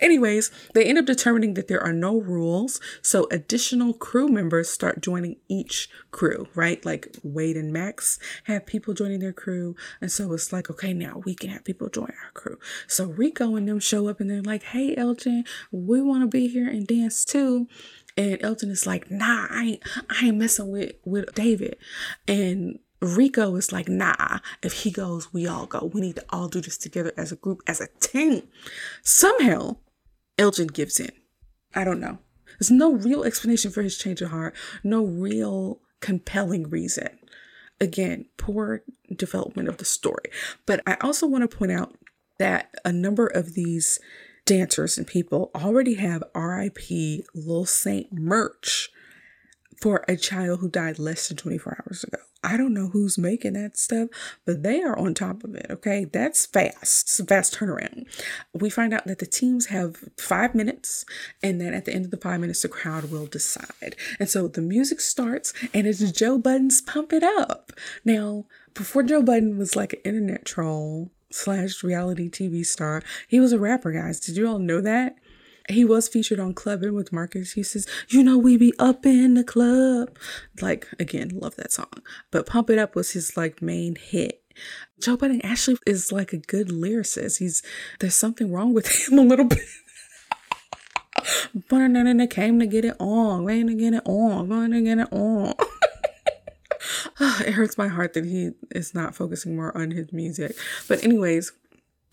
Anyways, 0.00 0.50
they 0.74 0.84
end 0.84 0.98
up 0.98 1.06
determining 1.06 1.54
that 1.54 1.68
there 1.68 1.82
are 1.82 1.92
no 1.92 2.20
rules. 2.20 2.80
So 3.02 3.26
additional 3.30 3.92
crew 3.92 4.28
members 4.28 4.68
start 4.68 5.00
joining 5.00 5.36
each 5.48 5.88
crew, 6.10 6.48
right? 6.54 6.84
Like 6.84 7.16
Wade 7.22 7.56
and 7.56 7.72
Max 7.72 8.18
have 8.44 8.66
people 8.66 8.94
joining 8.94 9.20
their 9.20 9.32
crew. 9.32 9.76
And 10.00 10.10
so 10.10 10.32
it's 10.32 10.52
like, 10.52 10.70
okay, 10.70 10.92
now 10.92 11.22
we 11.24 11.34
can 11.34 11.50
have 11.50 11.64
people 11.64 11.88
join 11.88 12.12
our 12.24 12.30
crew. 12.32 12.58
So 12.86 13.06
Rico 13.06 13.56
and 13.56 13.68
them 13.68 13.80
show 13.80 14.08
up 14.08 14.20
and 14.20 14.30
they're 14.30 14.42
like, 14.42 14.62
hey, 14.62 14.94
Elgin, 14.96 15.44
we 15.70 16.00
want 16.00 16.22
to 16.22 16.26
be 16.26 16.48
here 16.48 16.68
and 16.68 16.86
dance 16.86 17.24
too. 17.24 17.68
And 18.16 18.38
Elgin 18.42 18.70
is 18.70 18.86
like, 18.86 19.10
nah, 19.10 19.46
I 19.50 19.62
ain't, 19.64 19.82
I 20.08 20.26
ain't 20.26 20.38
messing 20.38 20.70
with, 20.70 20.92
with 21.04 21.34
David. 21.34 21.76
And 22.26 22.78
Rico 23.06 23.54
is 23.56 23.72
like, 23.72 23.88
nah, 23.88 24.38
if 24.62 24.72
he 24.72 24.90
goes, 24.90 25.32
we 25.32 25.46
all 25.46 25.66
go. 25.66 25.90
We 25.92 26.00
need 26.00 26.16
to 26.16 26.24
all 26.30 26.48
do 26.48 26.60
this 26.60 26.78
together 26.78 27.12
as 27.16 27.32
a 27.32 27.36
group, 27.36 27.62
as 27.66 27.80
a 27.80 27.88
team. 28.00 28.48
Somehow, 29.02 29.76
Elgin 30.38 30.68
gives 30.68 31.00
in. 31.00 31.10
I 31.74 31.84
don't 31.84 32.00
know. 32.00 32.18
There's 32.58 32.70
no 32.70 32.94
real 32.94 33.24
explanation 33.24 33.70
for 33.70 33.82
his 33.82 33.98
change 33.98 34.22
of 34.22 34.30
heart, 34.30 34.54
no 34.82 35.04
real 35.04 35.80
compelling 36.00 36.70
reason. 36.70 37.18
Again, 37.80 38.26
poor 38.38 38.82
development 39.14 39.68
of 39.68 39.76
the 39.76 39.84
story. 39.84 40.30
But 40.64 40.80
I 40.86 40.96
also 41.00 41.26
want 41.26 41.48
to 41.48 41.56
point 41.56 41.72
out 41.72 41.94
that 42.38 42.74
a 42.84 42.92
number 42.92 43.26
of 43.26 43.54
these 43.54 43.98
dancers 44.46 44.96
and 44.96 45.06
people 45.06 45.50
already 45.54 45.94
have 45.94 46.22
RIP 46.34 47.24
Lil 47.34 47.66
Saint 47.66 48.12
merch 48.12 48.88
for 49.80 50.04
a 50.08 50.16
child 50.16 50.60
who 50.60 50.70
died 50.70 50.98
less 50.98 51.28
than 51.28 51.36
24 51.36 51.84
hours 51.84 52.04
ago. 52.04 52.18
I 52.46 52.56
don't 52.56 52.72
know 52.72 52.88
who's 52.88 53.18
making 53.18 53.54
that 53.54 53.76
stuff, 53.76 54.08
but 54.44 54.62
they 54.62 54.80
are 54.80 54.96
on 54.96 55.14
top 55.14 55.42
of 55.42 55.56
it. 55.56 55.66
Okay. 55.68 56.04
That's 56.04 56.46
fast. 56.46 57.08
It's 57.08 57.18
a 57.20 57.24
fast 57.24 57.58
turnaround. 57.58 58.06
We 58.54 58.70
find 58.70 58.94
out 58.94 59.04
that 59.06 59.18
the 59.18 59.26
teams 59.26 59.66
have 59.66 59.96
five 60.16 60.54
minutes, 60.54 61.04
and 61.42 61.60
then 61.60 61.74
at 61.74 61.86
the 61.86 61.92
end 61.92 62.04
of 62.04 62.12
the 62.12 62.16
five 62.16 62.38
minutes, 62.40 62.62
the 62.62 62.68
crowd 62.68 63.10
will 63.10 63.26
decide. 63.26 63.96
And 64.20 64.28
so 64.28 64.46
the 64.46 64.62
music 64.62 65.00
starts, 65.00 65.52
and 65.74 65.88
it's 65.88 66.12
Joe 66.12 66.38
Budden's 66.38 66.80
Pump 66.80 67.12
It 67.12 67.24
Up. 67.24 67.72
Now, 68.04 68.44
before 68.74 69.02
Joe 69.02 69.22
Budden 69.22 69.58
was 69.58 69.74
like 69.74 69.94
an 69.94 70.00
internet 70.04 70.44
troll 70.44 71.10
slash 71.30 71.82
reality 71.82 72.30
TV 72.30 72.64
star, 72.64 73.02
he 73.26 73.40
was 73.40 73.52
a 73.52 73.58
rapper, 73.58 73.90
guys. 73.90 74.20
Did 74.20 74.36
you 74.36 74.46
all 74.46 74.60
know 74.60 74.80
that? 74.80 75.16
He 75.68 75.84
was 75.84 76.08
featured 76.08 76.38
on 76.38 76.54
Clubbing 76.54 76.94
with 76.94 77.12
Marques. 77.12 77.52
He 77.52 77.62
says, 77.62 77.86
You 78.08 78.22
know, 78.22 78.38
we 78.38 78.56
be 78.56 78.72
up 78.78 79.04
in 79.04 79.34
the 79.34 79.44
club. 79.44 80.16
Like, 80.60 80.86
again, 81.00 81.30
love 81.32 81.56
that 81.56 81.72
song. 81.72 81.90
But 82.30 82.46
Pump 82.46 82.70
It 82.70 82.78
Up 82.78 82.94
was 82.94 83.12
his 83.12 83.36
like 83.36 83.60
main 83.60 83.96
hit. 83.96 84.42
Joe 85.00 85.16
Budden 85.16 85.42
actually 85.42 85.78
is 85.86 86.12
like 86.12 86.32
a 86.32 86.38
good 86.38 86.68
lyricist. 86.68 87.38
He's 87.38 87.62
there's 88.00 88.16
something 88.16 88.52
wrong 88.52 88.72
with 88.72 88.86
him 89.08 89.18
a 89.18 89.22
little 89.22 89.44
bit. 89.44 89.60
But 91.68 92.30
came 92.30 92.58
to 92.60 92.66
get 92.66 92.84
it 92.84 92.96
on, 92.98 93.46
came 93.46 93.66
to 93.68 93.74
get 93.74 93.94
it 93.94 94.02
on, 94.04 94.48
going 94.48 94.70
to 94.72 94.82
get 94.82 94.98
it 94.98 95.12
on. 95.12 95.54
Ah, 97.18 97.42
it 97.44 97.54
hurts 97.54 97.78
my 97.78 97.88
heart 97.88 98.12
that 98.12 98.26
he 98.26 98.50
is 98.70 98.94
not 98.94 99.14
focusing 99.14 99.56
more 99.56 99.76
on 99.76 99.90
his 99.90 100.12
music. 100.12 100.54
But 100.86 101.02
anyways, 101.02 101.50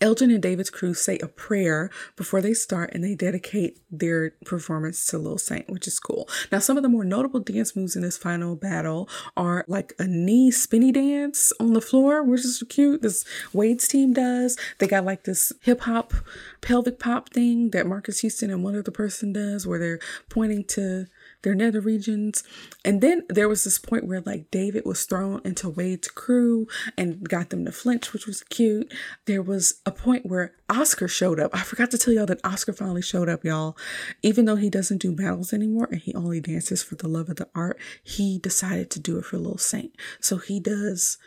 Elgin 0.04 0.30
and 0.30 0.42
David's 0.42 0.68
crew 0.68 0.92
say 0.92 1.18
a 1.20 1.26
prayer 1.26 1.90
before 2.14 2.42
they 2.42 2.52
start 2.52 2.90
and 2.92 3.02
they 3.02 3.14
dedicate 3.14 3.80
their 3.90 4.32
performance 4.44 5.06
to 5.06 5.16
Lil 5.16 5.38
Saint, 5.38 5.70
which 5.70 5.88
is 5.88 5.98
cool. 5.98 6.28
Now, 6.52 6.58
some 6.58 6.76
of 6.76 6.82
the 6.82 6.90
more 6.90 7.04
notable 7.04 7.40
dance 7.40 7.74
moves 7.74 7.96
in 7.96 8.02
this 8.02 8.18
final 8.18 8.54
battle 8.54 9.08
are 9.34 9.64
like 9.66 9.94
a 9.98 10.06
knee 10.06 10.50
spinny 10.50 10.92
dance 10.92 11.54
on 11.58 11.72
the 11.72 11.80
floor, 11.80 12.22
which 12.22 12.44
is 12.44 12.62
cute. 12.68 13.00
This 13.00 13.24
Wade's 13.54 13.88
team 13.88 14.12
does. 14.12 14.58
They 14.78 14.86
got 14.86 15.06
like 15.06 15.24
this 15.24 15.54
hip 15.62 15.80
hop 15.80 16.12
pelvic 16.60 16.98
pop 16.98 17.30
thing 17.30 17.70
that 17.70 17.86
Marques 17.86 18.20
Houston 18.20 18.50
and 18.50 18.62
one 18.62 18.76
other 18.76 18.90
person 18.90 19.32
does 19.32 19.66
where 19.66 19.78
they're 19.78 20.00
pointing 20.28 20.64
to 20.64 21.06
their 21.44 21.54
nether 21.54 21.80
regions. 21.80 22.42
And 22.84 23.00
then 23.00 23.22
there 23.28 23.48
was 23.48 23.62
this 23.62 23.78
point 23.78 24.06
where 24.06 24.20
like 24.20 24.50
David 24.50 24.84
was 24.84 25.04
thrown 25.04 25.40
into 25.44 25.68
Wade's 25.68 26.08
crew 26.08 26.66
and 26.98 27.28
got 27.28 27.50
them 27.50 27.64
to 27.66 27.72
flinch, 27.72 28.12
which 28.12 28.26
was 28.26 28.42
cute. 28.42 28.92
There 29.26 29.42
was 29.42 29.80
a 29.86 29.92
point 29.92 30.26
where 30.26 30.54
Oscar 30.68 31.06
showed 31.06 31.38
up. 31.38 31.54
I 31.54 31.62
forgot 31.62 31.90
to 31.92 31.98
tell 31.98 32.12
y'all 32.12 32.26
that 32.26 32.44
Oscar 32.44 32.72
finally 32.72 33.02
showed 33.02 33.28
up, 33.28 33.44
y'all. 33.44 33.76
Even 34.22 34.46
though 34.46 34.56
he 34.56 34.70
doesn't 34.70 35.00
do 35.00 35.12
battles 35.12 35.52
anymore 35.52 35.88
and 35.90 36.00
he 36.00 36.14
only 36.14 36.40
dances 36.40 36.82
for 36.82 36.96
the 36.96 37.08
love 37.08 37.28
of 37.28 37.36
the 37.36 37.48
art, 37.54 37.78
he 38.02 38.38
decided 38.38 38.90
to 38.90 39.00
do 39.00 39.18
it 39.18 39.24
for 39.24 39.36
Little 39.36 39.58
Saint. 39.58 39.94
So 40.20 40.38
he 40.38 40.58
does 40.58 41.18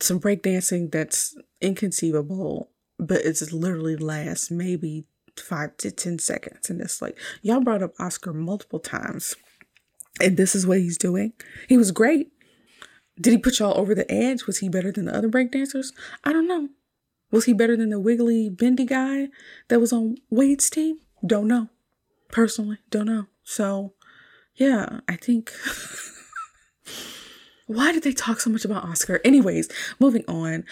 some 0.00 0.20
breakdancing 0.20 0.90
that's 0.90 1.36
inconceivable, 1.60 2.70
but 2.98 3.20
it's 3.24 3.52
literally 3.52 3.96
lasts 3.96 4.50
maybe 4.50 5.06
five 5.40 5.76
to 5.78 5.90
10 5.90 6.18
seconds. 6.18 6.70
And 6.70 6.80
it's 6.80 7.02
like, 7.02 7.18
y'all 7.42 7.60
brought 7.60 7.82
up 7.82 7.94
Oscar 7.98 8.32
multiple 8.32 8.80
times, 8.80 9.36
and 10.20 10.36
this 10.36 10.54
is 10.54 10.66
what 10.66 10.78
he's 10.78 10.98
doing. 10.98 11.32
He 11.68 11.76
was 11.76 11.90
great. 11.90 12.32
Did 13.20 13.32
he 13.32 13.38
put 13.38 13.58
y'all 13.58 13.78
over 13.78 13.94
the 13.94 14.10
edge? 14.10 14.46
Was 14.46 14.58
he 14.58 14.68
better 14.68 14.92
than 14.92 15.06
the 15.06 15.16
other 15.16 15.28
breakdancers? 15.28 15.92
I 16.24 16.32
don't 16.32 16.48
know. 16.48 16.68
Was 17.30 17.46
he 17.46 17.52
better 17.52 17.76
than 17.76 17.90
the 17.90 17.98
wiggly, 17.98 18.48
bendy 18.48 18.84
guy 18.84 19.28
that 19.68 19.80
was 19.80 19.92
on 19.92 20.16
Wade's 20.30 20.70
team? 20.70 20.98
Don't 21.24 21.48
know. 21.48 21.68
Personally, 22.30 22.78
don't 22.90 23.06
know. 23.06 23.26
So, 23.42 23.94
yeah, 24.54 25.00
I 25.08 25.16
think. 25.16 25.52
Why 27.66 27.92
did 27.92 28.04
they 28.04 28.12
talk 28.12 28.40
so 28.40 28.50
much 28.50 28.64
about 28.64 28.84
Oscar? 28.84 29.20
Anyways, 29.24 29.68
moving 29.98 30.24
on. 30.28 30.64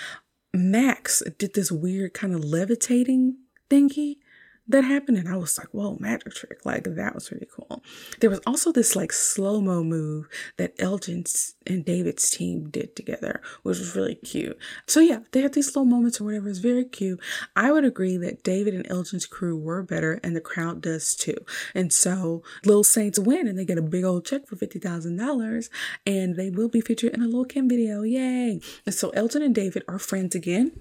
Max 0.53 1.23
did 1.39 1.55
this 1.55 1.73
weird 1.73 2.15
kind 2.15 2.33
of 2.33 2.45
levitating 2.45 3.39
thingy 3.69 4.19
that 4.67 4.85
happened 4.85 5.19
and 5.19 5.29
I 5.29 5.37
was 5.37 5.59
like, 5.59 5.69
whoa, 5.73 5.97
magic 6.01 6.35
trick. 6.35 6.65
Like 6.65 6.85
that 6.85 7.15
was 7.15 7.31
really 7.31 7.49
cool. 7.53 7.83
There 8.21 8.31
was 8.31 8.41
also 8.47 8.73
this 8.73 8.97
like 8.97 9.13
slow-mo 9.13 9.85
move 9.85 10.29
that 10.57 10.75
Elgin's 10.79 11.55
and 11.67 11.85
David's 11.85 12.31
team 12.31 12.71
did 12.71 12.97
together, 12.97 13.43
which 13.63 13.79
was 13.79 13.95
really 13.95 14.15
cute. 14.15 14.59
So 14.87 15.01
yeah, 15.01 15.21
they 15.33 15.43
had 15.43 15.53
these 15.53 15.73
slow 15.73 15.85
moments 15.85 16.21
or 16.21 16.25
whatever. 16.25 16.49
It's 16.49 16.59
very 16.59 16.85
cute. 16.85 17.21
I 17.55 17.73
would 17.73 17.85
agree 17.85 18.17
that 18.19 18.43
David 18.43 18.75
and 18.75 18.91
Elgin's 18.91 19.27
crew 19.27 19.57
were 19.57 19.83
better 19.83 20.19
and 20.23 20.35
the 20.35 20.41
crowd 20.41 20.81
does 20.81 21.15
too. 21.15 21.37
And 21.75 21.93
so 21.93 22.43
Little 22.65 22.85
Saints 22.85 23.19
win 23.19 23.47
and 23.47 23.59
they 23.59 23.67
get 23.67 23.79
a 23.79 23.83
big 23.83 24.05
old 24.05 24.25
check 24.25 24.47
for 24.47 24.57
$50,000 24.57 25.69
and 26.07 26.37
they 26.37 26.49
will 26.51 26.69
be 26.69 26.81
featured 26.81 27.13
in 27.13 27.23
a 27.23 27.29
Lil' 27.29 27.45
Kim 27.45 27.69
video. 27.69 28.03
Yay. 28.03 28.61
And 28.87 28.95
so 28.95 29.11
Elgin 29.11 29.43
and 29.43 29.55
David 29.55 29.85
are 29.89 29.99
friends 29.99 30.35
again. 30.35 30.73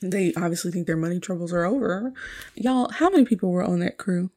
They 0.00 0.32
obviously 0.36 0.70
think 0.70 0.86
their 0.86 0.96
money 0.96 1.20
troubles 1.20 1.52
are 1.52 1.64
over. 1.64 2.12
Y'all, 2.54 2.90
how 2.90 3.10
many 3.10 3.24
people 3.24 3.50
were 3.50 3.64
on 3.64 3.80
that 3.80 3.96
crew? 3.96 4.30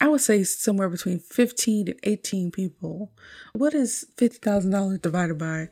I 0.00 0.08
would 0.08 0.20
say 0.20 0.42
somewhere 0.44 0.88
between 0.88 1.18
15 1.18 1.88
and 1.88 1.98
18 2.02 2.50
people. 2.50 3.12
What 3.52 3.74
is 3.74 4.06
$50,000 4.16 5.00
divided 5.00 5.38
by 5.38 5.68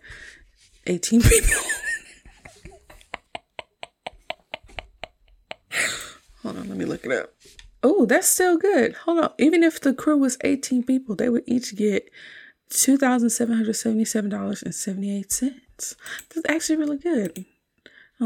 18 0.86 1.22
people? 1.22 1.60
Hold 6.42 6.59
on, 6.59 6.68
let 6.68 6.78
me 6.78 6.84
look 6.84 7.04
it 7.04 7.12
up. 7.12 7.34
Oh, 7.82 8.06
that's 8.06 8.28
still 8.28 8.56
good. 8.59 8.94
Hold 8.94 9.18
on. 9.18 9.32
Even 9.38 9.62
if 9.62 9.80
the 9.80 9.94
crew 9.94 10.16
was 10.16 10.38
18 10.42 10.84
people, 10.84 11.14
they 11.16 11.28
would 11.28 11.44
each 11.46 11.76
get 11.76 12.09
$2,777.78. 12.70 15.54
That's 15.76 15.96
actually 16.48 16.76
really 16.76 16.98
good. 16.98 17.44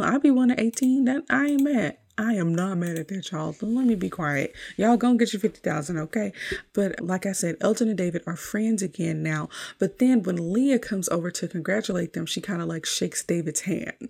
I'll 0.02 0.20
be 0.20 0.30
one 0.30 0.50
of 0.50 0.58
18. 0.58 1.04
That 1.04 1.24
I 1.30 1.46
ain't 1.46 1.62
mad. 1.62 1.98
I 2.18 2.34
am 2.34 2.54
not 2.54 2.78
mad 2.78 2.96
at 2.96 3.08
that, 3.08 3.30
y'all. 3.30 3.54
But 3.58 3.68
let 3.68 3.84
me 3.84 3.94
be 3.94 4.08
quiet. 4.08 4.54
Y'all 4.76 4.96
gonna 4.96 5.18
get 5.18 5.34
your 5.34 5.40
50,000, 5.40 5.98
okay? 5.98 6.32
But 6.72 7.00
like 7.00 7.26
I 7.26 7.32
said, 7.32 7.56
Elgin 7.60 7.88
and 7.88 7.98
David 7.98 8.22
are 8.26 8.36
friends 8.36 8.82
again 8.82 9.22
now. 9.22 9.50
But 9.78 9.98
then 9.98 10.22
when 10.22 10.52
Leah 10.52 10.78
comes 10.78 11.08
over 11.10 11.30
to 11.30 11.48
congratulate 11.48 12.14
them, 12.14 12.24
she 12.24 12.40
kind 12.40 12.62
of 12.62 12.68
like 12.68 12.86
shakes 12.86 13.22
David's 13.22 13.62
hand. 13.62 14.08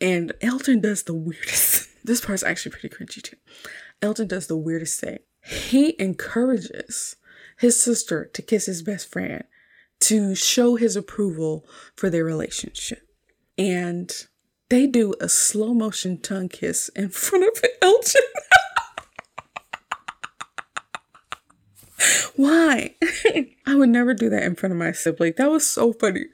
And 0.00 0.32
Elgin 0.40 0.80
does 0.80 1.02
the 1.02 1.14
weirdest. 1.14 1.88
this 2.04 2.20
part's 2.20 2.44
actually 2.44 2.72
pretty 2.72 2.88
cringy 2.88 3.20
too. 3.20 3.36
Elgin 4.00 4.28
does 4.28 4.46
the 4.46 4.56
weirdest 4.56 5.00
thing. 5.00 5.18
He 5.44 6.00
encourages 6.00 7.16
his 7.58 7.82
sister 7.82 8.26
to 8.32 8.42
kiss 8.42 8.66
his 8.66 8.82
best 8.82 9.10
friend 9.10 9.44
to 10.00 10.34
show 10.34 10.76
his 10.76 10.96
approval 10.96 11.66
for 11.94 12.10
their 12.10 12.24
relationship. 12.24 13.06
And 13.58 14.10
they 14.70 14.86
do 14.86 15.14
a 15.20 15.28
slow 15.28 15.74
motion 15.74 16.16
tongue 16.18 16.48
kiss 16.48 16.88
in 16.90 17.10
front 17.10 17.44
of 17.44 17.62
Elgin. 17.82 18.22
Why? 22.36 22.94
I 23.66 23.74
would 23.74 23.90
never 23.90 24.14
do 24.14 24.30
that 24.30 24.44
in 24.44 24.54
front 24.54 24.72
of 24.72 24.78
my 24.78 24.92
sibling. 24.92 25.34
That 25.36 25.50
was 25.50 25.66
so 25.66 25.92
funny. 25.92 26.26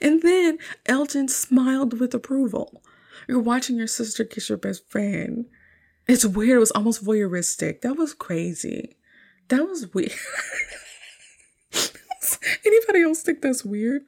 And 0.00 0.22
then 0.22 0.58
Elgin 0.86 1.28
smiled 1.28 1.98
with 2.00 2.14
approval. 2.14 2.82
You're 3.28 3.40
watching 3.40 3.76
your 3.76 3.88
sister 3.88 4.24
kiss 4.24 4.48
your 4.48 4.56
best 4.58 4.88
friend. 4.88 5.46
It's 6.06 6.24
weird. 6.24 6.56
It 6.56 6.60
was 6.60 6.70
almost 6.70 7.04
voyeuristic. 7.04 7.80
That 7.80 7.96
was 7.96 8.14
crazy. 8.14 8.96
That 9.48 9.68
was 9.68 9.92
weird. 9.92 10.12
Anybody 12.64 13.02
else 13.02 13.22
think 13.22 13.42
that's 13.42 13.64
weird? 13.64 14.02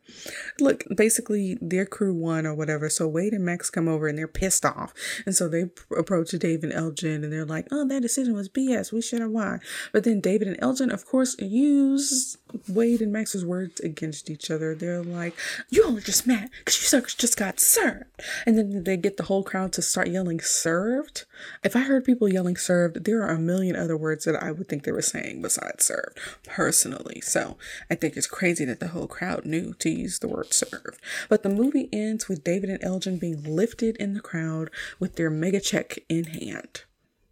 Look, 0.60 0.84
basically, 0.94 1.58
their 1.60 1.86
crew 1.86 2.14
won 2.14 2.46
or 2.46 2.54
whatever. 2.54 2.88
So 2.88 3.08
Wade 3.08 3.32
and 3.32 3.44
Max 3.44 3.70
come 3.70 3.88
over 3.88 4.08
and 4.08 4.18
they're 4.18 4.28
pissed 4.28 4.64
off. 4.64 4.92
And 5.24 5.34
so 5.34 5.48
they 5.48 5.64
approach 5.96 6.30
Dave 6.30 6.62
and 6.62 6.72
Elgin 6.72 7.24
and 7.24 7.32
they're 7.32 7.44
like, 7.44 7.66
oh, 7.70 7.86
that 7.88 8.02
decision 8.02 8.34
was 8.34 8.48
BS. 8.48 8.92
We 8.92 9.02
should 9.02 9.20
have 9.20 9.30
won. 9.30 9.60
But 9.92 10.04
then 10.04 10.20
David 10.20 10.48
and 10.48 10.58
Elgin, 10.60 10.90
of 10.90 11.06
course, 11.06 11.36
use 11.38 12.36
Wade 12.68 13.00
and 13.00 13.12
Max's 13.12 13.44
words 13.44 13.80
against 13.80 14.30
each 14.30 14.50
other. 14.50 14.74
They're 14.74 15.02
like, 15.02 15.34
you 15.68 15.84
all 15.84 15.96
are 15.96 16.00
just 16.00 16.26
mad 16.26 16.50
because 16.58 16.80
you 16.80 16.86
suckers 16.86 17.14
just 17.14 17.36
got 17.36 17.60
served. 17.60 18.04
And 18.44 18.58
then 18.58 18.84
they 18.84 18.96
get 18.96 19.16
the 19.16 19.24
whole 19.24 19.42
crowd 19.42 19.72
to 19.74 19.82
start 19.82 20.08
yelling 20.08 20.40
served. 20.40 21.24
If 21.62 21.76
I 21.76 21.80
heard 21.80 22.04
people 22.04 22.28
yelling 22.28 22.56
served, 22.56 23.04
there 23.04 23.22
are 23.22 23.34
a 23.34 23.38
million 23.38 23.76
other 23.76 23.96
words 23.96 24.24
that 24.24 24.42
I 24.42 24.52
would 24.52 24.68
think 24.68 24.84
they 24.84 24.92
were 24.92 25.02
saying 25.02 25.42
besides 25.42 25.84
served, 25.84 26.18
personally. 26.46 27.20
So 27.20 27.56
I 27.90 27.94
think 27.94 28.16
it's 28.16 28.26
crazy 28.26 28.64
that 28.64 28.80
the 28.80 28.88
whole 28.88 29.06
crowd 29.06 29.44
knew 29.44 29.74
to 29.74 29.90
use 29.90 30.18
the 30.18 30.28
word 30.28 30.52
served. 30.52 31.00
But 31.28 31.42
the 31.42 31.48
movie 31.48 31.88
ends 31.92 32.28
with 32.28 32.44
David 32.44 32.70
and 32.70 32.82
Elgin 32.82 33.18
being 33.18 33.42
lifted 33.44 33.96
in 33.96 34.14
the 34.14 34.20
crowd 34.20 34.70
with 34.98 35.16
their 35.16 35.30
mega 35.30 35.60
check 35.60 35.98
in 36.08 36.24
hand. 36.24 36.82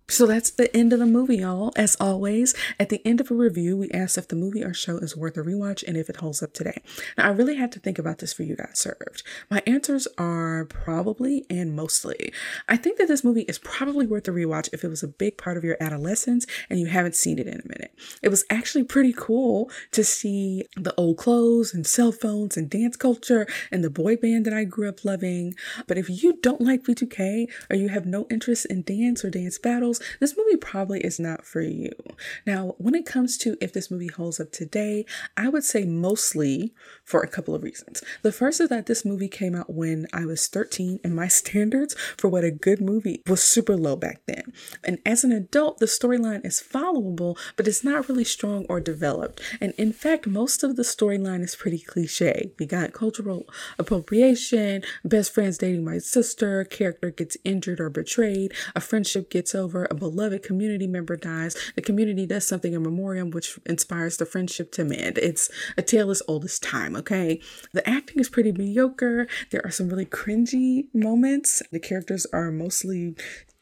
So 0.06 0.26
that's 0.26 0.50
the 0.50 0.74
end 0.76 0.92
of 0.92 0.98
the 0.98 1.06
movie, 1.06 1.38
y'all. 1.38 1.72
As 1.76 1.96
always, 1.98 2.54
at 2.78 2.90
the 2.90 3.00
end 3.06 3.22
of 3.22 3.30
a 3.30 3.34
review, 3.34 3.74
we 3.76 3.90
ask 3.90 4.18
if 4.18 4.28
the 4.28 4.36
movie 4.36 4.62
or 4.62 4.74
show 4.74 4.98
is 4.98 5.16
worth 5.16 5.38
a 5.38 5.40
rewatch 5.40 5.82
and 5.86 5.96
if 5.96 6.10
it 6.10 6.16
holds 6.16 6.42
up 6.42 6.52
today. 6.52 6.82
Now, 7.16 7.28
I 7.28 7.30
really 7.30 7.56
had 7.56 7.72
to 7.72 7.80
think 7.80 7.98
about 7.98 8.18
this 8.18 8.32
for 8.32 8.42
you 8.42 8.54
guys 8.54 8.78
served. 8.78 9.22
My 9.50 9.62
answers 9.66 10.06
are 10.18 10.66
probably 10.66 11.46
and 11.48 11.74
mostly. 11.74 12.34
I 12.68 12.76
think 12.76 12.98
that 12.98 13.08
this 13.08 13.24
movie 13.24 13.42
is 13.42 13.58
probably 13.58 14.06
worth 14.06 14.28
a 14.28 14.30
rewatch 14.30 14.68
if 14.74 14.84
it 14.84 14.88
was 14.88 15.02
a 15.02 15.08
big 15.08 15.38
part 15.38 15.56
of 15.56 15.64
your 15.64 15.78
adolescence 15.80 16.46
and 16.68 16.78
you 16.78 16.86
haven't 16.86 17.16
seen 17.16 17.38
it 17.38 17.46
in 17.46 17.60
a 17.60 17.68
minute. 17.68 17.98
It 18.22 18.28
was 18.28 18.44
actually 18.50 18.84
pretty 18.84 19.14
cool 19.16 19.70
to 19.92 20.04
see 20.04 20.64
the 20.76 20.94
old 20.96 21.16
clothes 21.16 21.72
and 21.72 21.86
cell 21.86 22.12
phones 22.12 22.58
and 22.58 22.68
dance 22.68 22.96
culture 22.96 23.46
and 23.72 23.82
the 23.82 23.90
boy 23.90 24.16
band 24.16 24.44
that 24.44 24.52
I 24.52 24.64
grew 24.64 24.88
up 24.88 25.02
loving. 25.02 25.54
But 25.86 25.96
if 25.96 26.10
you 26.10 26.38
don't 26.42 26.60
like 26.60 26.84
B2K 26.84 27.46
or 27.70 27.76
you 27.76 27.88
have 27.88 28.04
no 28.04 28.26
interest 28.30 28.66
in 28.66 28.82
dance 28.82 29.24
or 29.24 29.30
dance 29.30 29.58
battles, 29.58 29.93
this 30.20 30.36
movie 30.36 30.56
probably 30.56 31.00
is 31.00 31.18
not 31.18 31.44
for 31.44 31.60
you. 31.60 31.92
Now, 32.46 32.74
when 32.78 32.94
it 32.94 33.06
comes 33.06 33.36
to 33.38 33.56
if 33.60 33.72
this 33.72 33.90
movie 33.90 34.08
holds 34.08 34.40
up 34.40 34.52
today, 34.52 35.04
I 35.36 35.48
would 35.48 35.64
say 35.64 35.84
mostly 35.84 36.74
for 37.04 37.20
a 37.20 37.28
couple 37.28 37.54
of 37.54 37.62
reasons. 37.62 38.02
The 38.22 38.32
first 38.32 38.60
is 38.60 38.68
that 38.68 38.86
this 38.86 39.04
movie 39.04 39.28
came 39.28 39.54
out 39.54 39.72
when 39.72 40.06
I 40.12 40.24
was 40.24 40.46
13 40.46 41.00
and 41.04 41.14
my 41.14 41.28
standards 41.34 41.94
for 42.16 42.28
what 42.28 42.44
a 42.44 42.50
good 42.50 42.80
movie 42.80 43.22
was 43.26 43.42
super 43.42 43.76
low 43.76 43.96
back 43.96 44.22
then. 44.26 44.52
And 44.82 44.98
as 45.04 45.24
an 45.24 45.32
adult, 45.32 45.78
the 45.78 45.86
storyline 45.86 46.44
is 46.44 46.62
followable, 46.62 47.36
but 47.56 47.68
it's 47.68 47.84
not 47.84 48.08
really 48.08 48.24
strong 48.24 48.66
or 48.68 48.80
developed. 48.80 49.40
And 49.60 49.72
in 49.78 49.92
fact, 49.92 50.26
most 50.26 50.62
of 50.62 50.76
the 50.76 50.82
storyline 50.82 51.42
is 51.42 51.56
pretty 51.56 51.78
cliche. 51.78 52.52
We 52.58 52.66
got 52.66 52.92
cultural 52.92 53.46
appropriation, 53.78 54.82
best 55.04 55.32
friends 55.32 55.58
dating 55.58 55.84
my 55.84 55.98
sister, 55.98 56.64
character 56.64 57.10
gets 57.10 57.36
injured 57.44 57.80
or 57.80 57.90
betrayed, 57.90 58.52
a 58.74 58.80
friendship 58.80 59.30
gets 59.30 59.54
over, 59.54 59.83
a 59.90 59.94
beloved 59.94 60.42
community 60.42 60.86
member 60.86 61.16
dies, 61.16 61.56
the 61.74 61.82
community 61.82 62.26
does 62.26 62.46
something 62.46 62.72
in 62.72 62.82
memoriam 62.82 63.30
which 63.30 63.58
inspires 63.66 64.16
the 64.16 64.26
friendship 64.26 64.72
to 64.72 64.84
mend. 64.84 65.18
It's 65.18 65.50
a 65.76 65.82
tale 65.82 66.10
as 66.10 66.22
old 66.28 66.44
as 66.44 66.58
time, 66.58 66.96
okay? 66.96 67.40
The 67.72 67.88
acting 67.88 68.20
is 68.20 68.28
pretty 68.28 68.52
mediocre. 68.52 69.26
There 69.50 69.64
are 69.64 69.70
some 69.70 69.88
really 69.88 70.06
cringy 70.06 70.86
moments. 70.94 71.62
The 71.70 71.80
characters 71.80 72.26
are 72.32 72.50
mostly 72.50 73.16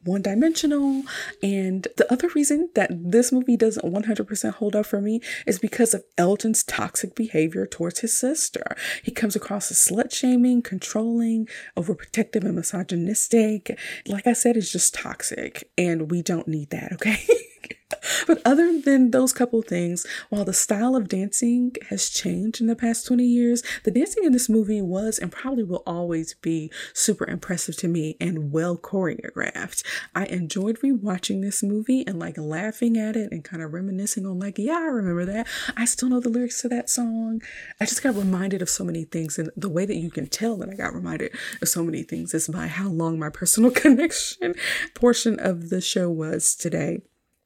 one 0.05 0.23
dimensional. 0.23 1.03
And 1.43 1.87
the 1.97 2.11
other 2.13 2.29
reason 2.29 2.71
that 2.75 2.91
this 2.93 3.33
movie 3.33 3.57
doesn't 3.57 3.85
100% 3.85 4.55
hold 4.55 4.77
up 4.77 4.87
for 4.87 5.01
me 5.01 5.21
is 5.47 5.59
because 5.59 5.95
of 5.95 6.05
Elgin's 6.19 6.65
toxic 6.65 7.15
behavior 7.15 7.67
towards 7.67 8.01
his 8.01 8.17
sister. 8.19 8.77
He 9.03 9.11
comes 9.11 9.37
across 9.37 9.71
as 9.71 9.79
slut 9.79 10.13
shaming, 10.13 10.63
controlling, 10.63 11.49
overprotective, 11.77 12.45
and 12.45 12.57
misogynistic. 12.57 13.79
Like 14.07 14.27
I 14.27 14.33
said, 14.33 14.57
it's 14.57 14.73
just 14.73 14.95
toxic, 14.95 15.71
and 15.77 16.11
we 16.11 16.23
don't 16.23 16.49
need 16.49 16.71
that, 16.71 16.93
okay? 16.95 17.27
but 18.27 18.41
other 18.45 18.81
than 18.81 19.11
those 19.11 19.33
couple 19.33 19.63
things, 19.63 20.07
while 20.29 20.45
the 20.45 20.53
style 20.53 20.97
of 20.97 21.09
dancing 21.09 21.75
has 21.89 22.09
changed 22.09 22.61
in 22.61 22.67
the 22.67 22.77
past 22.77 23.07
20 23.07 23.25
years, 23.25 23.63
the 23.85 23.91
dancing 23.91 24.25
in 24.25 24.33
this 24.33 24.49
movie 24.49 24.83
was 24.83 25.19
and 25.19 25.33
probably 25.33 25.63
will 25.63 25.83
always 25.87 26.35
be 26.35 26.71
super 26.95 27.29
impressive 27.29 27.77
to 27.77 27.89
me 27.89 28.17
and 28.21 28.53
well 28.53 28.77
choreographed. 28.77 29.85
I 30.15 30.27
enjoyed 30.27 30.81
rewatching 30.81 31.43
this 31.43 31.63
movie 31.63 32.07
and 32.07 32.19
like 32.19 32.39
laughing 32.39 32.97
at 32.97 33.17
it 33.17 33.33
and 33.33 33.45
kind 33.45 33.63
of 33.63 33.73
reminiscing 33.73 34.27
on, 34.27 34.39
like, 34.39 34.59
yeah, 34.59 34.79
I 34.79 34.87
remember 34.87 35.25
that. 35.27 35.47
I 35.77 35.85
still 35.85 36.09
know 36.09 36.21
the 36.21 36.29
lyrics 36.29 36.63
to 36.63 36.69
that 36.69 36.91
song. 36.91 37.43
I 37.81 37.87
just 37.87 38.03
got 38.03 38.15
reminded 38.15 38.63
of 38.63 38.69
so 38.69 38.85
many 38.85 39.05
things. 39.05 39.39
And 39.39 39.51
the 39.57 39.69
way 39.69 39.87
that 39.87 39.97
you 39.97 40.11
can 40.11 40.27
tell 40.27 40.57
that 40.59 40.69
I 40.69 40.75
got 40.75 40.95
reminded 40.95 41.33
of 41.61 41.69
so 41.69 41.83
many 41.83 42.03
things 42.03 42.35
is 42.35 42.49
by 42.49 42.67
how 42.67 42.89
long 42.89 43.19
my 43.19 43.31
personal 43.31 43.71
connection 43.83 44.55
portion 44.95 45.39
of 45.39 45.71
the 45.71 45.81
show 45.81 46.11
was 46.11 46.55
today. 46.55 47.03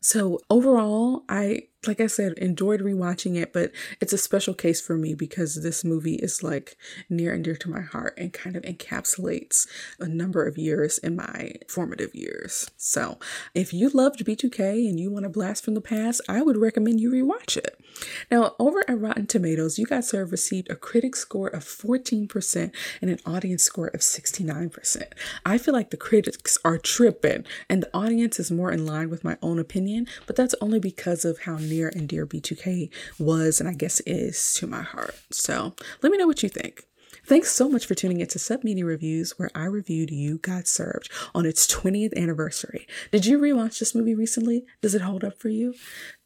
So 0.06 0.38
overall, 0.50 1.24
I 1.28 1.66
like 1.86 2.00
I 2.00 2.06
said, 2.06 2.34
enjoyed 2.34 2.80
rewatching 2.80 3.36
it, 3.36 3.52
but 3.52 3.72
it's 4.00 4.12
a 4.12 4.18
special 4.18 4.54
case 4.54 4.80
for 4.80 4.96
me 4.96 5.14
because 5.14 5.62
this 5.62 5.84
movie 5.84 6.16
is 6.16 6.42
like 6.42 6.76
near 7.08 7.32
and 7.32 7.44
dear 7.44 7.56
to 7.56 7.70
my 7.70 7.80
heart 7.80 8.14
and 8.16 8.32
kind 8.32 8.56
of 8.56 8.62
encapsulates 8.62 9.66
a 9.98 10.06
number 10.06 10.46
of 10.46 10.58
years 10.58 10.98
in 10.98 11.16
my 11.16 11.52
formative 11.68 12.14
years. 12.14 12.70
So, 12.76 13.18
if 13.54 13.72
you 13.72 13.88
loved 13.88 14.24
B2K 14.24 14.88
and 14.88 14.98
you 14.98 15.10
want 15.10 15.24
to 15.24 15.28
blast 15.28 15.64
from 15.64 15.74
the 15.74 15.80
past, 15.80 16.20
I 16.28 16.42
would 16.42 16.56
recommend 16.56 17.00
you 17.00 17.10
rewatch 17.10 17.56
it. 17.56 17.78
Now, 18.30 18.54
over 18.58 18.84
at 18.88 19.00
Rotten 19.00 19.26
Tomatoes, 19.26 19.78
You 19.78 19.86
Got 19.86 20.04
Served 20.04 20.32
received 20.32 20.70
a 20.70 20.76
critic 20.76 21.16
score 21.16 21.48
of 21.48 21.64
14% 21.64 22.72
and 23.00 23.10
an 23.10 23.18
audience 23.24 23.62
score 23.62 23.88
of 23.88 24.00
69%. 24.00 25.02
I 25.44 25.58
feel 25.58 25.74
like 25.74 25.90
the 25.90 25.96
critics 25.96 26.58
are 26.64 26.78
tripping 26.78 27.44
and 27.68 27.82
the 27.82 27.96
audience 27.96 28.38
is 28.38 28.50
more 28.50 28.72
in 28.72 28.86
line 28.86 29.10
with 29.10 29.24
my 29.24 29.36
own 29.42 29.58
opinion, 29.58 30.06
but 30.26 30.36
that's 30.36 30.54
only 30.60 30.80
because 30.80 31.24
of 31.24 31.40
how 31.40 31.56
near 31.76 31.88
and 31.94 32.08
dear 32.08 32.26
B2K 32.26 32.90
was 33.18 33.60
and 33.60 33.68
I 33.68 33.74
guess 33.74 34.00
is 34.00 34.54
to 34.54 34.66
my 34.66 34.82
heart. 34.82 35.14
So 35.30 35.74
let 36.02 36.10
me 36.10 36.18
know 36.18 36.26
what 36.26 36.42
you 36.42 36.48
think. 36.48 36.84
Thanks 37.26 37.50
so 37.50 37.68
much 37.68 37.86
for 37.86 37.96
tuning 37.96 38.20
into 38.20 38.38
Sup 38.38 38.62
Media 38.62 38.84
Reviews, 38.84 39.36
where 39.36 39.50
I 39.52 39.64
reviewed 39.64 40.12
You 40.12 40.38
Got 40.38 40.68
Served 40.68 41.10
on 41.34 41.44
its 41.44 41.66
20th 41.66 42.16
anniversary. 42.16 42.86
Did 43.10 43.26
you 43.26 43.36
rewatch 43.36 43.80
this 43.80 43.96
movie 43.96 44.14
recently? 44.14 44.64
Does 44.80 44.94
it 44.94 45.02
hold 45.02 45.24
up 45.24 45.36
for 45.36 45.48
you? 45.48 45.74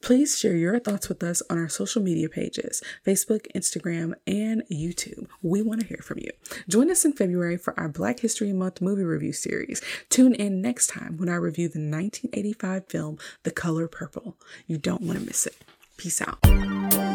Please 0.03 0.39
share 0.39 0.55
your 0.55 0.79
thoughts 0.79 1.09
with 1.09 1.23
us 1.23 1.43
on 1.49 1.57
our 1.57 1.71
social 1.71 2.03
media 2.03 2.29
pages 2.29 2.83
Facebook, 3.07 3.47
Instagram, 3.57 4.13
and 4.27 4.63
YouTube. 4.71 5.27
We 5.41 5.63
want 5.63 5.81
to 5.81 5.87
hear 5.87 6.03
from 6.03 6.19
you. 6.19 6.33
Join 6.69 6.91
us 6.91 7.07
in 7.07 7.15
February 7.15 7.57
for 7.57 7.73
our 7.81 7.89
Black 7.89 8.21
History 8.21 8.53
Month 8.53 8.83
movie 8.83 9.03
review 9.03 9.33
series. 9.33 9.81
Tune 10.11 10.35
in 10.35 10.61
next 10.61 10.89
time 10.89 11.17
when 11.17 11.31
I 11.31 11.37
review 11.37 11.71
the 11.71 11.79
1985 11.79 12.89
film 12.89 13.19
The 13.45 13.51
Color 13.51 13.89
Purple. 13.89 14.37
You 14.67 14.77
don't 14.77 15.01
want 15.01 15.19
to 15.19 15.25
miss 15.25 15.47
it. 15.47 15.57
Peace 15.97 16.21
out. 16.21 17.10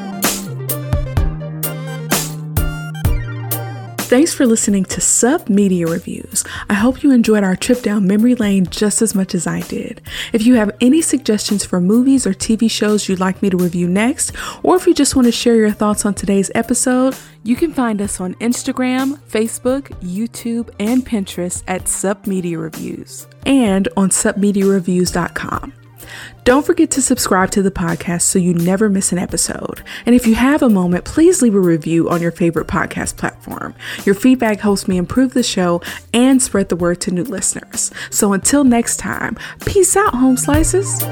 Thanks 4.07 4.35
for 4.35 4.45
listening 4.45 4.85
to 4.85 5.01
Sup 5.01 5.49
Media 5.49 5.87
Reviews. 5.87 6.43
I 6.69 6.75
hope 6.75 7.01
you 7.01 7.09
enjoyed 7.11 7.43
our 7.43 7.55
trip 7.55 7.81
down 7.81 8.05
memory 8.05 8.35
lane 8.35 8.67
just 8.67 9.01
as 9.01 9.15
much 9.15 9.33
as 9.33 9.47
I 9.47 9.61
did. 9.61 9.99
If 10.31 10.45
you 10.45 10.53
have 10.55 10.69
any 10.79 11.01
suggestions 11.01 11.65
for 11.65 11.81
movies 11.81 12.27
or 12.27 12.33
TV 12.33 12.69
shows 12.69 13.09
you'd 13.09 13.19
like 13.19 13.41
me 13.41 13.49
to 13.49 13.57
review 13.57 13.87
next, 13.87 14.31
or 14.61 14.75
if 14.75 14.85
you 14.85 14.93
just 14.93 15.15
want 15.15 15.25
to 15.25 15.31
share 15.31 15.55
your 15.55 15.71
thoughts 15.71 16.05
on 16.05 16.13
today's 16.13 16.51
episode, 16.53 17.15
you 17.41 17.55
can 17.55 17.73
find 17.73 17.99
us 17.99 18.21
on 18.21 18.35
Instagram, 18.35 19.17
Facebook, 19.21 19.89
YouTube, 20.01 20.69
and 20.79 21.03
Pinterest 21.03 21.63
at 21.67 21.87
Sup 21.87 22.27
Media 22.27 22.59
Reviews 22.59 23.25
and 23.47 23.87
on 23.97 24.09
supmediareviews.com. 24.09 25.84
Don't 26.43 26.65
forget 26.65 26.91
to 26.91 27.01
subscribe 27.01 27.51
to 27.51 27.61
the 27.61 27.71
podcast 27.71 28.21
so 28.23 28.39
you 28.39 28.53
never 28.53 28.89
miss 28.89 29.11
an 29.11 29.17
episode. 29.17 29.83
And 30.05 30.15
if 30.15 30.27
you 30.27 30.35
have 30.35 30.61
a 30.61 30.69
moment, 30.69 31.05
please 31.05 31.41
leave 31.41 31.55
a 31.55 31.59
review 31.59 32.09
on 32.09 32.21
your 32.21 32.31
favorite 32.31 32.67
podcast 32.67 33.17
platform. 33.17 33.73
Your 34.05 34.15
feedback 34.15 34.59
helps 34.59 34.87
me 34.87 34.97
improve 34.97 35.33
the 35.33 35.43
show 35.43 35.81
and 36.13 36.41
spread 36.41 36.69
the 36.69 36.75
word 36.75 37.01
to 37.01 37.11
new 37.11 37.23
listeners. 37.23 37.91
So 38.09 38.33
until 38.33 38.63
next 38.63 38.97
time, 38.97 39.37
peace 39.65 39.95
out, 39.95 40.15
home 40.15 40.37
slices. 40.37 41.03